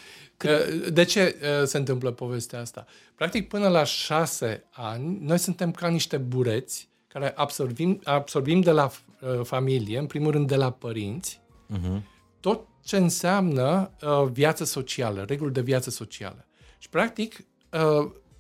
De 0.93 1.05
ce 1.05 1.36
uh, 1.40 1.66
se 1.66 1.77
întâmplă 1.77 2.11
povestea 2.11 2.61
asta? 2.61 2.86
Practic, 3.15 3.48
până 3.48 3.69
la 3.69 3.85
șase 3.85 4.65
ani, 4.70 5.19
noi 5.20 5.39
suntem 5.39 5.70
ca 5.70 5.89
niște 5.89 6.16
bureți 6.16 6.89
care 7.15 7.32
absorbim, 7.36 8.01
absorbim 8.05 8.61
de 8.61 8.70
la 8.70 8.91
uh, 9.20 9.41
familie, 9.43 9.99
în 9.99 10.07
primul 10.07 10.31
rând 10.31 10.49
de 10.49 10.57
la 10.57 10.70
părinți, 10.70 11.41
uh-huh. 11.70 12.01
tot 12.41 12.66
ce 12.82 12.97
înseamnă 12.97 13.91
uh, 14.03 14.28
viață 14.32 14.65
socială, 14.65 15.24
reguli 15.27 15.53
de 15.53 15.61
viață 15.61 15.91
socială. 15.91 16.47
Și, 16.78 16.89
practic, 16.89 17.45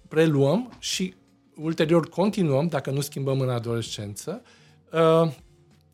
preluăm 0.08 0.72
și 0.78 1.14
ulterior 1.56 2.08
continuăm, 2.08 2.66
dacă 2.68 2.90
nu 2.90 3.00
schimbăm 3.00 3.40
în 3.40 3.48
adolescență, 3.48 4.42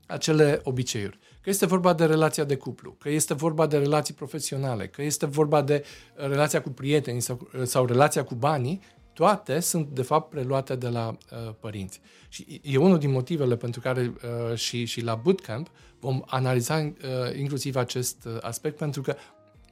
acele 0.07 0.61
obiceiuri 0.63 1.19
că 1.41 1.51
este 1.51 1.67
vorba 1.67 1.93
de 1.93 2.05
relația 2.05 2.45
de 2.45 2.57
cuplu, 2.57 2.97
că 2.99 3.11
este 3.11 3.35
vorba 3.35 3.67
de 3.67 3.79
relații 3.79 4.15
profesionale, 4.15 4.89
că 4.89 5.03
este 5.03 5.27
vorba 5.27 5.63
de 5.63 5.85
uh, 6.19 6.27
relația 6.29 6.63
cu 6.63 6.69
prietenii 6.71 7.21
sau, 7.21 7.49
uh, 7.59 7.63
sau 7.65 7.87
relația 7.87 8.25
cu 8.25 8.35
banii, 8.35 8.81
toate 9.21 9.61
sunt 9.61 9.89
de 9.89 10.03
fapt 10.03 10.31
preluate 10.31 10.77
de 10.77 10.89
la 10.89 11.09
uh, 11.09 11.55
părinți. 11.61 12.01
Și 12.29 12.61
e 12.63 12.77
unul 12.77 12.99
din 12.99 13.11
motivele 13.11 13.57
pentru 13.57 13.81
care 13.81 14.15
uh, 14.51 14.57
și, 14.57 14.85
și 14.85 15.01
la 15.01 15.15
bootcamp 15.15 15.71
vom 15.99 16.23
analiza 16.27 16.77
uh, 16.77 17.37
inclusiv 17.39 17.77
acest 17.77 18.25
uh, 18.25 18.37
aspect, 18.41 18.77
pentru 18.77 19.03
că 19.03 19.17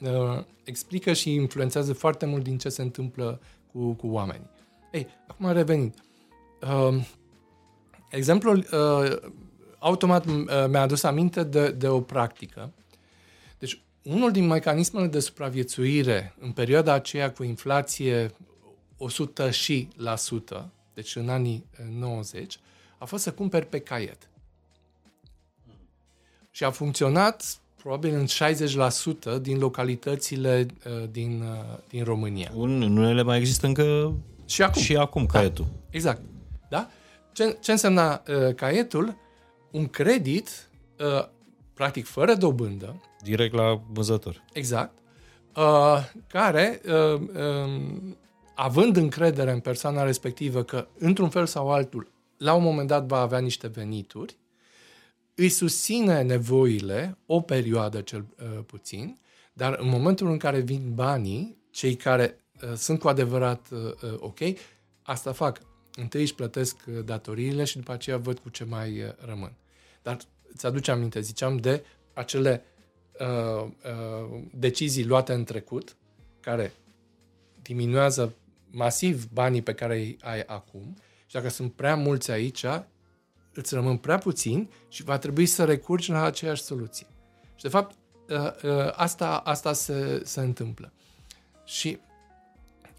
uh, 0.00 0.44
explică 0.64 1.12
și 1.12 1.34
influențează 1.34 1.92
foarte 1.92 2.26
mult 2.26 2.42
din 2.42 2.58
ce 2.58 2.68
se 2.68 2.82
întâmplă 2.82 3.40
cu, 3.72 3.92
cu 3.92 4.06
oamenii. 4.06 4.50
Ei, 4.92 5.06
acum 5.26 5.52
revenind. 5.52 5.94
Uh, 6.62 7.04
exemplul 8.10 8.66
uh, 8.72 9.30
automat 9.78 10.26
uh, 10.26 10.44
mi-a 10.68 10.80
adus 10.80 11.02
aminte 11.02 11.42
de, 11.42 11.70
de 11.70 11.88
o 11.88 12.00
practică. 12.00 12.72
Deci, 13.58 13.82
unul 14.02 14.30
din 14.30 14.46
mecanismele 14.46 15.06
de 15.06 15.20
supraviețuire 15.20 16.34
în 16.38 16.50
perioada 16.50 16.92
aceea 16.92 17.32
cu 17.32 17.42
inflație 17.42 18.32
100 18.98 19.50
și 19.50 19.88
la 19.96 20.16
sută, 20.16 20.70
deci 20.94 21.16
în 21.16 21.28
anii 21.28 21.64
90, 21.90 22.54
uh, 22.54 22.60
a 22.98 23.04
fost 23.04 23.22
să 23.22 23.32
cumperi 23.32 23.66
pe 23.66 23.78
caiet. 23.78 24.28
Și 26.50 26.64
a 26.64 26.70
funcționat 26.70 27.58
probabil 27.76 28.14
în 28.14 28.26
60% 29.38 29.40
din 29.40 29.58
localitățile 29.58 30.66
uh, 30.86 31.08
din, 31.10 31.42
uh, 31.42 31.78
din 31.88 32.04
România. 32.04 32.50
Un, 32.54 32.82
unele 32.82 33.22
mai 33.22 33.38
există 33.38 33.66
încă 33.66 34.12
și 34.46 34.62
acum, 34.62 34.82
și 34.82 34.96
acum 34.96 35.26
caietul. 35.26 35.64
Da, 35.64 35.86
exact. 35.90 36.20
Da? 36.68 36.90
Ce, 37.32 37.56
ce 37.60 37.70
însemna 37.70 38.22
uh, 38.28 38.54
caietul? 38.54 39.16
un 39.70 39.86
credit, 39.86 40.68
uh, 40.98 41.28
practic 41.74 42.06
fără 42.06 42.34
dobândă. 42.34 43.02
Direct 43.22 43.54
la 43.54 43.80
vânzător. 43.92 44.44
Exact. 44.52 44.98
Uh, 45.56 46.10
care, 46.26 46.80
uh, 46.86 47.20
uh, 47.20 47.82
având 48.60 48.97
încredere 48.97 49.51
în 49.51 49.60
persoana 49.60 50.02
respectivă 50.02 50.62
că, 50.62 50.89
într-un 50.98 51.28
fel 51.28 51.47
sau 51.47 51.70
altul, 51.70 52.10
la 52.36 52.55
un 52.55 52.62
moment 52.62 52.89
dat 52.89 53.06
va 53.06 53.20
avea 53.20 53.39
niște 53.39 53.66
venituri, 53.66 54.36
îi 55.35 55.48
susține 55.48 56.22
nevoile 56.22 57.18
o 57.26 57.40
perioadă 57.40 58.01
cel 58.01 58.24
uh, 58.39 58.64
puțin, 58.66 59.18
dar 59.52 59.76
în 59.80 59.89
momentul 59.89 60.30
în 60.30 60.36
care 60.36 60.60
vin 60.60 60.94
banii, 60.94 61.59
cei 61.70 61.94
care 61.94 62.44
uh, 62.62 62.74
sunt 62.74 62.98
cu 62.98 63.09
adevărat 63.09 63.68
uh, 63.70 63.78
uh 63.78 64.14
ok, 64.18 64.39
asta 65.02 65.32
fac 65.32 65.60
întâi 65.94 66.20
își 66.20 66.35
plătesc 66.35 66.76
uh, 66.89 67.05
datoriile 67.05 67.64
și 67.64 67.76
după 67.76 67.93
aceea 67.93 68.16
văd 68.16 68.39
cu 68.39 68.48
ce 68.48 68.64
mai 68.64 69.02
uh, 69.02 69.12
rămân. 69.26 69.52
Dar 70.02 70.18
îți 70.52 70.66
aduce 70.66 70.90
aminte, 70.90 71.20
ziceam, 71.20 71.56
de 71.56 71.85
acele 72.12 72.64
uh, 73.20 73.64
uh, 73.64 74.40
decizii 74.55 75.05
luate 75.05 75.32
în 75.32 75.44
trecut, 75.44 75.97
care 76.40 76.72
diminuează 77.62 78.35
masiv 78.70 79.28
banii 79.32 79.62
pe 79.62 79.74
care 79.74 79.97
îi 79.97 80.16
ai 80.20 80.40
acum 80.40 80.97
și 81.27 81.35
dacă 81.35 81.49
sunt 81.49 81.73
prea 81.73 81.97
mulți 81.97 82.31
aici, 82.31 82.65
îți 83.53 83.74
rămân 83.74 83.97
prea 83.97 84.19
puțini 84.19 84.69
și 84.89 85.03
va 85.03 85.19
trebui 85.19 85.47
să 85.47 85.65
recurgi 85.65 86.11
la 86.11 86.23
aceeași 86.23 86.62
soluție. 86.62 87.07
Și 87.55 87.62
de 87.62 87.69
fapt, 87.69 87.97
uh, 88.28 88.70
uh, 88.70 88.93
asta, 88.97 89.36
asta 89.36 89.73
se, 89.73 90.23
se 90.24 90.40
întâmplă. 90.40 90.93
Și 91.65 91.99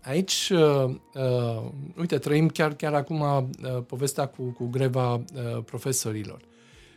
aici, 0.01 0.49
uh, 0.53 0.95
uh, 1.13 1.71
uite, 1.97 2.17
trăim 2.17 2.47
chiar, 2.47 2.73
chiar 2.73 2.93
acum 2.93 3.21
uh, 3.21 3.47
povestea 3.87 4.25
cu, 4.27 4.43
cu 4.43 4.65
greva 4.65 5.13
uh, 5.13 5.23
profesorilor. 5.65 6.41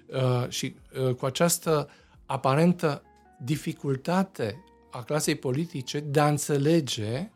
Uh, 0.06 0.48
și 0.48 0.74
uh, 1.06 1.14
cu 1.14 1.26
această 1.26 1.88
aparentă 2.26 3.02
dificultate 3.44 4.64
a 4.90 5.02
clasei 5.02 5.34
politice 5.34 6.00
de 6.00 6.20
a 6.20 6.28
înțelege 6.28 7.30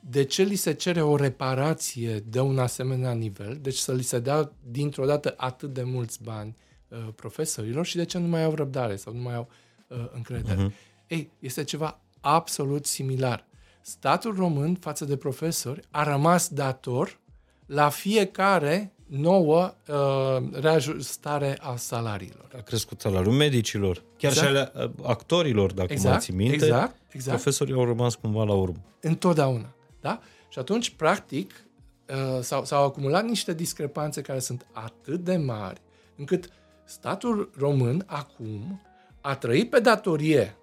de 0.00 0.24
ce 0.24 0.42
li 0.42 0.54
se 0.54 0.72
cere 0.72 1.02
o 1.02 1.16
reparație 1.16 2.18
de 2.18 2.40
un 2.40 2.58
asemenea 2.58 3.12
nivel, 3.12 3.58
deci 3.60 3.76
să 3.76 3.92
li 3.92 4.02
se 4.02 4.18
dea 4.18 4.52
dintr-o 4.70 5.06
dată 5.06 5.34
atât 5.36 5.72
de 5.72 5.82
mulți 5.82 6.22
bani 6.22 6.56
uh, 6.88 6.98
profesorilor 7.16 7.86
și 7.86 7.96
de 7.96 8.04
ce 8.04 8.18
nu 8.18 8.26
mai 8.26 8.44
au 8.44 8.54
răbdare 8.54 8.96
sau 8.96 9.12
nu 9.12 9.20
mai 9.20 9.34
au 9.34 9.48
uh, 9.88 9.96
încredere. 10.12 10.66
Uh-huh. 10.66 11.06
Ei, 11.06 11.30
este 11.38 11.64
ceva 11.64 12.00
absolut 12.20 12.86
similar. 12.86 13.46
Statul 13.80 14.34
român 14.34 14.74
față 14.74 15.04
de 15.04 15.16
profesori 15.16 15.80
a 15.90 16.02
rămas 16.02 16.48
dator 16.48 17.18
la 17.66 17.88
fiecare 17.88 18.92
nouă 19.06 19.74
uh, 19.88 20.60
reajustare 20.60 21.56
a 21.60 21.76
salariilor. 21.76 22.48
A 22.56 22.60
crescut 22.60 23.00
salariul 23.00 23.34
medicilor, 23.34 24.02
chiar 24.16 24.32
exact. 24.32 24.48
și 24.48 24.56
ale 24.56 24.72
uh, 24.74 24.90
actorilor, 25.02 25.72
dacă 25.72 25.92
exact, 25.92 26.14
mă 26.14 26.20
ții 26.20 26.34
minte. 26.34 26.54
Exact, 26.54 26.96
exact. 27.08 27.40
Profesorii 27.40 27.74
au 27.74 27.84
rămas 27.84 28.14
cumva 28.14 28.44
la 28.44 28.54
urmă. 28.54 28.76
Întotdeauna. 29.00 29.72
Da? 30.00 30.20
Și 30.48 30.58
atunci, 30.58 30.90
practic, 30.90 31.64
uh, 32.08 32.42
s-au, 32.42 32.64
s-au 32.64 32.84
acumulat 32.84 33.24
niște 33.24 33.54
discrepanțe 33.54 34.20
care 34.20 34.38
sunt 34.38 34.66
atât 34.72 35.24
de 35.24 35.36
mari, 35.36 35.80
încât 36.16 36.50
statul 36.84 37.50
român 37.56 38.02
acum 38.06 38.82
a 39.20 39.36
trăit 39.36 39.70
pe 39.70 39.80
datorie 39.80 40.56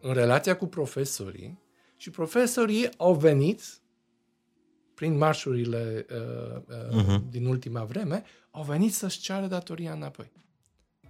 în 0.00 0.12
relația 0.12 0.56
cu 0.56 0.66
profesorii 0.66 1.58
și 1.96 2.10
profesorii 2.10 2.88
au 2.96 3.14
venit 3.14 3.62
prin 4.94 5.16
marșurile 5.16 6.06
uh, 6.10 6.62
uh, 6.68 7.02
uh-huh. 7.02 7.30
din 7.30 7.46
ultima 7.46 7.84
vreme, 7.84 8.24
au 8.50 8.62
venit 8.62 8.94
să-și 8.94 9.20
ceară 9.20 9.46
datoria 9.46 9.92
înapoi. 9.92 10.32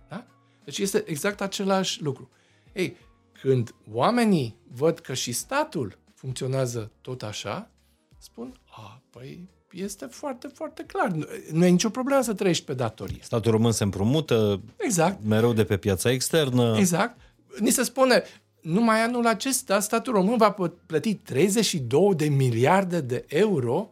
Da? 0.09 0.27
Deci 0.65 0.79
este 0.79 1.03
exact 1.07 1.41
același 1.41 2.03
lucru. 2.03 2.31
Ei, 2.73 2.97
când 3.41 3.75
oamenii 3.93 4.57
văd 4.73 4.99
că 4.99 5.15
și 5.15 5.33
statul 5.33 5.99
funcționează 6.19 6.91
tot 7.01 7.23
așa, 7.23 7.71
spun, 8.19 8.55
a, 8.71 9.03
păi 9.11 9.49
este 9.73 10.07
foarte, 10.07 10.47
foarte 10.47 10.85
clar. 10.85 11.09
Nu, 11.09 11.25
nu 11.53 11.65
e 11.65 11.69
nicio 11.69 11.89
problemă 11.89 12.23
să 12.23 12.35
trăiești 12.35 12.65
pe 12.65 12.75
datorie. 12.75 13.19
Statul 13.23 13.51
român 13.51 13.73
se 13.73 13.83
împrumută 13.83 14.61
exact. 14.77 15.25
mereu 15.25 15.53
de 15.53 15.65
pe 15.65 15.77
piața 15.77 16.11
externă. 16.11 16.77
Exact. 16.79 17.21
Ni 17.59 17.71
se 17.71 17.83
spune, 17.83 18.23
numai 18.61 19.03
anul 19.03 19.27
acesta 19.27 19.81
statul 19.81 20.13
român 20.13 20.37
va 20.37 20.57
plăti 20.87 21.15
32 21.15 22.15
de 22.15 22.29
miliarde 22.29 23.01
de 23.01 23.25
euro 23.29 23.89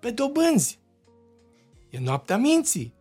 pe 0.00 0.10
dobânzi. 0.10 0.78
E 1.90 1.98
noaptea 1.98 2.36
minții. 2.36 2.92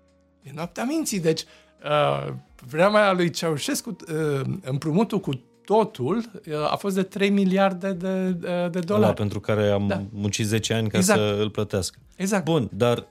E 0.44 0.52
noaptea 0.54 0.84
minții. 0.84 1.20
Deci, 1.20 1.44
uh, 1.84 2.34
vremea 2.68 3.12
lui 3.12 3.30
Ceaușescu, 3.30 3.90
uh, 3.90 4.42
împrumutul 4.62 5.20
cu 5.20 5.32
totul 5.66 6.32
uh, 6.48 6.72
a 6.72 6.76
fost 6.76 6.96
de 6.96 7.04
3 7.04 7.30
miliarde 7.30 7.92
de, 7.94 8.30
de, 8.30 8.68
de 8.72 8.80
dolari. 8.80 9.06
Ala, 9.06 9.14
pentru 9.14 9.40
care 9.40 9.70
am 9.70 9.88
da. 9.88 10.04
muncit 10.10 10.46
10 10.46 10.74
ani 10.74 10.90
ca 10.90 10.98
exact. 10.98 11.20
să 11.20 11.38
îl 11.40 11.50
plătească. 11.50 12.00
Exact. 12.16 12.46
Bun, 12.46 12.70
dar... 12.74 13.08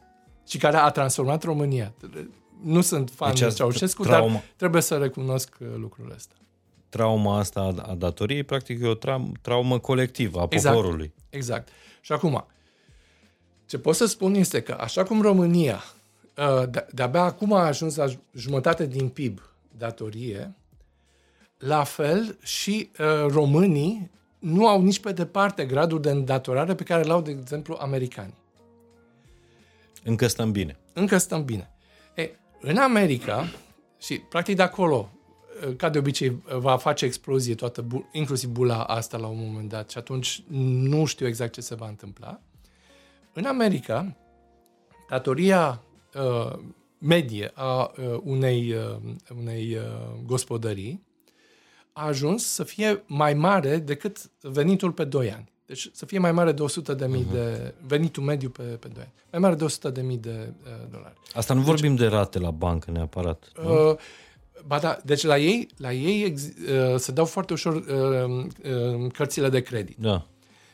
Și 0.49 0.59
care 0.59 0.77
a 0.77 0.89
transformat 0.89 1.43
România. 1.43 1.93
Nu 2.63 2.81
sunt 2.81 3.11
fan 3.11 3.29
deci 3.29 3.41
de 3.41 3.49
Ceaușescu, 3.49 4.03
trauma. 4.03 4.33
dar 4.33 4.43
trebuie 4.57 4.83
să 4.83 4.97
recunosc 4.97 5.57
uh, 5.61 5.67
lucrul 5.77 6.13
ăsta. 6.15 6.35
Trauma 6.89 7.39
asta 7.39 7.75
a 7.87 7.95
datoriei, 7.95 8.43
practic, 8.43 8.83
e 8.83 8.87
o 8.87 8.95
tra- 8.95 9.41
traumă 9.41 9.79
colectivă 9.79 10.41
a 10.41 10.47
exact. 10.49 10.77
poporului. 10.77 11.13
Exact. 11.31 11.69
Și 12.01 12.13
acum, 12.13 12.47
ce 13.67 13.79
pot 13.79 13.95
să 13.95 14.07
spun 14.07 14.35
este 14.35 14.61
că, 14.61 14.77
așa 14.81 15.03
cum 15.03 15.21
România 15.21 15.83
uh, 16.37 16.83
de-abia 16.93 17.23
acum 17.23 17.53
a 17.53 17.65
ajuns 17.65 17.97
la 17.97 18.05
jumătate 18.35 18.87
din 18.87 19.09
PIB 19.09 19.41
datorie, 19.79 20.55
la 21.61 21.85
fel 21.85 22.39
și 22.43 22.91
uh, 22.99 23.27
românii 23.29 24.11
nu 24.39 24.69
au 24.69 24.83
nici 24.83 25.01
pe 25.01 25.13
departe 25.13 25.65
gradul 25.65 26.01
de 26.01 26.11
îndatorare 26.11 26.75
pe 26.75 26.83
care 26.83 27.03
l-au, 27.03 27.21
de 27.21 27.31
exemplu, 27.31 27.77
americanii. 27.81 28.39
Încă 30.05 30.27
stăm 30.27 30.53
bine. 30.53 30.79
Încă 30.93 31.19
stăm 31.19 31.45
bine. 31.45 31.71
E, 32.15 32.31
în 32.61 32.77
America, 32.77 33.45
și 33.99 34.19
practic 34.19 34.57
de 34.57 34.63
acolo, 34.63 35.11
uh, 35.67 35.77
ca 35.77 35.89
de 35.89 35.99
obicei, 35.99 36.43
va 36.59 36.77
face 36.77 37.05
explozie 37.05 37.55
toată, 37.55 37.87
inclusiv 38.13 38.51
bula 38.51 38.85
asta 38.85 39.17
la 39.17 39.27
un 39.27 39.39
moment 39.39 39.69
dat 39.69 39.91
și 39.91 39.99
atunci 39.99 40.43
nu 40.49 41.05
știu 41.05 41.27
exact 41.27 41.53
ce 41.53 41.61
se 41.61 41.75
va 41.75 41.89
întâmpla. 41.89 42.41
În 43.33 43.45
America, 43.45 44.17
datoria 45.09 45.83
uh, 46.15 46.59
medie 46.99 47.51
a 47.55 47.93
uh, 47.97 48.21
unei, 48.23 48.73
uh, 48.73 48.97
unei 49.39 49.75
uh, 49.75 49.83
gospodării 50.25 51.09
a 52.01 52.07
ajuns 52.07 52.47
să 52.47 52.65
fie 52.65 53.03
mai 53.07 53.35
mare 53.35 53.77
decât 53.77 54.31
venitul 54.41 54.93
pe 54.93 55.05
2 55.05 55.33
ani. 55.33 55.53
Deci 55.67 55.91
să 55.93 56.07
fie 56.07 56.19
mai 56.19 56.33
mare 56.33 56.53
de 56.53 56.63
100 56.63 56.95
de 56.95 57.07
mii 57.07 57.27
uh-huh. 57.29 57.33
de 57.33 57.75
venitul 57.87 58.23
mediu 58.23 58.49
pe, 58.49 58.63
pe 58.63 58.89
2 58.89 59.03
ani. 59.03 59.13
Mai 59.31 59.41
mare 59.41 59.55
de 59.55 59.65
100 59.65 59.91
de 59.91 60.01
mii 60.01 60.17
de 60.17 60.53
uh, 60.65 60.71
dolari. 60.91 61.15
Asta 61.35 61.55
nu 61.55 61.61
deci, 61.61 61.69
vorbim 61.69 61.95
de 61.95 62.07
rate 62.07 62.39
la 62.39 62.51
bancă 62.51 62.91
neapărat. 62.91 63.53
Uh, 63.65 63.95
ba 64.67 64.79
da, 64.79 64.99
deci 65.05 65.23
la 65.23 65.39
ei, 65.39 65.69
la 65.77 65.93
ei 65.93 66.23
ex, 66.23 66.43
uh, 66.43 66.99
se 66.99 67.13
dau 67.13 67.25
foarte 67.25 67.53
ușor 67.53 67.75
uh, 67.75 68.47
uh, 69.03 69.13
cărțile 69.13 69.49
de 69.49 69.61
credit. 69.61 69.97
Da. 69.99 70.27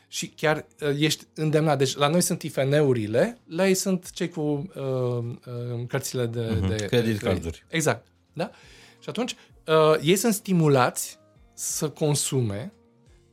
Și 0.07 0.27
chiar 0.27 0.65
uh, 0.81 0.89
ești 0.99 1.23
îndemnat. 1.33 1.77
Deci 1.77 1.95
la 1.95 2.07
noi 2.07 2.21
sunt 2.21 2.41
IFN-urile, 2.41 3.37
la 3.47 3.67
ei 3.67 3.73
sunt 3.73 4.11
cei 4.11 4.29
cu 4.29 4.41
uh, 4.41 4.83
uh, 4.83 5.85
cărțile 5.87 6.25
de, 6.25 6.59
uh-huh. 6.59 6.67
de 6.67 6.85
credit 6.85 7.19
carduri. 7.19 7.65
Exact. 7.69 8.07
Da? 8.33 8.51
Și 8.99 9.09
atunci 9.09 9.35
uh, 9.67 9.97
ei 10.01 10.15
sunt 10.15 10.33
stimulați 10.33 11.19
să 11.53 11.89
consume 11.89 12.73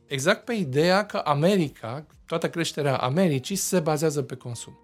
exact 0.05 0.45
pe 0.45 0.53
ideea 0.53 1.05
că 1.05 1.17
America, 1.17 2.05
toată 2.25 2.49
creșterea 2.49 2.97
Americii 2.97 3.55
se 3.55 3.79
bazează 3.79 4.21
pe 4.21 4.35
consum. 4.35 4.79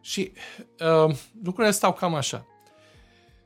Și 0.00 0.32
uh, 0.80 1.16
lucrurile 1.42 1.72
stau 1.72 1.92
cam 1.92 2.14
așa. 2.14 2.46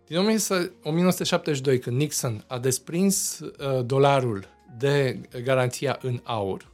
Din 0.06 0.16
1972, 0.16 1.78
când 1.78 1.96
Nixon 1.96 2.44
a 2.46 2.58
desprins 2.58 3.38
uh, 3.38 3.84
dolarul 3.84 4.44
de 4.78 5.20
garanția 5.42 5.98
în 6.02 6.20
aur, 6.22 6.72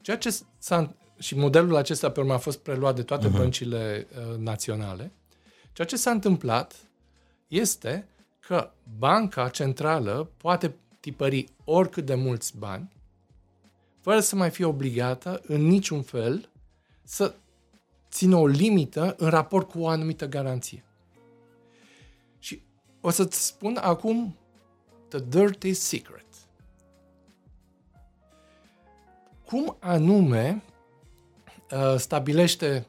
ceea 0.00 0.16
ce 0.16 0.38
s-a, 0.58 0.94
și 1.18 1.36
modelul 1.36 1.76
acesta 1.76 2.10
pe 2.10 2.20
urmă 2.20 2.32
a 2.32 2.38
fost 2.38 2.58
preluat 2.58 2.94
de 2.94 3.02
toate 3.02 3.28
uh-huh. 3.28 3.36
băncile 3.36 4.06
uh, 4.10 4.38
naționale, 4.38 5.12
ceea 5.72 5.86
ce 5.86 5.96
s-a 5.96 6.10
întâmplat 6.10 6.74
este 7.48 8.08
că 8.46 8.70
banca 8.98 9.48
centrală 9.48 10.30
poate 10.36 10.74
tipări 11.00 11.46
oricât 11.64 12.04
de 12.04 12.14
mulți 12.14 12.58
bani, 12.58 12.92
fără 14.00 14.20
să 14.20 14.36
mai 14.36 14.50
fie 14.50 14.64
obligată 14.64 15.42
în 15.46 15.66
niciun 15.66 16.02
fel 16.02 16.48
să 17.02 17.34
țină 18.10 18.36
o 18.36 18.46
limită 18.46 19.14
în 19.18 19.28
raport 19.28 19.68
cu 19.68 19.80
o 19.80 19.88
anumită 19.88 20.26
garanție. 20.26 20.84
Și 22.38 22.62
o 23.00 23.10
să-ți 23.10 23.46
spun 23.46 23.76
acum 23.76 24.36
the 25.08 25.20
dirty 25.28 25.72
secret. 25.72 26.26
Cum 29.46 29.76
anume 29.80 30.62
uh, 31.70 31.94
stabilește 31.96 32.86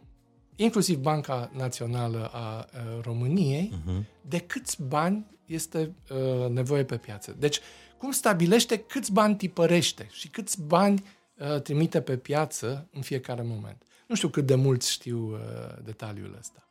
inclusiv 0.55 0.97
Banca 0.97 1.51
Națională 1.53 2.29
a 2.33 2.65
uh, 2.73 3.03
României, 3.03 3.71
uh-huh. 3.73 4.03
de 4.21 4.39
câți 4.39 4.83
bani 4.83 5.25
este 5.45 5.95
uh, 6.09 6.49
nevoie 6.49 6.85
pe 6.85 6.97
piață. 6.97 7.35
Deci, 7.39 7.59
cum 7.97 8.11
stabilește 8.11 8.77
câți 8.77 9.11
bani 9.11 9.35
tipărește 9.35 10.07
și 10.11 10.29
câți 10.29 10.61
bani 10.61 11.03
uh, 11.37 11.61
trimite 11.61 12.01
pe 12.01 12.17
piață 12.17 12.87
în 12.91 13.01
fiecare 13.01 13.41
moment. 13.41 13.83
Nu 14.07 14.15
știu 14.15 14.29
cât 14.29 14.45
de 14.45 14.55
mulți 14.55 14.91
știu 14.91 15.31
uh, 15.31 15.39
detaliul 15.83 16.35
ăsta. 16.39 16.69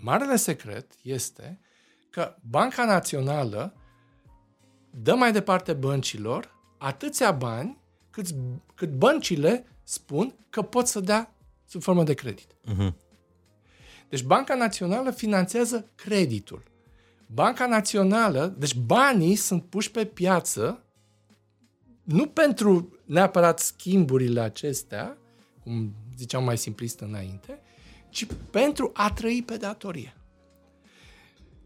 Marele 0.00 0.36
secret 0.36 0.92
este 1.02 1.60
că 2.10 2.36
Banca 2.40 2.84
Națională 2.84 3.74
dă 4.90 5.14
mai 5.14 5.32
departe 5.32 5.72
băncilor 5.72 6.54
atâția 6.78 7.32
bani 7.32 7.78
cât, 8.10 8.26
cât 8.74 8.90
băncile 8.90 9.66
spun 9.82 10.34
că 10.50 10.62
pot 10.62 10.86
să 10.86 11.00
dea 11.00 11.34
sub 11.66 11.82
formă 11.82 12.04
de 12.04 12.14
credit. 12.14 12.46
Uh-huh. 12.52 12.94
Deci 14.08 14.22
Banca 14.22 14.54
Națională 14.54 15.10
finanțează 15.10 15.90
creditul. 15.94 16.62
Banca 17.26 17.66
Națională, 17.66 18.54
deci 18.58 18.74
banii 18.74 19.34
sunt 19.34 19.64
puși 19.64 19.90
pe 19.90 20.04
piață 20.04 20.80
nu 22.06 22.26
pentru 22.26 22.98
neapărat 23.04 23.58
schimburile 23.58 24.40
acestea, 24.40 25.16
cum 25.62 25.94
ziceam 26.16 26.44
mai 26.44 26.58
simplist 26.58 27.00
înainte, 27.00 27.60
ci 28.08 28.26
pentru 28.50 28.90
a 28.94 29.12
trăi 29.12 29.42
pe 29.46 29.56
datorie. 29.56 30.16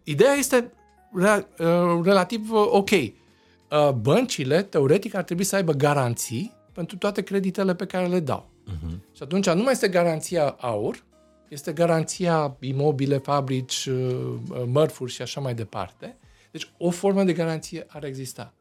Ideea 0.03 0.33
este 0.33 0.73
uh, 1.13 2.01
relativ 2.03 2.51
uh, 2.51 2.67
ok. 2.71 2.91
Uh, 2.91 3.91
băncile, 3.91 4.63
teoretic, 4.63 5.15
ar 5.15 5.23
trebui 5.23 5.45
să 5.45 5.57
aibă 5.57 5.73
garanții 5.73 6.53
pentru 6.73 6.97
toate 6.97 7.23
creditele 7.23 7.75
pe 7.75 7.87
care 7.87 8.07
le 8.07 8.21
dau. 8.21 8.51
Uh-huh. 8.67 9.15
Și 9.17 9.23
atunci 9.23 9.49
nu 9.51 9.63
mai 9.63 9.73
este 9.73 9.89
garanția 9.89 10.49
aur, 10.49 11.05
este 11.51 11.73
garanția 11.73 12.57
imobile, 12.61 13.19
fabrici, 13.19 13.87
uh, 13.87 14.35
mărfuri 14.67 15.13
și 15.13 15.23
așa 15.23 15.41
mai 15.41 15.55
departe. 15.55 16.17
Deci 16.51 16.71
o 16.79 16.91
formă 16.91 17.25
de 17.25 17.33
garanție 17.33 17.87
ar 17.89 18.05
exista. 18.05 18.55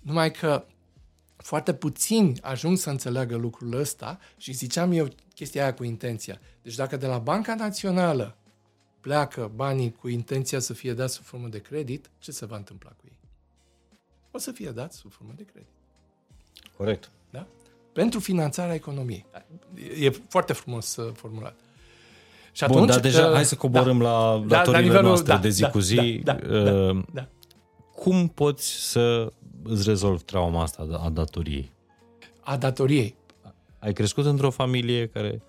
Numai 0.00 0.30
că 0.30 0.64
foarte 1.36 1.74
puțini 1.74 2.40
ajung 2.40 2.76
să 2.78 2.90
înțeleagă 2.90 3.36
lucrul 3.36 3.72
ăsta 3.72 4.18
și 4.36 4.52
ziceam 4.52 4.92
eu 4.92 5.08
chestia 5.34 5.62
aia 5.62 5.74
cu 5.74 5.84
intenția. 5.84 6.40
Deci 6.62 6.74
dacă 6.74 6.96
de 6.96 7.06
la 7.06 7.18
Banca 7.18 7.54
Națională 7.54 8.36
pleacă 9.00 9.52
banii 9.54 9.92
cu 9.92 10.08
intenția 10.08 10.58
să 10.58 10.72
fie 10.72 10.92
dați 10.92 11.14
sub 11.14 11.24
formă 11.24 11.48
de 11.48 11.60
credit, 11.60 12.10
ce 12.18 12.32
se 12.32 12.46
va 12.46 12.56
întâmpla 12.56 12.90
cu 12.90 13.04
ei? 13.04 13.18
O 14.30 14.38
să 14.38 14.52
fie 14.52 14.70
dați 14.70 14.96
sub 14.96 15.12
formă 15.12 15.32
de 15.36 15.44
credit. 15.44 15.68
Corect. 16.76 17.10
Da? 17.30 17.46
Pentru 17.92 18.20
finanțarea 18.20 18.74
economiei. 18.74 19.26
E 19.98 20.10
foarte 20.10 20.52
frumos 20.52 20.96
uh, 20.96 21.14
formulat. 21.14 21.58
Și 22.54 22.64
atunci, 22.64 22.78
Bun, 22.78 22.88
dar 22.88 23.00
deja 23.00 23.26
uh, 23.26 23.34
hai 23.34 23.44
să 23.44 23.54
coborâm 23.54 23.98
da, 23.98 24.04
la 24.04 24.38
da, 24.46 24.56
datoriile 24.56 24.94
da, 24.94 25.00
noastre 25.00 25.32
da, 25.32 25.38
de 25.38 25.48
zi 25.48 25.60
da, 25.60 25.70
cu 25.70 25.78
zi. 25.78 26.20
Da, 26.24 26.32
da, 26.32 26.56
uh, 26.56 26.94
da, 26.94 27.04
da. 27.12 27.28
Cum 27.94 28.28
poți 28.28 28.90
să 28.90 29.32
îți 29.62 29.88
rezolvi 29.88 30.22
trauma 30.22 30.62
asta 30.62 31.00
a 31.04 31.08
datoriei? 31.08 31.72
A 32.40 32.56
datoriei? 32.56 33.16
Ai 33.78 33.92
crescut 33.92 34.24
într-o 34.24 34.50
familie 34.50 35.06
care 35.06 35.42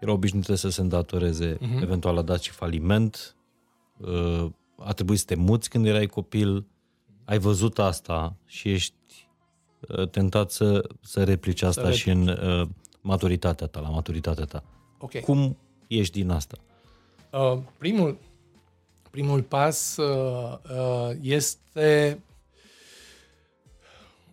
era 0.00 0.12
obișnuită 0.12 0.54
să 0.54 0.68
se 0.68 0.80
îndatoreze, 0.80 1.54
uh-huh. 1.56 1.82
eventual 1.82 2.16
a 2.16 2.22
dat 2.22 2.40
și 2.40 2.50
faliment, 2.50 3.36
uh, 3.96 4.46
a 4.76 4.92
trebuit 4.92 5.18
să 5.18 5.24
te 5.24 5.34
muți 5.34 5.70
când 5.70 5.86
erai 5.86 6.06
copil, 6.06 6.66
ai 7.24 7.38
văzut 7.38 7.78
asta 7.78 8.36
și 8.46 8.72
ești 8.72 9.28
uh, 9.88 10.08
tentat 10.08 10.50
să, 10.50 10.88
să 11.00 11.24
replici 11.24 11.62
asta 11.62 11.84
să 11.84 11.90
și 11.90 12.10
în 12.10 12.28
uh, 12.28 12.68
maturitatea 13.00 13.66
ta, 13.66 13.80
la 13.80 13.88
maturitatea 13.88 14.44
ta. 14.44 14.62
Okay. 14.98 15.20
Cum 15.20 15.56
ieși 15.86 16.10
din 16.10 16.30
asta? 16.30 16.56
Uh, 17.30 17.58
primul, 17.78 18.18
primul 19.10 19.42
pas 19.42 19.96
uh, 19.96 20.58
uh, 20.70 21.10
este 21.20 22.20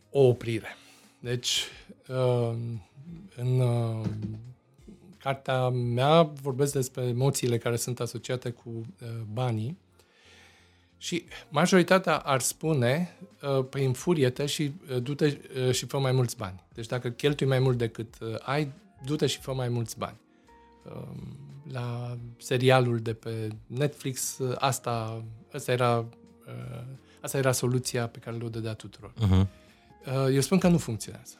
o 0.09 0.19
oprire. 0.19 0.77
Deci, 1.19 1.63
uh, 2.07 2.55
în 3.35 3.59
uh, 3.59 4.05
cartea 5.17 5.69
mea 5.69 6.21
vorbesc 6.21 6.73
despre 6.73 7.03
emoțiile 7.03 7.57
care 7.57 7.75
sunt 7.75 7.99
asociate 7.99 8.49
cu 8.49 8.69
uh, 8.69 9.07
banii 9.33 9.77
și 10.97 11.25
majoritatea 11.49 12.17
ar 12.17 12.39
spune, 12.39 13.17
uh, 13.57 13.65
păi 13.69 13.85
înfurie-te 13.85 14.45
și 14.45 14.71
uh, 14.91 15.01
du-te 15.01 15.37
uh, 15.67 15.71
și 15.71 15.85
fă 15.85 15.99
mai 15.99 16.11
mulți 16.11 16.37
bani. 16.37 16.63
Deci 16.73 16.85
dacă 16.85 17.09
cheltui 17.09 17.47
mai 17.47 17.59
mult 17.59 17.77
decât 17.77 18.13
uh, 18.21 18.35
ai, 18.39 18.71
du-te 19.05 19.25
și 19.25 19.39
fă 19.39 19.53
mai 19.53 19.69
mulți 19.69 19.97
bani. 19.97 20.17
Uh, 20.85 21.07
la 21.71 22.17
serialul 22.37 22.99
de 22.99 23.13
pe 23.13 23.49
Netflix, 23.67 24.37
uh, 24.37 24.55
asta, 24.59 25.23
asta 25.53 25.71
era 25.71 25.97
uh, 25.97 26.83
asta 27.21 27.37
era 27.37 27.51
soluția 27.51 28.07
pe 28.07 28.19
care 28.19 28.37
le-o 28.37 28.49
dădea 28.49 28.73
tuturor. 28.73 29.13
Uh-huh. 29.13 29.47
Eu 30.31 30.41
spun 30.41 30.57
că 30.57 30.67
nu 30.67 30.77
funcționează. 30.77 31.35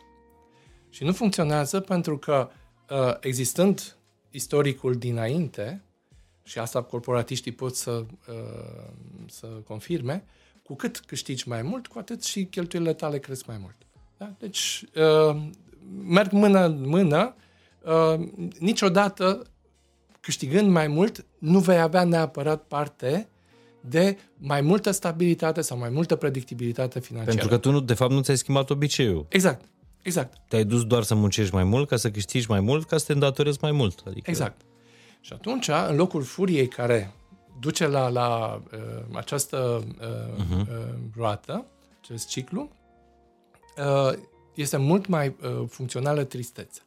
Și 0.90 1.04
nu 1.04 1.14
funcționează 1.14 1.80
pentru 1.80 2.18
că 2.18 2.50
uh, 2.90 3.16
existând 3.20 3.96
istoricul 4.32 4.96
dinainte, 4.96 5.84
și 6.44 6.60
asta 6.60 6.82
corporatiștii 6.82 7.52
pot 7.52 7.76
să, 7.76 7.92
uh, 7.92 8.92
să 9.28 9.46
confirme, 9.48 10.24
cu 10.64 10.76
cât 10.76 11.00
câștigi 11.00 11.48
mai 11.48 11.62
mult, 11.62 11.88
cu 11.88 12.00
atât 12.00 12.24
și 12.24 12.46
cheltuielile 12.46 12.94
tale 12.94 13.20
cresc 13.20 13.46
mai 13.46 13.58
mult. 13.58 13.76
Da? 14.18 14.34
Deci, 14.40 14.84
uh, 14.96 15.42
merg 16.04 16.32
mână 16.32 16.66
în 16.66 16.88
mână, 16.88 17.36
uh, 17.84 18.28
niciodată 18.60 19.42
câștigând 20.20 20.72
mai 20.72 20.88
mult, 20.88 21.26
nu 21.40 21.60
vei 21.60 21.80
avea 21.80 22.04
neapărat 22.04 22.64
parte 22.64 23.28
de 23.82 24.18
mai 24.38 24.62
multă 24.62 24.92
stabilitate 24.92 25.62
sau 25.62 25.78
mai 25.78 25.90
multă 25.90 26.16
predictibilitate 26.16 27.00
financiară. 27.00 27.38
Pentru 27.38 27.56
că 27.56 27.62
tu, 27.62 27.72
nu, 27.72 27.80
de 27.80 27.94
fapt, 27.94 28.12
nu 28.12 28.22
ți-ai 28.22 28.38
schimbat 28.38 28.70
obiceiul. 28.70 29.26
Exact. 29.30 29.66
Exact. 30.02 30.38
Te-ai 30.48 30.66
dus 30.66 30.84
doar 30.84 31.04
să 31.04 31.16
muncești 31.16 31.54
mai 31.54 31.64
mult, 31.64 31.88
ca 31.88 31.96
să 31.96 32.12
câștigi 32.12 32.50
mai 32.50 32.60
mult, 32.60 32.88
ca 32.88 32.98
să 32.98 33.06
te 33.06 33.14
îndatorezi 33.14 33.58
mai 33.62 33.72
mult. 33.72 34.04
Adică... 34.08 34.30
Exact. 34.30 34.62
Și 35.22 35.34
atunci, 35.34 35.70
în 35.90 35.96
locul 35.96 36.24
furiei 36.24 36.68
care 36.68 37.14
duce 37.60 37.88
la, 37.88 38.10
la 38.10 38.62
uh, 38.74 38.80
această 39.14 39.84
uh, 40.00 40.44
uh-huh. 40.44 40.60
uh, 40.60 40.94
roată, 41.16 41.66
acest 42.02 42.28
ciclu, 42.28 42.70
uh, 43.78 44.14
este 44.54 44.78
mult 44.78 45.08
mai 45.08 45.28
uh, 45.28 45.64
funcțională 45.68 46.24
tristețea. 46.24 46.84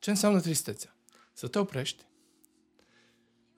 Ce 0.00 0.10
înseamnă 0.10 0.40
tristețea? 0.40 0.96
Să 1.32 1.46
te 1.46 1.58
oprești, 1.58 2.04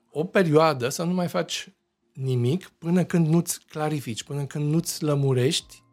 o 0.09 0.23
perioadă 0.23 0.89
să 0.89 1.03
nu 1.03 1.13
mai 1.13 1.27
faci 1.27 1.69
nimic 2.13 2.67
până 2.67 3.05
când 3.05 3.27
nu-ți 3.27 3.65
clarifici, 3.65 4.23
până 4.23 4.45
când 4.45 4.71
nu-ți 4.71 5.03
lămurești 5.03 5.83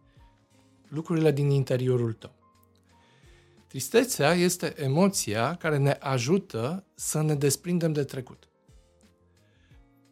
lucrurile 0.89 1.33
din 1.33 1.51
interiorul 1.51 2.13
tău. 2.13 2.35
Tristețea 3.67 4.33
este 4.33 4.83
emoția 4.83 5.55
care 5.55 5.77
ne 5.77 5.91
ajută 5.91 6.87
să 6.95 7.23
ne 7.23 7.35
desprindem 7.35 7.93
de 7.93 8.05
trecut. 8.05 8.49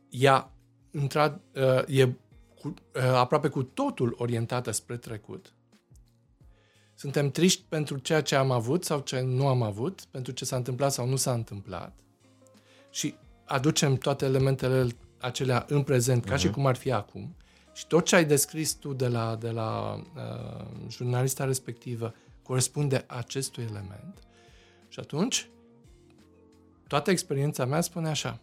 Ea 0.09 0.53
uh, 0.93 1.87
e 1.87 2.17
cu, 2.61 2.69
uh, 2.69 3.03
aproape 3.03 3.49
cu 3.49 3.63
totul 3.63 4.15
orientată 4.19 4.71
spre 4.71 4.97
trecut. 4.97 5.55
Suntem 6.99 7.31
triști 7.31 7.65
pentru 7.69 7.99
ceea 7.99 8.23
ce 8.23 8.35
am 8.35 8.51
avut 8.51 8.85
sau 8.85 9.01
ce 9.01 9.21
nu 9.21 9.47
am 9.47 9.63
avut, 9.63 10.05
pentru 10.11 10.33
ce 10.33 10.45
s-a 10.45 10.57
întâmplat 10.57 10.93
sau 10.93 11.07
nu 11.09 11.17
s-a 11.17 11.33
întâmplat. 11.33 11.97
Și 12.91 13.15
aducem 13.45 13.97
toate 13.97 14.25
elementele 14.25 14.87
acelea 15.19 15.65
în 15.69 15.83
prezent, 15.83 16.25
ca 16.25 16.35
uh-huh. 16.35 16.39
și 16.39 16.47
mhm. 16.47 16.55
cum 16.55 16.67
ar 16.67 16.77
fi 16.77 16.93
acum. 16.93 17.37
Și 17.73 17.87
tot 17.87 18.05
ce 18.05 18.17
ai 18.17 18.25
descris 18.25 18.73
tu 18.73 18.93
de 18.93 19.09
la, 19.09 19.37
de 19.37 19.51
la 19.51 19.95
uh, 19.95 20.67
jurnalista 20.89 21.45
respectivă 21.45 22.15
corespunde 22.43 23.05
acestui 23.07 23.63
element. 23.63 24.19
Și 24.89 25.01
atunci, 25.01 25.51
toată 26.87 27.11
experiența 27.11 27.65
mea 27.65 27.81
spune 27.81 28.09
așa. 28.09 28.41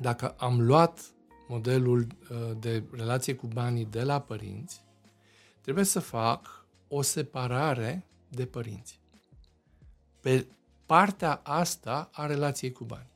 Dacă 0.00 0.34
am 0.38 0.60
luat 0.60 1.00
modelul 1.48 2.06
uh, 2.30 2.36
de 2.58 2.82
relație 2.92 3.34
cu 3.34 3.46
banii 3.46 3.84
de 3.84 4.02
la 4.02 4.20
părinți, 4.20 4.84
trebuie 5.60 5.84
să 5.84 6.00
fac 6.00 6.55
o 6.88 7.02
separare 7.02 8.04
de 8.28 8.46
părinți. 8.46 8.98
Pe 10.20 10.46
partea 10.86 11.40
asta 11.42 12.10
a 12.12 12.26
relației 12.26 12.72
cu 12.72 12.84
bani. 12.84 13.06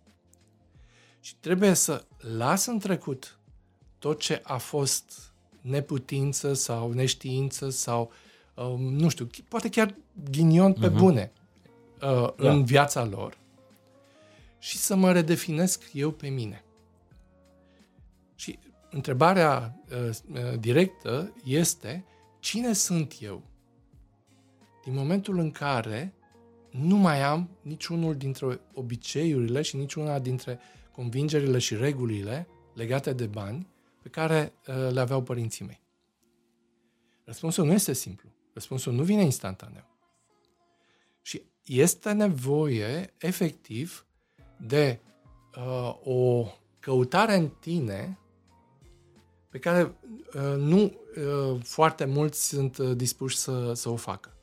Și 1.20 1.34
trebuie 1.40 1.74
să 1.74 2.05
las 2.18 2.66
în 2.66 2.78
trecut 2.78 3.38
tot 3.98 4.20
ce 4.20 4.40
a 4.44 4.56
fost 4.56 5.32
neputință 5.60 6.52
sau 6.52 6.92
neștiință 6.92 7.70
sau, 7.70 8.12
uh, 8.55 8.74
nu 8.78 9.09
știu, 9.09 9.28
poate 9.48 9.68
chiar 9.68 9.94
ghinion 10.30 10.72
pe 10.72 10.88
uh-huh. 10.88 10.97
bune 10.97 11.32
uh, 12.02 12.34
da. 12.36 12.52
în 12.52 12.64
viața 12.64 13.05
lor 13.05 13.38
și 14.59 14.76
să 14.76 14.94
mă 14.94 15.12
redefinesc 15.12 15.82
eu 15.92 16.10
pe 16.10 16.28
mine. 16.28 16.64
Și 18.34 18.59
întrebarea 18.90 19.80
uh, 19.90 20.16
uh 20.32 20.59
directă 20.59 21.34
este 21.44 22.05
cine 22.38 22.72
sunt 22.72 23.14
eu? 23.20 23.42
Din 24.85 24.94
momentul 24.94 25.39
în 25.39 25.51
care 25.51 26.15
nu 26.70 26.97
mai 26.97 27.23
am 27.23 27.51
niciunul 27.62 28.16
dintre 28.16 28.61
obiceiurile 28.74 29.62
și 29.62 29.77
niciuna 29.77 30.19
dintre 30.19 30.61
convingerile 30.93 31.59
și 31.59 31.77
regulile 31.77 32.48
legate 32.74 33.12
de 33.12 33.27
bani 33.27 33.66
pe 34.02 34.09
care 34.09 34.52
uh, 34.66 34.93
le 34.93 35.01
aveau 35.01 35.23
părinții 35.23 35.65
mei? 35.65 35.81
Răspunsul 37.24 37.65
nu 37.66 37.73
este 37.73 37.93
simplu. 37.93 38.28
Răspunsul 38.52 38.93
nu 38.93 39.02
vine 39.02 39.23
instantaneu. 39.23 39.85
Și 41.23 41.43
este 41.65 42.12
nevoie, 42.12 43.15
efectiv, 43.19 44.07
de 44.59 45.01
uh, 45.57 45.98
o 46.02 46.47
căutare 46.81 47.35
în 47.35 47.48
tine 47.48 48.19
pe 49.48 49.59
care 49.59 49.82
uh, 49.82 50.57
nu 50.57 50.82
uh, 50.82 51.61
foarte 51.62 52.05
mulți 52.05 52.48
sunt 52.48 52.78
uh, 52.78 52.97
dispuși 52.97 53.36
să, 53.36 53.73
să 53.74 53.89
o 53.89 53.97
facă. 53.97 54.35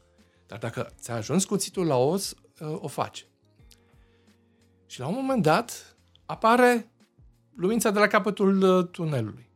Dar 0.48 0.58
dacă 0.58 0.94
ți-a 1.00 1.16
ajuns 1.16 1.46
cuțitul 1.46 1.86
la 1.86 1.98
os, 1.98 2.36
uh, 2.60 2.78
o 2.80 2.88
faci. 2.88 3.26
Și 4.86 5.00
la 5.00 5.08
un 5.08 5.14
moment 5.14 5.42
dat, 5.42 5.98
apare 6.26 6.92
lumința 7.56 7.92
de 7.92 8.00
la 8.00 8.08
capătul 8.08 8.62
uh, 8.62 8.88
tunelului. 8.92 9.50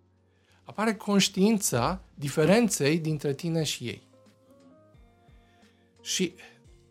Apare 0.63 0.95
conștiința 0.95 2.01
diferenței 2.13 2.99
dintre 2.99 3.33
tine 3.33 3.63
și 3.63 3.87
ei. 3.87 4.07
Și 6.01 6.33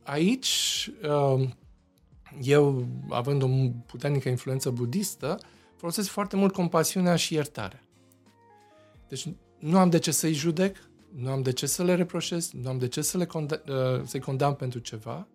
aici, 0.03 0.91
uh, 1.03 1.49
eu, 2.43 2.87
având 3.09 3.43
o 3.43 3.49
puternică 3.87 4.29
influență 4.29 4.71
budistă, 4.71 5.39
folosesc 5.77 6.09
foarte 6.09 6.37
mult 6.37 6.53
compasiunea 6.53 7.17
și 7.17 7.35
iertarea. 7.35 7.83
Deci 9.09 9.29
nu 9.59 9.79
am 9.79 9.91
de 9.91 9.99
ce 9.99 10.11
să-i 10.11 10.33
judec, 10.33 10.90
nu 11.15 11.31
am 11.31 11.43
de 11.43 11.53
ce 11.53 11.67
să 11.67 11.83
le 11.83 11.95
reproșez, 11.95 12.51
nu 12.51 12.69
am 12.69 12.79
de 12.79 12.89
ce 12.89 13.03
să 13.03 13.19
le 13.19 13.27
conda- 13.27 13.65
uh, 13.69 14.03
să-i 14.05 14.21
condamn 14.21 14.55
pentru 14.55 14.79
ceva. 14.79 15.27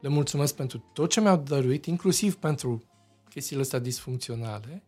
Le 0.00 0.08
mulțumesc 0.08 0.54
pentru 0.54 0.84
tot 0.92 1.10
ce 1.10 1.20
mi-au 1.20 1.36
dăruit, 1.36 1.86
inclusiv 1.86 2.36
pentru 2.36 2.82
chestiile 3.28 3.62
astea 3.62 3.78
disfuncționale 3.78 4.82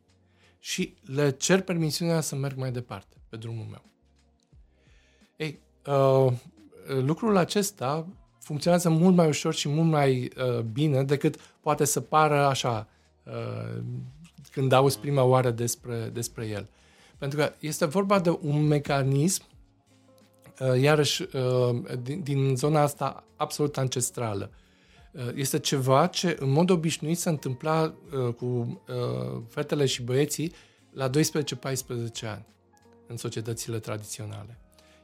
și 0.59 0.95
le 1.05 1.31
cer 1.31 1.61
permisiunea 1.61 2.21
să 2.21 2.37
merg 2.37 2.57
mai 2.57 2.73
departe 2.73 3.17
pe 3.29 3.37
drumul 3.37 3.67
meu. 3.71 3.83
Ei, 5.37 5.59
uh, 5.87 6.33
lucrul 6.87 7.37
acesta 7.37 8.07
funcționează 8.39 8.89
mult 8.89 9.15
mai 9.15 9.29
ușor 9.29 9.55
și 9.55 9.69
mult 9.69 9.89
mai 9.89 10.31
uh, 10.37 10.61
bine 10.61 11.05
decât 11.05 11.37
poate 11.61 11.85
să 11.85 12.01
pară 12.01 12.45
așa 12.45 12.89
uh, 13.23 13.83
când 14.51 14.73
auzi 14.73 14.99
prima 14.99 15.23
oară 15.23 15.51
despre, 15.51 16.11
despre 16.13 16.47
el. 16.47 16.69
Pentru 17.19 17.39
că 17.39 17.53
este 17.59 17.85
vorba 17.85 18.21
de 18.21 18.39
un 18.41 18.67
mecanism, 18.67 19.43
uh, 19.49 19.52
iarăși, 20.81 21.23
uh, 21.23 21.99
din, 22.03 22.23
din 22.23 22.57
zona 22.57 22.81
asta 22.81 23.25
absolut 23.37 23.79
ancestrală. 23.79 24.51
Uh, 25.13 25.29
este 25.35 25.59
ceva 25.59 26.07
ce 26.07 26.37
în 26.41 26.51
mod 26.51 26.71
obișnuit 26.71 27.19
se 27.19 27.29
întâmpla 27.29 27.83
uh, 28.13 28.35
cu 28.35 28.45
uh, 28.45 29.43
fetele 29.49 29.87
și 29.87 30.03
băieții 30.03 30.53
la 30.91 31.11
12-14 31.11 31.13
ani 32.23 32.47
în 33.07 33.17
societățile 33.17 33.79
tradiționale. 33.79 34.59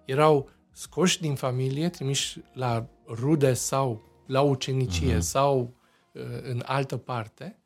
Erau 0.04 0.50
scoși 0.72 1.20
din 1.20 1.34
familie, 1.34 1.88
trimiși 1.88 2.40
la 2.52 2.86
rude 3.06 3.54
sau 3.54 4.02
la 4.26 4.40
ucenicie 4.40 5.16
uh-huh. 5.16 5.20
sau 5.20 5.74
uh, 6.12 6.22
în 6.42 6.62
altă 6.66 6.96
parte, 6.96 7.58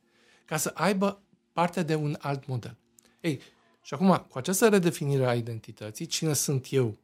ca 0.44 0.56
să 0.56 0.70
aibă 0.74 1.22
parte 1.52 1.82
de 1.82 1.94
un 1.94 2.16
alt 2.20 2.46
model. 2.46 2.76
Ei, 3.20 3.40
și 3.82 3.94
acum, 3.94 4.26
cu 4.28 4.38
această 4.38 4.68
redefinire 4.68 5.26
a 5.26 5.34
identității, 5.34 6.06
cine 6.06 6.32
sunt 6.32 6.66
eu? 6.70 6.96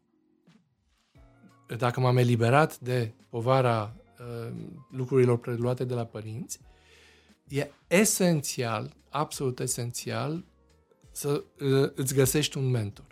Dacă 1.76 2.00
m-am 2.00 2.16
eliberat 2.16 2.78
de 2.78 3.12
povara 3.28 3.94
uh, 4.20 4.52
lucrurilor 4.90 5.38
preluate 5.38 5.84
de 5.84 5.94
la 5.94 6.04
părinți, 6.04 6.60
e 7.48 7.70
esențial, 7.86 8.96
absolut 9.08 9.60
esențial, 9.60 10.44
să 11.10 11.44
uh, 11.60 11.90
îți 11.94 12.14
găsești 12.14 12.58
un 12.58 12.70
mentor. 12.70 13.06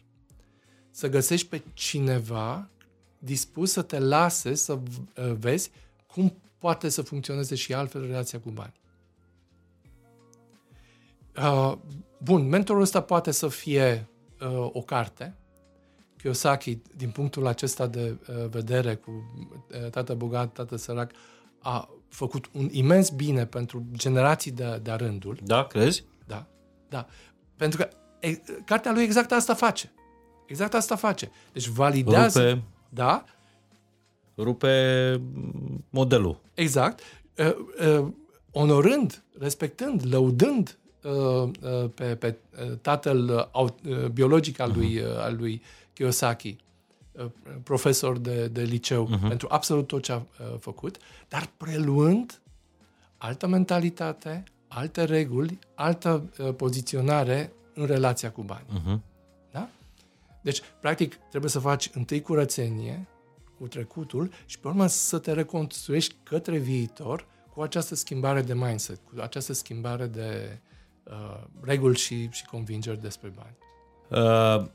Să 0.91 1.09
găsești 1.09 1.49
pe 1.49 1.63
cineva 1.73 2.71
dispus 3.19 3.73
să 3.73 3.83
te 3.83 3.99
lase 3.99 4.55
să 4.55 4.73
uh, 4.73 5.33
vezi 5.39 5.71
cum 6.07 6.37
poate 6.59 6.89
să 6.89 7.03
funcționeze 7.03 7.55
și 7.55 7.75
altfel 7.75 8.07
relația 8.07 8.41
cu 8.41 8.51
bani. 8.51 8.75
Uh, 11.37 11.77
bun, 12.19 12.49
mentorul 12.49 12.83
ăsta 12.83 13.01
poate 13.01 13.31
să 13.31 13.49
fie 13.49 14.09
uh, 14.41 14.69
o 14.73 14.83
carte. 14.83 15.37
Kiyosaki, 16.27 16.79
din 16.97 17.11
punctul 17.11 17.47
acesta 17.47 17.87
de 17.87 18.17
uh, 18.29 18.49
vedere 18.51 18.95
cu 18.95 19.11
uh, 19.11 19.91
tată 19.91 20.15
bogat, 20.15 20.53
tată 20.53 20.77
sărac, 20.77 21.11
a 21.59 21.89
făcut 22.09 22.49
un 22.53 22.69
imens 22.71 23.11
bine 23.11 23.47
pentru 23.47 23.85
generații 23.93 24.51
de, 24.51 24.81
de 24.83 24.93
rândul. 24.93 25.39
Da, 25.45 25.65
crezi? 25.67 26.05
Da, 26.27 26.47
da. 26.89 27.07
Pentru 27.57 27.79
că 27.79 27.89
e, 28.21 28.41
cartea 28.65 28.93
lui 28.93 29.03
exact 29.03 29.33
asta 29.33 29.55
face. 29.55 29.93
Exact 30.47 30.75
asta 30.75 30.97
face. 30.97 31.31
Deci 31.53 31.67
validează... 31.67 32.49
Rupe, 32.49 32.63
Da, 32.89 33.25
rupe 34.37 35.21
modelul. 35.91 36.41
Exact. 36.55 37.01
Uh, 37.39 37.97
uh, 37.99 38.07
onorând, 38.53 39.23
respectând, 39.39 40.03
lăudând 40.11 40.79
uh, 41.03 41.13
uh, 41.13 41.91
pe, 41.95 42.05
pe 42.05 42.37
uh, 42.71 42.79
tatăl 42.81 43.29
uh, 43.29 43.45
au- 43.53 43.77
uh, 43.89 44.07
biologic 44.07 44.61
al 44.61 44.73
lui, 44.77 44.99
uh, 44.99 45.19
al 45.19 45.37
lui 45.37 45.63
Kiyosaki, 45.97 46.57
uh, 47.13 47.27
profesor 47.63 48.19
de, 48.19 48.49
de 48.49 48.63
liceu, 48.63 49.09
uh-huh. 49.09 49.29
pentru 49.29 49.49
absolut 49.51 49.87
tot 49.87 50.03
ce 50.03 50.13
a 50.13 50.17
uh, 50.17 50.25
făcut, 50.59 50.97
dar 51.29 51.51
preluând 51.57 52.41
altă 53.17 53.47
mentalitate, 53.47 54.45
alte 54.69 55.05
reguli, 55.05 55.59
altă 55.75 56.31
uh, 56.39 56.55
poziționare 56.55 57.53
în 57.75 57.87
relația 57.87 58.31
cu 58.31 58.43
bani. 58.43 58.67
Uh-huh. 58.67 59.01
Da? 59.53 59.69
Deci, 60.43 60.63
practic, 60.81 61.15
trebuie 61.15 61.51
să 61.51 61.59
faci 61.59 61.91
întâi 61.93 62.23
curățenie 62.23 63.07
cu 63.59 63.67
trecutul 63.69 64.31
și 64.47 64.59
pe 64.59 64.69
urmă 64.69 64.87
să 64.87 65.19
te 65.19 65.33
reconstruiești 65.33 66.15
către 66.23 66.59
viitor 66.59 67.27
cu 67.55 67.63
această 67.63 67.95
schimbare 67.95 68.43
de 68.43 68.55
mindset, 68.55 69.01
cu 69.05 69.21
această 69.21 69.53
schimbare 69.53 70.07
de 70.07 70.59
uh, 71.03 71.43
reguli 71.61 71.97
și, 71.97 72.29
și 72.31 72.45
convingeri 72.45 73.01
despre 73.01 73.33
bani. 73.37 73.57
Uh, 74.09 74.71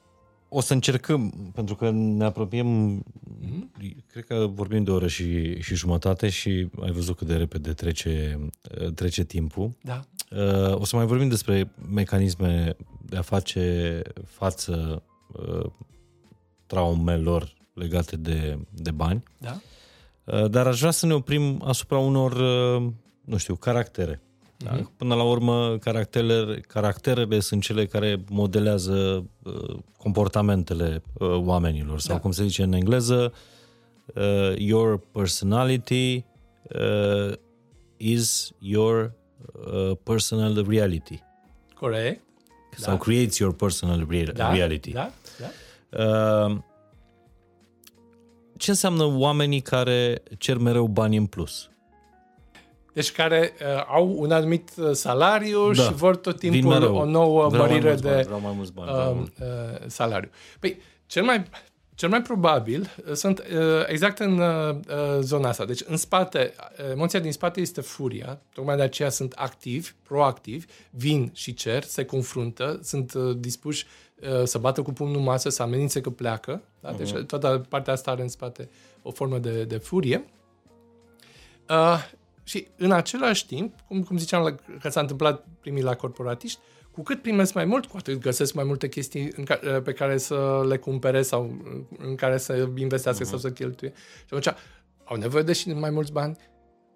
o 0.53 0.61
să 0.61 0.73
încercăm, 0.73 1.51
pentru 1.53 1.75
că 1.75 1.89
ne 1.91 2.23
apropiem, 2.23 2.99
mm-hmm. 2.99 4.05
cred 4.07 4.25
că 4.25 4.49
vorbim 4.53 4.83
de 4.83 4.91
o 4.91 4.93
oră 4.93 5.07
și, 5.07 5.61
și 5.61 5.75
jumătate 5.75 6.29
și 6.29 6.67
ai 6.81 6.91
văzut 6.91 7.17
cât 7.17 7.27
de 7.27 7.35
repede 7.35 7.73
trece, 7.73 8.39
uh, 8.81 8.93
trece 8.93 9.23
timpul. 9.23 9.77
Da? 9.83 10.01
Uh, 10.31 10.75
o 10.79 10.85
să 10.85 10.95
mai 10.95 11.05
vorbim 11.05 11.27
despre 11.27 11.71
mecanisme 11.91 12.75
de 13.05 13.17
a 13.17 13.21
face 13.21 14.01
față 14.25 15.03
uh, 15.31 15.71
traumelor 16.65 17.53
legate 17.73 18.15
de, 18.15 18.59
de 18.69 18.91
bani, 18.91 19.23
Da? 19.37 19.59
uh, 20.23 20.49
dar 20.49 20.67
aș 20.67 20.79
vrea 20.79 20.91
să 20.91 21.05
ne 21.05 21.13
oprim 21.13 21.61
asupra 21.65 21.97
unor, 21.97 22.31
uh, 22.31 22.91
nu 23.25 23.37
știu, 23.37 23.55
caractere. 23.55 24.21
Da? 24.63 24.71
Mhm. 24.71 24.91
Până 24.97 25.15
la 25.15 25.23
urmă, 25.23 25.77
caracterele, 25.77 26.59
caracterele 26.67 27.39
sunt 27.39 27.61
cele 27.63 27.85
care 27.85 28.23
modelează 28.29 29.25
uh, 29.43 29.77
comportamentele 29.97 31.01
uh, 31.13 31.29
oamenilor, 31.29 31.99
sau 31.99 32.15
Da. 32.15 32.21
cum 32.21 32.31
se 32.31 32.43
zice 32.43 32.63
în 32.63 32.73
engleză, 32.73 33.33
uh, 34.15 34.53
your 34.57 34.97
personality 35.11 36.25
uh, 36.75 37.33
is 37.97 38.51
your 38.59 39.13
uh, 39.73 39.91
personal 40.03 40.65
reality. 40.69 41.19
Corect? 41.75 42.21
Sau 42.77 42.97
creates 42.97 43.37
your 43.37 43.53
personal 43.55 44.07
rea- 44.09 44.33
Da? 44.33 44.53
reality. 44.53 44.91
Da? 44.91 45.11
da? 45.39 45.47
Uh, 46.03 46.57
ce 48.57 48.69
înseamnă 48.69 49.03
oamenii 49.03 49.61
care 49.61 50.23
cer 50.37 50.57
mereu 50.57 50.87
bani 50.87 51.17
în 51.17 51.25
plus? 51.25 51.69
Deci 52.93 53.11
care 53.11 53.53
uh, 53.61 53.83
au 53.87 54.13
un 54.17 54.31
anumit 54.31 54.69
uh, 54.77 54.91
salariu 54.91 55.71
Da. 55.71 55.83
și 55.83 55.93
vor 55.93 56.15
tot 56.15 56.39
Vin 56.39 56.51
timpul 56.51 56.71
mereu. 56.73 56.95
o 56.95 57.05
nouă 57.05 57.47
Vreau 57.47 57.63
mai 57.63 57.71
mărire 57.71 57.87
mulți 57.89 58.03
bani, 58.03 58.15
de 58.15 58.21
vreau 58.21 58.39
mai 58.39 58.53
mulți 58.55 58.73
bani, 58.73 58.91
vreau 58.91 59.17
uh, 59.19 59.47
uh, 59.47 59.79
salariu. 59.87 60.29
Păi, 60.59 60.79
cel 61.05 61.23
mai, 61.23 61.43
cel 61.95 62.09
mai 62.09 62.21
probabil 62.21 62.89
uh, 63.07 63.13
sunt 63.13 63.39
uh, 63.39 63.47
exact 63.87 64.19
în 64.19 64.39
uh, 64.39 64.69
uh, 64.69 65.19
zona 65.19 65.49
asta. 65.49 65.65
Deci, 65.65 65.81
în 65.85 65.97
spate, 65.97 66.53
uh, 66.85 66.91
emoția 66.91 67.19
din 67.19 67.31
spate 67.31 67.61
este 67.61 67.81
furia, 67.81 68.39
tocmai 68.53 68.75
de 68.75 68.81
aceea 68.81 69.09
sunt 69.09 69.33
activi, 69.35 69.91
proactivi, 70.03 70.65
vin 70.89 71.29
și 71.33 71.53
cer, 71.53 71.83
se 71.83 72.05
confruntă, 72.05 72.79
sunt 72.83 73.13
uh, 73.13 73.35
dispuși 73.37 73.85
uh, 74.21 74.43
să 74.43 74.57
bată 74.57 74.81
cu 74.81 74.91
pumnul 74.93 75.17
în 75.17 75.23
masă, 75.23 75.49
să 75.49 75.61
amenințe 75.61 76.01
că 76.01 76.09
pleacă. 76.09 76.61
Da? 76.79 76.91
Deci, 76.91 77.11
toată 77.27 77.65
partea 77.69 77.93
asta 77.93 78.11
are 78.11 78.21
în 78.21 78.29
spate 78.29 78.69
o 79.01 79.11
formă 79.11 79.37
de, 79.37 79.63
de 79.63 79.77
furie. 79.77 80.25
Uh, 81.69 81.97
și 82.51 82.67
în 82.77 82.91
același 82.91 83.45
timp, 83.45 83.79
cum, 83.87 84.03
cum 84.03 84.17
ziceam 84.17 84.43
la, 84.43 84.55
că 84.81 84.89
s-a 84.89 84.99
întâmplat 84.99 85.47
primii 85.59 85.83
la 85.83 85.95
corporatiști, 85.95 86.59
cu 86.91 87.03
cât 87.03 87.21
primesc 87.21 87.53
mai 87.53 87.65
mult, 87.65 87.85
cu 87.85 87.97
atât 87.97 88.21
găsesc 88.21 88.53
mai 88.53 88.63
multe 88.63 88.89
chestii 88.89 89.31
în 89.35 89.43
ca, 89.43 89.59
pe 89.83 89.93
care 89.93 90.17
să 90.17 90.65
le 90.67 90.77
cumpere 90.77 91.21
sau 91.21 91.43
uh, 91.43 91.97
în 91.97 92.15
care 92.15 92.37
să 92.37 92.69
investească 92.75 93.23
uh-huh. 93.23 93.29
sau 93.29 93.37
să 93.37 93.51
cheltuie. 93.51 93.93
Și 93.95 94.33
atunci 94.33 94.55
au 95.03 95.15
nevoie 95.15 95.43
de 95.43 95.53
și 95.53 95.69
mai 95.69 95.89
mulți 95.89 96.11
bani 96.11 96.37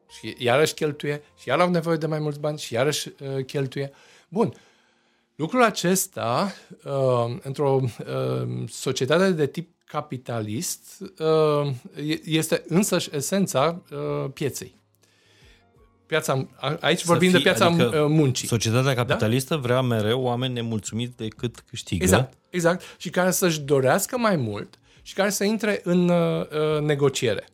și 0.10 0.36
iarăși 0.38 0.74
cheltuie 0.74 1.22
și 1.38 1.50
iar 1.50 1.60
au 1.60 1.70
nevoie 1.70 1.98
de 1.98 2.08
mai 2.08 2.20
mulți 2.20 2.40
bani 2.40 2.58
și 2.58 2.74
iarăși 2.74 3.08
uh, 3.08 3.46
cheltuie. 3.46 3.92
Bun. 4.30 4.54
Lucrul 5.36 5.64
acesta, 5.64 6.54
uh, 6.86 7.38
într-o 7.42 7.82
uh, 7.82 8.68
societate 8.68 9.32
de 9.32 9.48
tip 9.48 9.70
capitalist, 9.86 11.02
uh, 11.20 11.74
e- 12.08 12.22
este 12.26 12.64
însăși 12.68 13.16
esența 13.16 13.82
uh, 13.92 14.32
pieței. 14.34 14.84
Piața, 16.06 16.48
a- 16.56 16.78
aici 16.80 17.00
Să 17.00 17.04
vorbim 17.08 17.32
de 17.32 17.38
fii- 17.38 17.44
piața 17.44 17.66
adică 17.66 17.84
uh, 18.00 18.06
muncii. 18.10 18.48
Societatea 18.48 18.94
capitalistă 18.94 19.56
vrea 19.56 19.82
mereu 19.82 20.22
oameni 20.22 20.54
nemulțumiți 20.54 21.18
de 21.18 21.28
cât 21.28 21.64
câștigă. 21.70 22.04
Exact, 22.04 22.34
exact. 22.50 22.84
Și 22.98 23.10
care 23.10 23.32
să-și 23.32 23.60
dorească 23.62 24.18
mai 24.18 24.36
mult 24.36 24.80
și 25.02 25.14
care 25.14 25.30
să 25.30 25.44
intre 25.44 25.82
în 25.84 26.10
uh, 26.10 26.42
uh, 26.42 26.82
negociere. 26.82 27.48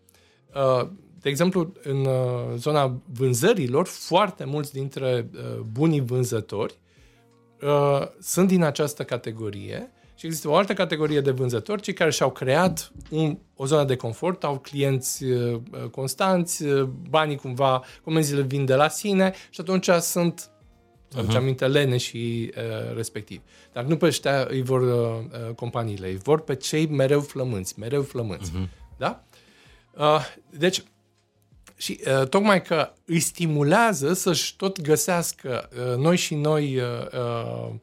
Uh, 0.56 0.88
de 1.22 1.30
exemplu, 1.30 1.73
în 1.84 2.06
uh, 2.06 2.56
zona 2.57 3.02
vânzărilor, 3.14 3.86
foarte 3.88 4.44
mulți 4.45 4.73
dintre 4.73 5.30
uh, 5.34 5.60
bunii 5.72 6.02
vânzători 6.02 6.73
uh, 7.61 8.02
sunt 8.22 8.48
din 8.48 8.64
această 8.64 9.03
categorie 9.03 9.91
și 10.16 10.26
există 10.26 10.50
o 10.50 10.56
altă 10.56 10.74
categorie 10.74 11.22
de 11.22 11.32
vânzători, 11.32 11.82
cei 11.82 11.94
care 11.94 12.12
și-au 12.12 12.32
creat 12.32 12.92
un, 13.10 13.38
o 13.56 13.66
zonă 13.66 13.84
de 13.84 13.96
confort, 13.96 14.44
au 14.44 14.60
clienți 14.60 15.24
uh, 15.24 15.54
uh, 15.54 15.90
constanți, 15.90 16.64
uh, 16.64 16.84
banii 17.10 17.36
cumva, 17.36 17.84
comenzile 18.04 18.42
vin 18.42 18.66
de 18.66 18.76
la 18.76 18.88
sine 18.88 19.34
și 19.50 19.62
atunci 19.62 19.90
sunt 19.90 20.52
să 21.08 21.26
uh-huh. 21.26 21.36
aminte 21.36 21.68
lene 21.68 21.98
și 21.98 22.52
uh, 22.58 22.96
respectiv. 22.96 23.42
Dar 23.74 23.84
nu 23.84 23.98
pe 23.98 24.06
ăștia 24.06 24.48
îi 24.50 24.62
vor 24.62 24.82
uh, 24.82 25.40
uh, 25.48 25.56
companiile, 25.56 26.08
îi 26.08 26.18
vor 26.18 26.42
pe 26.42 26.56
cei 26.56 26.88
mereu 26.88 27.22
flămânți, 27.22 27.80
mereu 27.80 28.02
flămânți. 28.02 28.52
Uh-huh. 28.52 28.98
Da? 28.98 29.24
Uh, 29.98 30.20
deci, 30.50 30.84
și 31.76 32.00
uh, 32.06 32.28
tocmai 32.28 32.62
că 32.62 32.92
îi 33.06 33.20
stimulează 33.20 34.14
să-și 34.14 34.56
tot 34.56 34.82
găsească 34.82 35.70
uh, 35.74 35.98
noi 35.98 36.18
și 36.18 36.36
noi 36.36 36.78
uh, 36.78 36.84
uh, 37.14 37.74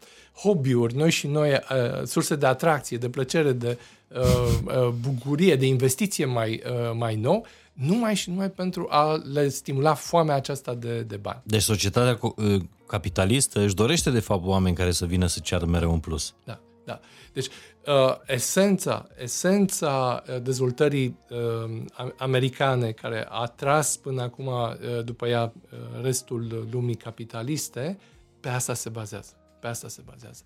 hobby-uri, 0.43 0.95
noi 0.97 1.11
și 1.11 1.27
noi 1.27 1.51
uh, 1.51 2.05
surse 2.05 2.37
de 2.37 2.47
atracție, 2.47 2.97
de 2.97 3.09
plăcere, 3.09 3.53
de 3.53 3.79
uh, 4.09 4.23
uh, 4.65 4.89
bucurie, 5.01 5.57
de 5.57 5.67
investiție 5.67 6.25
mai, 6.25 6.63
uh, 6.67 6.93
mai 6.95 7.17
nou, 7.17 7.47
numai 7.73 8.15
și 8.15 8.31
numai 8.31 8.51
pentru 8.51 8.87
a 8.91 9.23
le 9.33 9.49
stimula 9.49 9.95
foamea 9.95 10.35
aceasta 10.35 10.75
de, 10.75 11.01
de 11.01 11.17
bani. 11.17 11.41
Deci 11.45 11.63
societatea 11.63 12.33
uh, 12.37 12.61
capitalistă 12.87 13.61
își 13.61 13.75
dorește 13.75 14.11
de 14.11 14.21
fapt 14.21 14.47
oameni 14.47 14.75
care 14.77 14.91
să 14.91 15.07
vină 15.07 15.27
să 15.27 15.41
ceară 15.43 15.65
mereu 15.65 15.93
un 15.93 15.99
plus. 15.99 16.35
Da, 16.45 16.61
da. 16.85 17.01
Deci 17.33 17.47
uh, 17.47 18.15
esența, 18.27 19.07
esența 19.23 20.23
uh, 20.29 20.43
dezvoltării 20.43 21.19
uh, 21.31 22.11
americane 22.17 22.91
care 22.91 23.27
a 23.29 23.45
tras 23.45 23.97
până 23.97 24.23
acum 24.23 24.47
uh, 24.47 25.05
după 25.05 25.27
ea 25.27 25.53
uh, 25.55 25.79
restul 26.03 26.69
lumii 26.71 26.95
capitaliste, 26.95 27.99
pe 28.41 28.49
asta 28.49 28.75
se 28.75 28.89
bazează. 28.89 29.38
Pe 29.61 29.67
asta 29.67 29.89
se 29.89 30.03
bazează. 30.05 30.43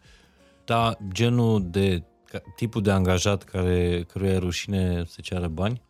Da, 0.65 0.97
genul 1.13 1.71
de 1.71 2.03
tipul 2.57 2.83
de 2.83 2.91
angajat 2.91 3.43
care 3.43 4.07
căruia 4.13 4.33
e 4.33 4.37
rușine 4.37 5.05
să 5.09 5.19
ceară 5.23 5.49
bani? 5.49 5.83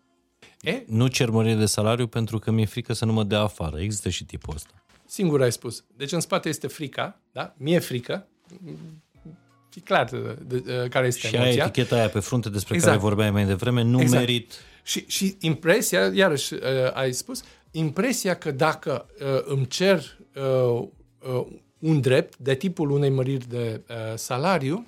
E? 0.60 0.82
Nu 0.86 1.06
cer 1.06 1.30
mărire 1.30 1.54
de 1.54 1.66
salariu 1.66 2.06
pentru 2.06 2.38
că 2.38 2.50
mi-e 2.50 2.66
frică 2.66 2.92
să 2.92 3.04
nu 3.04 3.12
mă 3.12 3.24
dea 3.24 3.40
afară. 3.40 3.80
Există 3.80 4.08
și 4.08 4.24
tipul 4.24 4.54
ăsta. 4.54 4.84
Singur 5.06 5.42
ai 5.42 5.52
spus. 5.52 5.84
Deci 5.96 6.12
în 6.12 6.20
spate 6.20 6.48
este 6.48 6.66
frica, 6.66 7.20
da? 7.32 7.54
Mie 7.56 7.78
frică. 7.78 8.26
E 9.74 9.80
clar 9.80 10.04
de, 10.04 10.38
de, 10.46 10.58
de, 10.58 10.88
care 10.90 11.06
este 11.06 11.26
și 11.26 11.34
emoția. 11.34 11.52
Și 11.52 11.60
ai 11.60 11.66
eticheta 11.66 11.94
aia 11.94 12.08
pe 12.08 12.20
frunte 12.20 12.48
despre 12.48 12.74
exact. 12.74 12.92
care 12.92 13.06
vorbeai 13.06 13.30
mai 13.30 13.44
devreme, 13.44 13.82
nu 13.82 14.00
exact. 14.00 14.18
merit... 14.18 14.52
Și, 14.84 15.04
și 15.06 15.36
impresia, 15.40 16.10
iarăși 16.14 16.54
uh, 16.54 16.60
ai 16.92 17.12
spus, 17.12 17.42
impresia 17.70 18.36
că 18.36 18.50
dacă 18.50 19.06
uh, 19.20 19.42
îmi 19.44 19.66
cer 19.66 20.18
uh, 20.34 20.88
uh, 21.36 21.46
un 21.82 22.00
drept 22.00 22.38
de 22.38 22.54
tipul 22.54 22.90
unei 22.90 23.10
măriri 23.10 23.48
de 23.48 23.80
uh, 23.88 23.96
salariu, 24.14 24.86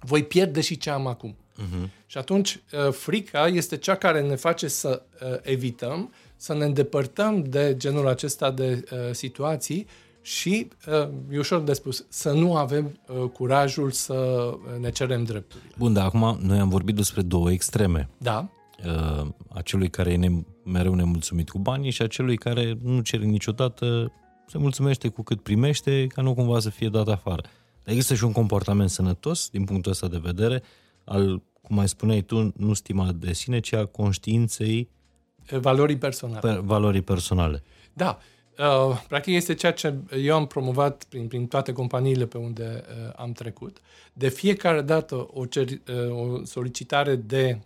voi 0.00 0.24
pierde 0.24 0.60
și 0.60 0.76
ce 0.76 0.90
am 0.90 1.06
acum. 1.06 1.36
Uh-huh. 1.36 1.88
Și 2.06 2.18
atunci 2.18 2.60
uh, 2.86 2.92
frica 2.92 3.46
este 3.46 3.76
cea 3.76 3.94
care 3.94 4.20
ne 4.20 4.34
face 4.34 4.68
să 4.68 5.02
uh, 5.22 5.38
evităm, 5.42 6.12
să 6.36 6.54
ne 6.54 6.64
îndepărtăm 6.64 7.42
de 7.42 7.74
genul 7.76 8.08
acesta 8.08 8.50
de 8.50 8.84
uh, 8.92 8.98
situații 9.12 9.86
și, 10.22 10.68
e 11.30 11.38
ușor 11.38 11.60
de 11.60 11.72
spus, 11.72 12.04
să 12.08 12.32
nu 12.32 12.56
avem 12.56 12.98
curajul 13.32 13.90
să 13.90 14.50
ne 14.80 14.90
cerem 14.90 15.24
drepturi. 15.24 15.62
Bun, 15.78 15.92
dar 15.92 16.04
acum 16.04 16.38
noi 16.40 16.58
am 16.58 16.68
vorbit 16.68 16.94
despre 16.94 17.22
două 17.22 17.50
extreme. 17.50 18.08
Da. 18.18 18.48
A 19.48 19.60
celui 19.62 19.90
care 19.90 20.12
e 20.12 20.16
ne, 20.16 20.28
mereu 20.64 20.94
nemulțumit 20.94 21.50
cu 21.50 21.58
banii 21.58 21.90
și 21.90 22.02
a 22.02 22.06
celui 22.06 22.36
care 22.36 22.78
nu 22.82 23.00
cere 23.00 23.24
niciodată, 23.24 24.12
se 24.46 24.58
mulțumește 24.58 25.08
cu 25.08 25.22
cât 25.22 25.40
primește, 25.40 26.06
ca 26.06 26.22
nu 26.22 26.34
cumva 26.34 26.60
să 26.60 26.70
fie 26.70 26.88
dat 26.88 27.08
afară. 27.08 27.42
Dar 27.84 27.94
există 27.94 28.14
și 28.14 28.24
un 28.24 28.32
comportament 28.32 28.90
sănătos, 28.90 29.48
din 29.48 29.64
punctul 29.64 29.90
ăsta 29.90 30.08
de 30.08 30.18
vedere, 30.22 30.62
al, 31.04 31.42
cum 31.62 31.76
mai 31.76 31.88
spuneai 31.88 32.20
tu, 32.20 32.52
nu 32.56 32.72
stima 32.72 33.12
de 33.12 33.32
sine, 33.32 33.60
ci 33.60 33.72
a 33.72 33.84
conștiinței 33.86 34.88
valorii 35.50 35.98
personale. 35.98 36.38
Per, 36.40 36.58
valorii 36.58 37.02
personale. 37.02 37.62
Da. 37.92 38.18
Uh, 38.58 39.02
practic 39.08 39.34
este 39.34 39.54
ceea 39.54 39.72
ce 39.72 39.94
eu 40.22 40.34
am 40.34 40.46
promovat 40.46 41.04
prin, 41.08 41.26
prin 41.26 41.46
toate 41.46 41.72
companiile 41.72 42.26
pe 42.26 42.38
unde 42.38 42.84
uh, 42.88 43.12
am 43.16 43.32
trecut. 43.32 43.80
De 44.12 44.28
fiecare 44.28 44.80
dată 44.80 45.28
o, 45.32 45.46
cer, 45.46 45.68
uh, 45.68 46.10
o 46.10 46.44
solicitare 46.44 47.16
de 47.16 47.58
uh, 47.58 47.64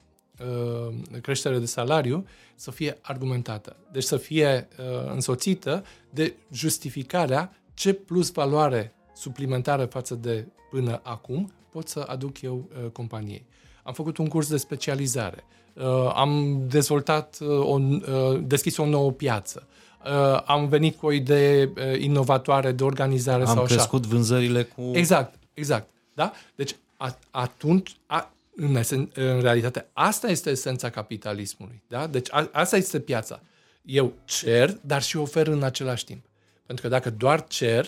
creștere 1.21 1.59
de 1.59 1.67
salariu 1.67 2.27
să 2.55 2.71
fie 2.71 2.99
argumentată. 3.01 3.77
Deci 3.93 4.03
să 4.03 4.17
fie 4.17 4.69
uh, 4.79 5.11
însoțită 5.13 5.85
de 6.11 6.35
justificarea 6.53 7.53
ce 7.75 7.93
plus 7.93 8.31
valoare 8.31 8.95
suplimentară 9.15 9.85
față 9.85 10.15
de 10.15 10.47
până 10.71 11.01
acum 11.03 11.53
pot 11.71 11.89
să 11.89 12.05
aduc 12.07 12.43
eu 12.43 12.69
uh, 12.85 12.91
companiei. 12.91 13.47
Am 13.83 13.93
făcut 13.93 14.17
un 14.17 14.27
curs 14.27 14.49
de 14.49 14.57
specializare, 14.57 15.45
uh, 15.75 16.13
am 16.15 16.63
dezvoltat, 16.69 17.39
uh, 17.41 17.49
o, 17.49 17.79
uh, 17.81 18.41
deschis 18.43 18.77
o 18.77 18.87
nouă 18.87 19.13
piață, 19.13 19.67
uh, 20.05 20.43
am 20.45 20.69
venit 20.69 20.97
cu 20.97 21.07
o 21.07 21.13
idee 21.13 21.73
uh, 21.77 22.01
inovatoare 22.01 22.73
de 22.73 22.85
organizare 22.85 23.41
am 23.41 23.47
sau 23.47 23.55
așa. 23.55 23.61
Am 23.61 23.67
crescut 23.67 24.07
vânzările 24.07 24.63
cu... 24.63 24.91
Exact, 24.93 25.39
exact. 25.55 25.89
Da? 26.15 26.33
Deci 26.55 26.77
a, 26.97 27.19
atunci, 27.31 27.97
a, 28.07 28.33
în, 28.61 28.77
esen, 28.77 29.11
în 29.15 29.41
realitate, 29.41 29.89
asta 29.93 30.29
este 30.29 30.51
esența 30.51 30.91
capitalismului. 30.91 31.83
Da? 31.89 32.07
Deci 32.07 32.29
a, 32.31 32.49
asta 32.53 32.77
este 32.77 33.01
piața. 33.01 33.41
Eu 33.83 34.13
cer, 34.25 34.79
dar 34.81 35.03
și 35.03 35.17
ofer 35.17 35.47
în 35.47 35.63
același 35.63 36.05
timp. 36.05 36.25
Pentru 36.67 36.85
că 36.85 36.91
dacă 36.91 37.11
doar 37.11 37.47
cer, 37.47 37.87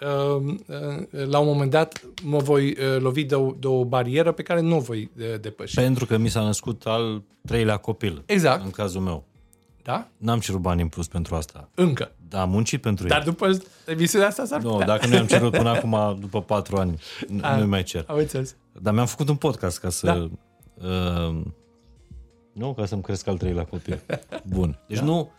Ehm, 0.00 0.64
eh, 0.68 1.26
la 1.26 1.38
un 1.38 1.46
moment 1.46 1.70
dat 1.70 2.02
mă 2.22 2.38
voi 2.38 2.68
eh, 2.68 2.96
lovi 2.98 3.24
de 3.24 3.34
o, 3.34 3.52
de 3.58 3.66
o 3.66 3.84
barieră 3.84 4.32
pe 4.32 4.42
care 4.42 4.60
nu 4.60 4.76
o 4.76 4.80
voi 4.80 5.10
eh, 5.16 5.40
depăși. 5.40 5.74
Pentru 5.74 6.06
că 6.06 6.16
mi 6.16 6.28
s-a 6.28 6.42
născut 6.42 6.82
al 6.86 7.22
treilea 7.46 7.76
copil. 7.76 8.22
Exact. 8.26 8.64
În 8.64 8.70
cazul 8.70 9.00
meu. 9.00 9.24
Da? 9.82 10.08
N-am 10.16 10.40
cerut 10.40 10.60
bani 10.60 10.82
în 10.82 10.88
plus 10.88 11.08
pentru 11.08 11.34
asta. 11.34 11.68
Încă. 11.74 12.12
Da, 12.28 12.40
am 12.40 12.50
muncit 12.50 12.80
pentru 12.80 13.06
Dar 13.06 13.18
el. 13.18 13.24
după 13.24 13.58
emisiunea 13.86 14.28
asta 14.28 14.44
s-ar 14.44 14.60
Nu, 14.60 14.82
dacă 14.86 15.06
nu 15.06 15.16
am 15.16 15.26
cerut 15.26 15.52
până 15.52 15.68
acum, 15.68 16.16
după 16.20 16.42
patru 16.42 16.76
ani, 16.76 17.00
nu 17.28 17.66
mai 17.66 17.82
cer. 17.82 18.04
Am 18.06 18.16
înțeles. 18.16 18.56
Dar 18.82 18.94
mi-am 18.94 19.06
făcut 19.06 19.28
un 19.28 19.36
podcast 19.36 19.78
ca 19.78 19.88
să... 19.88 20.06
Da. 20.06 20.28
Uh, 20.88 21.42
nu, 22.52 22.74
ca 22.74 22.86
să-mi 22.86 23.02
cresc 23.02 23.26
al 23.26 23.36
treilea 23.36 23.64
copil. 23.64 24.00
Bun. 24.54 24.78
Deci 24.86 24.98
da. 24.98 25.04
nu 25.04 25.30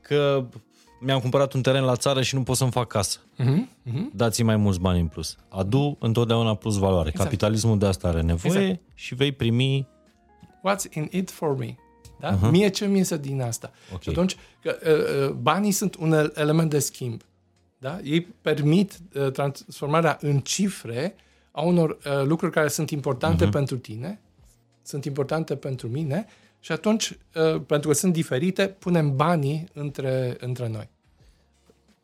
că 0.00 0.44
mi-am 1.00 1.20
cumpărat 1.20 1.52
un 1.52 1.62
teren 1.62 1.84
la 1.84 1.96
țară 1.96 2.22
și 2.22 2.34
nu 2.34 2.42
pot 2.42 2.56
să-mi 2.56 2.70
fac 2.70 2.86
casă. 2.86 3.18
Uh-huh, 3.18 3.90
uh-huh. 3.90 4.14
Dați-mi 4.14 4.46
mai 4.46 4.56
mulți 4.56 4.80
bani 4.80 5.00
în 5.00 5.06
plus. 5.06 5.36
Adu 5.48 5.96
întotdeauna 6.00 6.54
plus 6.54 6.78
valoare. 6.78 7.08
Exact. 7.08 7.24
Capitalismul 7.24 7.78
de 7.78 7.86
asta 7.86 8.08
are 8.08 8.20
nevoie 8.20 8.60
exact. 8.60 8.80
și 8.94 9.14
vei 9.14 9.32
primi... 9.32 9.88
What's 10.68 10.94
in 10.94 11.08
it 11.10 11.30
for 11.30 11.56
me? 11.56 11.74
Da? 12.20 12.38
Uh-huh. 12.38 12.50
Mie 12.50 12.68
ce 12.68 12.86
mi 12.86 12.98
iese 12.98 13.16
din 13.16 13.42
asta? 13.42 13.70
Okay. 13.86 14.00
Și 14.00 14.08
atunci, 14.08 14.36
că, 14.62 14.76
uh, 14.84 15.28
uh, 15.28 15.34
banii 15.34 15.72
sunt 15.72 15.94
un 15.94 16.30
element 16.34 16.70
de 16.70 16.78
schimb. 16.78 17.22
Da? 17.78 17.98
Ei 18.02 18.20
permit 18.20 18.98
uh, 19.14 19.30
transformarea 19.30 20.18
în 20.20 20.40
cifre 20.40 21.14
a 21.52 21.62
unor 21.62 21.90
uh, 21.90 22.22
lucruri 22.24 22.52
care 22.52 22.68
sunt 22.68 22.90
importante 22.90 23.46
uh-huh. 23.46 23.50
pentru 23.50 23.76
tine, 23.76 24.20
sunt 24.82 25.04
importante 25.04 25.56
pentru 25.56 25.88
mine 25.88 26.26
și 26.60 26.72
atunci, 26.72 27.10
uh, 27.10 27.60
pentru 27.66 27.88
că 27.88 27.94
sunt 27.94 28.12
diferite, 28.12 28.66
punem 28.66 29.16
banii 29.16 29.68
între, 29.72 30.36
între 30.40 30.68
noi. 30.68 30.88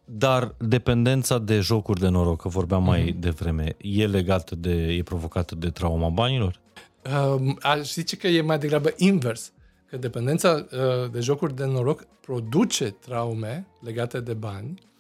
Dar 0.04 0.54
dependența 0.58 1.38
de 1.38 1.60
jocuri 1.60 2.00
de 2.00 2.08
noroc, 2.08 2.40
că 2.40 2.48
vorbeam 2.48 2.82
mm-hmm. 2.82 2.86
mai 2.86 3.02
mhm. 3.02 3.20
devreme, 3.20 3.76
e 3.80 4.06
legată 4.06 4.54
de, 4.54 4.70
e 4.70 5.02
provocată 5.02 5.54
de 5.54 5.70
trauma 5.70 6.08
banilor? 6.08 6.60
Uh, 7.04 7.54
aș 7.60 7.92
zice 7.92 8.16
că 8.16 8.26
e 8.26 8.40
mai 8.40 8.58
degrabă 8.58 8.92
invers. 8.96 9.52
Că 9.90 9.96
dependența 9.96 10.66
uh, 10.72 11.10
de 11.10 11.20
jocuri 11.20 11.56
de 11.56 11.64
noroc 11.64 12.06
produce 12.20 12.90
traume 12.90 13.66
legate 13.80 14.20
de 14.20 14.32
bani 14.32 14.74
și 14.74 14.97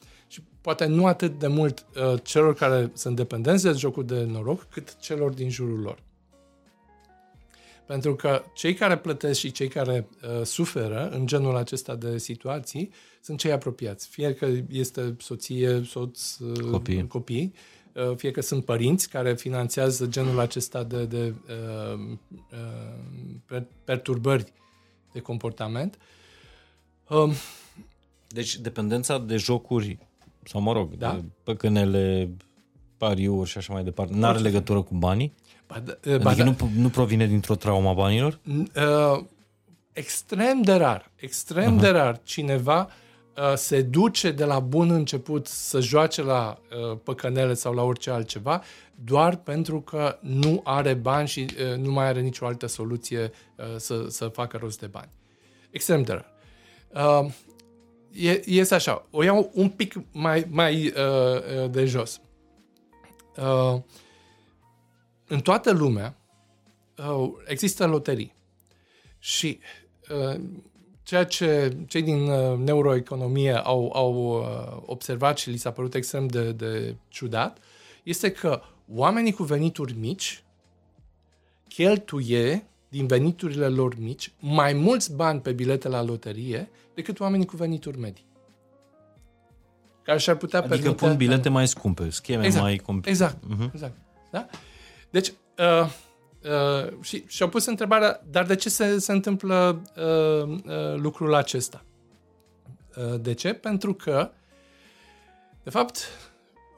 poate 0.68 0.86
nu 0.86 1.06
atât 1.06 1.38
de 1.38 1.46
mult 1.46 1.86
uh, 2.12 2.20
celor 2.22 2.54
care 2.54 2.90
sunt 2.94 3.16
dependenți 3.16 3.62
de 3.62 3.72
jocuri 3.72 4.06
de 4.06 4.24
noroc, 4.24 4.66
cât 4.70 4.96
celor 5.00 5.32
din 5.32 5.50
jurul 5.50 5.80
lor. 5.80 6.02
Pentru 7.86 8.14
că 8.14 8.42
cei 8.54 8.74
care 8.74 8.98
plătesc 8.98 9.38
și 9.38 9.50
cei 9.50 9.68
care 9.68 10.08
uh, 10.22 10.44
suferă 10.44 11.08
în 11.08 11.26
genul 11.26 11.56
acesta 11.56 11.94
de 11.94 12.18
situații 12.18 12.90
sunt 13.20 13.38
cei 13.38 13.52
apropiați. 13.52 14.08
Fie 14.08 14.34
că 14.34 14.48
este 14.70 15.16
soție, 15.18 15.82
soț, 15.84 16.38
uh, 16.38 16.70
copii, 16.70 17.06
copii 17.06 17.54
uh, 17.92 18.16
fie 18.16 18.30
că 18.30 18.40
sunt 18.40 18.64
părinți 18.64 19.08
care 19.08 19.34
finanțează 19.34 20.06
genul 20.06 20.38
acesta 20.38 20.82
de, 20.82 21.04
de 21.04 21.34
uh, 21.94 22.00
uh, 23.50 23.62
perturbări 23.84 24.52
de 25.12 25.20
comportament. 25.20 25.98
Uh, 27.08 27.32
deci 28.26 28.56
dependența 28.56 29.18
de 29.18 29.36
jocuri, 29.36 30.07
sau 30.48 30.60
mă 30.60 30.72
rog, 30.72 30.94
da? 30.94 31.12
de 31.12 31.24
păcănele, 31.42 32.30
pariuri 32.96 33.48
și 33.48 33.58
așa 33.58 33.72
mai 33.72 33.84
departe, 33.84 34.14
nu 34.14 34.26
are 34.26 34.38
legătură 34.38 34.82
cu 34.82 34.94
banii? 34.94 35.34
Ba, 35.66 35.82
da, 35.84 36.12
adică 36.12 36.34
da. 36.34 36.44
nu, 36.44 36.56
nu 36.76 36.88
provine 36.88 37.26
dintr-o 37.26 37.54
trauma 37.54 37.92
banilor? 37.92 38.38
Uh, 38.46 39.24
extrem 39.92 40.62
de 40.62 40.72
rar, 40.72 41.10
extrem 41.16 41.76
uh-huh. 41.76 41.80
de 41.80 41.88
rar 41.88 42.20
cineva 42.22 42.88
uh, 43.36 43.54
se 43.54 43.82
duce 43.82 44.30
de 44.30 44.44
la 44.44 44.60
bun 44.60 44.90
început 44.90 45.46
să 45.46 45.80
joace 45.80 46.22
la 46.22 46.58
uh, 46.90 46.98
păcănele 47.02 47.54
sau 47.54 47.74
la 47.74 47.82
orice 47.82 48.10
altceva 48.10 48.62
doar 49.04 49.36
pentru 49.36 49.80
că 49.80 50.18
nu 50.20 50.60
are 50.64 50.94
bani 50.94 51.28
și 51.28 51.46
uh, 51.70 51.76
nu 51.76 51.92
mai 51.92 52.06
are 52.06 52.20
nicio 52.20 52.46
altă 52.46 52.66
soluție 52.66 53.30
uh, 53.56 53.64
să, 53.76 54.06
să 54.08 54.28
facă 54.28 54.56
rost 54.56 54.80
de 54.80 54.86
bani. 54.86 55.10
Extrem 55.70 56.02
de 56.02 56.12
rar. 56.12 56.36
Uh, 56.94 57.30
e, 57.30 57.32
este 58.44 58.74
așa, 58.74 59.06
o 59.10 59.22
iau 59.22 59.50
un 59.54 59.68
pic 59.68 59.94
mai, 60.12 60.46
mai 60.50 60.86
uh, 60.86 61.64
uh 61.64 61.70
de 61.70 61.84
jos. 61.84 62.20
Uh, 63.36 63.80
în 65.26 65.40
toată 65.40 65.72
lumea 65.72 66.16
uh, 66.96 67.32
există 67.46 67.86
loterii. 67.86 68.34
Și 69.18 69.58
uh, 70.10 70.40
ceea 71.02 71.24
ce 71.24 71.76
cei 71.86 72.02
din 72.02 72.28
uh, 72.28 72.58
neuroeconomie 72.58 73.52
au, 73.52 73.92
au 73.94 74.14
uh, 74.14 74.82
observat 74.86 75.38
și 75.38 75.50
li 75.50 75.56
s-a 75.56 75.72
părut 75.72 75.94
extrem 75.94 76.26
de, 76.26 76.52
de 76.52 76.96
ciudat 77.08 77.58
este 78.02 78.32
că 78.32 78.62
oamenii 78.94 79.32
cu 79.32 79.42
venituri 79.42 79.94
mici 79.98 80.44
cheltuie 81.68 82.66
din 82.88 83.06
veniturile 83.06 83.68
lor 83.68 83.94
mici 83.98 84.32
mai 84.38 84.72
mulți 84.72 85.14
bani 85.14 85.40
pe 85.40 85.52
bilete 85.52 85.88
la 85.88 86.02
loterie 86.02 86.70
decât 86.94 87.20
oamenii 87.20 87.46
cu 87.46 87.56
venituri 87.56 87.98
medii. 87.98 88.26
Care 90.02 90.18
și-ar 90.18 90.36
putea 90.36 90.58
adică 90.58 90.76
permite... 90.76 91.04
pun 91.04 91.16
bilete 91.16 91.48
mai 91.48 91.68
scumpe, 91.68 92.10
scheme 92.10 92.44
exact, 92.44 92.64
mai 92.64 92.76
complice. 92.76 93.10
Exact, 93.10 93.36
uh-huh. 93.44 93.72
exact. 93.72 93.96
Da? 94.30 94.46
Deci, 95.10 95.32
uh, 95.58 95.90
uh, 96.44 96.92
și, 97.00 97.24
și-au 97.26 97.48
pus 97.48 97.66
întrebarea, 97.66 98.22
dar 98.30 98.46
de 98.46 98.54
ce 98.54 98.68
se, 98.68 98.98
se 98.98 99.12
întâmplă 99.12 99.82
uh, 99.96 100.48
uh, 100.48 100.96
lucrul 100.96 101.34
acesta? 101.34 101.84
Uh, 102.96 103.20
de 103.20 103.34
ce? 103.34 103.52
Pentru 103.52 103.94
că, 103.94 104.30
de 105.62 105.70
fapt, 105.70 105.98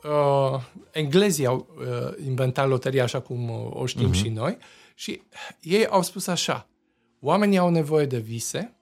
uh, 0.04 0.60
englezii 0.90 1.46
au 1.46 1.66
uh, 1.78 2.26
inventat 2.26 2.68
loteria 2.68 3.02
așa 3.02 3.20
cum 3.20 3.50
o 3.70 3.86
știm 3.86 4.10
uh-huh. 4.10 4.16
și 4.16 4.28
noi 4.28 4.58
și 5.00 5.22
ei 5.60 5.86
au 5.86 6.02
spus 6.02 6.26
așa, 6.26 6.68
oamenii 7.20 7.58
au 7.58 7.70
nevoie 7.70 8.06
de 8.06 8.18
vise, 8.18 8.76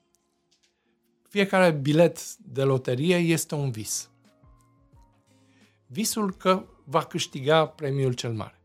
fiecare 1.29 1.71
bilet 1.71 2.37
de 2.37 2.63
loterie 2.63 3.17
este 3.17 3.55
un 3.55 3.71
vis. 3.71 4.11
Visul 5.87 6.35
că 6.35 6.65
va 6.85 7.05
câștiga 7.05 7.67
premiul 7.67 8.13
cel 8.13 8.33
mare. 8.33 8.61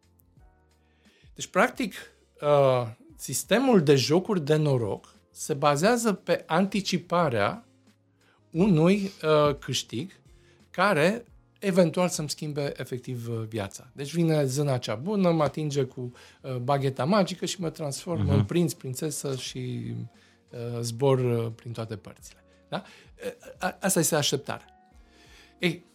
Deci, 1.36 1.48
practic, 1.48 1.94
uh, 2.42 2.88
sistemul 3.16 3.84
de 3.84 3.96
jocuri 3.96 4.46
de 4.46 4.56
noroc 4.56 5.16
se 5.32 5.54
bazează 5.54 6.14
pe 6.14 6.44
anticiparea 6.48 7.66
unui 8.52 9.12
uh, 9.24 9.56
câștig 9.56 10.12
care 10.70 11.26
eventual 11.64 12.10
să-mi 12.10 12.30
schimbe 12.30 12.74
efectiv 12.76 13.30
uh, 13.30 13.44
viața. 13.48 13.88
Deci 13.94 14.14
vine 14.14 14.46
zâna 14.46 14.78
cea 14.78 14.96
bună, 14.96 15.32
mă 15.32 15.44
atinge 15.44 15.84
cu 15.84 16.12
uh, 16.42 16.56
bagheta 16.56 17.06
magică 17.06 17.46
și 17.46 17.62
mă 17.62 17.70
transform 17.70 18.28
uh-huh. 18.28 18.34
în 18.34 18.44
prinț, 18.44 18.74
prințesă 18.74 19.36
și 19.36 19.94
uh, 20.50 20.80
zbor 20.82 21.20
uh, 21.20 21.52
prin 21.56 21.72
toate 21.72 21.96
părțile. 21.96 22.44
Da? 22.70 22.84
Uh, 23.64 23.70
asta 23.80 24.00
este 24.00 24.16
așteptarea. 24.16 24.68
Ei, 25.60 25.86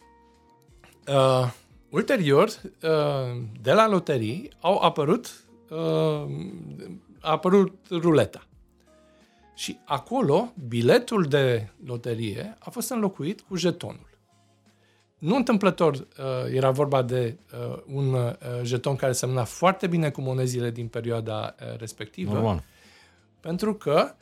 uh, 1.07 1.51
ulterior, 1.89 2.47
uh, 2.47 3.41
de 3.61 3.71
la 3.71 3.87
loterii 3.87 4.51
au 4.59 4.77
apărut 4.77 5.43
uh, 5.69 6.27
a 7.19 7.31
apărut 7.31 7.75
ruleta. 7.89 8.47
Și 9.55 9.79
acolo, 9.85 10.53
biletul 10.67 11.23
de 11.23 11.69
loterie 11.85 12.55
a 12.59 12.69
fost 12.69 12.89
înlocuit 12.89 13.41
cu 13.41 13.55
jetonul. 13.55 14.08
Nu 15.19 15.35
întâmplător 15.35 15.93
uh, 15.93 16.05
era 16.53 16.71
vorba 16.71 17.01
de 17.01 17.37
uh, 17.53 17.81
un 17.93 18.13
uh, 18.13 18.31
jeton 18.63 18.95
care 18.95 19.11
semna 19.11 19.43
foarte 19.43 19.87
bine 19.87 20.09
cu 20.09 20.21
monezile 20.21 20.71
din 20.71 20.87
perioada 20.87 21.55
uh, 21.59 21.79
respectivă. 21.79 22.33
Normal. 22.33 22.63
Pentru 23.39 23.73
că 23.73 24.15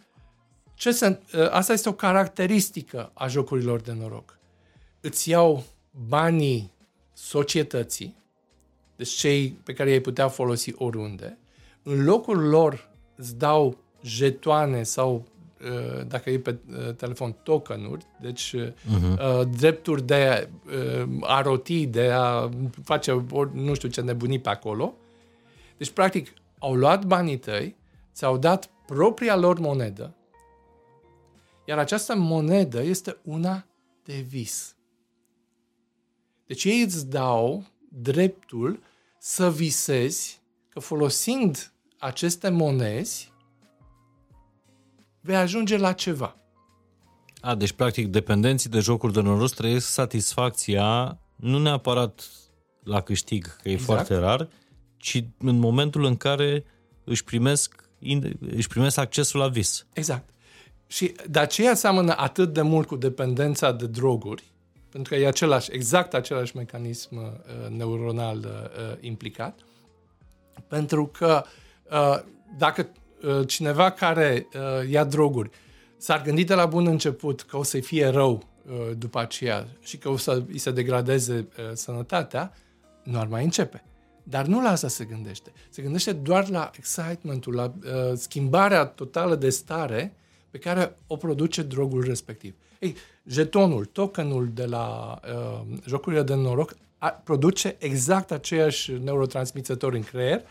ce 0.73 0.91
se, 0.91 1.19
uh, 1.35 1.49
asta 1.49 1.73
este 1.73 1.89
o 1.89 1.93
caracteristică 1.93 3.11
a 3.13 3.27
jocurilor 3.27 3.81
de 3.81 3.93
noroc. 3.93 4.39
Îți 5.01 5.29
iau 5.29 5.63
banii 6.07 6.71
societății, 7.13 8.17
deci 8.95 9.09
cei 9.09 9.49
pe 9.49 9.73
care 9.73 9.91
ei 9.91 10.01
putea 10.01 10.27
folosi 10.27 10.73
oriunde, 10.75 11.37
în 11.83 12.03
locul 12.03 12.47
lor 12.47 12.89
îți 13.15 13.37
dau 13.37 13.77
jetoane 14.01 14.83
sau 14.83 15.13
Uh, 15.13 15.36
dacă 16.07 16.29
e 16.29 16.39
pe 16.39 16.57
uh, 16.69 16.93
telefon, 16.93 17.35
tokenuri, 17.43 18.05
deci 18.21 18.55
uh-huh. 18.55 19.43
drepturi 19.57 20.03
de 20.03 20.49
uh, 20.65 21.07
a 21.21 21.41
roti, 21.41 21.85
de 21.85 22.09
a 22.11 22.49
face 22.83 23.25
nu 23.53 23.73
știu 23.73 23.89
ce 23.89 24.01
nebunii 24.01 24.39
pe 24.39 24.49
acolo. 24.49 24.93
Deci, 25.77 25.89
practic, 25.89 26.33
au 26.59 26.75
luat 26.75 27.05
banii 27.05 27.37
tăi, 27.37 27.75
ți-au 28.13 28.37
dat 28.37 28.69
propria 28.85 29.35
lor 29.35 29.59
monedă, 29.59 30.15
iar 31.65 31.77
această 31.77 32.15
monedă 32.15 32.81
este 32.81 33.17
una 33.23 33.65
de 34.03 34.25
vis. 34.27 34.75
Deci 36.45 36.63
ei 36.63 36.81
îți 36.81 37.09
dau 37.09 37.63
dreptul 37.89 38.79
să 39.19 39.51
visezi 39.51 40.41
că 40.69 40.79
folosind 40.79 41.71
aceste 41.97 42.49
monezi, 42.49 43.31
vei 45.27 45.35
ajunge 45.35 45.77
la 45.77 45.93
ceva. 45.93 46.35
A, 47.41 47.55
deci, 47.55 47.71
practic, 47.71 48.07
dependenții 48.07 48.69
de 48.69 48.79
jocuri 48.79 49.13
de 49.13 49.21
noroc 49.21 49.49
trăiesc 49.49 49.87
satisfacția 49.87 51.17
nu 51.35 51.59
neapărat 51.59 52.29
la 52.83 53.01
câștig, 53.01 53.45
că 53.45 53.69
e 53.69 53.71
exact. 53.71 53.85
foarte 53.85 54.15
rar, 54.15 54.47
ci 54.97 55.23
în 55.37 55.59
momentul 55.59 56.03
în 56.03 56.15
care 56.15 56.65
își 57.03 57.23
primesc, 57.23 57.89
își 58.55 58.67
primesc 58.67 58.97
accesul 58.97 59.39
la 59.39 59.47
vis. 59.47 59.85
Exact. 59.93 60.29
Și 60.87 61.15
de 61.29 61.39
aceea 61.39 61.75
seamănă 61.75 62.13
atât 62.17 62.53
de 62.53 62.61
mult 62.61 62.87
cu 62.87 62.95
dependența 62.95 63.71
de 63.71 63.87
droguri, 63.87 64.43
pentru 64.89 65.13
că 65.13 65.19
e 65.19 65.27
același, 65.27 65.71
exact 65.71 66.13
același 66.13 66.55
mecanism 66.55 67.15
uh, 67.15 67.69
neuronal 67.69 68.37
uh, 68.37 68.97
implicat, 68.99 69.59
pentru 70.67 71.05
că 71.05 71.43
uh, 71.91 72.19
dacă 72.57 72.81
Uh, 72.81 73.03
cineva 73.45 73.89
care 73.89 74.47
uh, 74.53 74.89
ia 74.89 75.03
droguri 75.03 75.49
s-ar 75.97 76.21
gândi 76.21 76.43
de 76.43 76.53
la 76.53 76.65
bun 76.65 76.87
început 76.87 77.41
că 77.41 77.57
o 77.57 77.63
să-i 77.63 77.81
fie 77.81 78.07
rău 78.07 78.43
uh, 78.65 78.97
după 78.97 79.19
aceea 79.19 79.67
și 79.79 79.97
că 79.97 80.09
o 80.09 80.17
să 80.17 80.43
îi 80.47 80.57
se 80.57 80.71
degradeze 80.71 81.47
sănătatea, 81.73 82.53
nu 83.03 83.19
ar 83.19 83.27
mai 83.27 83.43
începe. 83.43 83.83
Dar 84.23 84.45
nu 84.45 84.61
la 84.61 84.69
asta 84.69 84.87
se 84.87 85.05
gândește. 85.05 85.51
Se 85.69 85.81
gândește 85.81 86.11
doar 86.13 86.49
la 86.49 86.71
excitementul, 86.77 87.55
la 87.55 87.63
uh, 87.63 88.13
schimbarea 88.15 88.85
totală 88.85 89.35
de 89.35 89.49
stare 89.49 90.13
pe 90.49 90.57
care 90.57 90.97
o 91.07 91.15
produce 91.15 91.61
drogul 91.61 92.03
respectiv. 92.03 92.55
Ei, 92.79 92.95
jetonul, 93.25 93.85
tokenul 93.85 94.49
de 94.53 94.65
la 94.65 95.19
uh, 95.23 95.77
jocurile 95.85 96.21
de 96.21 96.35
noroc 96.35 96.75
a, 96.97 97.09
produce 97.09 97.75
exact 97.79 98.31
aceiași 98.31 98.91
neurotransmițători 98.91 99.95
în 99.95 100.03
creier 100.03 100.43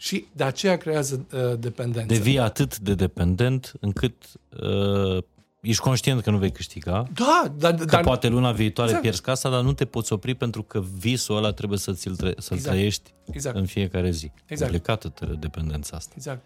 și 0.00 0.26
de 0.32 0.44
aceea 0.44 0.76
creează 0.76 1.26
uh, 1.34 1.58
dependență. 1.58 2.14
Devii 2.14 2.38
atât 2.38 2.78
de 2.78 2.94
dependent 2.94 3.72
încât 3.80 4.14
uh, 4.60 5.22
ești 5.60 5.82
conștient 5.82 6.22
că 6.22 6.30
nu 6.30 6.38
vei 6.38 6.52
câștiga. 6.52 7.06
Da, 7.14 7.52
dar... 7.56 7.74
Că 7.74 7.84
dar, 7.84 8.02
poate 8.02 8.28
luna 8.28 8.52
viitoare 8.52 8.88
exact. 8.88 9.02
pierzi 9.02 9.22
casa, 9.22 9.50
dar 9.50 9.62
nu 9.62 9.72
te 9.72 9.84
poți 9.84 10.12
opri 10.12 10.34
pentru 10.34 10.62
că 10.62 10.82
visul 10.98 11.36
ăla 11.36 11.52
trebuie 11.52 11.78
să 11.78 11.92
ți-l 11.92 12.16
tre- 12.16 12.34
să-l 12.38 12.56
exact. 12.56 12.74
trăiești 12.74 13.14
exact. 13.30 13.56
în 13.56 13.66
fiecare 13.66 14.10
zi. 14.10 14.32
Exact. 14.46 14.70
Complicată 14.70 15.12
dependența 15.38 15.96
asta. 15.96 16.12
Exact. 16.16 16.44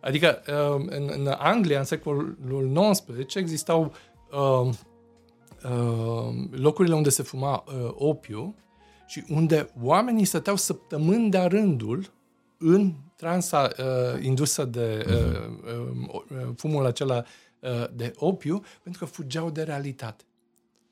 Adică 0.00 0.42
uh, 0.48 0.86
în, 0.88 1.10
în 1.16 1.34
Anglia, 1.38 1.78
în 1.78 1.84
secolul 1.84 2.38
XIX, 2.92 3.34
existau 3.34 3.92
uh, 4.32 4.68
uh, 5.64 6.48
locurile 6.50 6.94
unde 6.94 7.08
se 7.08 7.22
fuma 7.22 7.64
uh, 7.66 7.90
opiu 7.94 8.54
și 9.06 9.24
unde 9.28 9.70
oamenii 9.82 10.24
stăteau 10.24 10.56
săptămâni 10.56 11.30
de 11.30 11.38
rândul 11.38 12.12
în 12.58 12.94
transa 13.16 13.70
uh, 13.78 14.22
indusă 14.24 14.64
de 14.64 15.04
uh, 15.08 15.72
uh, 16.28 16.48
fumul 16.56 16.86
acela 16.86 17.24
uh, 17.60 17.86
de 17.94 18.12
opiu, 18.16 18.62
pentru 18.82 19.04
că 19.04 19.10
fugeau 19.10 19.50
de 19.50 19.62
realitate. 19.62 20.24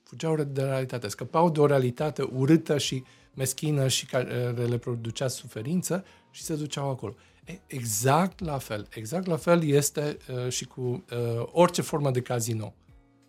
Fugeau 0.02 0.36
de 0.36 0.62
realitate, 0.62 1.08
scăpau 1.08 1.50
de 1.50 1.60
o 1.60 1.66
realitate 1.66 2.22
urâtă 2.22 2.78
și 2.78 3.04
meschină 3.34 3.88
și 3.88 4.06
care 4.06 4.54
uh, 4.58 4.68
le 4.68 4.78
producea 4.78 5.28
suferință 5.28 6.04
și 6.30 6.42
se 6.42 6.54
duceau 6.56 6.90
acolo. 6.90 7.14
E, 7.44 7.60
exact 7.66 8.40
la 8.40 8.58
fel. 8.58 8.86
Exact 8.90 9.26
la 9.26 9.36
fel 9.36 9.64
este 9.64 10.16
uh, 10.28 10.48
și 10.48 10.64
cu 10.64 10.80
uh, 10.80 11.48
orice 11.52 11.82
formă 11.82 12.10
de 12.10 12.20
casino, 12.20 12.74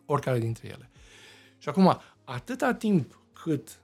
oricare 0.06 0.40
dintre 0.40 0.68
ele. 0.68 0.90
Și 1.58 1.70
acum, 1.70 2.00
atâta 2.24 2.74
timp 2.74 3.20
cât 3.44 3.80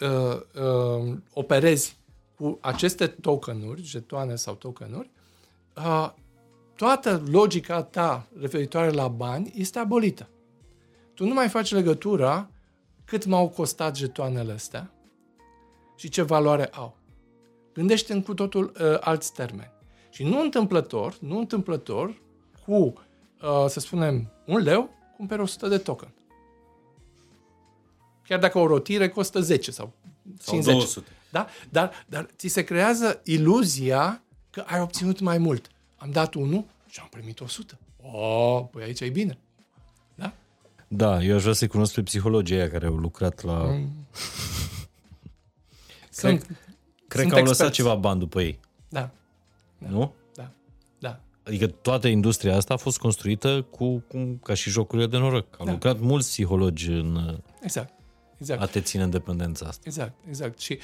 uh, 0.00 0.40
uh, 0.62 1.16
operezi 1.32 1.96
cu 2.40 2.58
aceste 2.60 3.06
tokenuri, 3.06 3.82
jetoane 3.82 4.36
sau 4.36 4.54
tokenuri, 4.54 5.10
uh, 5.76 6.10
toată 6.76 7.22
logica 7.30 7.82
ta 7.82 8.26
referitoare 8.40 8.90
la 8.90 9.08
bani 9.08 9.52
este 9.54 9.78
abolită. 9.78 10.28
Tu 11.14 11.26
nu 11.26 11.34
mai 11.34 11.48
faci 11.48 11.72
legătura 11.72 12.50
cât 13.04 13.24
m-au 13.24 13.48
costat 13.48 13.96
jetoanele 13.96 14.52
astea 14.52 14.90
și 15.96 16.08
ce 16.08 16.22
valoare 16.22 16.66
au. 16.66 16.96
Gândește 17.72 18.12
în 18.12 18.22
cu 18.22 18.34
totul 18.34 18.64
uh, 18.64 18.96
alți 19.00 19.32
termeni. 19.32 19.72
Și 20.10 20.24
nu 20.24 20.40
întâmplător, 20.40 21.16
nu 21.18 21.38
întâmplător, 21.38 22.20
cu, 22.66 22.74
uh, 22.74 22.94
să 23.66 23.80
spunem, 23.80 24.32
un 24.46 24.62
leu, 24.62 24.90
cumperi 25.16 25.40
100 25.40 25.68
de 25.68 25.78
token. 25.78 26.12
Chiar 28.22 28.38
dacă 28.38 28.58
o 28.58 28.66
rotire 28.66 29.08
costă 29.08 29.40
10 29.40 29.70
sau 29.70 29.92
50. 30.38 30.64
Sau 30.64 30.72
200. 30.72 31.14
Da? 31.30 31.46
Dar, 31.68 32.04
dar 32.06 32.28
ți 32.36 32.48
se 32.48 32.62
creează 32.62 33.20
iluzia 33.24 34.22
că 34.50 34.64
ai 34.66 34.80
obținut 34.80 35.20
mai 35.20 35.38
mult. 35.38 35.70
Am 35.96 36.10
dat 36.10 36.34
unul 36.34 36.64
și 36.88 37.00
am 37.00 37.08
primit 37.10 37.40
100. 37.40 37.78
Oh, 38.02 38.64
păi 38.70 38.82
aici 38.82 39.00
e 39.00 39.08
bine. 39.08 39.38
Da? 40.14 40.32
Da, 40.88 41.22
eu 41.22 41.34
aș 41.34 41.42
vrea 41.42 41.54
să-i 41.54 41.68
cunosc 41.68 41.94
pe 41.94 42.02
psihologii 42.02 42.56
aia 42.56 42.70
care 42.70 42.86
au 42.86 42.94
lucrat 42.96 43.42
la... 43.42 43.64
Mm. 43.64 43.92
Sunt, 46.10 46.42
cred 46.42 46.56
cred 47.08 47.20
sunt 47.20 47.32
că 47.32 47.38
au 47.38 47.44
lăsat 47.44 47.66
experți. 47.66 47.74
ceva 47.74 47.94
bani 47.94 48.18
după 48.18 48.40
ei. 48.42 48.58
Da. 48.88 49.10
da. 49.78 49.88
Nu? 49.88 50.14
Da. 50.34 50.50
Da. 50.98 51.20
Adică 51.42 51.66
toată 51.66 52.08
industria 52.08 52.56
asta 52.56 52.74
a 52.74 52.76
fost 52.76 52.98
construită 52.98 53.66
cu, 53.70 53.98
cu 54.08 54.38
ca 54.42 54.54
și 54.54 54.70
jocurile 54.70 55.06
de 55.06 55.18
noroc. 55.18 55.56
Au 55.58 55.64
da. 55.64 55.70
lucrat 55.72 56.00
mulți 56.00 56.28
psihologi 56.28 56.90
în 56.90 57.38
exact. 57.60 57.99
Exact. 58.40 58.62
a 58.62 58.66
te 58.66 58.80
ține 58.80 59.02
în 59.02 59.10
dependența 59.10 59.66
asta. 59.66 59.82
Exact, 59.84 60.12
exact. 60.28 60.58
Și 60.60 60.78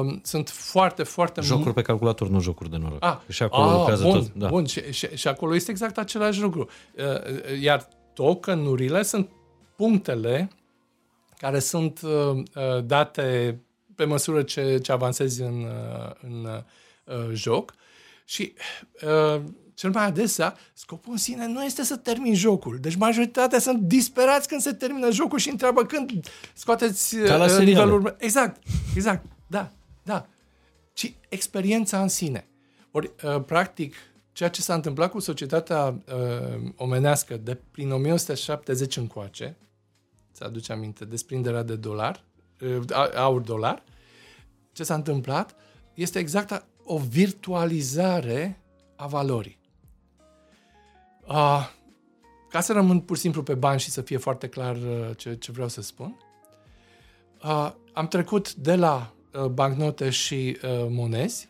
um, 0.00 0.20
sunt 0.24 0.48
foarte, 0.48 1.02
foarte 1.02 1.40
Jocuri 1.40 1.74
pe 1.74 1.82
calculator, 1.82 2.28
nu 2.28 2.40
jocuri 2.40 2.70
de 2.70 2.76
noroc. 2.76 3.04
Ah, 3.04 3.18
și 3.28 3.42
acolo 3.42 3.68
ah, 3.68 3.76
lucrează 3.76 4.02
bun, 4.02 4.12
tot. 4.12 4.32
Da. 4.34 4.48
Bun, 4.48 4.64
și, 4.64 4.92
și, 4.92 5.16
și 5.16 5.28
acolo 5.28 5.54
este 5.54 5.70
exact 5.70 5.98
același 5.98 6.40
lucru. 6.40 6.68
Uh, 6.96 7.60
iar 7.60 7.88
tokenurile 8.12 9.02
sunt 9.02 9.30
punctele 9.76 10.50
care 11.38 11.58
sunt 11.58 12.00
uh, 12.00 12.44
date 12.84 13.60
pe 13.94 14.04
măsură 14.04 14.42
ce, 14.42 14.78
ce 14.78 14.92
avansezi 14.92 15.42
în, 15.42 15.62
uh, 15.62 16.10
în 16.22 16.48
uh, 17.04 17.30
joc 17.32 17.74
și 18.24 18.52
uh, 19.02 19.40
cel 19.76 19.90
mai 19.90 20.04
adesea, 20.04 20.56
scopul 20.72 21.12
în 21.12 21.18
sine 21.18 21.46
nu 21.46 21.64
este 21.64 21.82
să 21.82 21.96
termin 21.96 22.34
jocul. 22.34 22.78
Deci 22.80 22.94
majoritatea 22.94 23.58
sunt 23.58 23.80
disperați 23.80 24.48
când 24.48 24.60
se 24.60 24.72
termină 24.72 25.10
jocul 25.10 25.38
și 25.38 25.50
întreabă 25.50 25.84
când 25.84 26.26
scoateți 26.54 27.16
Ca 27.16 27.36
la 27.36 27.44
uh, 27.44 27.64
nivelul 27.64 28.16
Exact, 28.18 28.62
exact, 28.94 29.24
da, 29.46 29.72
da. 30.02 30.26
Ci 30.92 31.14
experiența 31.28 32.02
în 32.02 32.08
sine. 32.08 32.48
Ori, 32.90 33.10
uh, 33.24 33.42
practic, 33.46 33.94
ceea 34.32 34.48
ce 34.48 34.62
s-a 34.62 34.74
întâmplat 34.74 35.10
cu 35.10 35.18
societatea 35.18 35.84
uh, 35.84 36.72
omenească 36.76 37.36
de 37.36 37.58
prin 37.70 37.92
1970 37.92 38.96
încoace, 38.96 39.56
să 40.32 40.44
aduce 40.44 40.72
aminte, 40.72 41.04
desprinderea 41.04 41.62
de 41.62 41.76
dolar, 41.76 42.24
uh, 42.60 43.10
aur-dolar, 43.14 43.82
ce 44.72 44.84
s-a 44.84 44.94
întâmplat 44.94 45.54
este 45.94 46.18
exact 46.18 46.66
o 46.84 46.98
virtualizare 46.98 48.60
a 48.96 49.06
valorii. 49.06 49.64
Uh, 51.28 51.68
ca 52.48 52.60
să 52.60 52.72
rămân 52.72 53.00
pur 53.00 53.16
și 53.16 53.22
simplu 53.22 53.42
pe 53.42 53.54
bani 53.54 53.80
și 53.80 53.90
să 53.90 54.00
fie 54.00 54.16
foarte 54.16 54.48
clar 54.48 54.76
uh, 54.76 55.10
ce, 55.16 55.34
ce 55.34 55.52
vreau 55.52 55.68
să 55.68 55.82
spun, 55.82 56.16
uh, 57.44 57.70
am 57.92 58.08
trecut 58.08 58.54
de 58.54 58.74
la 58.74 59.12
uh, 59.32 59.44
bancnote 59.44 60.10
și 60.10 60.58
uh, 60.62 60.86
monezi 60.88 61.48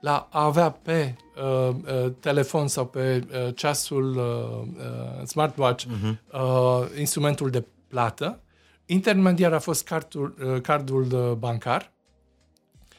la 0.00 0.28
a 0.30 0.44
avea 0.44 0.70
pe 0.70 1.16
uh, 1.36 1.74
uh, 1.74 2.12
telefon 2.20 2.68
sau 2.68 2.86
pe 2.86 3.26
uh, 3.30 3.54
ceasul 3.54 4.16
uh, 4.16 4.68
uh, 4.76 5.26
smartwatch 5.26 5.84
uh-huh. 5.84 6.32
uh, 6.32 6.98
instrumentul 6.98 7.50
de 7.50 7.64
plată. 7.88 8.40
Intermediar 8.86 9.52
a 9.52 9.58
fost 9.58 9.84
cardul, 9.84 10.34
uh, 10.44 10.60
cardul 10.60 11.12
uh, 11.12 11.32
bancar. 11.32 11.92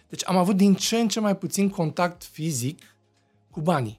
Deci 0.09 0.27
am 0.27 0.37
avut 0.37 0.55
din 0.55 0.75
ce 0.75 0.97
în 0.97 1.07
ce 1.07 1.19
mai 1.19 1.37
puțin 1.37 1.69
contact 1.69 2.23
fizic 2.23 2.95
cu 3.51 3.61
banii. 3.61 3.98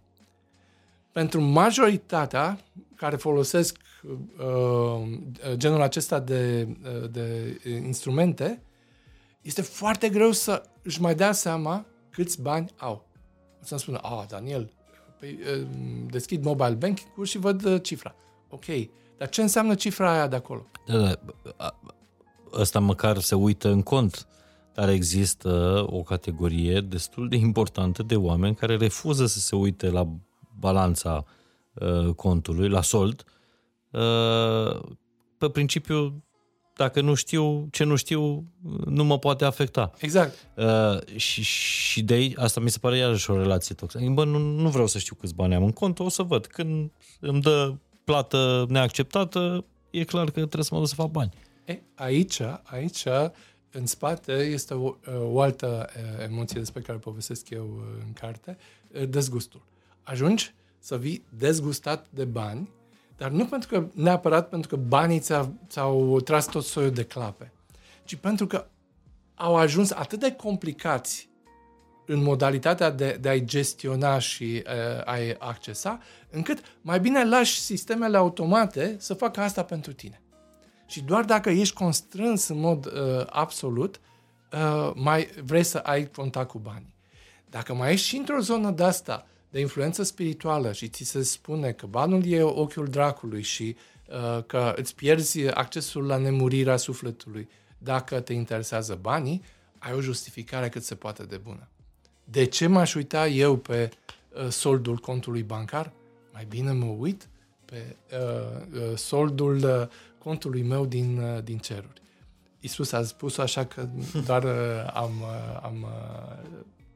Pentru 1.13 1.41
majoritatea 1.41 2.59
care 2.95 3.17
folosesc 3.17 3.77
uh, 4.03 5.19
genul 5.53 5.81
acesta 5.81 6.21
de, 6.21 6.69
uh, 6.85 7.11
de 7.11 7.61
instrumente, 7.85 8.63
este 9.41 9.63
foarte 9.63 10.09
greu 10.09 10.33
să 10.33 10.63
își 10.83 11.01
mai 11.01 11.15
dea 11.15 11.33
seama 11.33 11.87
câți 12.11 12.43
bani 12.43 12.71
au. 12.77 13.09
O 13.61 13.65
să-mi 13.65 13.81
spună, 13.81 13.99
a, 13.99 14.27
Daniel, 14.29 14.73
păi, 15.19 15.39
uh, 15.61 15.67
deschid 16.11 16.45
mobile 16.45 16.75
banking 16.75 17.25
și 17.25 17.39
văd 17.39 17.65
uh, 17.65 17.83
cifra. 17.83 18.15
Ok, 18.49 18.65
dar 19.19 19.29
ce 19.29 19.43
înseamnă 19.43 19.75
cifra 19.75 20.13
aia 20.13 20.27
de 20.27 20.37
acolo? 20.37 20.67
Da, 20.87 20.99
da, 20.99 21.79
ăsta 22.53 22.79
măcar 22.79 23.19
se 23.19 23.35
uită 23.35 23.69
în 23.69 23.83
cont 23.83 24.29
dar 24.75 24.89
există 24.89 25.85
o 25.91 26.03
categorie 26.03 26.81
destul 26.81 27.29
de 27.29 27.37
importantă 27.37 28.03
de 28.03 28.17
oameni 28.17 28.55
care 28.55 28.77
refuză 28.77 29.27
să 29.27 29.39
se 29.39 29.57
uite 29.57 29.91
la 29.91 30.09
balanța 30.61 31.25
uh, 31.75 32.15
contului, 32.15 32.69
la 32.69 32.83
sold, 32.83 33.25
uh, 33.91 34.81
pe 35.39 35.49
principiu, 35.49 36.25
dacă 36.77 37.01
nu 37.01 37.15
știu, 37.15 37.69
ce 37.71 37.85
nu 37.85 37.97
știu, 37.97 38.45
nu 38.85 39.05
mă 39.05 39.19
poate 39.19 39.45
afecta. 39.45 39.93
Exact. 39.99 40.49
Uh, 40.57 41.17
și, 41.17 41.43
și 41.43 42.03
de 42.03 42.15
aici, 42.15 42.39
asta 42.39 42.61
mi 42.61 42.71
se 42.71 42.79
pare 42.79 42.97
iarăși 42.97 43.31
o 43.31 43.37
relație 43.37 43.75
toxică. 43.75 44.11
Bă, 44.11 44.25
nu, 44.25 44.39
nu 44.39 44.69
vreau 44.69 44.87
să 44.87 44.99
știu 44.99 45.15
câți 45.15 45.35
bani 45.35 45.55
am 45.55 45.65
în 45.65 45.73
cont, 45.73 45.99
o 45.99 46.09
să 46.09 46.23
văd. 46.23 46.47
Când 46.47 46.91
îmi 47.21 47.41
dă 47.41 47.75
plată 48.05 48.67
neacceptată, 48.69 49.65
e 49.91 50.05
clar 50.05 50.25
că 50.25 50.31
trebuie 50.31 50.65
să 50.65 50.75
mă 50.75 50.81
duc 50.81 50.89
să 50.89 50.95
fac 50.95 51.11
bani. 51.11 51.31
E, 51.65 51.81
aici, 51.95 52.41
aici 52.63 53.05
în 53.73 53.87
spate 53.87 54.33
este 54.33 54.75
o, 54.75 54.95
o 55.23 55.41
altă 55.41 55.89
emoție 56.23 56.59
despre 56.59 56.81
care 56.81 56.99
povestesc 56.99 57.51
eu 57.51 57.83
în 58.07 58.13
carte, 58.13 58.57
dezgustul. 59.09 59.63
Ajungi 60.03 60.55
să 60.79 60.99
vii 60.99 61.25
dezgustat 61.37 62.07
de 62.11 62.25
bani, 62.25 62.71
dar 63.17 63.31
nu 63.31 63.47
pentru 63.47 63.69
că, 63.69 63.87
neapărat 63.95 64.49
pentru 64.49 64.69
că 64.69 64.77
banii 64.77 65.21
ți-au, 65.21 65.55
ți-au 65.69 66.21
tras 66.21 66.47
tot 66.47 66.65
soiul 66.65 66.91
de 66.91 67.05
clape, 67.05 67.53
ci 68.05 68.17
pentru 68.17 68.47
că 68.47 68.67
au 69.35 69.57
ajuns 69.57 69.91
atât 69.91 70.21
de 70.21 70.33
complicați 70.33 71.29
în 72.07 72.23
modalitatea 72.23 72.91
de, 72.91 73.19
de 73.21 73.29
a-i 73.29 73.45
gestiona 73.45 74.19
și 74.19 74.63
uh, 74.67 75.05
a-i 75.05 75.37
accesa, 75.39 76.01
încât 76.31 76.63
mai 76.81 77.01
bine 77.01 77.25
lași 77.25 77.61
sistemele 77.61 78.17
automate 78.17 78.97
să 78.99 79.15
facă 79.15 79.41
asta 79.41 79.65
pentru 79.65 79.93
tine. 79.93 80.23
Și 80.87 81.03
doar 81.03 81.25
dacă 81.25 81.51
ești 81.51 81.75
constrâns 81.75 82.49
în 82.49 82.59
mod 82.59 82.87
uh, 82.87 83.27
absolut, 83.29 84.01
uh, 84.53 84.93
mai 84.95 85.29
vrei 85.45 85.63
să 85.63 85.79
ai 85.79 86.11
contact 86.11 86.49
cu 86.49 86.59
banii. 86.59 86.95
Dacă 87.51 87.75
mai 87.75 87.93
ești 87.93 88.07
și 88.07 88.17
într-o 88.17 88.41
zonă 88.41 88.71
de 88.71 88.83
asta, 88.83 89.27
de 89.51 89.61
influență 89.61 90.03
spirituală 90.03 90.73
și 90.73 90.89
ți 90.89 91.05
se 91.05 91.23
spune 91.23 91.73
că 91.73 91.87
banul 91.87 92.27
e 92.27 92.43
ochiul 92.43 92.87
dracului 92.87 93.43
și 93.43 93.77
uh, 94.09 94.45
că 94.47 94.75
îți 94.77 94.95
pierzi 94.95 95.47
accesul 95.47 96.07
la 96.07 96.17
nemurirea 96.17 96.77
sufletului 96.77 97.49
dacă 97.83 98.21
te 98.21 98.33
interesează 98.33 98.99
banii, 99.01 99.43
ai 99.79 99.93
o 99.93 100.01
justificare 100.01 100.69
cât 100.69 100.83
se 100.83 100.95
poate 100.95 101.23
de 101.23 101.37
bună. 101.37 101.69
De 102.25 102.45
ce 102.45 102.67
m-aș 102.67 102.95
uita 102.95 103.27
eu 103.27 103.57
pe 103.57 103.91
uh, 104.29 104.49
soldul 104.49 104.97
contului 104.97 105.43
bancar? 105.43 105.93
Mai 106.33 106.45
bine 106.45 106.73
mă 106.73 106.85
uit 106.99 107.29
pe 107.65 107.97
uh, 108.13 108.81
uh, 108.81 108.97
soldul 108.97 109.57
uh, 109.57 109.87
contului 110.19 110.63
meu 110.63 110.87
din, 110.87 111.19
uh, 111.19 111.43
din 111.45 111.59
ceruri. 111.59 112.03
Isus 112.61 112.93
a 112.93 113.03
spus 113.03 113.39
așa 113.39 113.67
că 113.67 113.89
doar 114.27 114.45
uh, 114.45 114.91
am, 114.93 115.13
uh, 115.21 115.61
am 115.63 115.87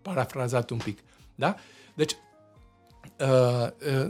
parafrazat 0.03 0.71
un 0.71 0.79
pic. 0.79 0.99
Da? 1.35 1.57
Deci, 1.95 2.17
uh, 3.21 3.67
uh, 4.07 4.09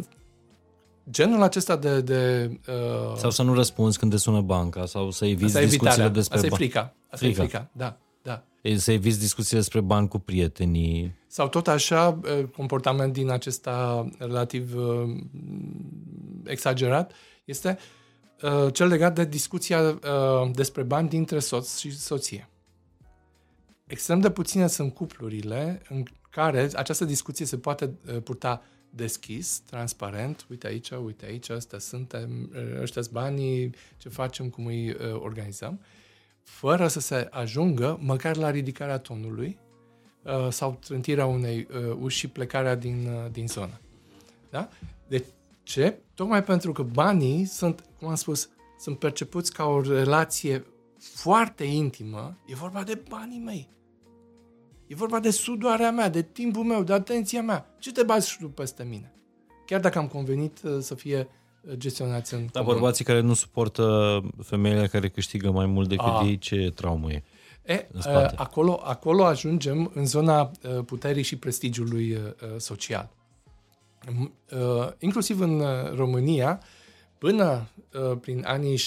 genul 1.11 1.43
acesta 1.43 1.77
de... 1.77 2.01
de 2.01 2.51
uh, 2.69 3.17
sau 3.17 3.31
să 3.31 3.43
nu 3.43 3.55
răspunzi 3.55 3.99
când 3.99 4.11
te 4.11 4.17
sună 4.17 4.41
banca, 4.41 4.87
sau 4.87 5.11
să 5.11 5.27
eviți 5.27 5.61
discuțiile 5.61 6.09
despre 6.09 6.37
bani. 6.37 6.47
Asta 6.47 6.63
e 6.63 6.67
frica. 6.67 6.95
Asta 7.11 7.27
frica. 7.27 7.43
e 7.43 7.47
frica, 7.47 7.71
da. 7.73 7.99
da. 8.23 8.45
Să 8.77 8.93
eviți 8.93 9.19
discuțiile 9.19 9.59
despre 9.59 9.81
bani 9.81 10.09
cu 10.09 10.19
prietenii. 10.19 11.15
Sau 11.27 11.49
tot 11.49 11.69
așa, 11.69 12.21
comportament 12.57 13.13
din 13.13 13.31
acesta 13.31 14.07
relativ 14.19 14.77
uh, 14.77 15.17
exagerat 16.45 17.13
este 17.45 17.79
uh, 17.79 18.05
Uh, 18.45 18.73
cel 18.73 18.89
legat 18.89 19.15
de 19.15 19.25
discuția 19.25 19.81
uh, 19.81 20.51
despre 20.53 20.83
bani 20.83 21.09
dintre 21.09 21.39
soț 21.39 21.79
și 21.79 21.99
soție. 21.99 22.49
Extrem 23.87 24.21
de 24.21 24.31
puține 24.31 24.67
sunt 24.67 24.95
cuplurile 24.95 25.83
în 25.89 26.03
care 26.31 26.71
această 26.75 27.05
discuție 27.05 27.47
se 27.47 27.59
poate 27.59 27.95
uh, 28.07 28.23
purta 28.23 28.63
deschis, 28.95 29.59
transparent, 29.59 30.47
uite 30.51 30.67
aici, 30.67 30.91
uite 30.91 31.27
aici, 31.27 31.49
ăsta 31.49 31.79
suntem, 31.79 32.51
uh, 32.55 32.81
ăștia 32.81 33.03
banii, 33.11 33.75
ce 33.97 34.09
facem, 34.09 34.49
cum 34.49 34.67
îi 34.67 34.91
uh, 34.91 34.97
organizăm, 35.19 35.81
fără 36.43 36.89
să 36.89 37.01
se 37.01 37.29
ajungă 37.31 37.99
măcar 38.03 38.37
la 38.37 38.51
ridicarea 38.51 38.99
tonului 38.99 39.59
uh, 40.23 40.49
sau 40.51 40.79
trântirea 40.85 41.27
unei 41.27 41.67
uh, 41.71 41.97
uși 42.01 42.19
și 42.19 42.29
plecarea 42.29 42.75
din, 42.75 43.07
uh, 43.07 43.31
din 43.31 43.47
zonă. 43.47 43.81
Da? 44.51 44.69
Deci 45.09 45.25
ce? 45.63 45.99
Tocmai 46.15 46.45
pentru 46.45 46.73
că 46.73 46.83
banii 46.83 47.45
sunt, 47.45 47.85
cum 47.99 48.09
am 48.09 48.15
spus, 48.15 48.49
sunt 48.79 48.99
percepuți 48.99 49.53
ca 49.53 49.65
o 49.65 49.81
relație 49.81 50.67
foarte 50.99 51.65
intimă, 51.65 52.39
e 52.47 52.55
vorba 52.55 52.83
de 52.83 53.03
banii 53.09 53.39
mei. 53.39 53.69
E 54.87 54.95
vorba 54.95 55.19
de 55.19 55.31
sudoarea 55.31 55.91
mea, 55.91 56.09
de 56.09 56.23
timpul 56.23 56.65
meu, 56.65 56.83
de 56.83 56.93
atenția 56.93 57.43
mea. 57.43 57.75
Ce 57.79 57.93
te 57.93 58.03
bazi 58.03 58.37
tu 58.41 58.49
peste 58.49 58.85
mine? 58.85 59.13
Chiar 59.67 59.81
dacă 59.81 59.99
am 59.99 60.07
convenit 60.09 60.59
uh, 60.63 60.77
să 60.81 60.95
fie 60.95 61.29
uh, 61.61 61.73
gestionați 61.77 62.35
în 62.35 62.47
Da, 62.53 62.61
comun. 62.61 62.75
bărbații 62.75 63.05
care 63.05 63.21
nu 63.21 63.35
suportă 63.35 64.21
femeile 64.43 64.87
care 64.87 65.09
câștigă 65.09 65.51
mai 65.51 65.67
mult 65.67 65.89
decât 65.89 66.07
A. 66.07 66.23
ei, 66.27 66.39
ce 66.39 66.73
traumă 66.75 67.13
e? 67.13 67.23
E, 67.67 67.89
în 67.93 68.01
spate. 68.01 68.35
acolo, 68.37 68.81
acolo 68.83 69.25
ajungem 69.25 69.91
în 69.95 70.07
zona 70.07 70.51
puterii 70.87 71.23
și 71.23 71.37
prestigiului 71.37 72.19
social. 72.57 73.11
Inclusiv 74.99 75.41
în 75.41 75.63
România, 75.95 76.61
până 77.19 77.69
prin 78.21 78.43
anii 78.47 78.79
70-80, 78.79 78.83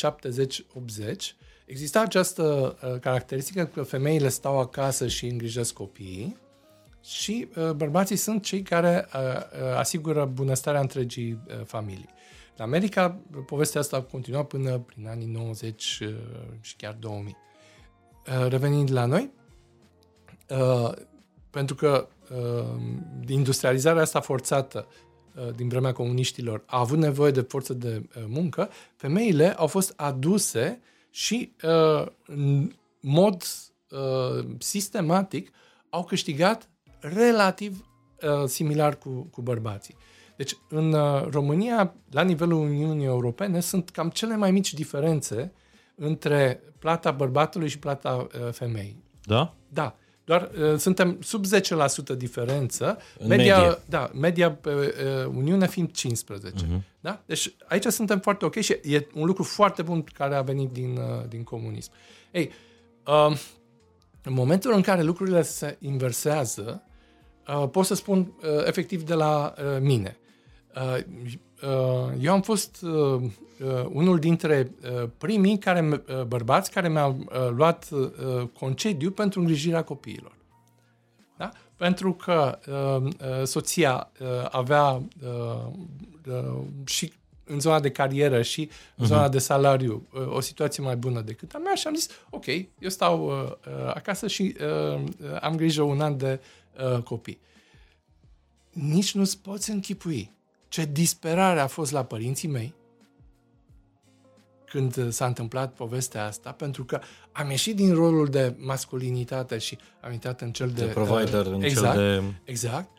exista 1.68 2.02
această 2.02 2.78
caracteristică 3.02 3.66
că 3.66 3.84
femeile 3.84 4.30
stau 4.30 4.60
acasă 4.60 5.08
și 5.08 5.26
îngrijesc 5.26 5.74
copiii 5.74 6.38
și 7.04 7.48
bărbații 7.76 8.16
sunt 8.16 8.44
cei 8.44 8.62
care 8.62 9.08
asigură 9.76 10.26
bunăstarea 10.26 10.80
întregii 10.80 11.40
familii. 11.66 12.10
În 12.58 12.66
America, 12.66 13.20
povestea 13.46 13.82
asta 13.82 13.98
a 13.98 14.02
continuat 14.02 14.48
până 14.48 14.78
prin 14.78 15.08
anii 15.08 15.26
90 15.26 15.84
și 16.62 16.76
chiar 16.76 16.96
2000. 17.00 17.38
Uh, 18.28 18.48
revenind 18.48 18.92
la 18.92 19.06
noi, 19.06 19.32
uh, 20.50 20.92
pentru 21.50 21.76
că 21.76 22.08
uh, 22.32 22.82
industrializarea 23.28 24.02
asta 24.02 24.20
forțată 24.20 24.88
din 25.56 25.68
vremea 25.68 25.92
comuniștilor 25.92 26.64
a 26.66 26.80
avut 26.80 26.98
nevoie 26.98 27.32
de 27.32 27.42
forță 27.42 27.74
de 27.74 28.10
muncă, 28.28 28.70
femeile 28.96 29.54
au 29.54 29.68
fost 29.68 29.94
aduse 29.96 30.82
și 31.18 31.52
în 32.26 32.72
mod 33.00 33.44
sistematic 34.60 35.52
au 35.90 36.04
câștigat 36.04 36.70
relativ 37.00 37.86
similar 38.46 38.98
cu, 38.98 39.10
cu 39.32 39.42
bărbații. 39.42 39.96
Deci, 40.36 40.58
în 40.70 40.96
România, 41.30 41.94
la 42.12 42.22
nivelul 42.22 42.60
Uniunii 42.60 43.06
Europene, 43.06 43.60
sunt 43.60 43.90
cam 43.90 44.10
cele 44.10 44.36
mai 44.36 44.52
mici 44.52 44.74
diferențe 44.74 45.54
între 45.96 46.62
plata 46.80 47.12
bărbatului 47.12 47.68
și 47.68 47.80
plata 47.80 48.28
uh, 48.46 48.52
femeii. 48.52 49.04
Da? 49.24 49.54
Da. 49.70 49.96
Doar 50.28 50.52
uh, 50.62 50.78
suntem 50.78 51.18
sub 51.22 51.46
10% 52.14 52.18
diferență. 52.18 52.98
În 53.20 53.28
media, 53.28 53.58
medie. 53.58 53.78
Da, 53.86 54.12
media 54.14 54.52
pe 54.52 54.70
uh, 54.70 55.34
Uniune 55.36 55.68
fiind 55.68 55.92
15. 55.92 56.66
Uh-huh. 56.66 56.82
Da? 57.00 57.22
Deci 57.26 57.54
aici 57.68 57.86
suntem 57.86 58.20
foarte 58.20 58.46
ok 58.46 58.56
și 58.56 58.72
e 58.72 59.08
un 59.14 59.26
lucru 59.26 59.44
foarte 59.44 59.82
bun 59.82 60.04
care 60.04 60.36
a 60.36 60.42
venit 60.42 60.72
din, 60.72 60.98
uh, 60.98 61.28
din 61.28 61.44
comunism. 61.44 61.92
Ei, 62.32 62.52
uh, 63.06 63.38
în 64.24 64.34
momentul 64.34 64.74
în 64.74 64.82
care 64.82 65.02
lucrurile 65.02 65.42
se 65.42 65.78
inversează, 65.80 66.84
uh, 67.48 67.70
pot 67.70 67.86
să 67.86 67.96
spun 67.96 68.20
uh, 68.20 68.66
efectiv 68.66 69.04
de 69.04 69.14
la 69.14 69.54
uh, 69.58 69.82
mine. 69.82 70.18
Uh, 70.76 70.98
uh, 70.98 71.34
eu 72.20 72.34
am 72.34 72.42
fost 72.42 72.82
uh, 72.82 72.92
uh, 72.92 73.86
unul 73.90 74.20
dintre 74.20 74.72
uh, 74.82 75.10
primii 75.18 75.58
care, 75.58 75.90
uh, 75.90 76.24
bărbați 76.24 76.72
care 76.72 76.90
mi-au 76.90 77.18
uh, 77.20 77.50
luat 77.50 77.90
uh, 77.92 78.48
concediu 78.60 79.12
pentru 79.12 79.40
îngrijirea 79.40 79.84
copiilor. 79.84 80.36
Da? 81.38 81.52
Pentru 81.76 82.14
că 82.14 82.60
uh, 82.68 83.04
uh, 83.04 83.44
soția 83.44 84.12
uh, 84.20 84.28
avea 84.50 84.84
uh, 84.92 85.02
uh, 86.28 86.62
și 86.86 87.14
în 87.44 87.60
zona 87.60 87.80
de 87.80 87.92
carieră 87.92 88.42
și 88.42 88.70
în 88.96 89.06
uh-huh. 89.06 89.08
zona 89.08 89.30
de 89.30 89.40
salariu 89.40 90.08
uh, 90.14 90.28
o 90.28 90.40
situație 90.40 90.84
mai 90.84 90.96
bună 90.96 91.22
decât 91.22 91.54
a 91.54 91.58
mea 91.58 91.76
și 91.76 91.88
am 91.88 91.96
zis, 91.96 92.10
ok, 92.30 92.46
eu 92.80 92.90
stau 92.90 93.26
uh, 93.26 93.52
uh, 93.52 93.92
acasă 93.94 94.28
și 94.28 94.56
uh, 94.94 95.04
am 95.42 95.56
grijă 95.56 95.82
un 95.82 96.02
an 96.02 96.18
de 96.18 96.40
uh, 96.94 97.04
copii. 97.04 97.40
Nici 98.72 99.14
nu-ți 99.14 99.40
poți 99.40 99.72
închipui 99.72 100.37
ce 100.78 100.90
disperare 100.92 101.60
a 101.60 101.68
fost 101.68 101.92
la 101.92 102.04
părinții 102.04 102.48
mei 102.48 102.76
când 104.66 105.12
s-a 105.12 105.26
întâmplat 105.26 105.74
povestea 105.74 106.26
asta, 106.26 106.52
pentru 106.52 106.86
că 106.86 107.00
am 107.32 107.50
ieșit 107.50 107.76
din 107.76 107.94
rolul 107.94 108.28
de 108.28 108.56
masculinitate 108.58 109.58
și 109.58 109.78
am 110.02 110.12
intrat 110.12 110.42
în 110.42 110.52
cel 110.52 110.70
de... 110.70 110.86
De 110.86 110.92
provider, 110.92 111.46
uh, 111.46 111.52
în 111.52 111.62
exact, 111.62 111.96
cel 111.96 112.22
de... 112.22 112.34
Exact. 112.44 112.90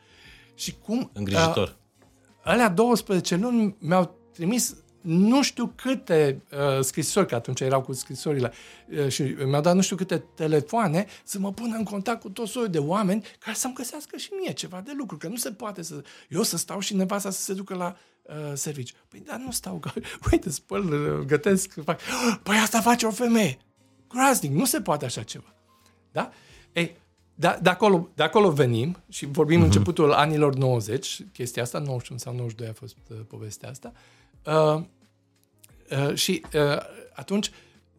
Și 0.55 0.76
cum... 0.84 1.10
Îngrijitor. 1.12 1.68
Uh, 1.68 1.74
alea 2.42 2.68
12 2.68 3.36
luni 3.36 3.76
mi-au 3.78 4.18
trimis 4.32 4.76
nu 5.01 5.43
știu 5.43 5.73
câte 5.77 6.43
uh, 6.53 6.85
scrisori, 6.85 7.27
că 7.27 7.35
atunci 7.35 7.61
erau 7.61 7.83
cu 7.83 7.93
scrisorile, 7.93 8.53
uh, 8.91 9.09
și 9.09 9.23
mi-au 9.23 9.61
dat 9.61 9.75
nu 9.75 9.81
știu 9.81 9.97
câte 9.97 10.25
telefoane 10.35 11.07
să 11.25 11.39
mă 11.39 11.53
pună 11.53 11.77
în 11.77 11.85
contact 11.85 12.20
cu 12.20 12.31
tot 12.31 12.49
soiul 12.49 12.69
de 12.69 12.79
oameni 12.79 13.25
care 13.39 13.57
să-mi 13.57 13.75
găsească 13.75 14.16
și 14.16 14.31
mie 14.41 14.53
ceva 14.53 14.81
de 14.81 14.93
lucru, 14.97 15.16
că 15.16 15.29
nu 15.29 15.37
se 15.37 15.53
poate 15.53 15.83
să... 15.83 16.03
Eu 16.29 16.43
să 16.43 16.57
stau 16.57 16.81
și 16.81 16.95
nevasta 16.95 17.31
să 17.31 17.41
se 17.41 17.55
ducă 17.55 17.75
la 17.75 17.97
uh, 18.23 18.35
serviciu. 18.55 18.95
Păi 19.09 19.23
dar 19.27 19.37
nu 19.37 19.51
stau, 19.51 19.77
că, 19.77 19.91
uite, 20.33 20.51
spăl, 20.51 20.93
uh, 20.93 21.27
gătesc, 21.27 21.75
fac... 21.85 22.01
Păi 22.43 22.57
asta 22.57 22.81
face 22.81 23.07
o 23.07 23.11
femeie! 23.11 23.59
Groaznic, 24.09 24.53
nu 24.53 24.65
se 24.65 24.81
poate 24.81 25.05
așa 25.05 25.23
ceva. 25.23 25.55
Da? 26.12 26.31
Ei, 26.73 26.97
da, 27.35 27.59
de, 27.62 27.69
acolo, 27.69 28.09
de 28.15 28.23
acolo 28.23 28.51
venim 28.51 28.97
și 29.09 29.27
vorbim 29.27 29.61
uh-huh. 29.61 29.65
începutul 29.65 30.12
anilor 30.12 30.55
90, 30.55 31.20
chestia 31.33 31.62
asta, 31.62 31.79
91 31.79 32.19
sau 32.19 32.33
92 32.33 32.69
a 32.69 32.73
fost 32.73 32.97
uh, 33.11 33.16
povestea 33.29 33.69
asta, 33.69 33.93
uh, 33.95 34.01
uh, 34.47 34.82
și 36.15 36.43
uh, 36.55 36.77
atunci 37.15 37.51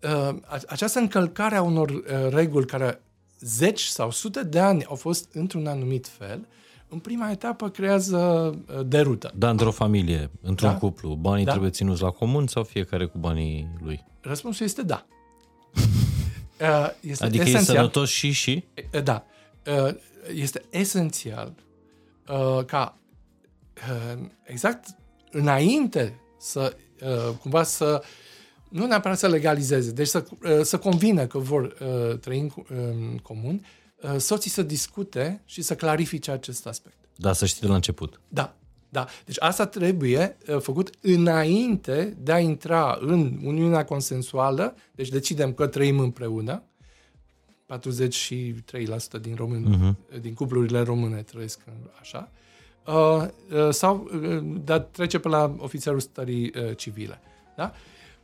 uh, 0.03 0.35
această 0.67 0.99
încălcare 0.99 1.55
a 1.55 1.61
unor 1.61 1.89
uh, 1.89 2.03
reguli 2.29 2.65
care 2.65 3.01
zeci 3.39 3.81
sau 3.83 4.11
sute 4.11 4.43
de 4.43 4.59
ani 4.59 4.85
au 4.85 4.95
fost 4.95 5.29
într-un 5.33 5.67
anumit 5.67 6.07
fel, 6.07 6.47
în 6.87 6.99
prima 6.99 7.31
etapă 7.31 7.69
creează 7.69 8.17
uh, 8.17 8.85
derută. 8.85 9.31
Da, 9.35 9.49
într-o 9.49 9.71
familie, 9.71 10.29
într-un 10.41 10.69
Da. 10.71 10.77
cuplu, 10.77 11.15
banii 11.15 11.45
Da. 11.45 11.51
trebuie 11.51 11.71
ținuți 11.71 12.01
la 12.01 12.09
comun 12.09 12.47
sau 12.47 12.63
fiecare 12.63 13.05
cu 13.05 13.17
banii 13.17 13.67
lui? 13.83 14.05
Răspunsul 14.21 14.65
este 14.65 14.81
da. 14.83 15.05
Uh, 16.61 16.89
Este 17.01 17.25
Adică 17.25 17.43
e 17.43 17.47
esențial. 17.47 17.75
sănătos 17.75 18.09
și 18.09 18.31
și? 18.31 18.63
E, 18.91 18.99
Da. 18.99 19.25
Uh, 19.85 19.93
Este 20.33 20.63
esențial 20.69 21.53
uh, 22.29 22.65
ca 22.65 22.97
uh, 23.91 24.19
exact 24.43 24.87
înainte 25.31 26.19
să 26.39 26.75
uh, 27.03 27.35
cumva 27.41 27.63
să 27.63 28.03
nu 28.69 28.85
neapărat 28.85 29.17
să 29.17 29.27
legalizeze, 29.27 29.91
deci 29.91 30.07
să, 30.07 30.25
uh, 30.43 30.61
să 30.61 30.77
convină 30.77 31.27
că 31.27 31.37
vor 31.37 31.63
uh, 31.63 32.17
trăi 32.17 32.39
în, 32.39 32.47
cu- 32.49 32.65
în 32.69 33.17
comun, 33.23 33.65
uh, 34.01 34.15
soții 34.17 34.49
să 34.49 34.61
discute 34.61 35.41
și 35.45 35.61
să 35.61 35.75
clarifice 35.75 36.31
acest 36.31 36.67
aspect. 36.67 36.95
Da, 37.15 37.33
să 37.33 37.45
știi 37.45 37.61
de 37.61 37.67
la 37.67 37.75
început. 37.75 38.19
Da, 38.27 38.55
da. 38.89 39.05
Deci 39.25 39.35
asta 39.39 39.65
trebuie 39.65 40.37
uh, 40.47 40.59
făcut 40.61 40.89
înainte 41.01 42.17
de 42.21 42.31
a 42.31 42.39
intra 42.39 42.97
în 43.01 43.39
Uniunea 43.43 43.85
Consensuală, 43.85 44.75
deci 44.91 45.09
decidem 45.09 45.53
că 45.53 45.67
trăim 45.67 45.99
împreună, 45.99 46.63
43% 47.65 49.21
din, 49.21 49.35
români, 49.35 49.77
uh-huh. 49.77 50.21
din 50.21 50.33
cuplurile 50.33 50.81
române 50.81 51.21
trăiesc 51.21 51.59
în- 51.65 51.89
așa, 51.99 52.31
uh, 52.31 52.37
uh, 52.93 53.69
sau 53.69 54.09
uh, 54.21 54.39
dar 54.63 54.79
trece 54.79 55.19
pe 55.19 55.27
la 55.27 55.55
ofițerul 55.57 55.99
stării 55.99 56.51
uh, 56.55 56.77
civile. 56.77 57.21
Da? 57.55 57.73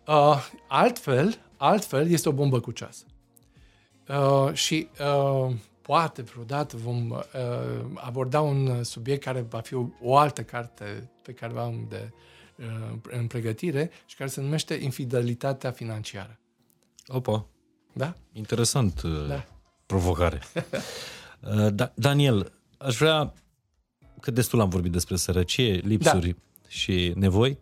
Uh, 0.07 0.49
altfel, 0.67 1.37
altfel 1.57 2.09
este 2.09 2.29
o 2.29 2.31
bombă 2.31 2.59
cu 2.59 2.71
ceas. 2.71 3.05
Uh, 4.09 4.53
și 4.53 4.87
uh, 5.47 5.53
poate 5.81 6.21
vreodată 6.21 6.77
vom 6.77 7.09
uh, 7.09 7.19
aborda 7.95 8.41
un 8.41 8.83
subiect 8.83 9.23
care 9.23 9.41
va 9.49 9.59
fi 9.59 9.73
o, 9.73 9.85
o 10.01 10.17
altă 10.17 10.43
carte 10.43 11.09
pe 11.21 11.31
care 11.33 11.53
o 11.53 11.59
am 11.59 11.85
de, 11.89 12.11
uh, 12.55 12.95
în 13.11 13.27
pregătire 13.27 13.91
și 14.05 14.15
care 14.15 14.29
se 14.29 14.41
numește 14.41 14.73
Infidelitatea 14.73 15.71
financiară. 15.71 16.39
Opa, 17.07 17.45
Da? 17.93 18.13
interesant 18.33 19.01
uh, 19.01 19.27
Da. 19.27 19.45
provocare. 19.85 20.41
Uh, 21.55 21.73
da, 21.73 21.91
Daniel, 21.95 22.51
aș 22.77 22.97
vrea, 22.97 23.33
că 24.25 24.31
destul 24.31 24.59
am 24.61 24.69
vorbit 24.69 24.91
despre 24.91 25.15
sărăcie, 25.15 25.73
lipsuri 25.83 26.27
da. 26.29 26.67
și 26.67 27.11
nevoi, 27.15 27.57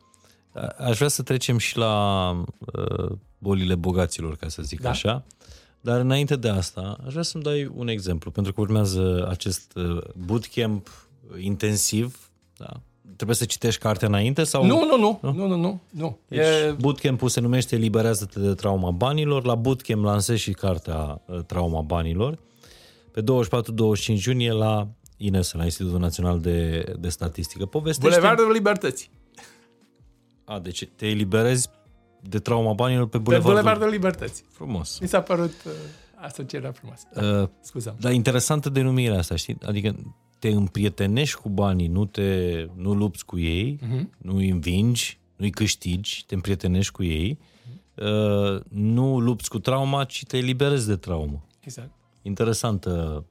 a- 0.53 0.75
aș 0.77 0.95
vrea 0.97 1.07
să 1.07 1.21
trecem 1.21 1.57
și 1.57 1.77
la 1.77 2.31
uh, 2.73 3.11
bolile 3.37 3.75
bogaților, 3.75 4.35
ca 4.35 4.47
să 4.47 4.61
zic 4.61 4.81
Da. 4.81 4.89
așa. 4.89 5.23
Dar 5.81 5.99
înainte 5.99 6.35
de 6.35 6.49
asta, 6.49 6.97
aș 7.05 7.11
vrea 7.11 7.23
să-mi 7.23 7.43
dai 7.43 7.71
un 7.75 7.87
exemplu, 7.87 8.31
pentru 8.31 8.53
că 8.53 8.61
urmează 8.61 9.27
acest 9.29 9.71
uh, 9.75 9.97
bootcamp 10.25 11.07
intensiv. 11.39 12.29
Da? 12.57 12.69
Trebuie 13.15 13.35
să 13.37 13.45
citești 13.45 13.81
cartea 13.81 14.07
înainte? 14.07 14.43
sau? 14.43 14.65
Nu, 14.65 14.85
nu, 14.85 14.97
nu, 14.97 15.19
nu, 15.21 15.47
nu, 15.47 15.55
nu, 15.55 15.81
nu. 15.89 16.17
Deci, 16.27 16.39
E, 16.39 16.75
bootcamp-ul 16.79 17.29
se 17.29 17.39
numește 17.39 17.75
Eliberează-te 17.75 18.39
de 18.39 18.53
trauma 18.53 18.91
banilor. 18.91 19.45
La 19.45 19.55
bootcamp 19.55 20.03
lansez 20.03 20.37
și 20.37 20.51
cartea 20.51 21.21
uh, 21.25 21.39
Trauma 21.45 21.81
banilor. 21.81 22.37
Pe 23.11 23.21
24-25 23.21 23.25
iunie 24.25 24.51
la 24.51 24.87
INS, 25.25 25.51
la 25.53 25.63
Institutul 25.63 25.99
Național 25.99 26.39
de, 26.39 26.83
de 26.99 27.09
Statistică. 27.09 27.65
Povestește... 27.65 28.09
Bulevardul 28.09 28.51
Libertății. 28.51 29.09
A, 30.45 30.59
deci 30.59 30.87
te 30.95 31.07
eliberezi 31.07 31.69
de 32.21 32.39
trauma 32.39 32.73
banilor 32.73 33.07
pe 33.07 33.17
Pe 33.17 33.23
Bulevardul... 33.23 33.53
Bulevardul 33.61 33.89
Libertății. 33.89 34.45
Frumos. 34.51 34.99
Mi 34.99 35.07
s-a 35.07 35.21
părut 35.21 35.53
uh, 35.65 35.71
asocierea 36.15 36.71
frumoasă. 36.71 37.07
Uh, 37.41 37.49
Scuza. 37.61 37.95
dar 37.99 38.11
interesantă 38.11 38.69
denumirea 38.69 39.17
asta, 39.17 39.35
știi? 39.35 39.57
Adică 39.65 39.95
te 40.39 40.47
împrietenești 40.49 41.39
cu 41.41 41.49
banii, 41.49 41.87
nu 41.87 42.05
te 42.05 42.65
nu 42.75 42.93
lupți 42.93 43.25
cu 43.25 43.39
ei, 43.39 43.79
Mhm. 43.81 43.99
uh-huh. 43.99 44.17
nu 44.17 44.35
îi 44.35 44.49
învingi, 44.49 45.19
nu 45.35 45.45
îi 45.45 45.51
câștigi, 45.51 46.23
te 46.25 46.33
împrietenești 46.35 46.91
cu 46.91 47.03
ei, 47.03 47.39
uh, 47.95 48.61
nu 48.69 49.19
lupți 49.19 49.49
cu 49.49 49.59
trauma, 49.59 50.03
ci 50.03 50.23
te 50.25 50.37
eliberezi 50.37 50.87
de 50.87 50.95
traumă. 50.95 51.45
Exact. 51.59 51.89
Interesantă 52.21 52.89
în, 52.89 53.15
în 53.15 53.23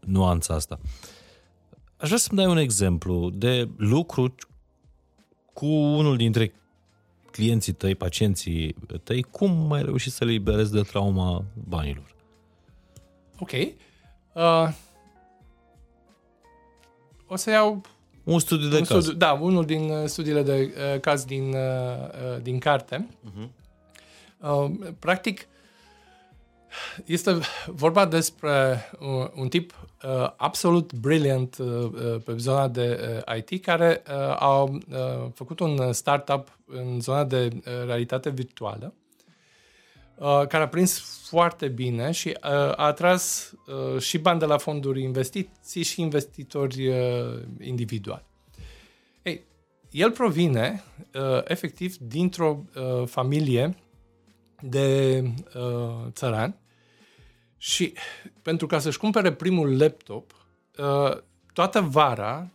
nuanța 0.00 0.54
asta. 0.54 0.78
Aș 1.96 2.06
vrea 2.06 2.18
să-mi 2.18 2.38
dai 2.38 2.50
un 2.50 2.56
exemplu 2.56 3.30
de 3.30 3.68
lucru 3.76 4.34
cu 5.52 5.66
unul 5.66 6.16
dintre 6.16 6.54
clienții 7.30 7.72
tăi, 7.72 7.94
pacienții 7.94 8.74
tăi, 9.02 9.22
cum 9.22 9.72
ai 9.72 9.82
reușit 9.82 10.12
să 10.12 10.24
le 10.24 10.30
liberezi 10.30 10.72
de 10.72 10.82
trauma 10.82 11.44
banilor? 11.68 12.14
Ok. 13.38 13.50
Uh, 14.32 14.72
o 17.26 17.36
să 17.36 17.50
iau 17.50 17.80
un 18.24 18.38
studiu 18.38 18.68
de 18.68 18.76
un 18.76 18.84
caz. 18.84 19.02
Studiu, 19.02 19.18
da, 19.18 19.32
unul 19.32 19.64
din 19.64 19.90
uh, 19.90 20.06
studiile 20.06 20.42
de 20.42 20.74
uh, 20.94 21.00
caz 21.00 21.24
din, 21.24 21.48
uh, 21.48 21.54
uh, 21.54 22.42
din 22.42 22.58
carte. 22.58 23.08
Uh-huh. 23.24 23.48
Uh, 24.38 24.70
practic, 24.98 25.46
este 27.04 27.38
vorba 27.66 28.06
despre 28.06 28.84
un, 29.00 29.30
un 29.34 29.48
tip 29.48 29.72
uh, 30.04 30.32
absolut 30.36 30.92
brilliant 30.92 31.56
uh, 31.58 31.66
uh 31.66 32.22
pe 32.24 32.34
zona 32.36 32.68
de 32.68 33.00
uh, 33.28 33.36
IT 33.36 33.64
care 33.64 34.02
uh, 34.08 34.14
a 34.18 34.62
uh, 34.62 34.78
făcut 35.34 35.60
un 35.60 35.92
startup 35.92 36.58
în 36.66 37.00
zona 37.00 37.24
de 37.24 37.48
uh, 37.54 37.62
realitate 37.84 38.30
virtuală 38.30 38.94
uh, 40.14 40.46
care 40.48 40.62
a 40.62 40.68
prins 40.68 40.98
foarte 41.28 41.68
bine 41.68 42.10
și 42.10 42.28
uh, 42.28 42.50
a 42.50 42.74
atras 42.74 43.52
uh, 43.94 44.00
și 44.00 44.18
bani 44.18 44.38
de 44.38 44.44
la 44.44 44.58
fonduri 44.58 45.02
investiții 45.02 45.82
și 45.82 46.00
investitori 46.00 46.88
uh, 46.88 47.42
individuali. 47.60 48.24
Ei, 49.22 49.44
el 49.90 50.10
provine 50.10 50.84
uh, 51.14 51.40
efectiv 51.44 51.96
dintr-o 51.96 52.64
uh, 52.74 53.06
familie 53.06 53.76
de 54.60 55.22
uh, 55.54 56.06
țărani 56.10 56.59
și 57.62 57.92
pentru 58.42 58.66
ca 58.66 58.78
să-și 58.78 58.98
cumpere 58.98 59.32
primul 59.32 59.78
laptop, 59.78 60.46
uh, 60.78 61.16
toată 61.52 61.80
vara, 61.80 62.50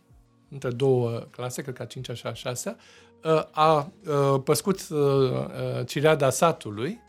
între 0.48 0.70
două 0.70 1.10
clase, 1.18 1.62
cred 1.62 1.74
că 1.74 1.82
a 1.82 1.86
5 1.86 2.10
și 2.10 2.26
a 2.26 2.32
6 2.32 2.76
uh, 3.24 3.42
a 3.50 3.92
uh, 4.06 4.40
păscut 4.44 4.88
uh, 4.88 4.98
uh, 4.98 5.86
cireada 5.86 6.30
satului 6.30 7.00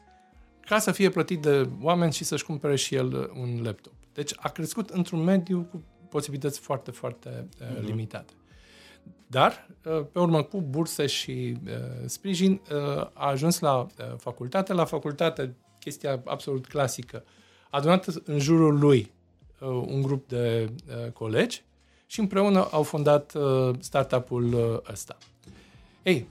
ca 0.60 0.80
să 0.80 0.92
fie 0.92 1.10
plătit 1.10 1.42
de 1.42 1.70
oameni 1.82 2.14
și 2.14 2.24
să-și 2.24 2.46
cumpere 2.46 2.76
și 2.76 2.96
el 2.96 3.32
un 3.40 3.60
laptop. 3.64 3.94
Deci 4.14 4.32
a 4.36 4.50
crescut 4.50 4.90
într-un 4.90 5.24
mediu 5.24 5.68
cu 5.72 5.84
posibilități 6.10 6.60
foarte, 6.60 6.92
foarte 6.92 7.48
uh, 7.62 7.68
uh-huh. 7.68 7.86
limitate. 7.86 8.34
Dar, 9.28 9.68
uh, 9.86 10.06
pe 10.12 10.20
urmă, 10.20 10.44
cu 10.44 10.62
burse 10.62 11.06
și 11.06 11.58
uh, 11.66 11.72
sprijin, 12.06 12.62
uh, 12.72 13.02
a 13.14 13.30
ajuns 13.30 13.60
la 13.60 13.78
uh, 13.78 13.88
facultate. 14.18 14.74
La 14.74 14.86
facultate, 14.86 15.56
chestia 15.80 16.22
absolut 16.26 16.68
clasică, 16.68 17.24
a 17.26 17.32
adunat 17.70 18.06
în 18.06 18.40
jurul 18.40 18.80
lui 18.80 19.12
uh, 19.60 19.68
un 19.68 20.02
grup 20.02 20.28
de 20.28 20.70
uh, 20.88 21.12
colegi 21.12 21.64
și 22.06 22.20
împreună 22.20 22.68
au 22.72 22.84
fondat 22.84 23.34
uh, 23.34 23.76
startup-ul 23.80 24.54
uh, 24.54 24.92
ăsta. 24.92 25.18
Ei, 26.04 26.28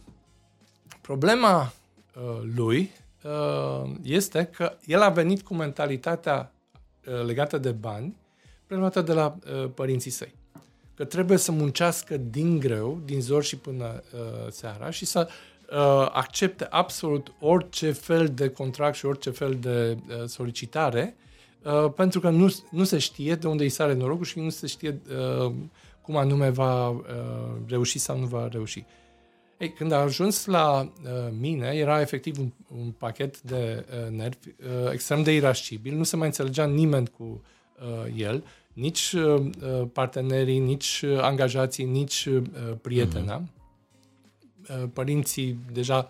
problema 1.01 1.73
uh, 2.17 2.51
lui 2.55 2.91
uh, 3.23 3.91
este 4.03 4.45
că 4.45 4.73
el 4.85 5.03
a 5.03 5.09
venit 5.09 5.43
cu 5.43 5.55
mentalitatea 5.55 6.53
uh, 7.07 7.25
legată 7.25 7.59
de 7.59 7.71
bani 7.71 8.17
preluată 8.67 9.01
de 9.01 9.13
la 9.13 9.37
uh, 9.63 9.71
părinții 9.75 10.11
săi. 10.11 10.35
Că 10.95 11.05
trebuie 11.05 11.39
să 11.39 11.53
muncească 11.53 12.17
din 12.17 12.59
greu, 12.59 13.01
din 13.05 13.21
zor 13.21 13.45
și 13.45 13.57
până 13.57 14.03
uh, 14.15 14.51
seara 14.51 14.91
și 14.91 15.05
să 15.05 15.29
uh, 15.29 16.09
accepte 16.13 16.67
absolut 16.71 17.33
orice 17.41 17.93
fel 17.93 18.29
de 18.29 18.49
contract 18.51 18.97
și 18.97 19.07
orice 19.07 19.31
fel 19.31 19.55
de 19.61 19.97
uh, 20.09 20.25
solicitare 20.25 21.17
uh, 21.67 21.93
pentru 21.93 22.21
că 22.21 22.31
nu, 22.31 22.55
nu 22.71 22.85
se 22.85 22.99
știe 22.99 23.35
de 23.35 23.47
unde 23.47 23.63
îi 23.63 23.69
sare 23.69 23.95
norocul 23.95 24.25
și 24.25 24.39
nu 24.39 24.51
se 24.51 24.67
știe 24.67 25.01
uh, 25.45 25.53
cum 26.03 26.17
anume 26.17 26.51
va 26.51 26.89
uh, 26.89 26.99
reuși 27.67 27.99
sau 27.99 28.19
nu 28.19 28.27
va 28.27 28.49
reuși. 28.49 28.85
Ei, 29.59 29.73
când 29.73 29.93
a 29.93 29.97
ajuns 29.97 30.45
la 30.45 30.81
uh, 30.81 31.11
mine, 31.41 31.67
era 31.67 32.01
efectiv 32.01 32.39
un, 32.39 32.53
un 32.79 32.91
pachet 32.91 33.41
de 33.41 33.87
uh, 33.91 34.17
nervi 34.17 34.49
uh, 34.49 34.93
extrem 34.93 35.23
de 35.23 35.35
irascibil, 35.35 35.95
nu 35.95 36.03
se 36.03 36.17
mai 36.17 36.27
înțelegea 36.27 36.67
nimeni 36.67 37.09
cu 37.09 37.43
uh, 37.81 38.15
el, 38.17 38.45
nici 38.73 39.13
uh, 39.13 39.23
uh 39.25 39.89
partenerii, 39.93 40.59
nici 40.59 41.03
uh, 41.07 41.19
angajații, 41.21 41.85
nici 41.85 42.25
uh, 42.25 42.43
prietena. 42.81 43.43
Mm-hmm. 43.43 43.55
Uh, 44.69 44.89
părinții 44.93 45.59
deja 45.73 46.09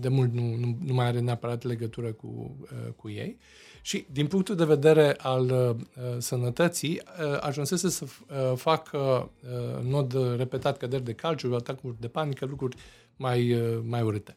de 0.00 0.08
mult 0.08 0.32
nu, 0.32 0.56
nu, 0.56 0.76
nu 0.84 0.94
mai 0.94 1.06
are 1.06 1.20
neapărat 1.20 1.62
legătură 1.62 2.12
cu, 2.12 2.56
uh, 2.62 2.92
cu 2.96 3.10
ei. 3.10 3.38
Și 3.84 4.06
din 4.12 4.26
punctul 4.26 4.54
de 4.54 4.64
vedere 4.64 5.16
al 5.18 5.50
uh, 5.50 5.76
sănătății, 6.18 7.02
uh, 7.32 7.38
ajunsese 7.40 7.88
să 7.88 8.04
uh, 8.04 8.56
facă 8.56 8.98
uh, 8.98 9.50
în 9.80 9.90
mod 9.90 10.36
repetat 10.36 10.76
căderi 10.76 11.04
de 11.04 11.12
calciu, 11.12 11.54
atacuri 11.54 11.96
de 12.00 12.08
panică, 12.08 12.44
lucruri 12.44 12.76
mai, 13.16 13.54
uh, 13.54 13.78
mai 13.84 14.02
urâte. 14.02 14.36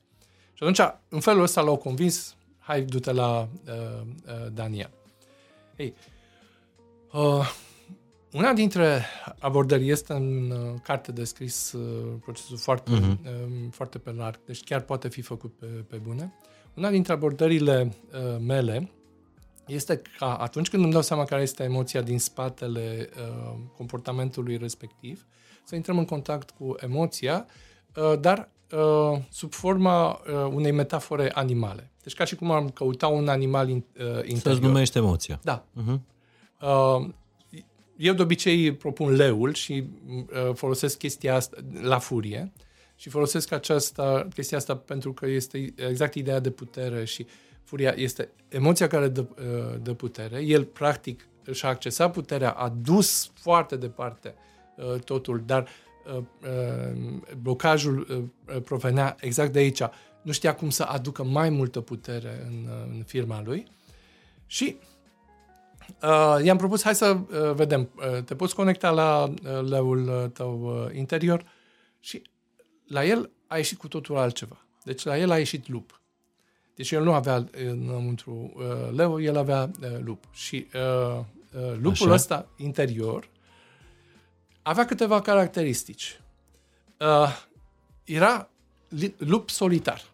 Și 0.53 0.63
atunci, 0.63 0.79
în 1.09 1.19
felul 1.19 1.43
ăsta 1.43 1.61
l-au 1.61 1.77
convins, 1.77 2.35
hai, 2.59 2.81
du-te 2.81 3.11
la 3.11 3.49
uh, 3.67 4.01
uh, 4.25 4.51
Daniel. 4.53 4.91
Ei, 5.75 5.93
uh, 7.11 7.49
una 8.31 8.53
dintre 8.53 9.05
abordări 9.39 9.89
este 9.89 10.13
în 10.13 10.51
uh, 10.51 10.79
carte 10.83 11.11
de 11.11 11.23
scris 11.23 11.71
uh, 11.71 12.13
procesul 12.21 12.57
foarte, 12.57 12.91
uh-huh. 12.91 13.25
uh, 13.25 13.67
foarte 13.71 13.97
pe 13.97 14.11
larg, 14.11 14.39
deci 14.45 14.63
chiar 14.63 14.81
poate 14.81 15.07
fi 15.07 15.21
făcut 15.21 15.53
pe, 15.53 15.65
pe 15.65 15.95
bune. 15.95 16.33
Una 16.73 16.89
dintre 16.89 17.13
abordările 17.13 17.93
uh, 18.13 18.39
mele 18.39 18.89
este 19.67 20.01
ca 20.17 20.35
atunci 20.35 20.69
când 20.69 20.83
îmi 20.83 20.91
dau 20.91 21.01
seama 21.01 21.25
care 21.25 21.41
este 21.41 21.63
emoția 21.63 22.01
din 22.01 22.19
spatele 22.19 23.09
uh, 23.17 23.53
comportamentului 23.77 24.57
respectiv, 24.57 25.25
să 25.63 25.75
intrăm 25.75 25.97
în 25.97 26.05
contact 26.05 26.49
cu 26.49 26.75
emoția, 26.79 27.45
uh, 27.95 28.19
dar 28.19 28.49
uh, 28.71 29.19
sub 29.29 29.53
forma 29.53 30.09
uh, 30.09 30.51
unei 30.53 30.71
metafore 30.71 31.31
animale. 31.33 31.91
Deci 32.03 32.13
ca 32.13 32.23
și 32.23 32.35
cum 32.35 32.51
am 32.51 32.69
căuta 32.69 33.07
un 33.07 33.27
animal 33.27 33.69
in, 33.69 33.75
uh, 33.97 34.05
interior. 34.05 34.39
Să-ți 34.39 34.59
numește 34.59 34.97
emoția. 34.97 35.39
Da. 35.43 35.63
Uh-huh. 35.63 35.99
Uh, 36.61 37.07
eu 37.97 38.13
de 38.13 38.21
obicei 38.21 38.73
propun 38.73 39.13
leul 39.13 39.53
și 39.53 39.83
uh, 40.15 40.53
folosesc 40.53 40.97
chestia 40.97 41.35
asta 41.35 41.57
la 41.81 41.99
furie 41.99 42.51
și 42.95 43.09
folosesc 43.09 43.51
aceasta, 43.51 44.27
chestia 44.33 44.57
asta 44.57 44.75
pentru 44.75 45.13
că 45.13 45.27
este 45.27 45.73
exact 45.89 46.13
ideea 46.13 46.39
de 46.39 46.49
putere 46.49 47.05
și 47.05 47.25
furia 47.65 47.93
este 47.95 48.29
emoția 48.47 48.87
care 48.87 49.07
dă, 49.07 49.25
uh, 49.29 49.79
dă 49.81 49.93
putere. 49.93 50.39
El, 50.41 50.63
practic, 50.63 51.27
și-a 51.51 51.69
accesat 51.69 52.11
puterea, 52.11 52.51
a 52.51 52.69
dus 52.69 53.31
foarte 53.33 53.75
departe 53.75 54.35
uh, 54.75 54.99
totul, 54.99 55.43
dar 55.45 55.67
uh, 56.15 56.17
uh, 56.17 57.33
blocajul 57.41 58.07
uh, 58.09 58.61
provenea 58.61 59.15
exact 59.19 59.51
de 59.51 59.59
aici. 59.59 59.81
Nu 60.21 60.31
știa 60.31 60.55
cum 60.55 60.69
să 60.69 60.83
aducă 60.83 61.23
mai 61.23 61.49
multă 61.49 61.81
putere 61.81 62.45
în, 62.47 62.67
uh, 62.69 62.95
în 62.95 63.03
firma 63.03 63.41
lui 63.45 63.67
și 64.45 64.77
Uh, 66.01 66.43
i-am 66.43 66.57
propus, 66.57 66.83
hai 66.83 66.95
să 66.95 67.17
uh, 67.29 67.51
vedem, 67.53 67.89
uh, 67.95 68.23
te 68.23 68.35
poți 68.35 68.55
conecta 68.55 68.89
la 68.89 69.23
uh, 69.23 69.69
leul 69.69 70.07
uh, 70.07 70.31
tău 70.31 70.83
uh, 70.85 70.95
interior 70.95 71.45
și 71.99 72.21
la 72.87 73.05
el 73.05 73.31
a 73.47 73.57
ieșit 73.57 73.77
cu 73.77 73.87
totul 73.87 74.17
altceva. 74.17 74.65
Deci 74.83 75.03
la 75.03 75.17
el 75.17 75.31
a 75.31 75.37
ieșit 75.37 75.67
lup. 75.67 76.01
Deci 76.75 76.91
el 76.91 77.03
nu 77.03 77.13
avea 77.13 77.45
înăuntru 77.51 78.53
uh, 78.55 78.63
leu, 78.95 79.21
el 79.21 79.37
avea 79.37 79.71
uh, 79.81 79.89
lup. 80.03 80.23
Și 80.31 80.67
uh, 80.73 81.19
uh, 81.19 81.75
lupul 81.81 82.05
Așa. 82.05 82.13
ăsta 82.13 82.47
interior 82.57 83.29
avea 84.67 84.85
câteva 84.85 85.21
caracteristici. 85.21 86.19
Uh, 86.99 87.43
era 88.03 88.49
lup 89.17 89.49
solitar. 89.49 90.05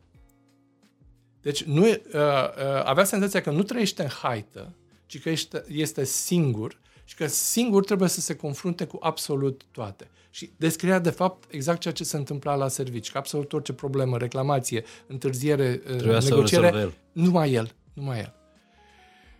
Deci 1.42 1.64
nu, 1.64 1.88
uh, 1.88 1.94
uh, 1.94 2.84
avea 2.84 3.04
senzația 3.04 3.42
că 3.42 3.52
nu 3.52 3.64
trăiește 3.64 4.02
în 4.02 4.10
haită, 4.10 4.74
ci 5.06 5.22
că 5.22 5.30
este, 5.30 5.66
este 5.68 6.04
singur 6.04 6.80
și 7.04 7.16
că 7.16 7.28
singur 7.28 7.84
trebuie 7.84 8.10
să 8.10 8.22
se 8.22 8.36
confrunte 8.36 8.86
cu 8.86 8.98
absolut 9.02 9.66
toate. 9.72 10.10
Și 10.34 10.52
descria, 10.58 10.99
de 10.99 11.10
fapt, 11.10 11.53
exact 11.53 11.80
ceea 11.80 11.94
ce 11.94 12.03
se 12.03 12.18
întâmpla 12.18 12.56
la 12.56 12.68
servici, 12.68 13.12
că 13.12 13.18
absolut 13.18 13.53
orice 13.53 13.74
problemă, 13.74 14.18
reclamație, 14.18 14.84
întârziere, 15.08 15.76
Trebuia 15.76 16.20
negociere, 16.20 16.94
numai 17.12 17.52
el, 17.52 17.72
numai 17.94 18.20
el. 18.20 18.34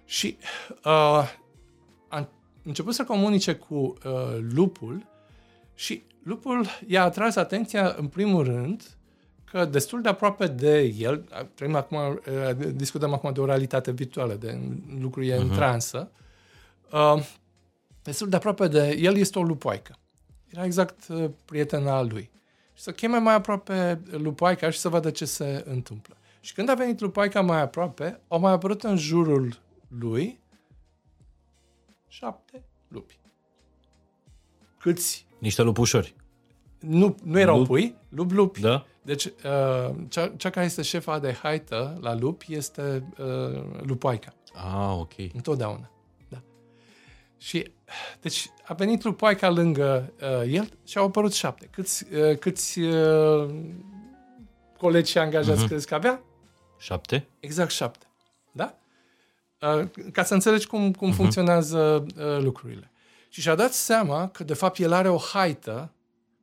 Și 0.06 0.38
uh, 0.86 1.34
a 2.08 2.30
început 2.64 2.94
să 2.94 3.04
comunice 3.04 3.54
cu 3.54 3.76
uh, 3.76 3.94
lupul 4.54 5.06
și 5.74 6.04
lupul 6.24 6.66
i-a 6.88 7.04
atras 7.04 7.36
atenția, 7.36 7.96
în 7.98 8.08
primul 8.08 8.44
rând, 8.44 8.84
că 9.52 9.66
destul 9.66 10.02
de 10.02 10.10
aproape 10.10 10.48
de 10.48 10.82
el, 10.82 11.28
trăim 11.54 11.76
acum, 11.76 12.22
discutăm 12.74 13.14
acum 13.14 13.34
de 13.34 13.40
o 13.40 13.46
realitate 13.46 13.92
virtuală, 13.92 14.34
de 14.34 14.60
lucruri 15.00 15.32
uh-huh. 15.32 15.40
în 15.40 15.46
mhm. 15.46 15.56
transă, 15.56 16.12
uh, 16.92 17.24
destul 18.02 18.30
de 18.30 18.36
aproape 18.36 18.68
de 18.68 18.98
el 19.00 19.16
este 19.18 19.40
o 19.40 19.44
lupoaică. 19.44 19.96
Era 20.52 20.66
exact 20.66 21.08
uh, 21.08 21.30
prietena 21.46 22.02
lui. 22.02 22.30
Și 22.74 22.84
să 22.84 22.92
cheme 22.92 23.18
mai 23.18 23.34
aproape 23.34 24.02
lupoaica 24.12 24.70
și 24.70 24.80
să 24.80 24.90
vadă 24.90 25.12
ce 25.12 25.26
se 25.26 25.64
întâmplă. 25.68 26.16
Și 26.40 26.54
când 26.54 26.70
a 26.70 26.74
venit 26.74 27.00
lupoaica 27.00 27.42
mai 27.42 27.62
aproape, 27.62 28.20
au 28.28 28.40
mai 28.40 28.52
apărut 28.52 28.84
în 28.84 28.98
jurul 28.98 29.60
lui 29.88 30.40
șapte 32.08 32.64
lupi. 32.88 33.20
Câți? 34.78 35.26
Niște 35.38 35.62
lupușori. 35.62 36.16
Nu, 36.80 37.16
nu 37.24 37.40
erau 37.40 37.58
Lup. 37.58 37.68
pui, 37.68 37.96
lup 38.10 38.32
lupi. 38.32 38.60
Da? 38.62 38.86
Deci, 39.02 39.26
uh, 39.26 39.96
cea, 40.10 40.28
cea 40.28 40.50
care 40.50 40.66
este 40.66 40.82
șefa 40.82 41.20
de 41.20 41.34
haită 41.34 41.98
la 42.02 42.16
lupi 42.16 42.54
este 42.54 43.14
uh, 43.18 43.82
lupoaica. 43.82 44.34
Ah, 44.54 44.98
ok. 45.00 45.14
Întotdeauna. 45.34 45.92
Da. 47.42 47.48
Și, 47.48 47.72
deci, 48.22 48.50
a 48.64 48.74
venit 48.74 49.04
lupoaica 49.04 49.50
lângă 49.50 50.14
uh, 50.22 50.54
el 50.54 50.70
și 50.86 50.98
au 50.98 51.06
apărut 51.06 51.34
șapte. 51.34 51.68
Câți, 51.72 52.06
uh, 52.14 52.38
câți 52.38 52.80
uh, 52.80 53.50
colegi 54.78 55.12
și 55.12 55.18
angajați 55.18 55.64
uh-huh. 55.64 55.68
crezi 55.68 55.88
că 55.88 55.96
avea? 55.96 56.22
Șapte? 56.80 57.28
Exact 57.40 57.72
șapte. 57.72 58.06
Da? 58.52 58.78
Uh, 59.62 59.90
ca 60.12 60.24
să 60.24 60.34
înțelegi 60.34 60.68
cum, 60.68 60.92
cum 60.92 61.12
uh-huh. 61.12 61.16
funcționează 61.16 62.06
uh, 62.18 62.38
lucrurile. 62.40 62.92
Și 63.30 63.42
și-a 63.42 63.56
dat 63.56 63.74
seama 63.74 64.28
că, 64.30 64.44
de 64.44 64.54
fapt, 64.54 64.78
el 64.78 64.94
are 64.94 65.10
o 65.10 65.18
haită 65.18 65.92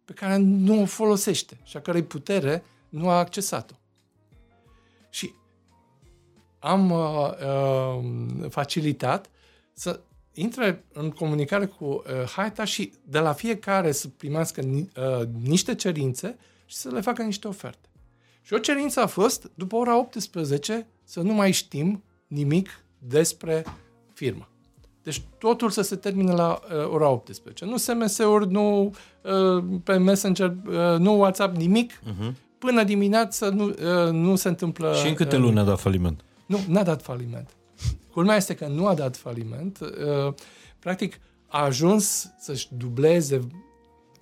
pe 0.05 0.13
care 0.13 0.37
nu 0.37 0.83
o 0.83 0.85
folosește 0.85 1.61
și 1.65 1.77
a 1.77 1.81
cărei 1.81 2.03
putere 2.03 2.65
nu 2.89 3.09
a 3.09 3.19
accesat-o. 3.19 3.75
Și 5.11 5.35
am 6.59 6.91
uh, 6.91 7.31
uh, 7.47 8.51
facilitat 8.51 9.31
să 9.73 10.01
intre 10.41 10.85
în 10.93 11.11
comunicare 11.11 11.67
cu 11.67 11.85
uh, 11.85 12.03
haita 12.37 12.65
și 12.65 12.93
de 13.05 13.19
la 13.19 13.33
fiecare 13.33 13.93
să 13.93 14.09
primească 14.09 14.61
ni, 14.61 14.81
uh, 14.81 15.27
niște 15.43 15.75
cerințe 15.75 16.39
și 16.67 16.77
să 16.77 16.89
le 16.89 17.01
facă 17.01 17.23
niște 17.23 17.49
oferte. 17.49 17.89
Și 18.43 18.55
o 18.55 18.59
cerință 18.59 19.01
a 19.01 19.07
fost, 19.07 19.51
după 19.55 19.77
ora 19.77 19.99
18, 19.99 20.87
să 21.05 21.21
nu 21.21 21.33
mai 21.33 21.51
știm 21.51 22.03
nimic 22.27 22.69
despre 22.99 23.65
firmă. 24.13 24.49
Deci 25.03 25.23
totul 25.39 25.71
să 25.71 25.83
se 25.83 25.97
termine 25.97 26.33
la 26.33 26.61
uh, 26.63 26.89
ora 26.91 27.09
18. 27.09 27.65
Nu 27.65 27.77
SMS-uri, 27.77 28.51
nu 28.51 28.95
uh, 29.23 29.65
pe 29.85 29.97
Messenger, 29.97 30.57
uh, 30.67 30.99
nu 30.99 31.19
WhatsApp, 31.19 31.57
nimic. 31.57 31.93
Uh-huh. 31.93 32.33
Până 32.59 32.85
dimineață 32.85 33.49
nu, 33.49 33.65
uh, 33.65 34.11
nu 34.11 34.37
se 34.37 34.49
întâmplă... 34.49 34.95
Și 34.95 35.09
în 35.09 35.15
câte 35.15 35.37
uh, 35.37 35.43
luni 35.43 35.59
a 35.59 35.63
dat 35.63 35.81
faliment? 35.81 36.25
Nu, 36.47 36.59
n-a 36.69 36.83
dat 36.83 37.03
faliment. 37.03 37.57
Culmea 38.13 38.37
este 38.37 38.55
că 38.55 38.67
nu 38.67 38.87
a 38.87 38.95
dat 38.95 39.17
faliment. 39.17 39.79
Uh, 39.81 40.35
practic, 40.79 41.21
a 41.47 41.63
ajuns 41.63 42.31
să-și 42.39 42.69
dubleze 42.77 43.49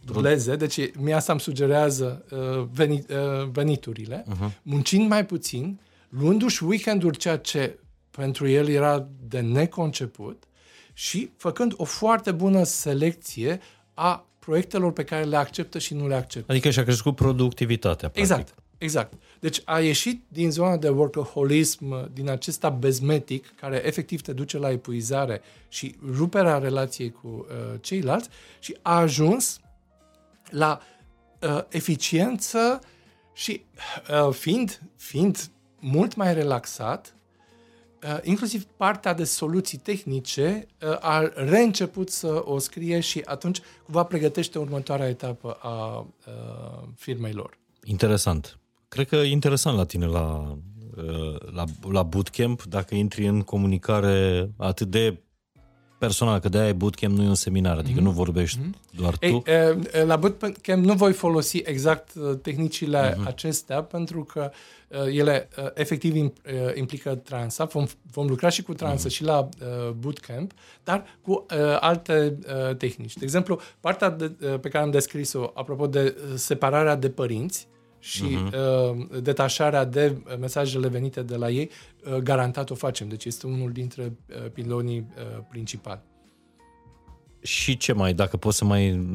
dubleze, 0.06 0.56
deci 0.56 0.90
mie 0.98 1.14
asta 1.14 1.32
îmi 1.32 1.40
sugerează 1.40 2.24
uh, 2.30 2.68
venit, 2.72 3.10
uh, 3.10 3.48
veniturile, 3.52 4.24
uh-huh. 4.28 4.62
muncind 4.62 5.08
mai 5.08 5.26
puțin, 5.26 5.80
luându-și 6.08 6.64
weekenduri, 6.64 7.18
ceea 7.18 7.38
ce 7.38 7.78
pentru 8.10 8.48
el 8.48 8.68
era 8.68 9.08
de 9.28 9.40
neconceput, 9.40 10.44
și 10.92 11.30
făcând 11.36 11.74
o 11.76 11.84
foarte 11.84 12.32
bună 12.32 12.62
selecție 12.62 13.60
a 13.94 14.26
proiectelor 14.38 14.92
pe 14.92 15.04
care 15.04 15.24
le 15.24 15.36
acceptă 15.36 15.78
și 15.78 15.94
nu 15.94 16.08
le 16.08 16.14
acceptă. 16.14 16.52
Adică 16.52 16.70
și-a 16.70 16.82
crescut 16.82 17.14
productivitatea, 17.14 18.08
practic. 18.08 18.22
Exact, 18.22 18.54
exact. 18.78 19.12
Deci 19.40 19.60
a 19.64 19.80
ieșit 19.80 20.22
din 20.28 20.50
zona 20.50 20.76
de 20.76 20.88
workaholism, 20.88 22.12
din 22.12 22.28
acesta 22.30 22.70
bezmetic, 22.70 23.54
care 23.54 23.82
efectiv 23.86 24.20
te 24.20 24.32
duce 24.32 24.58
la 24.58 24.70
epuizare 24.70 25.40
și 25.68 25.94
ruperea 26.16 26.58
relației 26.58 27.10
cu 27.10 27.28
uh, 27.28 27.80
ceilalți 27.80 28.28
și 28.58 28.76
a 28.82 28.96
ajuns 28.96 29.60
la 30.50 30.80
uh, 31.40 31.62
eficiență 31.68 32.80
și 33.32 33.64
uh, 34.26 34.32
fiind, 34.32 34.80
fiind 34.96 35.50
mult 35.80 36.14
mai 36.14 36.34
relaxat, 36.34 37.14
uh, 38.02 38.18
inclusiv 38.22 38.64
partea 38.64 39.14
de 39.14 39.24
soluții 39.24 39.78
tehnice 39.78 40.66
uh, 40.82 40.96
a 41.00 41.30
reînceput 41.34 42.10
să 42.10 42.42
o 42.44 42.58
scrie 42.58 43.00
și 43.00 43.22
atunci 43.24 43.60
cumva 43.84 44.04
pregătește 44.04 44.58
următoarea 44.58 45.08
etapă 45.08 45.52
a 45.52 45.98
uh, 45.98 46.88
firmei 46.96 47.32
lor. 47.32 47.58
Interesant. 47.84 48.58
Cred 48.96 49.08
că 49.08 49.16
e 49.16 49.30
interesant 49.30 49.76
la 49.76 49.84
tine 49.84 50.06
la, 50.06 50.56
uh, 50.96 51.52
la, 51.52 51.64
la 51.90 52.02
bootcamp, 52.02 52.62
dacă 52.62 52.94
intri 52.94 53.26
în 53.26 53.40
comunicare 53.40 54.50
atât 54.56 54.88
de 54.88 55.20
personal, 55.98 56.38
că 56.38 56.48
de-aia 56.48 56.68
e 56.68 56.72
bootcamp, 56.72 57.16
nu 57.16 57.22
e 57.22 57.28
un 57.28 57.34
seminar, 57.34 57.78
adică 57.78 58.00
mm-hmm. 58.00 58.02
nu 58.02 58.10
vorbești 58.10 58.58
mm-hmm. 58.58 58.98
doar 58.98 59.16
tu. 59.16 59.26
Ei, 59.26 59.42
e, 59.92 60.04
la 60.04 60.16
bootcamp 60.16 60.84
nu 60.84 60.94
voi 60.94 61.12
folosi 61.12 61.62
exact 61.64 62.14
uh, 62.14 62.38
tehnicile 62.42 63.12
mm-hmm. 63.12 63.26
acestea, 63.26 63.82
pentru 63.82 64.24
că 64.24 64.50
uh, 64.88 65.16
ele 65.18 65.48
uh, 65.58 65.70
efectiv 65.74 66.32
implică 66.74 67.14
transa. 67.14 67.64
Vom, 67.64 67.86
vom 68.12 68.26
lucra 68.26 68.48
și 68.48 68.62
cu 68.62 68.74
transa 68.74 69.08
mm-hmm. 69.08 69.12
și 69.12 69.24
la 69.24 69.48
bootcamp, 69.96 70.52
dar 70.84 71.04
cu 71.22 71.46
alte 71.80 72.38
tehnici. 72.78 73.14
De 73.14 73.24
exemplu, 73.24 73.60
partea 73.80 74.10
de, 74.10 74.28
pe 74.60 74.68
care 74.68 74.84
am 74.84 74.90
descris-o, 74.90 75.50
apropo 75.54 75.86
de 75.86 76.16
separarea 76.34 76.96
de 76.96 77.10
părinți, 77.10 77.68
și 78.06 78.24
uh-huh. 78.24 78.52
uh, 78.52 79.20
detașarea 79.22 79.84
de 79.84 80.16
mesajele 80.38 80.88
venite 80.88 81.22
de 81.22 81.36
la 81.36 81.48
ei, 81.50 81.70
uh, 82.04 82.16
garantat 82.16 82.70
o 82.70 82.74
facem. 82.74 83.08
Deci 83.08 83.24
este 83.24 83.46
unul 83.46 83.72
dintre 83.72 84.12
uh, 84.28 84.50
pilonii 84.52 85.06
uh, 85.16 85.44
principali. 85.48 86.00
Și 87.40 87.76
ce 87.76 87.92
mai, 87.92 88.14
dacă 88.14 88.36
poți 88.36 88.56
să 88.56 88.64
mai 88.64 89.06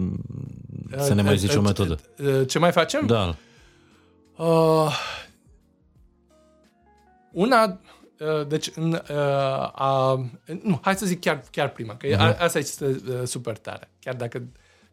să 0.98 1.14
ne 1.14 1.22
mai 1.22 1.38
zici 1.38 1.52
uh, 1.52 1.58
o 1.58 1.62
metodă? 1.62 2.00
Uh, 2.18 2.48
ce 2.48 2.60
mai 2.60 2.72
facem? 2.72 3.06
Da. 3.06 3.36
Uh, 4.38 4.96
una, 7.32 7.80
uh, 8.20 8.48
deci, 8.48 8.72
în, 8.76 8.92
uh, 8.92 9.18
a, 9.72 10.14
nu, 10.64 10.80
hai 10.82 10.96
să 10.96 11.06
zic 11.06 11.20
chiar, 11.20 11.44
chiar 11.52 11.70
prima, 11.70 11.96
că 11.96 12.08
uh-huh. 12.08 12.38
asta 12.38 12.60
este 12.60 12.86
uh, 12.86 13.22
super 13.24 13.58
tare. 13.58 13.90
Chiar 14.00 14.16
dacă 14.16 14.44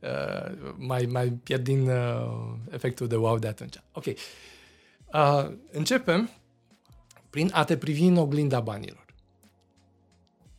uh, 0.00 0.72
mai, 0.76 1.08
mai 1.12 1.28
pierd 1.28 1.64
din 1.64 1.88
uh, 1.88 2.54
efectul 2.70 3.06
de 3.06 3.16
wow 3.16 3.38
de 3.38 3.48
atunci. 3.48 3.74
Ok. 3.92 4.04
Uh, 4.06 5.50
începem 5.70 6.30
prin 7.30 7.50
a 7.52 7.64
te 7.64 7.76
privi 7.76 8.04
în 8.04 8.16
oglinda 8.16 8.60
banilor. 8.60 9.04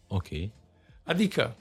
Ok. 0.07 0.27
Adică, 1.03 1.55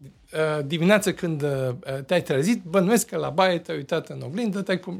uh, 0.00 0.64
dimineața 0.66 1.12
când 1.12 1.42
uh, 1.42 1.74
te-ai 2.06 2.22
trezit, 2.22 2.62
bănuiesc 2.62 3.06
că 3.06 3.16
la 3.16 3.30
baie 3.30 3.58
te-ai 3.58 3.76
uitat 3.76 4.08
în 4.08 4.20
oglindă, 4.22 4.62
te-ai 4.62 4.80
uh, 4.86 4.94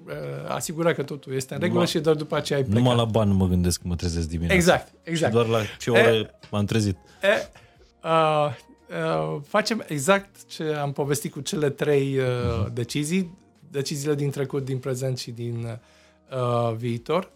asigurat 0.49 0.95
că 0.95 1.03
totul 1.03 1.35
este 1.35 1.55
în 1.55 1.61
regulă 1.61 1.79
Numai- 1.79 1.93
și 1.93 1.99
doar 1.99 2.17
după 2.17 2.37
aceea 2.37 2.59
ai 2.59 2.65
plecat. 2.65 2.83
Numai 2.83 2.97
la 2.97 3.05
bani 3.05 3.31
nu 3.31 3.37
mă 3.37 3.47
gândesc 3.47 3.79
când 3.79 3.91
mă 3.91 3.97
trezesc 3.99 4.29
dimineața. 4.29 4.55
Exact, 4.55 4.93
exact. 5.03 5.33
Și 5.33 5.39
doar 5.39 5.47
la 5.47 5.65
ce 5.79 5.91
ore 5.91 6.31
m-am 6.51 6.65
trezit. 6.65 6.97
E, 7.23 7.49
uh, 8.05 8.55
uh, 8.89 9.41
facem 9.47 9.85
exact 9.89 10.47
ce 10.47 10.63
am 10.63 10.93
povestit 10.93 11.33
cu 11.33 11.41
cele 11.41 11.71
trei 11.71 12.19
uh, 12.19 12.25
uh-huh. 12.25 12.73
decizii, 12.73 13.39
deciziile 13.71 14.15
din 14.15 14.31
trecut, 14.31 14.65
din 14.65 14.79
prezent 14.79 15.19
și 15.19 15.31
din 15.31 15.81
uh, 16.31 16.75
viitor. 16.77 17.31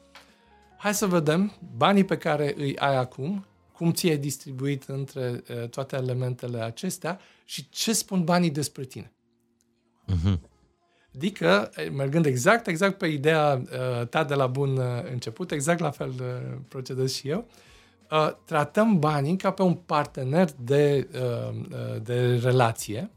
Hai 0.78 0.94
să 0.94 1.06
vedem 1.06 1.52
banii 1.76 2.04
pe 2.04 2.16
care 2.16 2.54
îi 2.56 2.76
ai 2.78 2.96
acum, 2.96 3.46
cum 3.72 3.92
ți-ai 3.92 4.16
distribuit 4.16 4.84
între 4.84 5.42
uh, 5.50 5.68
toate 5.68 5.96
elementele 5.96 6.60
acestea 6.60 7.20
și 7.44 7.68
ce 7.68 7.92
spun 7.92 8.24
banii 8.24 8.50
despre 8.50 8.84
tine. 8.84 9.12
Uh-huh. 10.08 10.38
Adică, 11.14 11.70
mergând 11.92 12.26
exact, 12.26 12.66
exact 12.66 12.98
pe 12.98 13.06
ideea 13.06 13.62
uh, 13.62 14.06
ta 14.06 14.24
de 14.24 14.34
la 14.34 14.46
bun 14.46 14.76
uh, 14.76 14.84
început, 15.10 15.50
exact 15.50 15.80
la 15.80 15.90
fel 15.90 16.12
uh, 16.20 16.58
procedez 16.68 17.12
și 17.14 17.28
eu, 17.28 17.38
uh, 17.38 17.54
tratăm 18.44 18.98
banii 18.98 19.36
ca 19.36 19.50
pe 19.50 19.62
un 19.62 19.74
partener 19.74 20.48
de, 20.58 21.08
uh, 21.14 21.54
uh, 21.70 22.02
de 22.02 22.36
relație. 22.42 23.10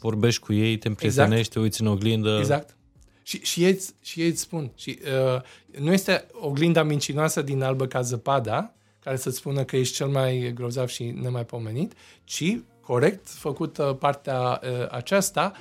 Vorbești 0.00 0.40
cu 0.42 0.52
ei, 0.52 0.76
te 0.78 0.88
împrietenești, 0.88 1.34
exact. 1.36 1.52
te 1.52 1.58
uiți 1.58 1.80
în 1.80 1.86
oglindă. 1.86 2.36
Exact. 2.38 2.76
Și, 3.22 3.40
și, 3.42 3.64
ei, 3.64 3.70
îți- 3.70 3.94
și 4.02 4.20
ei 4.20 4.28
îți 4.28 4.40
spun. 4.40 4.72
Și, 4.74 4.98
uh, 5.34 5.40
nu 5.80 5.92
este 5.92 6.26
oglinda 6.32 6.82
mincinoasă 6.82 7.42
din 7.42 7.62
albă 7.62 7.86
ca 7.86 8.00
zăpada, 8.00 8.74
care 9.00 9.16
să-ți 9.16 9.36
spună 9.36 9.64
că 9.64 9.76
ești 9.76 9.94
cel 9.94 10.08
mai 10.08 10.52
grozav 10.54 10.88
și 10.88 11.04
nemaipomenit, 11.04 11.92
ci 12.24 12.58
corect 12.80 13.28
făcută 13.28 13.96
partea 14.00 14.40
uh, 14.62 14.86
aceasta, 14.90 15.52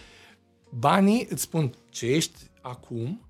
banii 0.70 1.28
îți 1.30 1.42
spun 1.42 1.74
ce 1.90 2.06
ești 2.06 2.40
acum, 2.62 3.22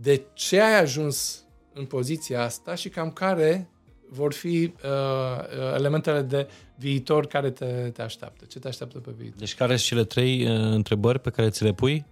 de 0.00 0.22
ce 0.34 0.60
ai 0.60 0.80
ajuns 0.80 1.44
în 1.72 1.84
poziția 1.84 2.42
asta 2.42 2.74
și 2.74 2.88
cam 2.88 3.10
care 3.10 3.70
vor 4.08 4.32
fi 4.32 4.72
uh, 4.84 4.90
uh, 4.90 5.74
elementele 5.74 6.22
de 6.22 6.48
viitor 6.76 7.26
care 7.26 7.50
te, 7.50 7.90
te 7.92 8.02
așteaptă. 8.02 8.44
Ce 8.44 8.58
te 8.58 8.68
așteaptă 8.68 8.98
pe 8.98 9.10
viitor? 9.16 9.38
Deci 9.38 9.54
care 9.54 9.76
sunt 9.76 9.88
cele 9.88 10.04
trei 10.04 10.44
uh, 10.44 10.72
întrebări 10.72 11.18
pe 11.20 11.30
care 11.30 11.50
ți 11.50 11.62
le 11.62 11.72
pui 11.72 12.04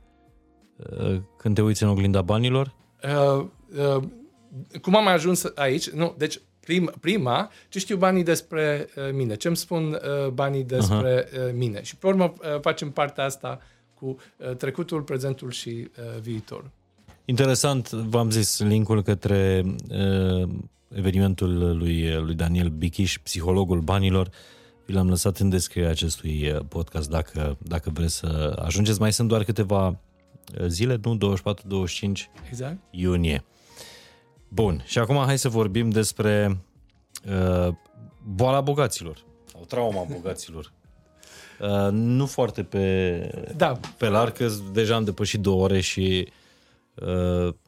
uh, 0.77 1.21
când 1.37 1.55
te 1.55 1.63
uiți 1.63 1.83
în 1.83 1.89
oglinda 1.89 2.23
banilor? 2.23 2.75
Uh, 3.03 3.47
uh, 3.97 4.03
cum 4.83 4.97
am 4.97 5.07
ajuns 5.07 5.45
aici? 5.55 5.89
Nu, 5.89 6.15
deci 6.19 6.41
prim, 6.61 6.93
prima, 7.01 7.51
ce 7.69 7.79
știu 7.79 7.97
banii 7.97 8.23
despre 8.23 8.89
uh, 8.97 9.13
mine? 9.13 9.35
Ce 9.35 9.47
îmi 9.47 9.57
spun 9.57 9.93
uh, 9.93 10.29
banii 10.29 10.65
despre 10.65 11.29
uh, 11.33 11.53
mine? 11.55 11.83
Și 11.83 11.97
pe 11.97 12.07
urmă 12.07 12.25
uh, 12.25 12.61
facem 12.61 12.91
partea 12.91 13.25
asta 13.25 13.61
cu 13.95 14.07
uh, 14.37 14.57
trecutul, 14.57 15.03
prezentul 15.03 15.51
și 15.51 15.69
uh, 15.69 16.21
viitorul. 16.21 16.71
Interesant, 17.27 17.91
v-am 17.91 18.31
zis 18.31 18.59
linkul 18.61 19.03
către 19.03 19.63
uh, 19.91 20.49
evenimentul 20.89 21.77
lui, 21.77 22.15
lui 22.21 22.35
Daniel 22.35 22.69
Bichiș, 22.69 23.19
psihologul 23.19 23.81
banilor. 23.81 24.31
Vi 24.87 24.93
l-am 24.93 25.09
lăsat 25.09 25.39
în 25.39 25.49
descrierea 25.49 25.91
acestui 25.91 26.51
uh, 26.51 26.61
podcast 26.69 27.11
dacă, 27.11 27.57
dacă 27.63 27.91
vreți 27.91 28.15
să 28.15 28.61
ajungeți. 28.65 29.01
Mai 29.01 29.13
sunt 29.13 29.29
doar 29.29 29.45
câteva 29.45 29.87
uh, 29.87 30.67
zile, 30.67 31.01
nu? 31.03 31.37
24-25 31.39 31.41
Exact. 32.49 32.77
iunie. 32.91 33.45
Bun, 34.49 34.83
și 34.87 34.99
acum 34.99 35.17
hai 35.17 35.39
să 35.39 35.49
vorbim 35.49 35.91
despre 35.91 36.59
uh, 37.27 37.75
boala 38.25 38.61
bogaților 38.61 39.25
sau 39.53 39.65
trauma 39.69 40.07
bogaților. 40.15 40.73
Uh, 41.61 41.89
nu 41.91 42.27
foarte 42.27 42.63
pe, 42.63 43.53
Da, 43.57 43.81
pe 43.99 44.09
larg, 44.09 44.33
că 44.33 44.49
deja 44.73 44.95
am 44.95 45.05
depășit 45.05 45.41
două 45.41 45.63
ore 45.63 45.81
și 45.81 46.27
uh, 46.27 46.33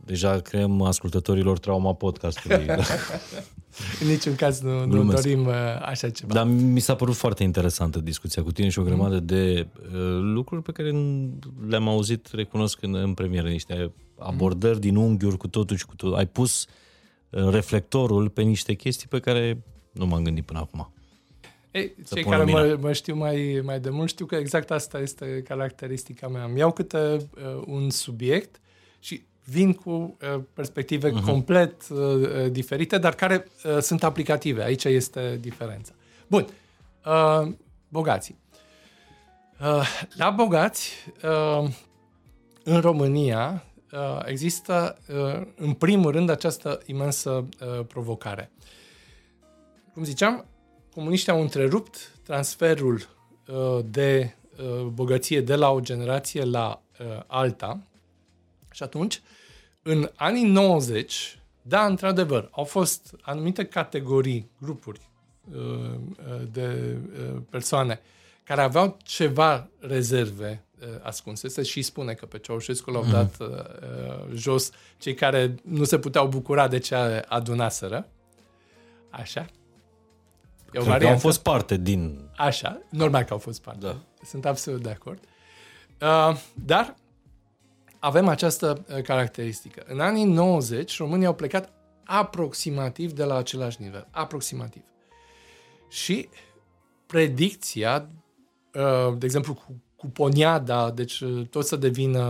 deja 0.04 0.40
creăm 0.40 0.82
ascultătorilor 0.82 1.58
trauma 1.58 1.94
podcastului. 1.94 2.66
în 4.00 4.06
niciun 4.06 4.34
caz 4.34 4.60
nu, 4.60 4.78
nu 4.80 4.86
Glumesc. 4.86 5.22
dorim 5.22 5.46
uh, 5.46 5.54
așa 5.80 6.10
ceva. 6.10 6.34
Dar 6.34 6.46
mi 6.46 6.80
s-a 6.80 6.94
părut 6.94 7.14
foarte 7.14 7.42
interesantă 7.42 7.98
discuția 7.98 8.42
cu 8.42 8.52
tine 8.52 8.68
și 8.68 8.78
o 8.78 8.82
grămadă 8.82 9.20
de 9.20 9.66
uh, 9.82 9.90
lucruri 10.20 10.62
pe 10.62 10.72
care 10.72 10.90
le-am 11.68 11.88
auzit, 11.88 12.28
recunosc, 12.32 12.82
în, 12.82 12.94
în 12.94 13.14
premieră, 13.14 13.48
niște 13.48 13.92
abordări 14.18 14.80
din 14.80 14.96
unghiuri 14.96 15.36
cu 15.36 15.48
totul 15.48 15.76
și 15.76 15.86
cu 15.86 15.94
totul. 15.94 16.16
Ai 16.16 16.26
pus 16.26 16.66
uh, 17.30 17.48
reflectorul 17.48 18.28
pe 18.28 18.42
niște 18.42 18.74
chestii 18.74 19.08
pe 19.08 19.20
care 19.20 19.62
nu 19.92 20.06
m-am 20.06 20.22
gândit 20.22 20.44
până 20.44 20.58
acum. 20.58 20.90
Ei, 21.70 21.94
Să 22.04 22.14
cei 22.14 22.22
pun 22.22 22.32
care 22.32 22.44
lumina. 22.44 22.64
mă, 22.64 22.78
mă 22.80 22.92
știu 22.92 23.14
mai, 23.14 23.60
mai 23.64 23.80
de 23.80 23.90
mult 23.90 24.08
știu 24.08 24.26
că 24.26 24.34
exact 24.34 24.70
asta 24.70 24.98
este 24.98 25.42
caracteristica 25.48 26.28
mea. 26.28 26.44
Îmi 26.44 26.58
iau 26.58 26.72
câte 26.72 26.98
uh, 26.98 27.62
un 27.66 27.90
subiect 27.90 28.60
și 29.00 29.22
vin 29.44 29.72
cu 29.72 29.90
uh, 29.90 30.40
perspective 30.52 31.10
uh-huh. 31.10 31.24
complet 31.24 31.88
uh, 31.88 31.98
uh, 31.98 32.50
diferite, 32.50 32.98
dar 32.98 33.14
care 33.14 33.46
uh, 33.64 33.78
sunt 33.80 34.04
aplicative. 34.04 34.62
Aici 34.62 34.84
este 34.84 35.38
diferența. 35.40 35.92
Bun. 36.26 36.46
Uh, 37.06 37.52
bogații. 37.88 38.36
Uh, 39.60 40.06
la 40.14 40.30
bogați, 40.30 40.92
uh, 41.22 41.68
în 42.64 42.80
România, 42.80 43.64
uh, 43.92 44.20
există, 44.24 44.98
uh, 45.08 45.46
în 45.56 45.72
primul 45.72 46.10
rând, 46.10 46.30
această 46.30 46.80
imensă 46.86 47.30
uh, 47.30 47.84
provocare. 47.86 48.50
Cum 49.92 50.04
ziceam, 50.04 50.46
comuniștii 50.94 51.32
au 51.32 51.40
întrerupt 51.40 52.18
transferul 52.22 53.08
uh, 53.46 53.84
de 53.84 54.34
uh, 54.58 54.82
bogăție 54.82 55.40
de 55.40 55.54
la 55.54 55.70
o 55.70 55.80
generație 55.80 56.44
la 56.44 56.82
uh, 57.00 57.22
alta 57.26 57.80
și 58.76 58.82
atunci, 58.82 59.22
în 59.82 60.10
anii 60.14 60.44
90, 60.44 61.38
da, 61.62 61.86
într-adevăr, 61.86 62.48
au 62.50 62.64
fost 62.64 63.14
anumite 63.20 63.64
categorii, 63.64 64.50
grupuri 64.60 65.00
uh, 65.54 65.58
uh, 65.58 66.42
de 66.52 66.96
uh, 67.20 67.36
persoane 67.50 68.00
care 68.44 68.60
aveau 68.60 68.96
ceva 69.02 69.68
rezerve 69.78 70.64
uh, 70.80 70.88
ascunse. 71.02 71.48
Se 71.48 71.62
și 71.62 71.82
spune 71.82 72.12
că 72.14 72.26
pe 72.26 72.38
Ceaușescu 72.38 72.90
l-au 72.90 73.04
dat 73.04 73.34
uh, 73.40 73.48
uh, 73.48 74.34
jos 74.34 74.70
cei 74.98 75.14
care 75.14 75.54
nu 75.62 75.84
se 75.84 75.98
puteau 75.98 76.28
bucura 76.28 76.68
de 76.68 76.78
ce 76.78 76.94
adunaseră. 77.28 78.08
Așa. 79.10 79.40
E 79.40 80.78
o 80.78 80.82
Cred 80.82 80.82
că 80.82 80.88
au 80.88 80.92
variantă. 80.92 81.20
fost 81.20 81.42
parte 81.42 81.76
din... 81.76 82.28
Așa, 82.36 82.80
normal 82.90 83.22
că 83.22 83.32
au 83.32 83.38
fost 83.38 83.62
parte. 83.62 83.86
Da. 83.86 83.96
Sunt 84.24 84.44
absolut 84.46 84.82
de 84.82 84.90
acord. 84.90 85.18
Uh, 86.00 86.36
dar 86.54 86.94
avem 88.06 88.28
această 88.28 88.84
uh, 88.88 89.02
caracteristică. 89.02 89.82
În 89.86 90.00
anii 90.00 90.24
90, 90.24 90.98
românii 90.98 91.26
au 91.26 91.34
plecat 91.34 91.72
aproximativ 92.04 93.12
de 93.12 93.24
la 93.24 93.36
același 93.36 93.82
nivel. 93.82 94.06
Aproximativ. 94.10 94.82
Și 95.88 96.28
predicția, 97.06 98.08
uh, 98.74 99.14
de 99.18 99.24
exemplu, 99.24 99.54
cu, 99.54 99.82
cu 99.96 100.06
Poniada, 100.06 100.90
deci 100.90 101.20
uh, 101.20 101.46
toți 101.50 101.68
să 101.68 101.76
devină 101.76 102.22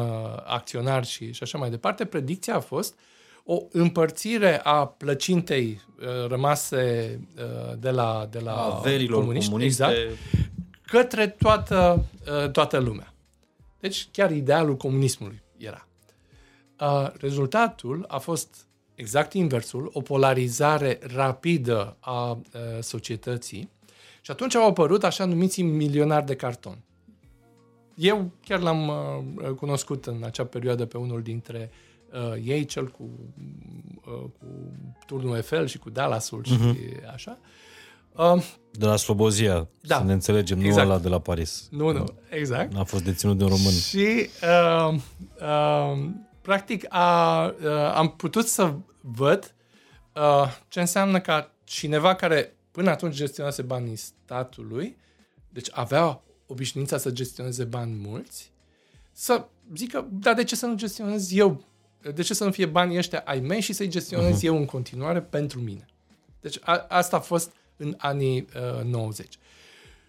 acționari 0.47 1.07
și, 1.07 1.33
și 1.33 1.43
așa 1.43 1.59
mai 1.59 1.71
departe, 1.71 2.05
predicția 2.05 2.55
a 2.55 2.61
fost 2.61 2.99
o 3.45 3.63
împărțire 3.71 4.61
a 4.63 4.87
plăcintei 4.87 5.81
uh, 6.01 6.29
rămase 6.29 7.21
uh, 7.37 7.77
de 7.79 7.91
la, 7.91 8.29
de 8.31 8.39
la 8.39 8.53
averilor 8.53 9.19
comuniști, 9.19 9.51
comuniste. 9.51 9.85
exact, 9.85 10.19
către 10.87 11.27
toată, 11.29 12.05
uh, 12.45 12.51
toată 12.51 12.79
lumea. 12.79 13.15
Deci 13.81 14.09
chiar 14.13 14.31
idealul 14.31 14.77
comunismului 14.77 15.45
era. 15.59 15.89
Uh, 16.81 17.11
Rezultatul 17.19 18.05
a 18.09 18.19
fost 18.19 18.67
exact 18.95 19.33
inversul, 19.33 19.91
o 19.93 20.01
polarizare 20.01 20.99
rapidă 21.15 21.97
a 22.01 22.31
uh, 22.31 22.41
societății 22.81 23.71
și 24.21 24.31
atunci 24.31 24.55
au 24.55 24.69
apărut 24.69 25.05
așa 25.05 25.25
numiții 25.25 25.63
milionari 25.63 26.27
de 26.27 26.37
carton. 26.37 26.79
Eu 27.95 28.31
chiar 28.45 28.61
l-am 28.61 28.89
uh, 28.89 29.51
cunoscut 29.51 30.07
în 30.07 30.23
acea 30.25 30.45
perioadă 30.45 30.87
pe 30.87 30.99
unul 30.99 31.23
dintre 31.23 31.71
uh, 32.13 32.43
ei, 32.45 32.65
cel 32.65 32.89
cu, 32.89 33.11
uh, 34.07 34.31
cu 34.39 34.47
turnul 35.07 35.35
Eiffel 35.35 35.67
și 35.67 35.79
cu 35.79 35.91
Dallasul 35.91 36.45
și 36.45 36.55
uh-huh. 36.55 37.13
așa. 37.13 37.39
Uh, 37.41 37.47
De 38.71 38.87
la 38.87 38.97
Slobozia, 38.97 39.69
Da. 39.81 39.97
să 39.97 40.05
ne 40.05 40.13
înțelegem, 40.13 40.61
Exact. 40.61 40.87
nu 40.87 40.93
ăla 40.93 41.01
de 41.01 41.09
la 41.09 41.19
Paris. 41.19 41.69
nu, 41.71 41.93
nu, 41.93 42.05
exact. 42.31 42.73
N-a 42.73 42.85
fost 42.85 43.05
deținut 43.05 43.39
de 43.39 43.45
un 43.45 43.49
român. 43.49 43.73
Și 43.73 44.29
uh, 44.43 44.95
uh, 45.41 46.09
practic 46.41 46.87
a, 46.89 47.45
uh, 47.45 47.93
am 47.95 48.09
putut 48.17 48.47
să 48.47 48.75
văd 49.01 49.55
uh, 50.15 50.47
ce 50.69 50.81
înseamnă 50.81 51.21
ca 51.21 51.51
cineva 51.65 52.15
care 52.15 52.57
până 52.71 52.91
atunci 52.91 53.15
gestionase 53.15 53.63
banii 53.63 53.97
statului, 53.97 54.97
deci 55.49 55.69
avea 55.73 56.23
obișnuința 56.47 56.99
să 56.99 57.11
gestioneze 57.11 57.65
bani 57.65 57.95
mulți, 58.07 58.53
să 59.13 59.47
zică, 59.75 60.09
da, 60.11 60.35
de 60.35 60.45
ce 60.45 60.57
să 60.57 60.67
nu 60.67 60.75
gestionez 60.75 61.33
eu? 61.33 61.65
De 62.15 62.23
ce 62.23 62.35
să 62.35 62.45
nu 62.45 62.51
fie 62.51 62.67
banii 62.67 62.99
ăștia 62.99 63.23
ai 63.27 63.41
mei 63.41 63.61
și 63.61 63.73
să-i 63.73 63.89
gestionez 63.89 64.39
uh-huh. 64.39 64.45
eu 64.45 64.57
în 64.57 64.65
continuare 64.65 65.21
pentru 65.21 65.61
mine? 65.61 65.87
Deci 66.41 66.59
a, 66.61 66.87
asta 66.89 67.17
a 67.17 67.21
fost 67.21 67.53
în 67.77 67.95
anii 67.99 68.47
uh, 68.79 68.85
90. 68.85 69.39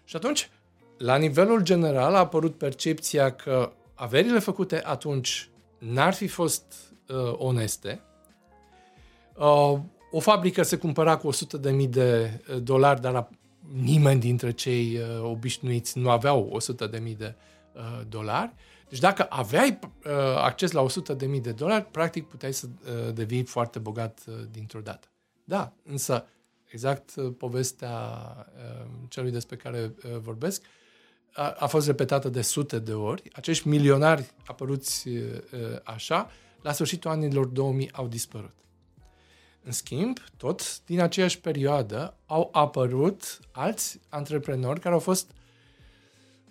Și 0.04 0.16
atunci, 0.16 0.50
la 0.98 1.16
nivelul 1.16 1.62
general 1.62 2.14
a 2.14 2.18
apărut 2.18 2.58
percepția 2.58 3.30
că 3.34 3.72
averile 3.94 4.38
făcute 4.38 4.82
atunci 4.84 5.50
n-ar 5.78 6.14
fi 6.14 6.26
fost 6.26 6.74
uh, 7.08 7.32
oneste. 7.36 8.00
Uh, 9.34 9.78
o 10.10 10.20
fabrică 10.20 10.62
se 10.62 10.76
cumpăra 10.76 11.16
cu 11.16 11.30
100.000 11.32 11.88
de 11.88 12.40
uh, 12.50 12.62
dolari, 12.62 13.00
dar 13.00 13.14
a- 13.14 13.28
nimeni 13.82 14.20
dintre 14.20 14.50
cei 14.50 14.98
uh, 14.98 15.22
obișnuiți 15.22 15.98
nu 15.98 16.10
aveau 16.10 16.58
100.000 16.88 17.16
de 17.16 17.34
uh, 17.74 18.00
dolari. 18.08 18.52
Deci 18.88 18.98
dacă 18.98 19.26
aveai 19.28 19.78
uh, 19.82 20.12
acces 20.36 20.70
la 20.70 20.86
100.000 21.34 21.40
de 21.40 21.52
dolari, 21.52 21.84
practic 21.84 22.28
puteai 22.28 22.52
să 22.52 22.66
uh, 22.66 23.14
devii 23.14 23.44
foarte 23.44 23.78
bogat 23.78 24.20
uh, 24.28 24.34
dintr-o 24.50 24.80
dată. 24.80 25.08
Da, 25.44 25.72
însă 25.84 26.26
exact 26.68 27.14
uh, 27.16 27.32
povestea 27.38 27.90
uh, 27.90 28.86
celui 29.08 29.30
despre 29.30 29.56
care 29.56 29.94
uh, 30.04 30.18
vorbesc 30.18 30.62
a, 31.32 31.54
a 31.58 31.66
fost 31.66 31.86
repetată 31.86 32.28
de 32.28 32.42
sute 32.42 32.78
de 32.78 32.92
ori. 32.92 33.22
Acești 33.32 33.68
milionari 33.68 34.30
apăruți 34.46 35.08
uh, 35.08 35.22
uh, 35.52 35.58
așa, 35.84 36.30
la 36.62 36.72
sfârșitul 36.72 37.10
anilor 37.10 37.46
2000 37.46 37.92
au 37.92 38.06
dispărut. 38.06 38.54
În 39.62 39.72
schimb, 39.72 40.18
tot 40.36 40.84
din 40.84 41.00
aceeași 41.00 41.40
perioadă 41.40 42.14
au 42.26 42.48
apărut 42.52 43.38
alți 43.50 44.00
antreprenori 44.08 44.80
care 44.80 44.94
au 44.94 45.00
fost 45.00 45.30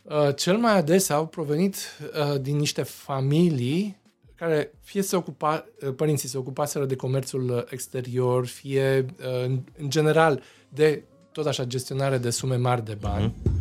uh, 0.02 0.36
cel 0.36 0.58
mai 0.58 0.78
adesea 0.78 1.16
au 1.16 1.28
provenit 1.28 1.76
uh, 1.76 2.42
din 2.42 2.58
niște 2.58 2.84
familii 2.84 3.98
care 4.38 4.72
fie 4.82 5.02
se 5.02 5.16
ocupa, 5.16 5.66
uh, 5.82 5.94
părinții 5.96 6.30
se 6.30 6.38
ocupaseră 6.38 6.86
de 6.86 6.96
comerțul 6.96 7.50
uh, 7.50 7.64
exterior, 7.70 8.46
fie 8.46 9.06
uh, 9.20 9.44
în, 9.44 9.60
în 9.78 9.90
general 9.90 10.42
de 10.70 11.04
tot 11.32 11.46
așa 11.46 11.64
gestionare 11.64 12.18
de 12.18 12.30
sume 12.30 12.56
mari 12.56 12.86
de 12.86 12.94
bani 12.94 13.34
uh-huh. 13.34 13.52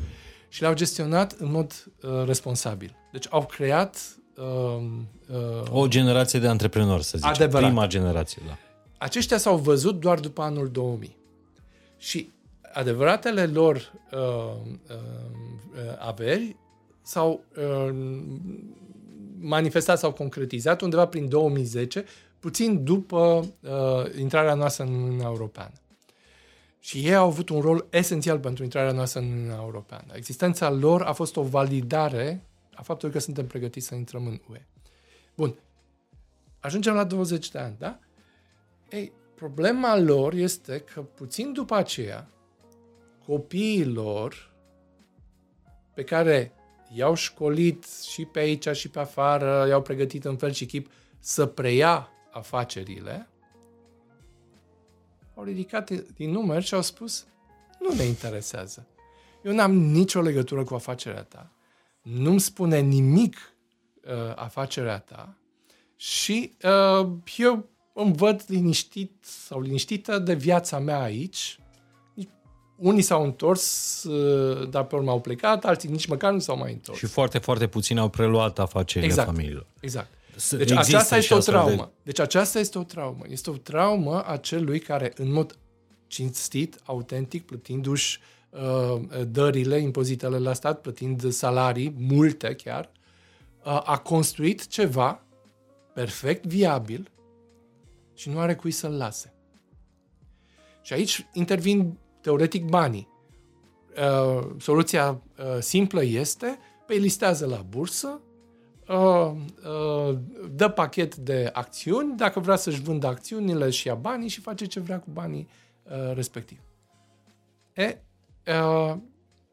și 0.49 0.61
le-au 0.61 0.75
gestionat 0.75 1.33
în 1.33 1.51
mod 1.51 1.87
uh, 2.03 2.25
responsabil. 2.27 2.97
Deci 3.13 3.27
au 3.31 3.47
creat 3.47 3.99
uh, 4.37 4.45
uh, 5.63 5.71
O 5.71 5.89
generație 5.89 6.39
de 6.39 6.49
antreprenori, 6.49 7.05
să 7.05 7.17
zicem. 7.17 7.33
Adevărat. 7.33 7.67
Prima 7.67 7.87
generație, 7.87 8.43
da. 8.47 8.59
aceștia 8.99 9.39
s-au 9.39 9.57
văzut 9.57 10.01
doar 10.01 10.21
după 10.21 10.43
anul 10.43 10.69
2000. 10.69 11.17
Și 11.99 12.33
adevăratele 12.73 13.47
lor 13.47 13.93
uh, 14.13 14.19
uh, 14.19 14.97
uh, 15.71 15.97
averi 15.99 16.57
s-au 17.03 17.45
uh, 17.57 17.95
manifestat 19.41 19.99
sau 19.99 20.13
concretizat 20.13 20.81
undeva 20.81 21.07
prin 21.07 21.29
2010, 21.29 22.05
puțin 22.41 22.85
după 22.85 23.47
uh, 23.61 24.19
intrarea 24.19 24.55
noastră 24.55 24.85
în 24.85 24.95
Uniunea 24.95 25.27
Europeană. 25.27 25.73
Și 26.81 26.99
ei 26.99 27.15
au 27.15 27.27
avut 27.27 27.49
un 27.49 27.61
rol 27.61 27.87
esențial 27.91 28.39
pentru 28.39 28.63
intrarea 28.63 28.93
noastră 28.93 29.21
în 29.21 29.31
Uniunea 29.31 29.59
Europeană. 29.61 30.13
Existența 30.13 30.71
lor 30.71 31.03
a 31.03 31.13
fost 31.13 31.37
o 31.37 31.43
validare 31.43 32.45
a 32.75 32.83
faptului 32.83 33.15
că 33.15 33.21
suntem 33.21 33.47
pregătiți 33.47 33.87
să 33.87 33.95
intrăm 33.95 34.27
în 34.27 34.41
UE. 34.51 34.67
Bun. 35.35 35.55
Ajungem 36.61 36.95
la 36.95 37.05
20 37.05 37.51
de 37.51 37.59
ani, 37.59 37.75
da? 37.79 37.99
Ei, 38.91 39.13
problema 39.35 39.99
lor 39.99 40.33
este 40.33 40.79
că 40.79 41.01
puțin 41.03 41.53
după 41.53 41.75
aceea, 41.75 42.29
copiii 43.27 43.85
lor 43.85 44.53
pe 45.95 46.05
care 46.05 46.53
i-au 46.97 47.15
școlit 47.15 47.87
și 48.11 48.25
pe 48.25 48.39
aici 48.39 48.69
și 48.69 48.89
pe 48.89 48.99
afară, 48.99 49.67
i-au 49.69 49.83
pregătit 49.83 50.25
în 50.25 50.37
fel 50.37 50.53
și 50.53 50.67
chip 50.67 50.91
să 51.19 51.47
preia 51.47 52.09
afacerile, 52.31 53.29
au 55.35 55.45
ridicat 55.45 55.91
din 55.91 56.31
număr 56.31 56.63
și 56.63 56.75
au 56.75 56.83
spus 56.83 57.27
nu 57.81 57.95
ne 57.95 58.03
interesează. 58.03 58.87
Eu 59.43 59.53
n-am 59.53 59.73
nicio 59.73 60.21
legătură 60.21 60.65
cu 60.65 60.75
afacerea 60.75 61.23
ta. 61.23 61.53
Nu-mi 62.03 62.41
spune 62.41 62.81
nimic 62.81 63.37
uh, 64.05 64.13
afacerea 64.35 64.99
ta 64.99 65.37
și 65.97 66.57
uh, 67.01 67.09
eu 67.37 67.69
îmi 67.93 68.13
văd 68.13 68.45
liniștit 68.47 69.25
sau 69.25 69.61
liniștită 69.61 70.19
de 70.19 70.35
viața 70.35 70.79
mea 70.79 71.03
aici. 71.03 71.61
Unii 72.77 73.03
s-au 73.03 73.25
întors, 73.25 74.05
uh, 74.05 74.69
dar 74.69 74.85
pe 74.85 74.95
urmă 74.95 75.11
au 75.11 75.21
plecat, 75.21 75.65
alții 75.65 75.89
nici 75.89 76.07
măcar 76.07 76.33
nu 76.33 76.39
s-au 76.39 76.57
mai 76.57 76.73
întors. 76.73 76.99
Și 76.99 77.07
foarte, 77.07 77.39
foarte 77.39 77.67
puțini 77.67 77.99
au 77.99 78.09
preluat 78.09 78.59
afacerile 78.59 79.11
exact, 79.11 79.29
familiilor. 79.29 79.67
Exact. 79.81 80.09
Deci 80.51 80.71
aceasta 80.71 81.17
este 81.17 81.35
o 81.35 81.39
traumă. 81.39 81.83
De... 81.83 81.91
Deci 82.03 82.21
aceasta 82.21 82.59
este 82.59 82.79
o 82.79 82.83
traumă. 82.83 83.25
Este 83.29 83.51
o 83.51 83.57
traumă 83.57 84.23
a 84.27 84.37
celui 84.37 84.79
care, 84.79 85.13
în 85.17 85.33
mod 85.33 85.59
cinstit, 86.07 86.79
autentic, 86.85 87.47
plătindu-și 87.47 88.19
uh, 88.51 89.01
dările, 89.27 89.79
impozitele 89.79 90.39
la 90.39 90.53
stat, 90.53 90.81
plătind 90.81 91.33
salarii, 91.33 91.95
multe 91.99 92.55
chiar, 92.55 92.91
uh, 93.65 93.83
a 93.85 93.99
construit 93.99 94.67
ceva 94.67 95.21
perfect 95.95 96.47
viabil 96.47 97.11
și 98.15 98.29
nu 98.29 98.39
are 98.39 98.55
cui 98.55 98.71
să-l 98.71 98.93
lase. 98.93 99.35
Și 100.83 100.93
aici 100.93 101.27
intervin 101.33 101.99
teoretic 102.27 102.65
banii. 102.65 103.09
Uh, 103.97 104.47
soluția 104.59 105.23
uh, 105.39 105.59
simplă 105.61 106.05
este, 106.05 106.59
pe 106.87 106.95
listează 106.95 107.47
la 107.47 107.65
bursă, 107.69 108.21
uh, 108.89 109.33
uh, 110.07 110.19
dă 110.51 110.69
pachet 110.69 111.17
de 111.17 111.51
acțiuni, 111.53 112.17
dacă 112.17 112.41
vrea 112.41 112.57
să-și 112.57 112.81
vândă 112.81 113.07
acțiunile 113.07 113.71
și 113.71 113.87
ia 113.87 113.95
banii 113.95 114.29
și 114.29 114.41
face 114.41 114.65
ce 114.67 114.81
vrea 114.81 114.99
cu 114.99 115.11
banii 115.13 115.49
uh, 115.83 116.15
respectiv. 116.15 116.59
E, 117.73 117.99
uh, 118.47 118.97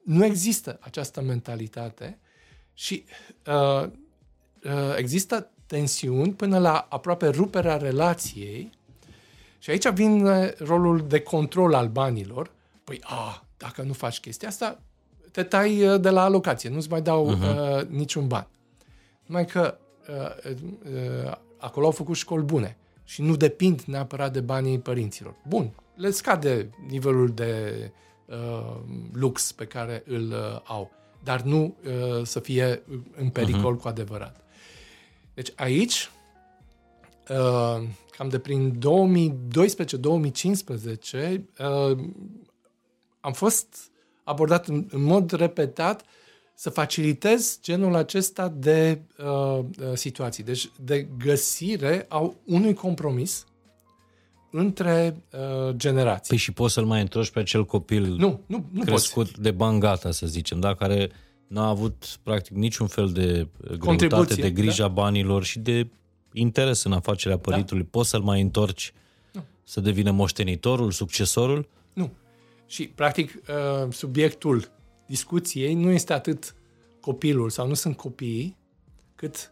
nu 0.03 0.25
există 0.25 0.77
această 0.81 1.21
mentalitate 1.21 2.19
și 2.73 3.03
uh, 3.47 3.83
uh, 4.63 4.95
există 4.97 5.51
tensiuni 5.65 6.33
până 6.33 6.59
la 6.59 6.87
aproape 6.89 7.27
ruperea 7.27 7.77
relației 7.77 8.69
și 9.57 9.69
aici 9.69 9.89
vine 9.89 10.53
rolul 10.57 11.07
de 11.07 11.19
control 11.19 11.73
al 11.73 11.87
banilor. 11.87 12.51
Păi, 12.93 13.01
a, 13.03 13.45
dacă 13.57 13.81
nu 13.81 13.93
faci 13.93 14.19
chestia 14.19 14.47
asta, 14.47 14.79
te 15.31 15.43
tai 15.43 15.87
uh, 15.87 16.01
de 16.01 16.09
la 16.09 16.23
alocație, 16.23 16.69
nu-ți 16.69 16.89
mai 16.89 17.01
dau 17.01 17.35
uh-huh. 17.35 17.79
uh, 17.79 17.87
niciun 17.87 18.27
ban. 18.27 18.47
Numai 19.25 19.45
că 19.45 19.77
uh, 20.09 20.51
uh, 21.25 21.31
acolo 21.57 21.85
au 21.85 21.91
făcut 21.91 22.15
școli 22.15 22.43
bune 22.43 22.77
și 23.03 23.21
nu 23.21 23.35
depind 23.35 23.81
neapărat 23.81 24.33
de 24.33 24.41
banii 24.41 24.79
părinților. 24.79 25.35
Bun, 25.47 25.71
le 25.95 26.11
scade 26.11 26.69
nivelul 26.87 27.29
de 27.29 27.73
uh, 28.25 28.75
lux 29.13 29.51
pe 29.51 29.65
care 29.65 30.03
îl 30.05 30.31
uh, 30.31 30.59
au, 30.63 30.91
dar 31.23 31.41
nu 31.41 31.75
uh, 31.85 32.25
să 32.25 32.39
fie 32.39 32.81
în 33.15 33.29
pericol 33.29 33.77
uh-huh. 33.77 33.81
cu 33.81 33.87
adevărat. 33.87 34.41
Deci 35.33 35.51
aici, 35.55 36.09
uh, 37.29 37.83
cam 38.17 38.29
de 38.29 38.39
prin 38.39 38.79
2012-2015, 38.79 38.81
uh, 41.59 41.97
am 43.23 43.33
fost 43.33 43.91
abordat 44.23 44.67
în, 44.67 44.87
în 44.89 45.03
mod 45.03 45.31
repetat 45.31 46.03
să 46.55 46.69
facilitez 46.69 47.59
genul 47.61 47.95
acesta 47.95 48.47
de 48.47 49.01
uh, 49.17 49.25
uh, 49.25 49.65
situații, 49.93 50.43
deci 50.43 50.71
de 50.79 51.07
găsire 51.17 52.05
a 52.09 52.33
unui 52.45 52.73
compromis 52.73 53.45
între 54.51 55.23
uh, 55.31 55.75
generații. 55.75 56.27
Păi 56.27 56.37
și 56.37 56.51
poți 56.51 56.73
să-l 56.73 56.85
mai 56.85 57.01
întorci 57.01 57.29
pe 57.29 57.39
acel 57.39 57.65
copil 57.65 58.03
nu, 58.03 58.41
nu, 58.45 58.65
nu 58.71 58.83
crescut 58.83 59.25
poți. 59.25 59.41
de 59.41 59.51
bangata, 59.51 60.11
să 60.11 60.27
zicem, 60.27 60.59
da? 60.59 60.75
care 60.75 61.11
n-a 61.47 61.67
avut 61.67 62.19
practic 62.23 62.55
niciun 62.55 62.87
fel 62.87 63.09
de 63.09 63.47
greutate, 63.79 64.35
de 64.35 64.51
grija 64.51 64.87
da? 64.87 64.93
banilor 64.93 65.43
și 65.43 65.59
de 65.59 65.87
interes 66.33 66.83
în 66.83 66.91
afacerea 66.91 67.35
da. 67.35 67.41
părintului. 67.41 67.83
Da. 67.83 67.89
Poți 67.91 68.09
să-l 68.09 68.21
mai 68.21 68.41
întorci 68.41 68.93
nu. 69.31 69.43
să 69.63 69.79
devină 69.79 70.11
moștenitorul, 70.11 70.91
succesorul? 70.91 71.67
Nu. 72.73 72.83
Și, 72.83 72.87
practic, 72.87 73.41
uh, 73.49 73.91
subiectul 73.91 74.71
discuției 75.05 75.73
nu 75.73 75.91
este 75.91 76.13
atât 76.13 76.55
copilul 76.99 77.49
sau 77.49 77.67
nu 77.67 77.73
sunt 77.73 77.97
copiii, 77.97 78.57
cât 79.15 79.51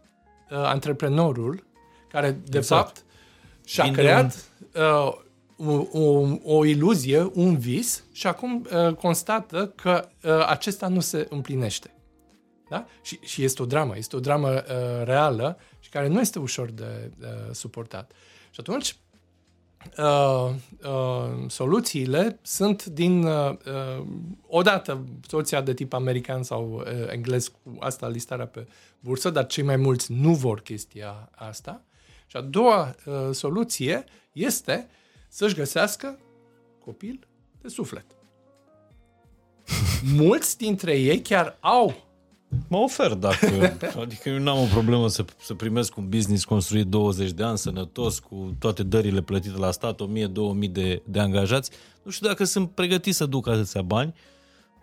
uh, 0.49 0.57
antreprenorul 0.57 1.63
care, 2.07 2.31
de 2.31 2.57
exact. 2.57 2.87
fapt, 2.87 3.05
și-a 3.65 3.83
Vinde 3.83 4.01
creat 4.01 4.49
uh, 4.75 5.13
o, 5.57 5.99
o, 5.99 6.27
o 6.43 6.65
iluzie, 6.65 7.31
un 7.33 7.57
vis 7.57 8.03
și 8.11 8.27
acum 8.27 8.67
uh, 8.87 8.93
constată 8.93 9.67
că 9.67 10.09
uh, 10.23 10.45
acesta 10.47 10.87
nu 10.87 10.99
se 10.99 11.27
împlinește. 11.29 11.95
Da? 12.69 12.85
Și, 13.01 13.19
și 13.21 13.43
este 13.43 13.61
o 13.61 13.65
dramă, 13.65 13.97
este 13.97 14.15
o 14.15 14.19
dramă 14.19 14.49
uh, 14.49 15.03
reală 15.03 15.57
și 15.79 15.89
care 15.89 16.07
nu 16.07 16.19
este 16.19 16.39
ușor 16.39 16.69
de 16.69 17.11
uh, 17.21 17.27
suportat. 17.51 18.11
Și 18.49 18.59
atunci, 18.59 18.95
uh, 19.97 20.49
uh, 20.83 21.49
soluțiile 21.49 22.39
sunt 22.41 22.85
din, 22.85 23.23
uh, 23.23 23.49
uh, 23.49 24.05
odată, 24.47 25.03
soluția 25.27 25.61
de 25.61 25.73
tip 25.73 25.93
american 25.93 26.43
sau 26.43 26.73
uh, 26.73 27.11
englez, 27.11 27.47
cu 27.47 27.59
asta 27.79 28.07
listarea 28.07 28.47
pe 28.47 28.67
bursă, 28.99 29.29
dar 29.29 29.45
cei 29.45 29.63
mai 29.63 29.75
mulți 29.75 30.11
nu 30.11 30.33
vor 30.33 30.61
chestia 30.61 31.29
asta. 31.35 31.83
Și 32.25 32.37
a 32.37 32.41
doua 32.41 32.95
uh, 33.05 33.13
soluție 33.31 34.03
este 34.31 34.89
să-și 35.29 35.55
găsească 35.55 36.19
copil 36.85 37.27
de 37.61 37.67
suflet. 37.67 38.05
Mulți 40.21 40.57
dintre 40.57 40.99
ei 40.99 41.21
chiar 41.21 41.57
au 41.59 42.10
Mă 42.67 42.77
ofer 42.77 43.13
dacă... 43.13 43.77
Adică 44.01 44.29
eu 44.29 44.39
n-am 44.39 44.59
o 44.59 44.65
problemă 44.65 45.07
să, 45.07 45.25
să 45.41 45.53
primesc 45.53 45.97
un 45.97 46.09
business 46.09 46.43
construit 46.43 46.87
20 46.87 47.31
de 47.31 47.43
ani, 47.43 47.57
sănătos, 47.57 48.19
cu 48.19 48.55
toate 48.59 48.83
dările 48.83 49.21
plătite 49.21 49.57
la 49.57 49.71
stat, 49.71 50.01
1000-2000 50.01 50.71
de, 50.71 51.01
de 51.05 51.19
angajați. 51.19 51.71
Nu 52.03 52.11
știu 52.11 52.27
dacă 52.27 52.43
sunt 52.43 52.71
pregătit 52.71 53.15
să 53.15 53.25
duc 53.25 53.47
atâția 53.47 53.81
bani, 53.81 54.13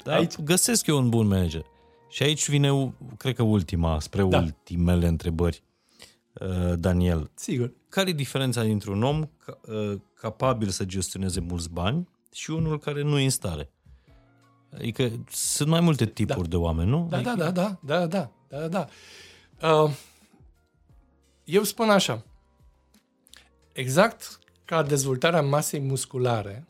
dar 0.05 0.19
aici... 0.19 0.39
găsesc 0.41 0.87
eu 0.87 0.97
un 0.97 1.09
bun 1.09 1.27
manager. 1.27 1.65
Și 2.09 2.23
aici 2.23 2.49
vine, 2.49 2.95
cred 3.17 3.35
că 3.35 3.43
ultima, 3.43 4.01
spre 4.01 4.23
da. 4.23 4.39
ultimele 4.39 5.07
întrebări, 5.07 5.63
uh, 6.41 6.73
Daniel. 6.79 7.31
Sigur. 7.35 7.73
Care 7.89 8.11
e 8.11 8.13
diferența 8.13 8.63
dintre 8.63 8.91
un 8.91 9.03
om 9.03 9.21
uh, 9.21 10.01
capabil 10.15 10.69
să 10.69 10.85
gestioneze 10.85 11.41
mulți 11.41 11.71
bani 11.71 12.09
și 12.33 12.51
unul 12.51 12.79
care 12.79 13.03
nu 13.03 13.19
e 13.19 13.25
în 13.25 13.31
stare? 13.31 13.71
Adică 14.75 15.11
sunt 15.31 15.69
mai 15.69 15.81
multe 15.81 16.07
tipuri 16.07 16.43
da. 16.43 16.49
de 16.49 16.57
oameni, 16.57 16.91
nu? 16.91 17.07
Da, 17.11 17.17
adică... 17.17 17.35
da, 17.37 17.51
da, 17.51 17.79
da, 17.81 18.07
da, 18.07 18.31
da, 18.49 18.69
da, 18.69 18.69
da. 18.69 18.89
Uh, 19.83 19.91
eu 21.45 21.63
spun 21.63 21.91
așa, 21.91 22.25
exact 23.73 24.39
ca 24.65 24.83
dezvoltarea 24.83 25.43
masei 25.43 25.81
musculare, 25.81 26.67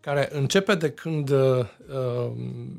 care 0.00 0.28
începe 0.32 0.74
de 0.74 0.90
când 0.90 1.30
uh, 1.30 1.66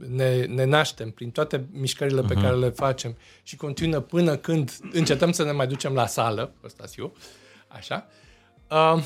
ne, 0.10 0.46
ne 0.46 0.64
naștem, 0.64 1.12
prin 1.12 1.32
toate 1.32 1.68
mișcările 1.72 2.22
uh-huh. 2.22 2.28
pe 2.28 2.34
mhm. 2.34 2.44
care 2.44 2.56
le 2.56 2.70
facem 2.70 3.18
și 3.44 3.56
continuă 3.56 4.00
până 4.00 4.38
când 4.38 4.78
încetăm 4.92 5.32
să 5.32 5.44
ne 5.44 5.52
mai 5.52 5.68
ducem 5.68 5.94
la 5.94 6.08
sală, 6.08 6.54
ăsta 6.64 6.84
eu, 6.96 7.16
așa, 7.68 8.08
uh, 8.70 9.04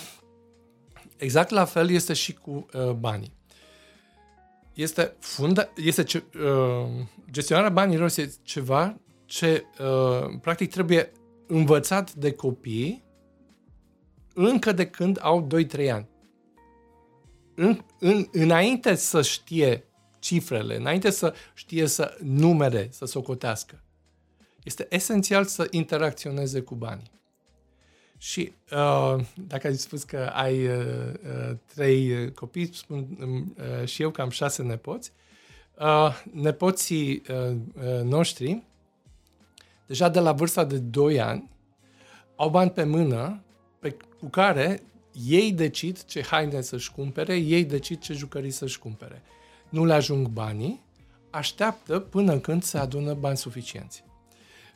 exact 1.17 1.49
la 1.49 1.65
fel 1.65 1.89
este 1.89 2.13
și 2.13 2.33
cu 2.33 2.65
uh, 2.73 2.91
banii 2.91 3.31
este, 4.73 5.15
funda, 5.19 5.69
este 5.75 6.03
ce, 6.03 6.23
uh, 6.43 7.05
gestionarea 7.31 7.69
banilor 7.69 8.05
este 8.05 8.31
ceva 8.41 8.97
ce 9.25 9.65
uh, 9.79 10.39
practic 10.41 10.71
trebuie 10.71 11.11
învățat 11.47 12.13
de 12.13 12.31
copii 12.31 13.03
încă 14.33 14.71
de 14.71 14.87
când 14.87 15.19
au 15.21 15.47
2-3 15.77 15.91
ani. 15.91 16.09
În, 17.55 17.79
în, 17.99 18.27
înainte 18.31 18.95
să 18.95 19.21
știe 19.21 19.85
cifrele, 20.19 20.75
înainte 20.75 21.09
să 21.09 21.33
știe 21.53 21.87
să 21.87 22.17
numere, 22.21 22.87
să 22.91 23.05
socotească. 23.05 23.83
Este 24.63 24.87
esențial 24.89 25.45
să 25.45 25.67
interacționeze 25.69 26.61
cu 26.61 26.75
banii. 26.75 27.11
Și 28.23 28.53
uh, 28.71 29.25
dacă 29.47 29.67
ai 29.67 29.75
spus 29.75 30.03
că 30.03 30.31
ai 30.33 30.67
uh, 30.67 30.75
uh, 31.23 31.55
trei 31.73 32.31
copii, 32.33 32.75
spun 32.75 33.07
uh, 33.57 33.87
și 33.87 34.01
eu 34.01 34.09
că 34.09 34.21
am 34.21 34.29
șase 34.29 34.61
nepoți, 34.61 35.11
uh, 35.79 36.23
nepoții 36.31 37.21
uh, 37.29 37.55
uh, 37.75 38.01
noștri, 38.03 38.63
deja 39.85 40.09
de 40.09 40.19
la 40.19 40.31
vârsta 40.31 40.65
de 40.65 40.77
2 40.77 41.21
ani, 41.21 41.49
au 42.35 42.49
bani 42.49 42.69
pe 42.71 42.83
mână 42.83 43.43
pe, 43.79 43.97
cu 44.19 44.29
care 44.29 44.83
ei 45.25 45.51
decid 45.51 46.03
ce 46.03 46.23
haine 46.23 46.61
să-și 46.61 46.91
cumpere, 46.91 47.35
ei 47.35 47.63
decid 47.63 47.99
ce 47.99 48.13
jucării 48.13 48.51
să-și 48.51 48.79
cumpere. 48.79 49.21
Nu 49.69 49.85
le 49.85 49.93
ajung 49.93 50.27
banii, 50.27 50.83
așteaptă 51.29 51.99
până 51.99 52.39
când 52.39 52.63
se 52.63 52.77
adună 52.77 53.13
bani 53.13 53.37
suficienți. 53.37 54.03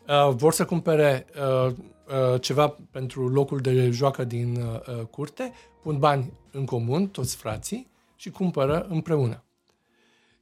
Uh, 0.08 0.34
vor 0.36 0.54
să 0.54 0.66
cumpere 0.66 1.26
uh, 1.66 1.74
uh, 1.74 2.42
ceva 2.42 2.78
pentru 2.92 3.28
locul 3.28 3.60
de 3.60 3.90
joacă 3.90 4.24
din 4.24 4.56
uh, 4.56 5.06
curte, 5.06 5.54
pun 5.82 6.00
bani 6.00 6.34
în 6.52 6.66
comun, 6.66 7.08
toți 7.08 7.36
frații, 7.36 7.88
și 8.16 8.30
cumpără 8.30 8.86
împreună. 8.90 9.44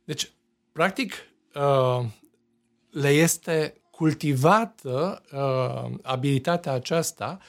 Deci, 0.03 0.31
practic, 0.71 1.13
uh, 1.55 2.05
le 2.89 3.09
este 3.09 3.81
cultivată 3.91 5.21
uh, 5.33 5.97
abilitatea 6.01 6.71
aceasta 6.71 7.39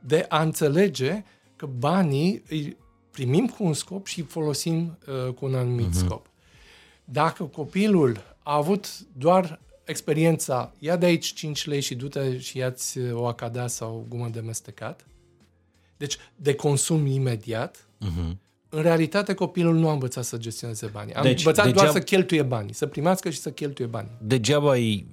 de 0.00 0.26
a 0.28 0.42
înțelege 0.42 1.24
că 1.56 1.66
banii 1.66 2.42
îi 2.48 2.76
primim 3.10 3.46
cu 3.46 3.64
un 3.64 3.72
scop 3.72 4.06
și 4.06 4.20
îi 4.20 4.26
folosim 4.26 4.98
uh, 5.26 5.32
cu 5.32 5.44
un 5.44 5.54
anumit 5.54 5.88
uh-huh. 5.88 6.04
scop. 6.04 6.26
Dacă 7.04 7.44
copilul 7.44 8.36
a 8.42 8.56
avut 8.56 8.98
doar 8.98 9.60
experiența, 9.84 10.72
ia 10.78 10.96
de 10.96 11.06
aici 11.06 11.32
5 11.32 11.66
lei 11.66 11.80
și 11.80 11.94
du-te 11.94 12.38
și 12.38 12.58
ia-ți 12.58 12.98
o 13.12 13.26
acadea 13.26 13.66
sau 13.66 13.96
o 13.96 14.04
gumă 14.08 14.28
de 14.28 14.40
mestecat, 14.40 15.06
deci 15.96 16.16
de 16.36 16.54
consum 16.54 17.06
imediat, 17.06 17.88
uh-huh. 18.00 18.36
în 18.68 18.82
realitate 18.82 19.34
copilul 19.34 19.74
nu 19.74 19.88
a 19.88 19.92
învățat 19.92 20.24
să 20.24 20.36
gestioneze 20.36 20.86
banii. 20.86 21.14
A 21.14 21.22
deci, 21.22 21.38
învățat 21.38 21.64
degeaba, 21.64 21.82
doar 21.82 21.92
să 21.92 22.02
cheltuie 22.02 22.42
banii, 22.42 22.72
să 22.72 22.86
primească 22.86 23.30
și 23.30 23.38
să 23.38 23.50
cheltuie 23.50 23.86
banii. 23.86 24.10
Degeaba 24.22 24.72
îi 24.72 25.06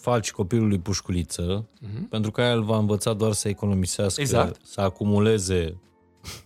faci 0.00 0.30
copilului 0.30 0.78
pușculiță, 0.78 1.68
uh-huh. 1.68 2.08
pentru 2.08 2.30
că 2.30 2.40
el 2.40 2.62
va 2.62 2.78
învăța 2.78 3.12
doar 3.12 3.32
să 3.32 3.48
economisească, 3.48 4.20
exact. 4.20 4.60
să 4.66 4.80
acumuleze, 4.80 5.80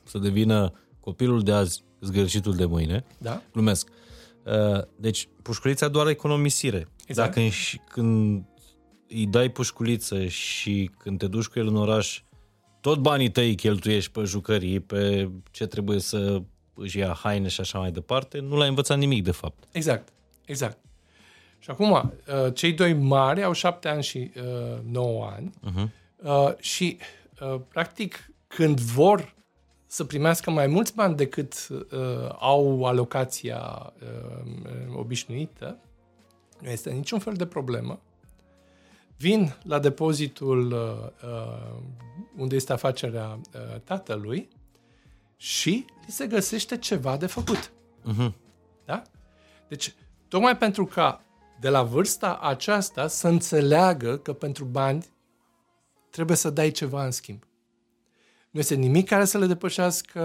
să 0.02 0.18
devină 0.18 0.72
copilul 1.00 1.42
de 1.42 1.52
azi 1.52 1.82
zgârșitul 2.00 2.54
de 2.54 2.64
mâine. 2.64 3.04
Da. 3.18 3.42
Glumesc. 3.52 3.88
Uh, 4.44 4.82
deci, 4.96 5.28
pușculița 5.42 5.88
doar 5.88 6.06
economisire. 6.06 6.88
Exact. 7.06 7.34
Dacă 7.34 7.48
când 7.88 8.44
îi 9.08 9.26
dai 9.26 9.48
pușculiță 9.48 10.26
și 10.26 10.90
când 10.98 11.18
te 11.18 11.26
duci 11.26 11.46
cu 11.46 11.58
el 11.58 11.66
în 11.66 11.76
oraș, 11.76 12.22
tot 12.80 12.98
banii 12.98 13.30
tăi 13.30 13.54
cheltuiești 13.54 14.10
pe 14.10 14.22
jucării, 14.24 14.80
pe 14.80 15.30
ce 15.50 15.66
trebuie 15.66 15.98
să 15.98 16.42
își 16.74 16.98
ia 16.98 17.18
haine 17.22 17.48
și 17.48 17.60
așa 17.60 17.78
mai 17.78 17.90
departe, 17.90 18.38
nu 18.38 18.56
l-ai 18.56 18.68
învățat 18.68 18.98
nimic, 18.98 19.22
de 19.22 19.30
fapt. 19.30 19.64
Exact, 19.72 20.08
exact. 20.44 20.78
Și 21.58 21.70
acum, 21.70 21.90
uh, 21.90 22.54
cei 22.54 22.72
doi 22.72 22.92
mari 22.92 23.42
au 23.42 23.52
șapte 23.52 23.88
ani 23.88 24.02
și 24.02 24.30
uh, 24.36 24.78
nouă 24.90 25.32
ani 25.36 25.50
uh-huh. 25.50 26.58
și, 26.58 26.96
practic, 27.68 28.30
când 28.46 28.80
vor 28.80 29.34
să 29.86 30.04
primească 30.04 30.50
mai 30.50 30.66
mulți 30.66 30.94
bani 30.94 31.16
decât 31.16 31.68
au 32.38 32.84
alocația 32.84 33.92
obișnuită, 34.96 35.78
nu 36.64 36.70
este 36.70 36.90
niciun 36.90 37.18
fel 37.18 37.34
de 37.34 37.46
problemă. 37.46 38.00
Vin 39.16 39.54
la 39.62 39.78
depozitul 39.78 40.72
uh, 40.72 41.76
unde 42.36 42.54
este 42.54 42.72
afacerea 42.72 43.40
uh, 43.54 43.80
tatălui 43.80 44.48
și 45.36 45.84
li 46.06 46.12
se 46.12 46.26
găsește 46.26 46.76
ceva 46.76 47.16
de 47.16 47.26
făcut. 47.26 47.72
Uh-huh. 48.12 48.32
Da? 48.84 49.02
Deci, 49.68 49.94
tocmai 50.28 50.56
pentru 50.56 50.86
ca 50.86 51.24
de 51.60 51.68
la 51.68 51.82
vârsta 51.82 52.38
aceasta 52.42 53.06
să 53.06 53.28
înțeleagă 53.28 54.16
că 54.16 54.32
pentru 54.32 54.64
bani 54.64 55.06
trebuie 56.10 56.36
să 56.36 56.50
dai 56.50 56.70
ceva 56.70 57.04
în 57.04 57.10
schimb. 57.10 57.42
Nu 58.50 58.60
este 58.60 58.74
nimic 58.74 59.08
care 59.08 59.24
să 59.24 59.38
le 59.38 59.46
depășească 59.46 60.22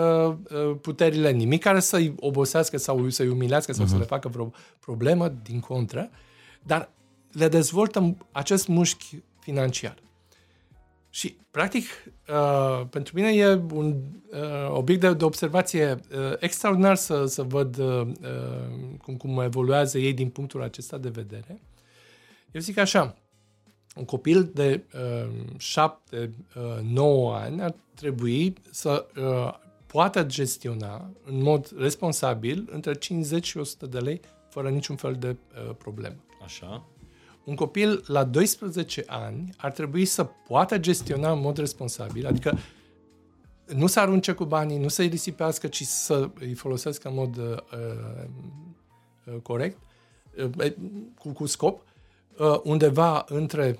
uh, 0.51 0.77
puterile, 0.81 1.31
nimic 1.31 1.61
care 1.61 1.79
să-i 1.79 2.15
obosească 2.19 2.77
sau 2.77 3.09
să-i 3.09 3.27
umilească 3.27 3.73
sau 3.73 3.85
uh-huh. 3.85 3.89
să 3.89 3.97
le 3.97 4.03
facă 4.03 4.27
vreo 4.27 4.51
problemă, 4.79 5.27
din 5.27 5.59
contră, 5.59 6.09
dar 6.65 6.91
le 7.31 7.47
dezvoltă 7.47 8.17
acest 8.31 8.67
mușchi 8.67 9.23
financiar. 9.39 9.95
Și, 11.09 11.37
practic, 11.51 11.83
uh, 12.29 12.87
pentru 12.89 13.15
mine 13.15 13.35
e 13.35 13.61
un 13.73 13.95
uh, 14.31 14.69
obiect 14.69 15.01
de, 15.01 15.13
de 15.13 15.23
observație 15.23 15.91
uh, 15.91 16.33
extraordinar 16.39 16.95
să, 16.95 17.25
să 17.25 17.43
văd 17.43 17.77
uh, 17.77 18.07
cum, 19.01 19.17
cum 19.17 19.39
evoluează 19.39 19.97
ei 19.97 20.13
din 20.13 20.29
punctul 20.29 20.61
acesta 20.61 20.97
de 20.97 21.09
vedere. 21.09 21.61
Eu 22.51 22.61
zic 22.61 22.77
așa, 22.77 23.15
un 23.95 24.05
copil 24.05 24.51
de 24.53 24.83
uh, 24.93 25.29
7-9 25.55 26.95
uh, 26.95 27.31
ani 27.33 27.61
ar 27.61 27.75
trebui 27.93 28.53
să 28.71 29.07
uh, 29.17 29.53
poată 29.85 30.23
gestiona 30.23 31.11
în 31.25 31.41
mod 31.41 31.73
responsabil 31.77 32.69
între 32.71 32.93
50 32.93 33.45
și 33.45 33.57
100 33.57 33.85
de 33.85 33.99
lei 33.99 34.21
fără 34.49 34.69
niciun 34.69 34.95
fel 34.95 35.13
de 35.13 35.29
uh, 35.29 35.75
problemă. 35.77 36.15
Așa. 36.49 36.85
Un 37.43 37.55
copil 37.55 38.03
la 38.07 38.23
12 38.23 39.03
ani 39.07 39.53
ar 39.57 39.71
trebui 39.71 40.05
să 40.05 40.23
poată 40.23 40.77
gestiona 40.77 41.31
în 41.31 41.39
mod 41.39 41.57
responsabil, 41.57 42.27
adică 42.27 42.57
nu 43.65 43.87
să 43.87 43.99
arunce 43.99 44.31
cu 44.31 44.45
banii, 44.45 44.77
nu 44.77 44.87
să-i 44.87 45.07
risipească, 45.07 45.67
ci 45.67 45.83
să 45.83 46.29
îi 46.39 46.53
folosească 46.53 47.07
în 47.07 47.13
mod 47.13 47.37
uh, 47.37 47.57
uh, 49.25 49.41
corect, 49.41 49.77
uh, 50.57 50.73
cu, 51.19 51.29
cu 51.29 51.45
scop, 51.45 51.83
uh, 52.37 52.59
undeva 52.63 53.25
între 53.27 53.79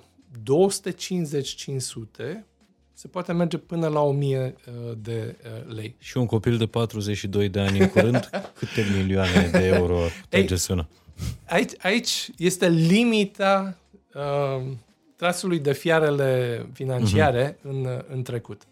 se 2.92 3.08
poate 3.08 3.32
merge 3.32 3.58
până 3.58 3.88
la 3.88 4.00
1000 4.00 4.56
uh, 4.66 4.96
de 5.02 5.36
uh, 5.44 5.74
lei. 5.74 5.96
Și 5.98 6.16
un 6.16 6.26
copil 6.26 6.56
de 6.56 6.66
42 6.66 7.48
de 7.48 7.60
ani 7.60 7.78
în 7.78 7.88
curând, 7.88 8.30
câte 8.58 8.86
milioane 8.96 9.48
de 9.52 9.66
euro 9.66 9.98
putea 10.20 10.44
gestiona? 10.44 10.88
Aici, 11.46 11.72
aici 11.82 12.30
este 12.36 12.68
limita 12.68 13.76
uh, 14.14 14.62
trasului 15.16 15.58
de 15.58 15.72
fiarele 15.72 16.66
financiare 16.72 17.52
uh-huh. 17.52 17.62
în, 17.62 18.02
în 18.08 18.22
trecut. 18.22 18.62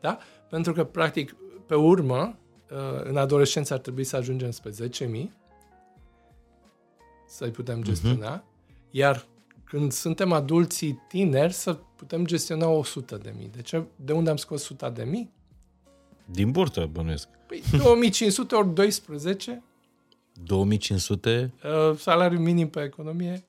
Da? 0.00 0.18
Pentru 0.50 0.72
că, 0.72 0.84
practic, 0.84 1.36
pe 1.66 1.74
urmă, 1.74 2.36
uh, 2.70 3.04
în 3.04 3.16
adolescență 3.16 3.74
ar 3.74 3.78
trebui 3.78 4.04
să 4.04 4.16
ajungem 4.16 4.50
spre 4.50 4.70
10.000 4.70 5.30
să-i 7.26 7.50
putem 7.50 7.78
mhm. 7.78 7.84
gestiona, 7.84 8.40
uh-huh. 8.40 8.90
iar 8.90 9.26
când 9.64 9.92
suntem 9.92 10.32
adulții 10.32 11.02
tineri 11.08 11.52
să 11.52 11.78
putem 11.96 12.26
gestiona 12.26 12.66
100 12.66 13.16
de 13.16 13.34
mii. 13.38 13.50
De 13.54 13.62
ce? 13.62 13.84
De 13.96 14.12
unde 14.12 14.30
am 14.30 14.36
scos 14.36 14.62
100 14.62 14.92
de 14.94 15.02
mii? 15.02 15.30
Din 16.24 16.50
burtă, 16.50 16.88
bănuiesc. 16.92 17.28
Păi 17.46 17.62
2500 17.76 18.54
ori 18.54 18.74
12 18.74 19.62
2500? 20.44 21.52
Uh, 21.64 21.96
salariul 21.98 22.40
minim 22.40 22.68
pe 22.68 22.82
economie, 22.82 23.46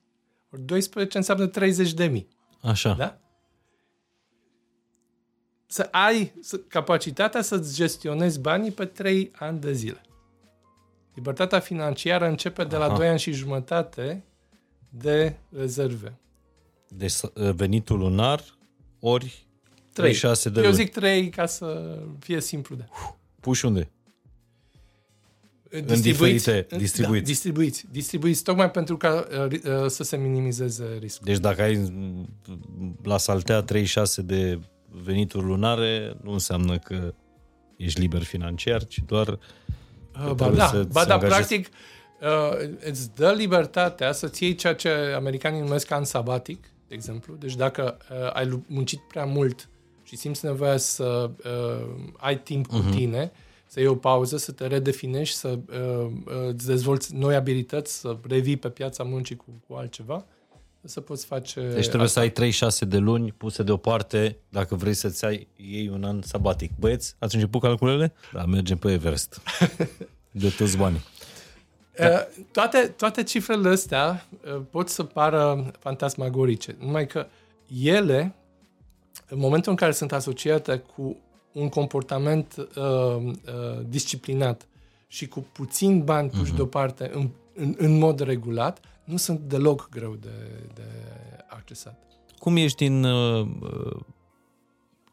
ori 0.51 0.61
12 0.61 1.17
înseamnă 1.17 1.47
30 1.47 1.93
de 1.93 2.05
mii. 2.05 2.27
Așa. 2.61 2.93
Da? 2.93 3.17
Să 5.65 5.87
ai 5.91 6.33
capacitatea 6.67 7.41
să-ți 7.41 7.75
gestionezi 7.75 8.39
banii 8.39 8.71
pe 8.71 8.85
3 8.85 9.31
ani 9.35 9.59
de 9.59 9.73
zile. 9.73 10.01
Libertatea 11.13 11.59
financiară 11.59 12.27
începe 12.27 12.63
de 12.63 12.77
la 12.77 12.85
Aha. 12.85 12.97
2 12.97 13.07
ani 13.07 13.19
și 13.19 13.31
jumătate 13.31 14.23
de 14.89 15.35
rezerve. 15.49 16.19
Deci 16.87 17.13
venitul 17.33 17.97
lunar 17.97 18.43
ori 18.99 19.47
3. 19.93 20.13
6 20.13 20.49
de 20.49 20.61
Eu 20.61 20.71
zic 20.71 20.91
3 20.91 21.29
ca 21.29 21.45
să 21.45 21.97
fie 22.19 22.41
simplu 22.41 22.75
de. 22.75 22.85
Puși 23.39 23.65
unde? 23.65 23.91
Distribuiți, 25.69 25.93
în 25.93 26.01
diferite, 26.01 26.75
distribuiți. 26.77 27.23
Da, 27.23 27.29
distribuiți. 27.29 27.85
Distribuiți 27.91 28.43
tocmai 28.43 28.71
pentru 28.71 28.97
ca 28.97 29.27
uh, 29.45 29.51
uh, 29.51 29.87
să 29.87 30.03
se 30.03 30.17
minimizeze 30.17 30.97
riscul. 30.99 31.25
Deci 31.25 31.37
dacă 31.37 31.61
ai 31.61 31.93
la 33.03 33.17
saltea 33.17 33.61
36 33.61 34.21
de 34.21 34.59
venituri 35.03 35.45
lunare, 35.45 36.17
nu 36.21 36.31
înseamnă 36.31 36.77
că 36.77 37.13
ești 37.77 37.99
liber 37.99 38.23
financiar, 38.23 38.85
ci 38.85 39.03
doar 39.05 39.27
uh, 39.27 40.31
ba 40.31 40.49
da, 40.49 40.67
să 40.67 40.87
ba 40.91 41.05
da, 41.05 41.17
practic 41.17 41.67
uh, 42.21 42.69
îți 42.79 43.15
dă 43.15 43.31
libertatea 43.31 44.11
să-ți 44.11 44.43
iei 44.43 44.55
ceea 44.55 44.75
ce 44.75 44.89
americanii 45.15 45.61
numesc 45.61 45.91
an 45.91 46.03
sabatic, 46.03 46.61
de 46.87 46.95
exemplu. 46.95 47.35
Deci 47.35 47.55
dacă 47.55 47.97
uh, 48.11 48.33
ai 48.33 48.63
muncit 48.67 48.99
prea 48.99 49.25
mult 49.25 49.69
și 50.03 50.15
simți 50.15 50.45
nevoia 50.45 50.77
să 50.77 51.29
uh, 51.43 52.13
ai 52.17 52.39
timp 52.39 52.67
cu 52.67 52.83
uh-huh. 52.83 52.95
tine, 52.95 53.31
să 53.67 53.79
iei 53.79 53.87
o 53.87 53.95
pauză, 53.95 54.37
să 54.37 54.51
te 54.51 54.67
redefinești, 54.67 55.35
să 55.35 55.47
uh, 55.47 56.11
uh, 56.25 56.47
îți 56.47 56.65
dezvolți 56.65 57.15
noi 57.15 57.35
abilități, 57.35 57.99
să 57.99 58.17
revii 58.27 58.57
pe 58.57 58.69
piața 58.69 59.03
muncii 59.03 59.35
cu, 59.35 59.45
cu 59.67 59.73
altceva, 59.73 60.25
să 60.87 61.01
poți 61.01 61.25
face... 61.25 61.61
Deci 61.61 61.87
trebuie 61.87 62.07
asta. 62.07 62.31
să 62.33 62.41
ai 62.41 62.51
3-6 62.85 62.87
de 62.87 62.97
luni 62.97 63.31
puse 63.31 63.63
deoparte 63.63 64.37
dacă 64.49 64.75
vrei 64.75 64.93
să-ți 64.93 65.25
ai 65.25 65.47
ei 65.55 65.89
un 65.89 66.03
an 66.03 66.21
sabatic. 66.21 66.71
Băieți, 66.79 67.15
ați 67.19 67.35
început 67.35 67.61
calculele? 67.61 68.13
Da, 68.33 68.45
mergem 68.45 68.77
pe 68.77 68.91
Everest. 68.91 69.41
de 70.31 70.49
toți 70.57 70.77
banii. 70.77 71.03
Da. 71.95 72.07
Uh, 72.07 72.43
toate, 72.51 72.93
toate 72.97 73.23
cifrele 73.23 73.69
astea 73.69 74.27
uh, 74.55 74.61
pot 74.69 74.89
să 74.89 75.03
pară 75.03 75.71
fantasmagorice, 75.79 76.75
numai 76.79 77.07
că 77.07 77.27
ele, 77.83 78.35
în 79.29 79.39
momentul 79.39 79.71
în 79.71 79.77
care 79.77 79.91
sunt 79.91 80.11
asociate 80.11 80.77
cu 80.95 81.17
un 81.57 81.69
comportament 81.69 82.55
uh, 82.57 82.85
uh, 82.85 83.33
disciplinat 83.87 84.67
și 85.07 85.27
cu 85.27 85.47
puțin 85.51 86.03
bani 86.03 86.29
puși 86.29 86.51
uh-huh. 86.51 86.55
deoparte 86.55 87.11
în, 87.13 87.29
în, 87.53 87.75
în 87.77 87.97
mod 87.97 88.19
regulat, 88.19 88.79
nu 89.03 89.17
sunt 89.17 89.39
deloc 89.39 89.89
greu 89.89 90.15
de, 90.15 90.63
de 90.73 90.87
accesat. 91.47 92.03
Cum 92.39 92.55
ești 92.55 92.77
din 92.87 93.03
uh, 93.03 93.47
uh 93.61 93.99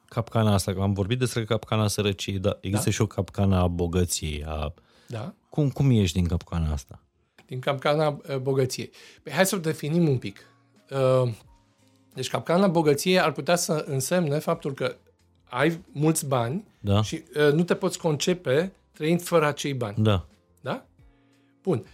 capcana 0.09 0.53
asta? 0.53 0.75
Am 0.81 0.93
vorbit 0.93 1.19
despre 1.19 1.45
capcana 1.45 1.89
sărăciei, 1.89 2.39
dar 2.39 2.59
există 2.61 2.89
da? 2.89 2.91
și 2.91 3.01
o 3.01 3.07
capcana 3.07 3.61
a 3.61 3.67
bogăției. 3.67 4.45
A... 4.47 4.75
Da. 5.09 5.35
Cum, 5.49 5.71
cum 5.71 5.91
ești 5.91 6.19
din 6.19 6.27
capcana 6.27 6.73
asta? 6.73 7.01
Din 7.47 7.59
capcana 7.59 8.09
uh, 8.09 8.37
bogăției. 8.37 8.91
Păi 9.23 9.33
hai 9.33 9.47
să 9.47 9.57
o 9.57 9.59
definim 9.59 10.09
un 10.09 10.19
pic. 10.19 10.47
Uh, 10.91 11.33
deci 12.15 12.29
capcana 12.29 12.67
bogăției 12.67 13.21
ar 13.21 13.33
putea 13.33 13.57
să 13.57 13.85
însemne 13.89 14.39
faptul 14.39 14.73
că 14.73 14.97
ai 15.45 15.81
mulți 15.93 16.27
bani 16.27 16.65
da. 16.81 17.03
și 17.03 17.23
uh, 17.37 17.53
nu 17.53 17.63
te 17.63 17.75
poți 17.75 17.99
concepe 17.99 18.73
trăind 18.93 19.23
fără 19.23 19.47
acei 19.47 19.75
bani. 19.75 19.97
Da. 19.99 20.27
Da? 20.61 20.87
Bun. 21.63 21.87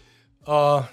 Uh, 0.46 0.88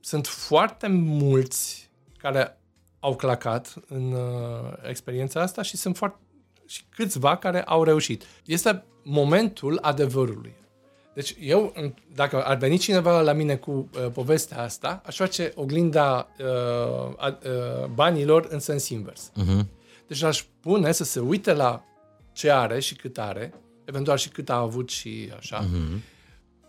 sunt 0.00 0.26
foarte 0.26 0.86
mulți 0.88 1.90
care 2.18 2.58
au 3.00 3.16
clacat 3.16 3.74
în 3.88 4.12
uh, 4.12 4.72
experiența 4.88 5.40
asta 5.40 5.62
și 5.62 5.76
sunt 5.76 5.96
foarte 5.96 6.18
și 6.66 6.84
câțiva 6.88 7.36
care 7.36 7.62
au 7.62 7.84
reușit. 7.84 8.24
Este 8.44 8.84
momentul 9.02 9.78
adevărului. 9.82 10.54
Deci 11.14 11.36
eu, 11.40 11.72
dacă 12.14 12.44
ar 12.44 12.56
veni 12.56 12.78
cineva 12.78 13.20
la 13.20 13.32
mine 13.32 13.56
cu 13.56 13.70
uh, 13.70 14.10
povestea 14.12 14.62
asta, 14.62 15.02
aș 15.06 15.16
face 15.16 15.52
oglinda 15.54 16.28
uh, 16.38 17.26
uh, 17.26 17.86
banilor 17.94 18.46
în 18.50 18.58
sens 18.58 18.88
invers. 18.88 19.30
Uh-huh. 19.30 19.66
Deci 20.06 20.22
aș 20.22 20.44
pune 20.60 20.92
să 20.92 21.04
se 21.04 21.20
uite 21.20 21.52
la 21.52 21.84
ce 22.40 22.50
are 22.50 22.80
și 22.80 22.94
cât 22.94 23.18
are, 23.18 23.54
eventual 23.84 24.16
și 24.16 24.28
cât 24.28 24.48
a 24.48 24.56
avut 24.56 24.88
și 24.88 25.32
așa, 25.36 25.64
uh-huh. 25.64 26.00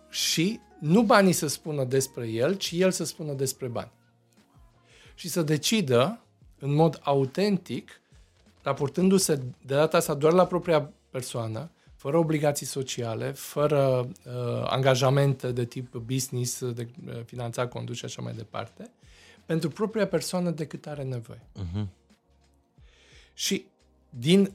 și 0.09 0.59
nu 0.79 1.03
banii 1.03 1.33
să 1.33 1.47
spună 1.47 1.83
despre 1.83 2.27
el, 2.27 2.55
ci 2.55 2.71
el 2.71 2.91
să 2.91 3.03
spună 3.03 3.33
despre 3.33 3.67
bani. 3.67 3.91
Și 5.15 5.29
să 5.29 5.41
decidă 5.41 6.19
în 6.59 6.73
mod 6.73 6.99
autentic, 7.03 8.01
raportându-se 8.61 9.35
de 9.35 9.75
data 9.75 9.97
asta 9.97 10.13
doar 10.13 10.33
la 10.33 10.45
propria 10.45 10.91
persoană, 11.09 11.71
fără 11.95 12.17
obligații 12.17 12.65
sociale, 12.65 13.31
fără 13.31 14.09
uh, 14.25 14.63
angajamente 14.65 15.51
de 15.51 15.65
tip 15.65 15.95
business, 15.95 16.65
de 16.71 16.87
uh, 17.07 17.21
finanța 17.25 17.67
condus 17.67 17.97
și 17.97 18.05
așa 18.05 18.21
mai 18.21 18.33
departe, 18.33 18.91
pentru 19.45 19.69
propria 19.69 20.07
persoană 20.07 20.49
de 20.49 20.65
cât 20.65 20.87
are 20.87 21.03
nevoie. 21.03 21.41
Uh-huh. 21.59 21.85
Și 23.33 23.65
din 24.09 24.51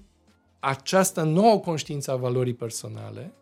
această 0.67 1.23
nouă 1.23 1.59
conștiință 1.59 2.11
a 2.11 2.17
valorii 2.17 2.55
personale, 2.55 3.33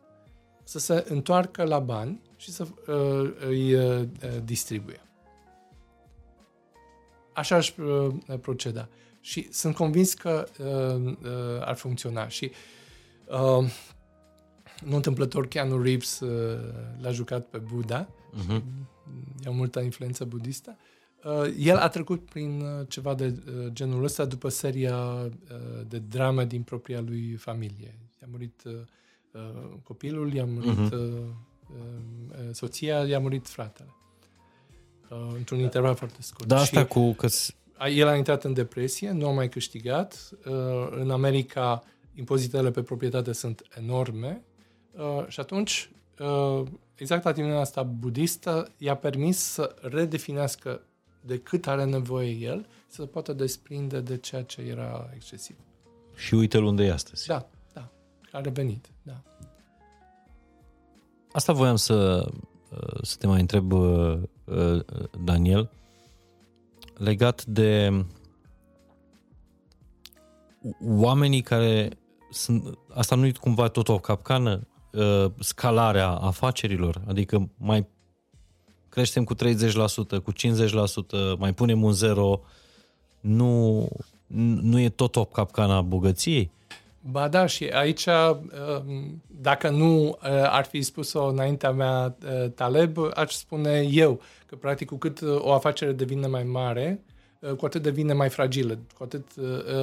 să 0.65 0.79
se 0.79 1.05
întoarcă 1.09 1.65
la 1.65 1.79
bani 1.79 2.21
și 2.37 2.51
să 2.51 2.67
uh, 2.87 3.35
îi 3.47 3.75
uh, 3.75 4.09
distribuie. 4.45 5.01
Așa 7.33 7.57
aș 7.57 7.77
uh, 7.77 8.15
proceda. 8.41 8.89
Și 9.21 9.53
sunt 9.53 9.75
convins 9.75 10.15
că 10.15 10.47
uh, 10.59 11.13
uh, 11.23 11.61
ar 11.61 11.75
funcționa. 11.75 12.29
Și 12.29 12.51
uh, 13.29 13.71
nu 14.85 14.95
întâmplător 14.95 15.49
Keanu 15.49 15.83
Reeves 15.83 16.21
uh, 16.21 16.59
l-a 17.01 17.11
jucat 17.11 17.47
pe 17.47 17.59
Buddha. 17.59 18.09
Uh-huh. 18.09 18.63
E 19.45 19.49
o 19.49 19.53
multă 19.53 19.81
influență 19.81 20.25
budistă. 20.25 20.77
Uh, 20.79 20.94
el 21.59 21.77
a 21.77 21.89
trecut 21.89 22.25
prin 22.25 22.61
uh, 22.61 22.87
ceva 22.89 23.15
de 23.15 23.27
uh, 23.27 23.67
genul 23.73 24.05
ăsta 24.05 24.25
după 24.25 24.49
seria 24.49 24.97
uh, 24.97 25.31
de 25.89 25.99
drame 25.99 26.45
din 26.45 26.63
propria 26.63 27.01
lui 27.01 27.35
familie. 27.35 27.99
I-a 28.21 28.29
murit 28.31 28.63
uh, 28.65 28.73
uh, 29.33 29.41
copilul, 29.83 30.33
i-a 30.33 30.45
murit 30.45 30.79
uh-huh. 30.79 30.93
uh, 30.93 30.99
uh, 31.71 32.53
soția, 32.53 33.07
i-a 33.07 33.19
murit 33.19 33.49
fratele. 33.49 33.89
Uh, 35.11 35.33
într-un 35.37 35.59
da. 35.59 35.65
interval 35.65 35.95
foarte 35.95 36.23
scurt. 36.23 36.49
Da, 36.49 36.59
asta 36.59 36.81
și 36.81 36.87
cu... 36.87 37.13
Că 37.13 37.29
el 37.89 38.09
a 38.09 38.17
intrat 38.17 38.45
în 38.45 38.53
depresie, 38.53 39.11
nu 39.11 39.27
a 39.27 39.33
mai 39.33 39.49
câștigat. 39.49 40.31
Uh, 40.47 40.89
în 40.91 41.11
America 41.11 41.83
impozitele 42.15 42.71
pe 42.71 42.83
proprietate 42.83 43.33
sunt 43.33 43.63
enorme 43.79 44.45
uh, 44.91 45.25
și 45.29 45.41
atunci 45.41 45.91
uh, 46.19 46.63
exact 46.95 47.27
atitudinea 47.27 47.61
asta 47.61 47.83
budistă 47.83 48.73
i-a 48.79 48.97
permis 48.97 49.39
să 49.39 49.75
redefinească 49.81 50.83
de 51.27 51.39
cât 51.39 51.67
are 51.67 51.85
nevoie 51.85 52.31
el, 52.31 52.67
să 52.87 53.07
poată 53.07 53.33
desprinde 53.33 54.01
de 54.01 54.17
ceea 54.17 54.43
ce 54.43 54.61
era 54.61 55.11
excesiv. 55.15 55.57
Și 56.15 56.35
uite-l 56.35 56.65
unde 56.65 56.85
e 56.85 56.93
astăzi. 56.93 57.27
Da, 57.27 57.49
da, 57.73 57.91
a 58.33 58.41
revenit, 58.41 58.89
da. 59.03 59.23
Asta 61.33 61.53
voiam 61.53 61.77
să, 61.77 62.29
să 63.03 63.17
te 63.17 63.27
mai 63.27 63.41
întreb, 63.41 63.73
Daniel, 65.25 65.71
legat 66.95 67.45
de 67.45 68.05
oamenii 70.81 71.41
care 71.41 71.99
sunt, 72.31 72.79
asta 72.95 73.15
nu 73.15 73.27
e 73.27 73.33
cumva 73.41 73.69
tot 73.69 73.89
o 73.89 73.99
capcană, 73.99 74.67
uh, 74.93 75.27
scalarea 75.39 76.09
afacerilor, 76.09 77.03
adică 77.07 77.51
mai 77.57 77.87
creștem 78.95 79.25
cu 79.25 79.35
30%, 79.35 79.39
cu 80.25 80.33
50%, 80.33 81.39
mai 81.39 81.55
punem 81.55 81.83
un 81.83 81.93
zero, 81.93 82.41
nu, 83.21 83.89
nu 84.63 84.81
e 84.81 84.89
tot 84.89 85.17
o 85.17 85.25
capcana 85.25 85.81
bogăției? 85.81 86.51
Ba 87.01 87.29
da, 87.29 87.47
și 87.47 87.65
aici, 87.65 88.07
uh, 88.07 88.37
dacă 89.41 89.71
nu 89.71 90.07
uh, 90.07 90.15
ar 90.43 90.65
fi 90.65 90.83
spus-o 90.83 91.25
înaintea 91.25 91.71
mea 91.71 92.17
Taleb, 92.55 92.99
aș 93.15 93.33
spune 93.33 93.89
eu 93.91 94.21
că 94.47 94.57
practic 94.57 94.89
cu 94.89 94.97
cât 94.97 95.21
o 95.39 95.53
afacere 95.53 95.93
devine 95.93 96.27
mai 96.27 96.45
mare, 96.45 97.05
cu 97.57 97.65
atât 97.67 97.83
devine 97.83 98.13
mai 98.13 98.29
fragilă, 98.29 98.79
cu 98.99 99.03
atât 99.03 99.27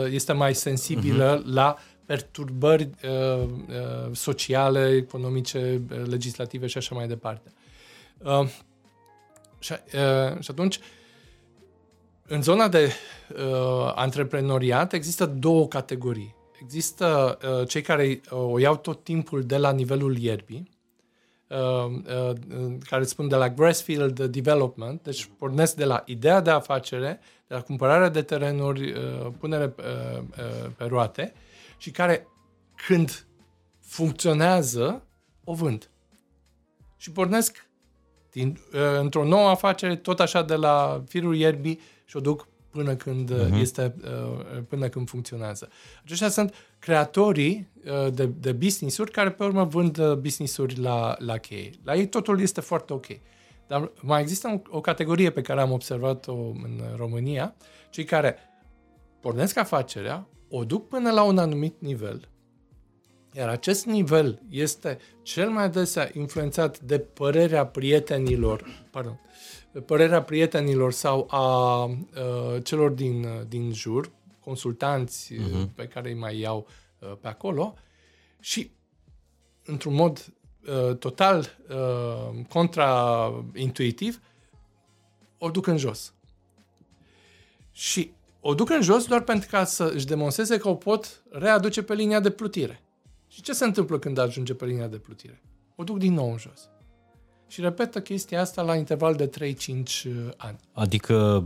este 0.10 0.34
mai 0.34 0.56
sensibilă 0.56 1.42
uh-huh. 1.42 1.54
la 1.54 1.78
perturbări 2.06 2.90
uh, 3.04 3.44
uh, 3.44 4.16
sociale, 4.16 4.90
economice, 4.90 5.82
legislative 6.10 6.68
și 6.68 6.78
așa 6.78 6.96
mai 6.96 7.08
departe. 7.08 7.52
Uh, 9.62 9.68
și, 9.68 9.74
uh, 9.74 10.40
și 10.40 10.52
atunci, 10.52 10.80
în 12.28 12.42
zona 12.42 12.68
de 12.68 12.92
uh, 13.30 13.92
antreprenoriat 13.96 14.94
există 14.94 15.26
două 15.26 15.68
categorii. 15.68 16.36
Există 16.62 17.38
uh, 17.44 17.68
cei 17.68 17.82
care 17.82 18.22
uh, 18.32 18.40
o 18.40 18.60
iau 18.60 18.78
tot 18.78 19.04
timpul 19.04 19.44
de 19.44 19.58
la 19.58 19.72
nivelul 19.72 20.18
ierbii, 20.18 20.70
uh, 21.48 21.58
uh, 21.58 22.78
care 22.90 23.04
spun 23.04 23.28
de 23.28 23.36
la 23.36 23.50
grassfield 23.50 24.26
development, 24.26 25.04
deci 25.04 25.30
pornesc 25.38 25.76
de 25.76 25.86
la 25.86 26.04
ideea 26.06 26.42
de 26.42 26.50
afacere, 26.50 27.20
de 27.48 27.54
la 27.54 27.62
cumpărarea 27.62 28.10
de 28.10 28.22
terenuri, 28.22 28.92
uh, 28.92 29.28
punere 29.40 29.76
uh, 29.78 30.18
uh, 30.20 30.72
pe 30.78 30.84
roate, 30.84 31.34
și 31.78 31.92
care, 31.92 32.28
când 32.88 33.26
funcționează, 33.80 35.04
o 35.44 35.54
vând. 35.54 35.90
Și 36.98 37.12
pornesc 37.12 37.70
din, 38.32 38.60
uh, 38.74 38.80
într-o 39.00 39.24
nouă 39.24 39.50
afacere, 39.50 39.96
tot 39.96 40.20
așa 40.20 40.44
de 40.44 40.56
la 40.56 41.04
firul 41.08 41.36
ierbii 41.36 41.80
și 42.06 42.18
o 42.18 42.20
duc 42.20 42.48
până 42.70 42.96
când 42.96 43.34
uh-huh. 43.34 43.60
este 43.60 43.96
uh, 44.04 44.64
până 44.68 44.90
când 44.90 45.10
funcționează. 45.10 45.70
Aceștia 46.04 46.30
sunt 46.30 46.54
creatorii 46.80 47.70
uh, 47.86 48.14
de, 48.14 48.26
de 48.26 48.52
business-uri 48.52 49.12
care 49.12 49.32
pe 49.32 49.44
urmă 49.44 49.64
vând 49.64 50.14
business-uri 50.14 50.80
la, 50.80 51.16
la 51.20 51.38
cheie. 51.38 51.70
La 51.84 51.96
ei 51.96 52.08
totul 52.08 52.42
este 52.42 52.62
foarte 52.62 52.94
ok. 52.94 53.06
Dar 53.68 53.92
mai 54.02 54.22
există 54.22 54.62
o, 54.70 54.78
o 54.78 54.82
categorie 54.82 55.30
pe 55.30 55.42
care 55.42 55.62
am 55.62 55.72
observat-o 55.72 56.34
în 56.34 56.82
România, 56.96 57.56
cei 57.90 58.04
care 58.04 58.36
pornesc 59.20 59.58
afacerea, 59.58 60.28
o 60.50 60.64
duc 60.64 60.88
până 60.88 61.12
la 61.12 61.24
un 61.24 61.38
anumit 61.38 61.76
nivel, 61.80 62.30
iar 63.34 63.50
acest 63.50 63.86
nivel 63.86 64.42
este 64.50 65.00
cel 65.22 65.50
mai 65.50 65.64
adesea 65.64 66.10
influențat 66.14 66.80
de 66.80 67.00
părerea 67.00 67.66
prietenilor, 67.66 68.86
pardon, 68.92 69.20
părerea 69.86 70.22
prietenilor 70.22 70.92
sau 70.92 71.28
a 71.30 71.84
uh, 71.84 71.94
celor 72.64 72.90
din, 72.90 73.46
din 73.48 73.74
jur, 73.74 74.12
consultanți 74.44 75.34
uh-huh. 75.34 75.76
pe 75.76 75.88
care 75.88 76.10
îi 76.10 76.18
mai 76.18 76.40
iau 76.40 76.68
uh, 77.00 77.12
pe 77.22 77.28
acolo 77.28 77.74
și 78.40 78.72
într-un 79.66 79.94
mod 79.94 80.34
uh, 80.68 80.96
total 80.98 81.58
uh, 81.70 82.46
contraintuitiv 82.50 84.22
o 85.38 85.50
duc 85.50 85.68
în 85.68 85.78
jos. 85.78 86.14
Și 87.72 88.12
o 88.40 88.54
duc 88.54 88.70
în 88.70 88.82
jos 88.82 89.06
doar 89.06 89.22
pentru 89.22 89.50
ca 89.50 89.64
să 89.64 89.92
își 89.96 90.06
demonstreze 90.06 90.58
că 90.58 90.70
o 90.70 90.76
pot 90.76 91.24
readuce 91.30 91.84
pe 91.84 91.94
linia 91.94 92.20
de 92.20 92.30
plutire. 92.30 92.82
Și 93.34 93.42
ce 93.42 93.54
se 93.54 93.66
întâmplă 93.66 94.00
când 94.00 94.18
ajunge 94.18 94.54
pe 94.54 94.66
linia 94.66 94.88
de 94.88 94.98
plutire? 94.98 95.42
O 95.76 95.84
duc 95.84 95.98
din 95.98 96.14
nou 96.14 96.32
în 96.32 96.38
jos. 96.38 96.70
Și 97.48 97.62
repetă 97.62 98.02
chestia 98.02 98.42
asta 98.42 98.62
la 98.62 98.76
interval 98.76 99.16
de 99.16 99.30
3-5 99.30 99.32
uh, 99.38 100.14
ani. 100.38 100.60
Adică 100.74 101.44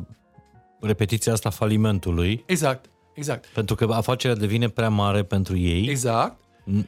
repetiția 0.81 1.33
asta 1.33 1.49
falimentului. 1.49 2.43
Exact, 2.45 2.89
exact. 3.13 3.45
Pentru 3.45 3.75
că 3.75 3.87
afacerea 3.89 4.35
devine 4.35 4.69
prea 4.69 4.89
mare 4.89 5.23
pentru 5.23 5.57
ei. 5.57 5.87
Exact. 5.87 6.39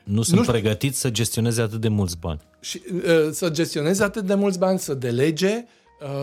Nu 0.04 0.22
sunt 0.22 0.40
nu 0.40 0.46
pregătiți 0.46 1.00
să 1.00 1.10
gestioneze 1.10 1.62
atât 1.62 1.82
de 1.82 1.88
mulți 1.88 2.18
bani. 2.18 2.40
Și 2.60 2.82
uh, 2.94 3.30
să 3.32 3.50
gestioneze 3.50 4.04
atât 4.04 4.26
de 4.26 4.34
mulți 4.34 4.60
bani, 4.60 4.80
să 4.80 4.94
delege, 4.94 5.56
uh, 5.56 5.64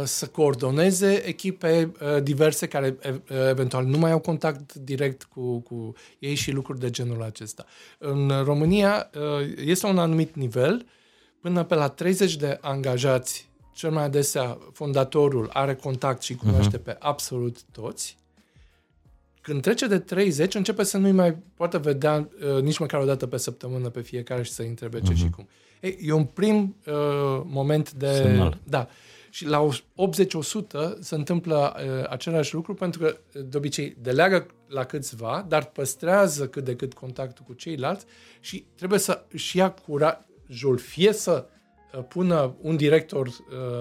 să 0.04 0.26
coordoneze 0.26 1.26
echipe 1.26 1.92
uh, 2.00 2.22
diverse 2.22 2.66
care 2.66 2.98
uh, 3.10 3.18
eventual 3.48 3.84
nu 3.84 3.98
mai 3.98 4.10
au 4.10 4.18
contact 4.18 4.74
direct 4.74 5.22
cu, 5.22 5.58
cu 5.58 5.92
ei 6.18 6.34
și 6.34 6.50
lucruri 6.50 6.80
de 6.80 6.90
genul 6.90 7.22
acesta. 7.22 7.64
În 7.98 8.32
România 8.44 9.10
uh, 9.14 9.52
este 9.64 9.86
un 9.86 9.98
anumit 9.98 10.34
nivel, 10.34 10.86
până 11.40 11.64
pe 11.64 11.74
la 11.74 11.88
30 11.88 12.36
de 12.36 12.58
angajați, 12.60 13.48
cel 13.74 13.90
mai 13.90 14.04
adesea 14.04 14.58
fondatorul 14.72 15.50
are 15.52 15.74
contact 15.74 16.22
și 16.22 16.34
cunoaște 16.34 16.78
uh-huh. 16.78 16.84
pe 16.84 16.96
absolut 16.98 17.62
toți. 17.62 18.16
Când 19.40 19.62
trece 19.62 19.86
de 19.86 19.98
30, 19.98 20.54
începe 20.54 20.82
să 20.82 20.98
nu-i 20.98 21.12
mai 21.12 21.36
poată 21.54 21.78
vedea 21.78 22.28
uh, 22.56 22.62
nici 22.62 22.78
măcar 22.78 23.00
o 23.00 23.04
dată 23.04 23.26
pe 23.26 23.36
săptămână 23.36 23.88
pe 23.88 24.00
fiecare 24.00 24.42
și 24.42 24.52
să-i 24.52 24.68
întrebe 24.68 25.00
ce 25.00 25.12
uh-huh. 25.12 25.16
și 25.16 25.30
cum. 25.30 25.48
Ei, 25.80 25.98
e 26.02 26.12
un 26.12 26.24
prim 26.24 26.76
uh, 26.86 26.94
moment 27.44 27.92
de... 27.92 28.12
Semnal. 28.12 28.60
Da. 28.64 28.88
Și 29.34 29.46
la 29.46 29.68
80-100 29.68 30.98
se 31.00 31.14
întâmplă 31.14 31.76
uh, 31.76 32.08
același 32.08 32.54
lucru 32.54 32.74
pentru 32.74 33.00
că 33.00 33.16
de 33.40 33.56
obicei 33.56 33.96
deleagă 34.00 34.46
la 34.68 34.84
câțiva, 34.84 35.44
dar 35.48 35.64
păstrează 35.64 36.48
cât 36.48 36.64
de 36.64 36.76
cât 36.76 36.94
contactul 36.94 37.44
cu 37.44 37.52
ceilalți 37.52 38.04
și 38.40 38.64
trebuie 38.74 38.98
să 38.98 39.24
își 39.30 39.56
ia 39.56 39.70
curajul 39.70 40.78
fie 40.78 41.12
să 41.12 41.46
uh, 41.96 42.04
pună 42.08 42.54
un 42.60 42.76
director 42.76 43.26
uh, 43.26 43.34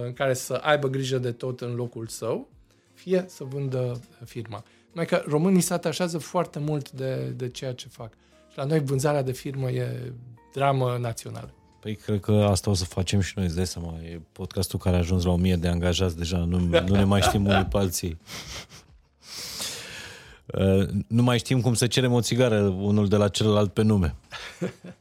în 0.03 0.13
care 0.13 0.33
să 0.33 0.53
aibă 0.53 0.87
grijă 0.87 1.17
de 1.17 1.31
tot 1.31 1.61
în 1.61 1.75
locul 1.75 2.07
său, 2.07 2.49
fie 2.93 3.25
să 3.27 3.43
vândă 3.43 3.99
firma. 4.25 4.63
Numai 4.89 5.05
că 5.05 5.23
românii 5.25 5.61
se 5.61 5.73
atașează 5.73 6.17
foarte 6.17 6.59
mult 6.59 6.91
de, 6.91 7.33
de 7.35 7.49
ceea 7.49 7.73
ce 7.73 7.87
fac. 7.87 8.13
Și 8.51 8.57
la 8.57 8.63
noi 8.63 8.79
vânzarea 8.79 9.21
de 9.21 9.31
firmă 9.31 9.71
e 9.71 10.13
dramă 10.53 10.97
națională. 10.99 11.53
Păi 11.83 11.95
cred 11.95 12.19
că 12.19 12.31
asta 12.49 12.69
o 12.69 12.73
să 12.73 12.85
facem 12.85 13.19
și 13.19 13.33
noi, 13.35 13.45
îți 13.45 13.55
dai 13.55 13.67
seama. 13.67 13.93
E 14.03 14.21
podcastul 14.31 14.79
care 14.79 14.95
a 14.95 14.99
ajuns 14.99 15.23
la 15.23 15.31
1000 15.31 15.55
de 15.55 15.67
angajați 15.67 16.17
deja, 16.17 16.37
nu, 16.37 16.57
nu 16.59 16.95
ne 16.95 17.03
mai 17.03 17.21
știm 17.21 17.45
unii 17.45 17.65
pe 17.65 17.77
alții. 17.77 18.17
Uh, 20.45 20.87
nu 21.07 21.23
mai 21.23 21.37
știm 21.37 21.61
cum 21.61 21.73
să 21.73 21.87
cerem 21.87 22.11
o 22.11 22.21
țigară 22.21 22.61
unul 22.61 23.07
de 23.07 23.15
la 23.15 23.27
celălalt 23.27 23.73
pe 23.73 23.81
nume. 23.81 24.15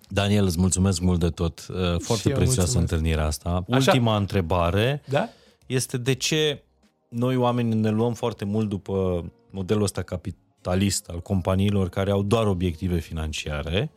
Daniel, 0.09 0.45
îți 0.45 0.61
mulțumesc 0.61 1.01
mult 1.01 1.21
de 1.21 1.29
tot. 1.29 1.67
Uh, 1.71 1.77
foarte 1.99 2.29
eu 2.29 2.35
prețioasă 2.35 2.61
mulțumesc. 2.61 2.77
întâlnirea 2.77 3.27
asta. 3.27 3.65
Așa. 3.71 3.91
Ultima 3.93 4.17
întrebare 4.17 5.03
Da? 5.09 5.29
este 5.67 5.97
de 5.99 6.13
ce 6.13 6.63
noi 7.09 7.37
oamenii 7.37 7.75
ne 7.75 7.91
luăm 7.91 8.13
foarte 8.13 8.45
mult 8.45 8.69
după 8.69 9.25
modelul 9.51 9.83
ăsta 9.83 10.03
capitalist 10.03 11.09
al 11.09 11.21
companiilor 11.21 11.89
care 11.89 12.11
au 12.11 12.23
doar 12.23 12.47
obiective 12.47 12.99
financiare 12.99 13.91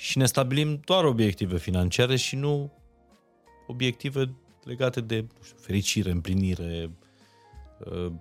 și 0.00 0.18
ne 0.18 0.26
stabilim 0.26 0.80
doar 0.84 1.04
obiective 1.04 1.58
financiare 1.58 2.16
și 2.16 2.36
nu 2.36 2.72
obiective 3.66 4.34
legate 4.64 5.00
de 5.00 5.20
nu 5.20 5.44
știu, 5.44 5.56
fericire, 5.60 6.10
împlinire, 6.10 6.90
uh, 7.78 8.12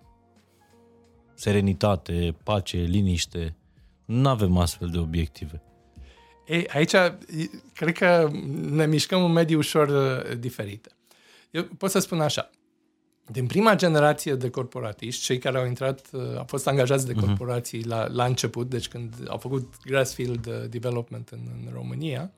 serenitate, 1.33 2.35
pace, 2.43 2.77
liniște. 2.77 3.55
Nu 4.05 4.29
avem 4.29 4.57
astfel 4.57 4.89
de 4.89 4.97
obiective. 4.97 5.61
Ei, 6.47 6.67
aici 6.67 6.93
e, 6.93 7.17
cred 7.73 7.97
că 7.97 8.29
ne 8.51 8.85
mișcăm 8.85 9.23
în 9.23 9.31
medii 9.31 9.55
ușor 9.55 9.87
uh, 9.87 10.37
diferite. 10.37 10.89
Eu 11.51 11.63
pot 11.63 11.89
să 11.89 11.99
spun 11.99 12.21
așa. 12.21 12.49
Din 13.31 13.47
prima 13.47 13.75
generație 13.75 14.35
de 14.35 14.49
corporatiști, 14.49 15.23
cei 15.23 15.37
care 15.37 15.57
au 15.57 15.65
intrat, 15.65 16.09
uh, 16.11 16.21
au 16.37 16.45
fost 16.47 16.67
angajați 16.67 17.05
de 17.05 17.13
corporații 17.13 17.85
la, 17.85 18.07
la 18.07 18.25
început, 18.25 18.69
deci 18.69 18.87
când 18.87 19.13
au 19.27 19.37
făcut 19.37 19.73
Grassfield 19.85 20.47
uh, 20.47 20.69
Development 20.69 21.29
în, 21.29 21.39
în 21.65 21.71
România, 21.73 22.31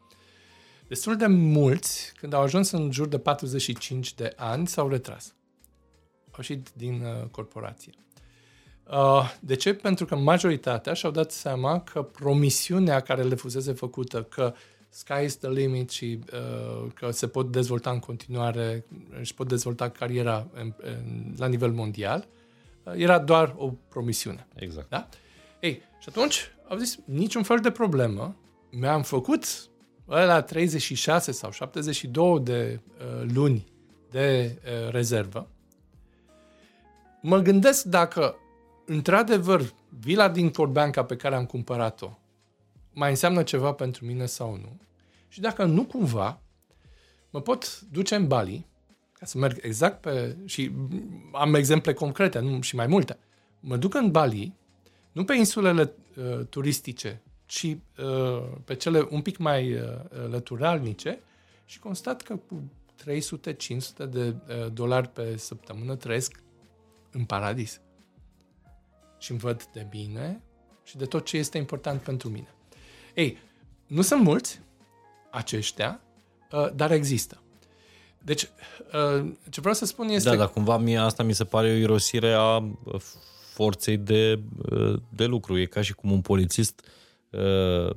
destul 0.88 1.16
de 1.16 1.28
mulți, 1.28 2.14
când 2.16 2.34
au 2.34 2.42
ajuns 2.42 2.72
în 2.72 2.92
jur 2.92 3.08
de 3.08 3.20
45 3.20 4.14
de 4.14 4.34
ani, 4.36 4.68
s-au 4.68 4.88
retras. 4.88 5.36
Au 6.32 6.38
ieșit 6.38 6.70
din 6.74 7.04
uh, 7.04 7.28
corporație. 7.32 7.94
Uh, 8.92 9.34
de 9.40 9.56
ce? 9.56 9.74
Pentru 9.74 10.06
că 10.06 10.16
majoritatea 10.16 10.94
și-au 10.94 11.12
dat 11.12 11.32
seama 11.32 11.80
că 11.80 12.02
promisiunea 12.02 13.00
care 13.00 13.24
le 13.24 13.36
fusese 13.36 13.72
făcută 13.72 14.24
că 14.24 14.54
sky 14.94 15.24
is 15.24 15.38
the 15.38 15.50
limit 15.50 15.90
și 15.90 16.20
uh, 16.34 16.92
că 16.94 17.12
se 17.12 17.28
pot 17.28 17.52
dezvolta 17.52 17.90
în 17.90 18.00
continuare, 18.00 18.86
își 19.20 19.34
pot 19.34 19.48
dezvolta 19.48 19.90
cariera 19.90 20.48
în, 20.54 20.74
în, 20.78 21.34
la 21.38 21.48
nivel 21.48 21.72
mondial, 21.72 22.28
uh, 22.84 22.94
era 22.96 23.20
doar 23.20 23.56
o 23.58 23.72
promisiune. 23.90 24.48
Exact. 24.56 24.90
Da? 24.90 25.10
Ei, 25.60 25.82
și 26.00 26.08
atunci 26.10 26.52
au 26.68 26.78
zis, 26.78 27.00
niciun 27.06 27.44
fel 27.44 27.60
de 27.60 27.72
problemă, 27.72 28.36
mi-am 28.70 29.02
făcut 29.02 29.46
la 30.06 30.42
36 30.42 31.32
sau 31.32 31.52
72 31.52 32.40
de 32.40 32.80
uh, 32.98 33.30
luni 33.34 33.72
de 34.10 34.58
uh, 34.66 34.92
rezervă. 34.92 35.48
Mă 37.22 37.40
gândesc 37.40 37.84
dacă 37.84 38.36
într-adevăr 38.86 39.74
vila 40.00 40.30
din 40.30 40.50
Corbeanca 40.50 41.04
pe 41.04 41.16
care 41.16 41.36
am 41.36 41.46
cumpărat-o 41.46 42.21
mai 42.94 43.10
înseamnă 43.10 43.44
ceva 43.44 43.74
pentru 43.74 44.06
mine 44.06 44.26
sau 44.26 44.56
nu. 44.56 44.80
Și 45.28 45.42
dacă 45.42 45.64
nu 45.64 45.86
cumva, 45.86 46.42
mă 47.30 47.42
pot 47.42 47.82
duce 47.82 48.16
în 48.16 48.28
Bali, 48.28 48.66
ca 49.14 49.26
să 49.26 49.38
merg 49.38 49.58
exact 49.62 50.02
pe... 50.02 50.36
și 50.46 50.72
am 51.32 51.54
exemple 51.54 51.94
concrete, 51.94 52.40
nu 52.40 52.62
și 52.62 52.76
mai 52.76 52.88
multe. 52.88 53.18
Mă 53.60 53.78
duc 53.78 53.94
în 53.94 54.12
Bali, 54.12 54.54
nu 55.12 55.24
pe 55.24 55.36
insulele 55.36 55.94
uh, 56.16 56.46
turistice, 56.50 57.22
ci 57.46 57.64
uh, 57.64 58.44
pe 58.66 58.76
cele 58.76 59.08
un 59.10 59.22
pic 59.22 59.38
mai 59.38 59.74
uh, 59.74 59.82
lăturalnice 60.30 61.20
și 61.66 61.80
constat 61.80 62.22
că 62.22 62.36
cu 62.36 62.72
300-500 63.02 64.10
de 64.10 64.28
uh, 64.28 64.72
dolari 64.74 65.08
pe 65.08 65.38
săptămână 65.38 65.96
trăiesc 65.96 66.44
în 67.12 67.26
paradis. 67.26 67.82
Și 69.18 69.32
îmi 69.32 69.40
văd 69.40 69.64
de 69.74 69.88
bine 69.90 70.42
și 70.84 70.98
de 70.98 71.06
tot 71.06 71.26
ce 71.26 71.38
este 71.38 71.58
important 71.58 72.02
pentru 72.02 72.30
mine. 72.30 72.56
Ei, 73.14 73.38
nu 73.88 74.02
sunt 74.02 74.22
mulți 74.22 74.60
aceștia, 75.32 76.02
uh, 76.52 76.70
dar 76.76 76.92
există. 76.92 77.42
Deci, 78.24 78.42
uh, 78.42 79.32
ce 79.50 79.60
vreau 79.60 79.76
să 79.76 79.86
spun 79.86 80.08
este... 80.08 80.30
Da, 80.30 80.36
dar 80.36 80.50
cumva 80.50 80.78
mie 80.78 80.98
asta 80.98 81.24
mi 81.24 81.34
se 81.34 81.44
pare 81.44 81.70
o 81.70 81.74
irosire 81.74 82.34
a 82.34 82.58
uh, 82.58 83.02
forței 83.54 83.98
de, 83.98 84.40
uh, 84.72 85.00
de 85.10 85.26
lucru. 85.26 85.60
E 85.60 85.66
ca 85.66 85.82
și 85.82 85.94
cum 85.94 86.12
un 86.12 86.22
polițist 86.22 86.88
uh, 87.30 87.96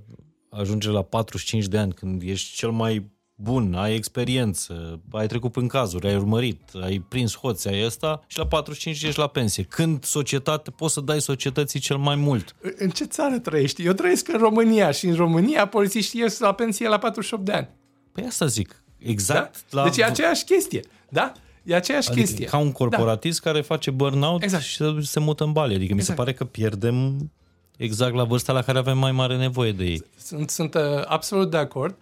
ajunge 0.51 0.91
la 0.91 1.03
45 1.03 1.67
de 1.67 1.79
ani 1.79 1.93
când 1.93 2.23
ești 2.23 2.57
cel 2.57 2.71
mai 2.71 3.11
bun, 3.35 3.75
ai 3.75 3.95
experiență, 3.95 5.01
ai 5.13 5.27
trecut 5.27 5.53
prin 5.53 5.69
cazuri, 5.69 6.07
ai 6.07 6.17
urmărit, 6.17 6.61
ai 6.83 7.05
prins 7.09 7.37
hoți, 7.37 7.69
ai 7.69 7.85
ăsta 7.85 8.21
și 8.27 8.39
la 8.39 8.47
45 8.47 9.03
ești 9.03 9.19
la 9.19 9.27
pensie. 9.27 9.63
Când 9.63 10.05
societate, 10.05 10.71
poți 10.71 10.93
să 10.93 11.01
dai 11.01 11.21
societății 11.21 11.81
cel 11.81 11.97
mai 11.97 12.15
mult. 12.15 12.57
În 12.77 12.91
ce 12.91 13.05
țară 13.05 13.39
trăiești? 13.39 13.85
Eu 13.85 13.93
trăiesc 13.93 14.29
în 14.29 14.39
România 14.39 14.91
și 14.91 15.07
în 15.07 15.15
România 15.15 15.67
polițiștii 15.67 16.21
ies 16.21 16.39
la 16.39 16.53
pensie 16.55 16.89
la 16.89 16.99
48 16.99 17.45
de 17.45 17.53
ani. 17.53 17.69
Păi 18.13 18.25
asta 18.25 18.47
zic. 18.47 18.83
Exact. 18.99 19.65
Da? 19.71 19.83
Deci 19.83 19.97
e 19.97 20.05
aceeași 20.05 20.45
chestie. 20.45 20.81
Da? 21.09 21.33
E 21.63 21.75
aceeași 21.75 22.11
adică 22.11 22.27
chestie. 22.27 22.47
ca 22.47 22.57
un 22.57 22.73
corporatist 22.73 23.43
da. 23.43 23.51
care 23.51 23.63
face 23.63 23.91
burnout 23.91 24.43
Exact. 24.43 24.63
și 24.63 24.77
se, 24.77 24.85
se 25.01 25.21
mută 25.21 25.45
în 25.45 25.53
Bali. 25.53 25.75
Adică 25.75 25.95
mi 25.95 26.01
se 26.01 26.11
Exact. 26.11 26.19
pare 26.19 26.33
că 26.33 26.45
pierdem 26.45 27.31
exact 27.77 28.15
la 28.15 28.25
vârsta 28.25 28.53
la 28.53 28.63
care 28.63 28.79
avem 28.79 28.99
mai 28.99 29.13
mare 29.13 29.37
nevoie 29.37 29.73
de 29.73 29.85
ei. 29.85 30.05
Sunt, 30.17 30.51
sunt 30.51 30.75
uh, 30.75 30.83
absolut 31.07 31.51
de 31.51 31.57
acord. 31.57 31.97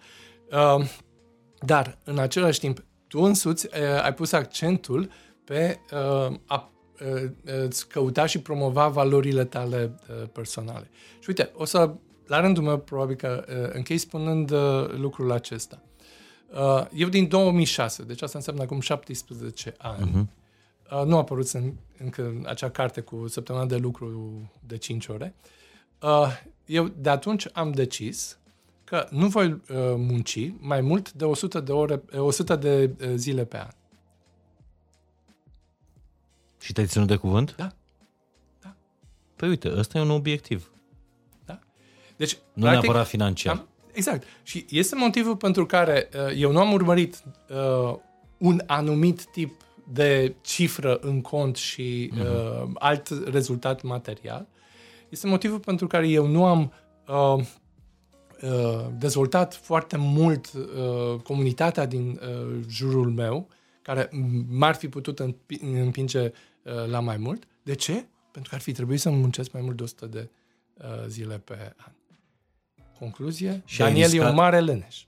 Uh, 0.51 0.85
dar, 1.65 1.97
în 2.03 2.17
același 2.19 2.59
timp, 2.59 2.83
tu 3.07 3.21
însuți 3.21 3.65
uh, 3.65 4.03
ai 4.03 4.13
pus 4.13 4.31
accentul 4.31 5.09
pe 5.43 5.79
uh, 5.91 6.35
a 6.45 6.71
uh, 7.13 7.31
îți 7.43 7.87
căuta 7.87 8.25
și 8.25 8.39
promova 8.39 8.87
valorile 8.87 9.45
tale 9.45 9.95
uh, 10.09 10.29
personale. 10.31 10.89
Și 11.19 11.25
uite, 11.27 11.51
o 11.55 11.65
să, 11.65 11.93
la 12.27 12.39
rândul 12.39 12.63
meu, 12.63 12.77
probabil 12.77 13.15
că 13.15 13.45
uh, 13.47 13.69
închei 13.73 13.97
spunând 13.97 14.51
uh, 14.51 14.89
lucrul 14.95 15.31
acesta. 15.31 15.81
Uh, 16.53 16.85
eu 16.93 17.09
din 17.09 17.27
2006, 17.27 18.03
deci 18.03 18.21
asta 18.21 18.37
înseamnă 18.37 18.61
acum 18.61 18.79
17 18.79 19.73
ani, 19.77 20.09
uh-huh. 20.09 20.99
uh, 20.99 21.05
nu 21.05 21.15
a 21.15 21.19
apărut 21.19 21.47
în, 21.47 21.73
încă 21.97 22.41
acea 22.45 22.69
carte 22.69 23.01
cu 23.01 23.27
săptămâna 23.27 23.65
de 23.65 23.77
lucru 23.77 24.41
de 24.67 24.77
5 24.77 25.07
ore, 25.07 25.35
uh, 26.01 26.27
eu 26.65 26.87
de 26.87 27.09
atunci 27.09 27.47
am 27.53 27.71
decis 27.71 28.37
că 28.93 29.07
nu 29.09 29.27
voi 29.27 29.47
uh, 29.47 29.59
munci 29.95 30.51
mai 30.59 30.81
mult 30.81 31.11
de 31.11 31.25
100 31.25 31.59
de, 31.59 31.71
ore, 31.71 32.03
uh, 32.13 32.19
100 32.19 32.55
de 32.55 32.91
uh, 33.01 33.13
zile 33.15 33.45
pe 33.45 33.57
an. 33.57 33.69
Și 36.59 36.73
te-ai 36.73 36.87
ținut 36.87 37.07
de 37.07 37.15
cuvânt? 37.15 37.55
Da. 37.55 37.71
Da. 38.61 38.75
Păi 39.35 39.49
uite, 39.49 39.77
ăsta 39.77 39.97
e 39.97 40.01
un 40.01 40.09
obiectiv. 40.09 40.71
Da? 41.45 41.59
Deci, 42.15 42.37
Nu 42.53 42.69
neapărat 42.69 43.07
financiar. 43.07 43.55
Am, 43.55 43.67
exact. 43.91 44.27
Și 44.43 44.65
este 44.69 44.95
motivul 44.95 45.35
pentru 45.35 45.65
care 45.65 46.09
uh, 46.13 46.33
eu 46.35 46.51
nu 46.51 46.59
am 46.59 46.71
urmărit 46.71 47.23
uh, 47.49 47.95
un 48.37 48.61
anumit 48.67 49.25
tip 49.25 49.61
de 49.93 50.35
cifră 50.41 50.97
în 51.01 51.21
cont 51.21 51.55
și 51.55 52.11
uh, 52.19 52.69
alt 52.73 53.09
rezultat 53.25 53.81
material. 53.81 54.47
Este 55.09 55.27
motivul 55.27 55.59
pentru 55.59 55.87
care 55.87 56.07
eu 56.07 56.27
nu 56.27 56.45
am 56.45 56.73
uh, 57.07 57.35
uh, 57.37 57.45
dezvoltat 58.97 59.53
foarte 59.53 59.97
mult 59.97 60.51
uh, 60.53 61.19
comunitatea 61.19 61.85
din 61.85 62.19
uh, 62.21 62.59
jurul 62.69 63.09
meu 63.09 63.47
care 63.83 64.09
m-ar 64.49 64.75
fi 64.75 64.87
putut 64.89 65.19
împinge 65.61 66.19
uh, 66.21 66.31
la 66.87 66.99
mai 66.99 67.17
mult. 67.17 67.43
De 67.63 67.73
ce? 67.73 68.05
Pentru 68.31 68.49
că 68.49 68.55
ar 68.55 68.61
fi 68.61 68.71
trebuit 68.71 68.99
să 68.99 69.09
muncesc 69.09 69.51
mai 69.51 69.61
mult 69.61 69.77
de 69.77 69.83
100 69.83 70.05
de 70.05 70.29
uh, 70.73 70.85
zile 71.07 71.37
pe 71.37 71.73
an. 71.75 71.91
Concluzie, 72.99 73.61
și 73.65 73.77
Daniel 73.77 74.09
riscat... 74.09 74.25
e 74.25 74.29
un 74.29 74.35
mare 74.35 74.59
leneș. 74.59 75.03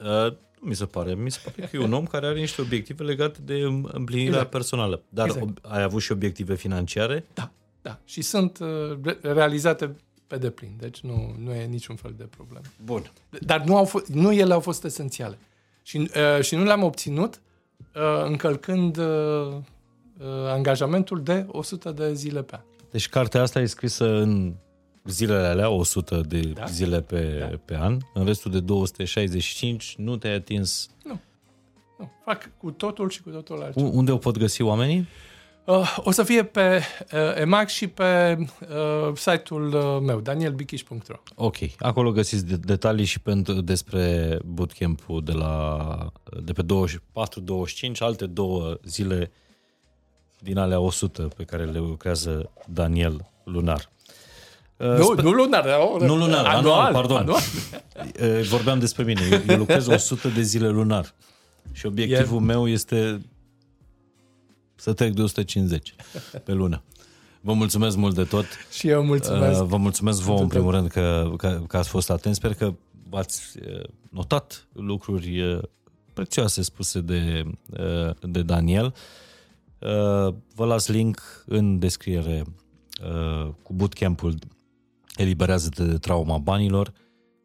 Uh, 0.00 0.32
nu 0.60 0.68
mi 0.68 0.74
se 0.74 0.86
pare. 0.86 1.14
Mi 1.14 1.30
se 1.30 1.40
pare 1.44 1.68
că 1.68 1.76
e 1.76 1.80
un 1.80 1.92
om 1.92 2.06
care 2.06 2.26
are 2.26 2.38
niște 2.38 2.60
obiective 2.60 3.04
legate 3.04 3.38
de 3.42 3.54
împlinirea 3.82 4.32
exact. 4.32 4.50
personală. 4.50 5.02
Dar 5.08 5.26
exact. 5.26 5.58
ai 5.62 5.82
avut 5.82 6.02
și 6.02 6.12
obiective 6.12 6.54
financiare? 6.54 7.24
Da, 7.34 7.50
da. 7.82 8.00
Și 8.04 8.22
sunt 8.22 8.58
uh, 8.58 9.16
realizate 9.22 9.96
pe 10.26 10.36
deplin. 10.36 10.74
Deci 10.78 11.00
nu, 11.00 11.34
nu 11.38 11.52
e 11.52 11.64
niciun 11.64 11.96
fel 11.96 12.14
de 12.16 12.24
problemă. 12.24 12.64
Bun. 12.84 13.12
Dar 13.40 13.62
nu, 13.64 13.76
au 13.76 13.84
fost, 13.84 14.06
nu 14.06 14.32
ele 14.32 14.52
au 14.52 14.60
fost 14.60 14.84
esențiale. 14.84 15.38
Și, 15.82 16.10
uh, 16.36 16.42
și 16.42 16.54
nu 16.54 16.64
le-am 16.64 16.82
obținut 16.82 17.40
uh, 17.94 18.24
încălcând 18.24 18.96
uh, 18.96 19.04
uh, 19.06 20.26
angajamentul 20.46 21.22
de 21.22 21.46
100 21.48 21.90
de 21.90 22.14
zile 22.14 22.42
pe 22.42 22.54
an. 22.54 22.62
Deci 22.90 23.08
cartea 23.08 23.42
asta 23.42 23.60
e 23.60 23.66
scrisă 23.66 24.04
în 24.04 24.54
zilele 25.04 25.46
alea, 25.46 25.68
100 25.68 26.20
de 26.28 26.40
da? 26.40 26.64
zile 26.64 27.00
pe, 27.00 27.36
da. 27.50 27.58
pe 27.64 27.76
an, 27.76 27.98
în 28.14 28.24
restul 28.24 28.50
de 28.50 28.60
265 28.60 29.94
nu 29.98 30.16
te-ai 30.16 30.34
atins. 30.34 30.90
Nu. 31.04 31.20
nu. 31.98 32.10
Fac 32.24 32.50
cu 32.56 32.70
totul 32.70 33.10
și 33.10 33.22
cu 33.22 33.30
totul 33.30 33.62
altceva. 33.62 33.88
Unde 33.88 34.12
o 34.12 34.16
pot 34.16 34.38
găsi 34.38 34.62
oamenii? 34.62 34.98
Uh, 34.98 35.06
o 35.96 36.10
să 36.10 36.22
fie 36.22 36.44
pe 36.44 36.82
uh, 37.12 37.40
EMAG 37.40 37.68
și 37.68 37.86
pe 37.86 38.36
uh, 38.38 39.16
site-ul 39.16 39.74
uh, 39.74 39.98
meu, 40.06 40.20
danielbichiș.ro. 40.20 41.16
Ok, 41.34 41.56
acolo 41.78 42.12
găsiți 42.12 42.46
de- 42.46 42.56
detalii 42.56 43.04
și 43.04 43.20
pentru, 43.20 43.52
despre 43.52 44.38
bootcamp-ul 44.44 45.22
de, 45.24 45.32
la, 45.32 46.12
de 46.42 46.52
pe 46.52 46.62
24-25, 46.62 46.66
alte 47.98 48.26
două 48.26 48.78
zile 48.84 49.30
din 50.38 50.58
alea 50.58 50.80
100 50.80 51.22
pe 51.36 51.44
care 51.44 51.64
le 51.64 51.78
lucrează 51.78 52.50
Daniel 52.66 53.30
Lunar. 53.44 53.90
Uh, 54.76 54.86
nu, 54.86 55.02
Spe- 55.12 55.22
nu 55.22 55.30
lunar, 55.30 55.64
nu 56.00 56.16
lunar, 56.16 56.44
anual, 56.44 56.56
anual 56.56 56.92
pardon. 56.92 57.16
Anual. 57.16 57.40
Uh, 58.22 58.46
vorbeam 58.48 58.78
despre 58.78 59.04
mine. 59.04 59.20
Eu, 59.30 59.40
eu 59.48 59.56
lucrez 59.56 59.86
100 59.86 60.28
de 60.28 60.42
zile 60.42 60.68
lunar. 60.68 61.14
Și 61.72 61.86
obiectivul 61.86 62.40
e... 62.42 62.44
meu 62.44 62.68
este 62.68 63.20
să 64.84 64.92
trec 64.92 65.12
de 65.12 65.22
150 65.22 65.94
pe 66.44 66.52
lună. 66.52 66.82
Vă 67.40 67.52
mulțumesc 67.52 67.96
mult 67.96 68.14
de 68.14 68.24
tot. 68.24 68.44
Și 68.70 68.88
eu 68.88 69.04
mulțumesc. 69.04 69.60
Uh, 69.60 69.66
vă 69.66 69.76
mulțumesc 69.76 70.20
vouă, 70.20 70.40
în 70.40 70.48
primul 70.48 70.70
rând, 70.70 70.88
că, 70.88 71.32
că, 71.36 71.62
că 71.66 71.76
ați 71.76 71.88
fost 71.88 72.10
atenți. 72.10 72.38
Sper 72.38 72.54
că 72.54 72.74
ați 73.10 73.58
notat 74.10 74.68
lucruri 74.72 75.60
prețioase 76.12 76.62
spuse 76.62 77.00
de, 77.00 77.44
de 78.20 78.42
Daniel. 78.42 78.94
Vă 80.54 80.64
las 80.66 80.88
link 80.88 81.44
în 81.46 81.78
descriere 81.78 82.44
cu 83.62 83.72
bootcamp-ul 83.72 84.38
Eliberează-te 85.16 85.84
de 85.84 85.98
trauma 85.98 86.38
banilor. 86.38 86.92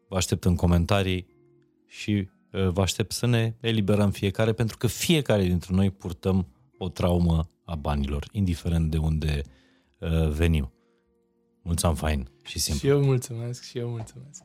Vă 0.08 0.16
aștept 0.16 0.44
în 0.44 0.54
comentarii 0.54 1.26
și 1.86 2.28
vă 2.50 2.80
aștept 2.80 3.12
să 3.12 3.26
ne 3.26 3.54
eliberăm 3.60 4.10
fiecare, 4.10 4.52
pentru 4.52 4.76
că 4.76 4.86
fiecare 4.86 5.42
dintre 5.42 5.74
noi 5.74 5.90
purtăm 5.90 6.46
o 6.82 6.88
traumă 6.88 7.50
a 7.64 7.74
banilor, 7.74 8.28
indiferent 8.32 8.90
de 8.90 8.96
unde 8.96 9.42
uh, 9.98 10.28
venim. 10.28 10.72
Mulțumim 11.62 11.96
fain 11.96 12.28
și 12.44 12.58
simplu. 12.58 12.80
Și 12.80 12.94
eu 12.94 13.04
mulțumesc, 13.04 13.62
și 13.62 13.78
eu 13.78 13.88
mulțumesc. 13.88 14.42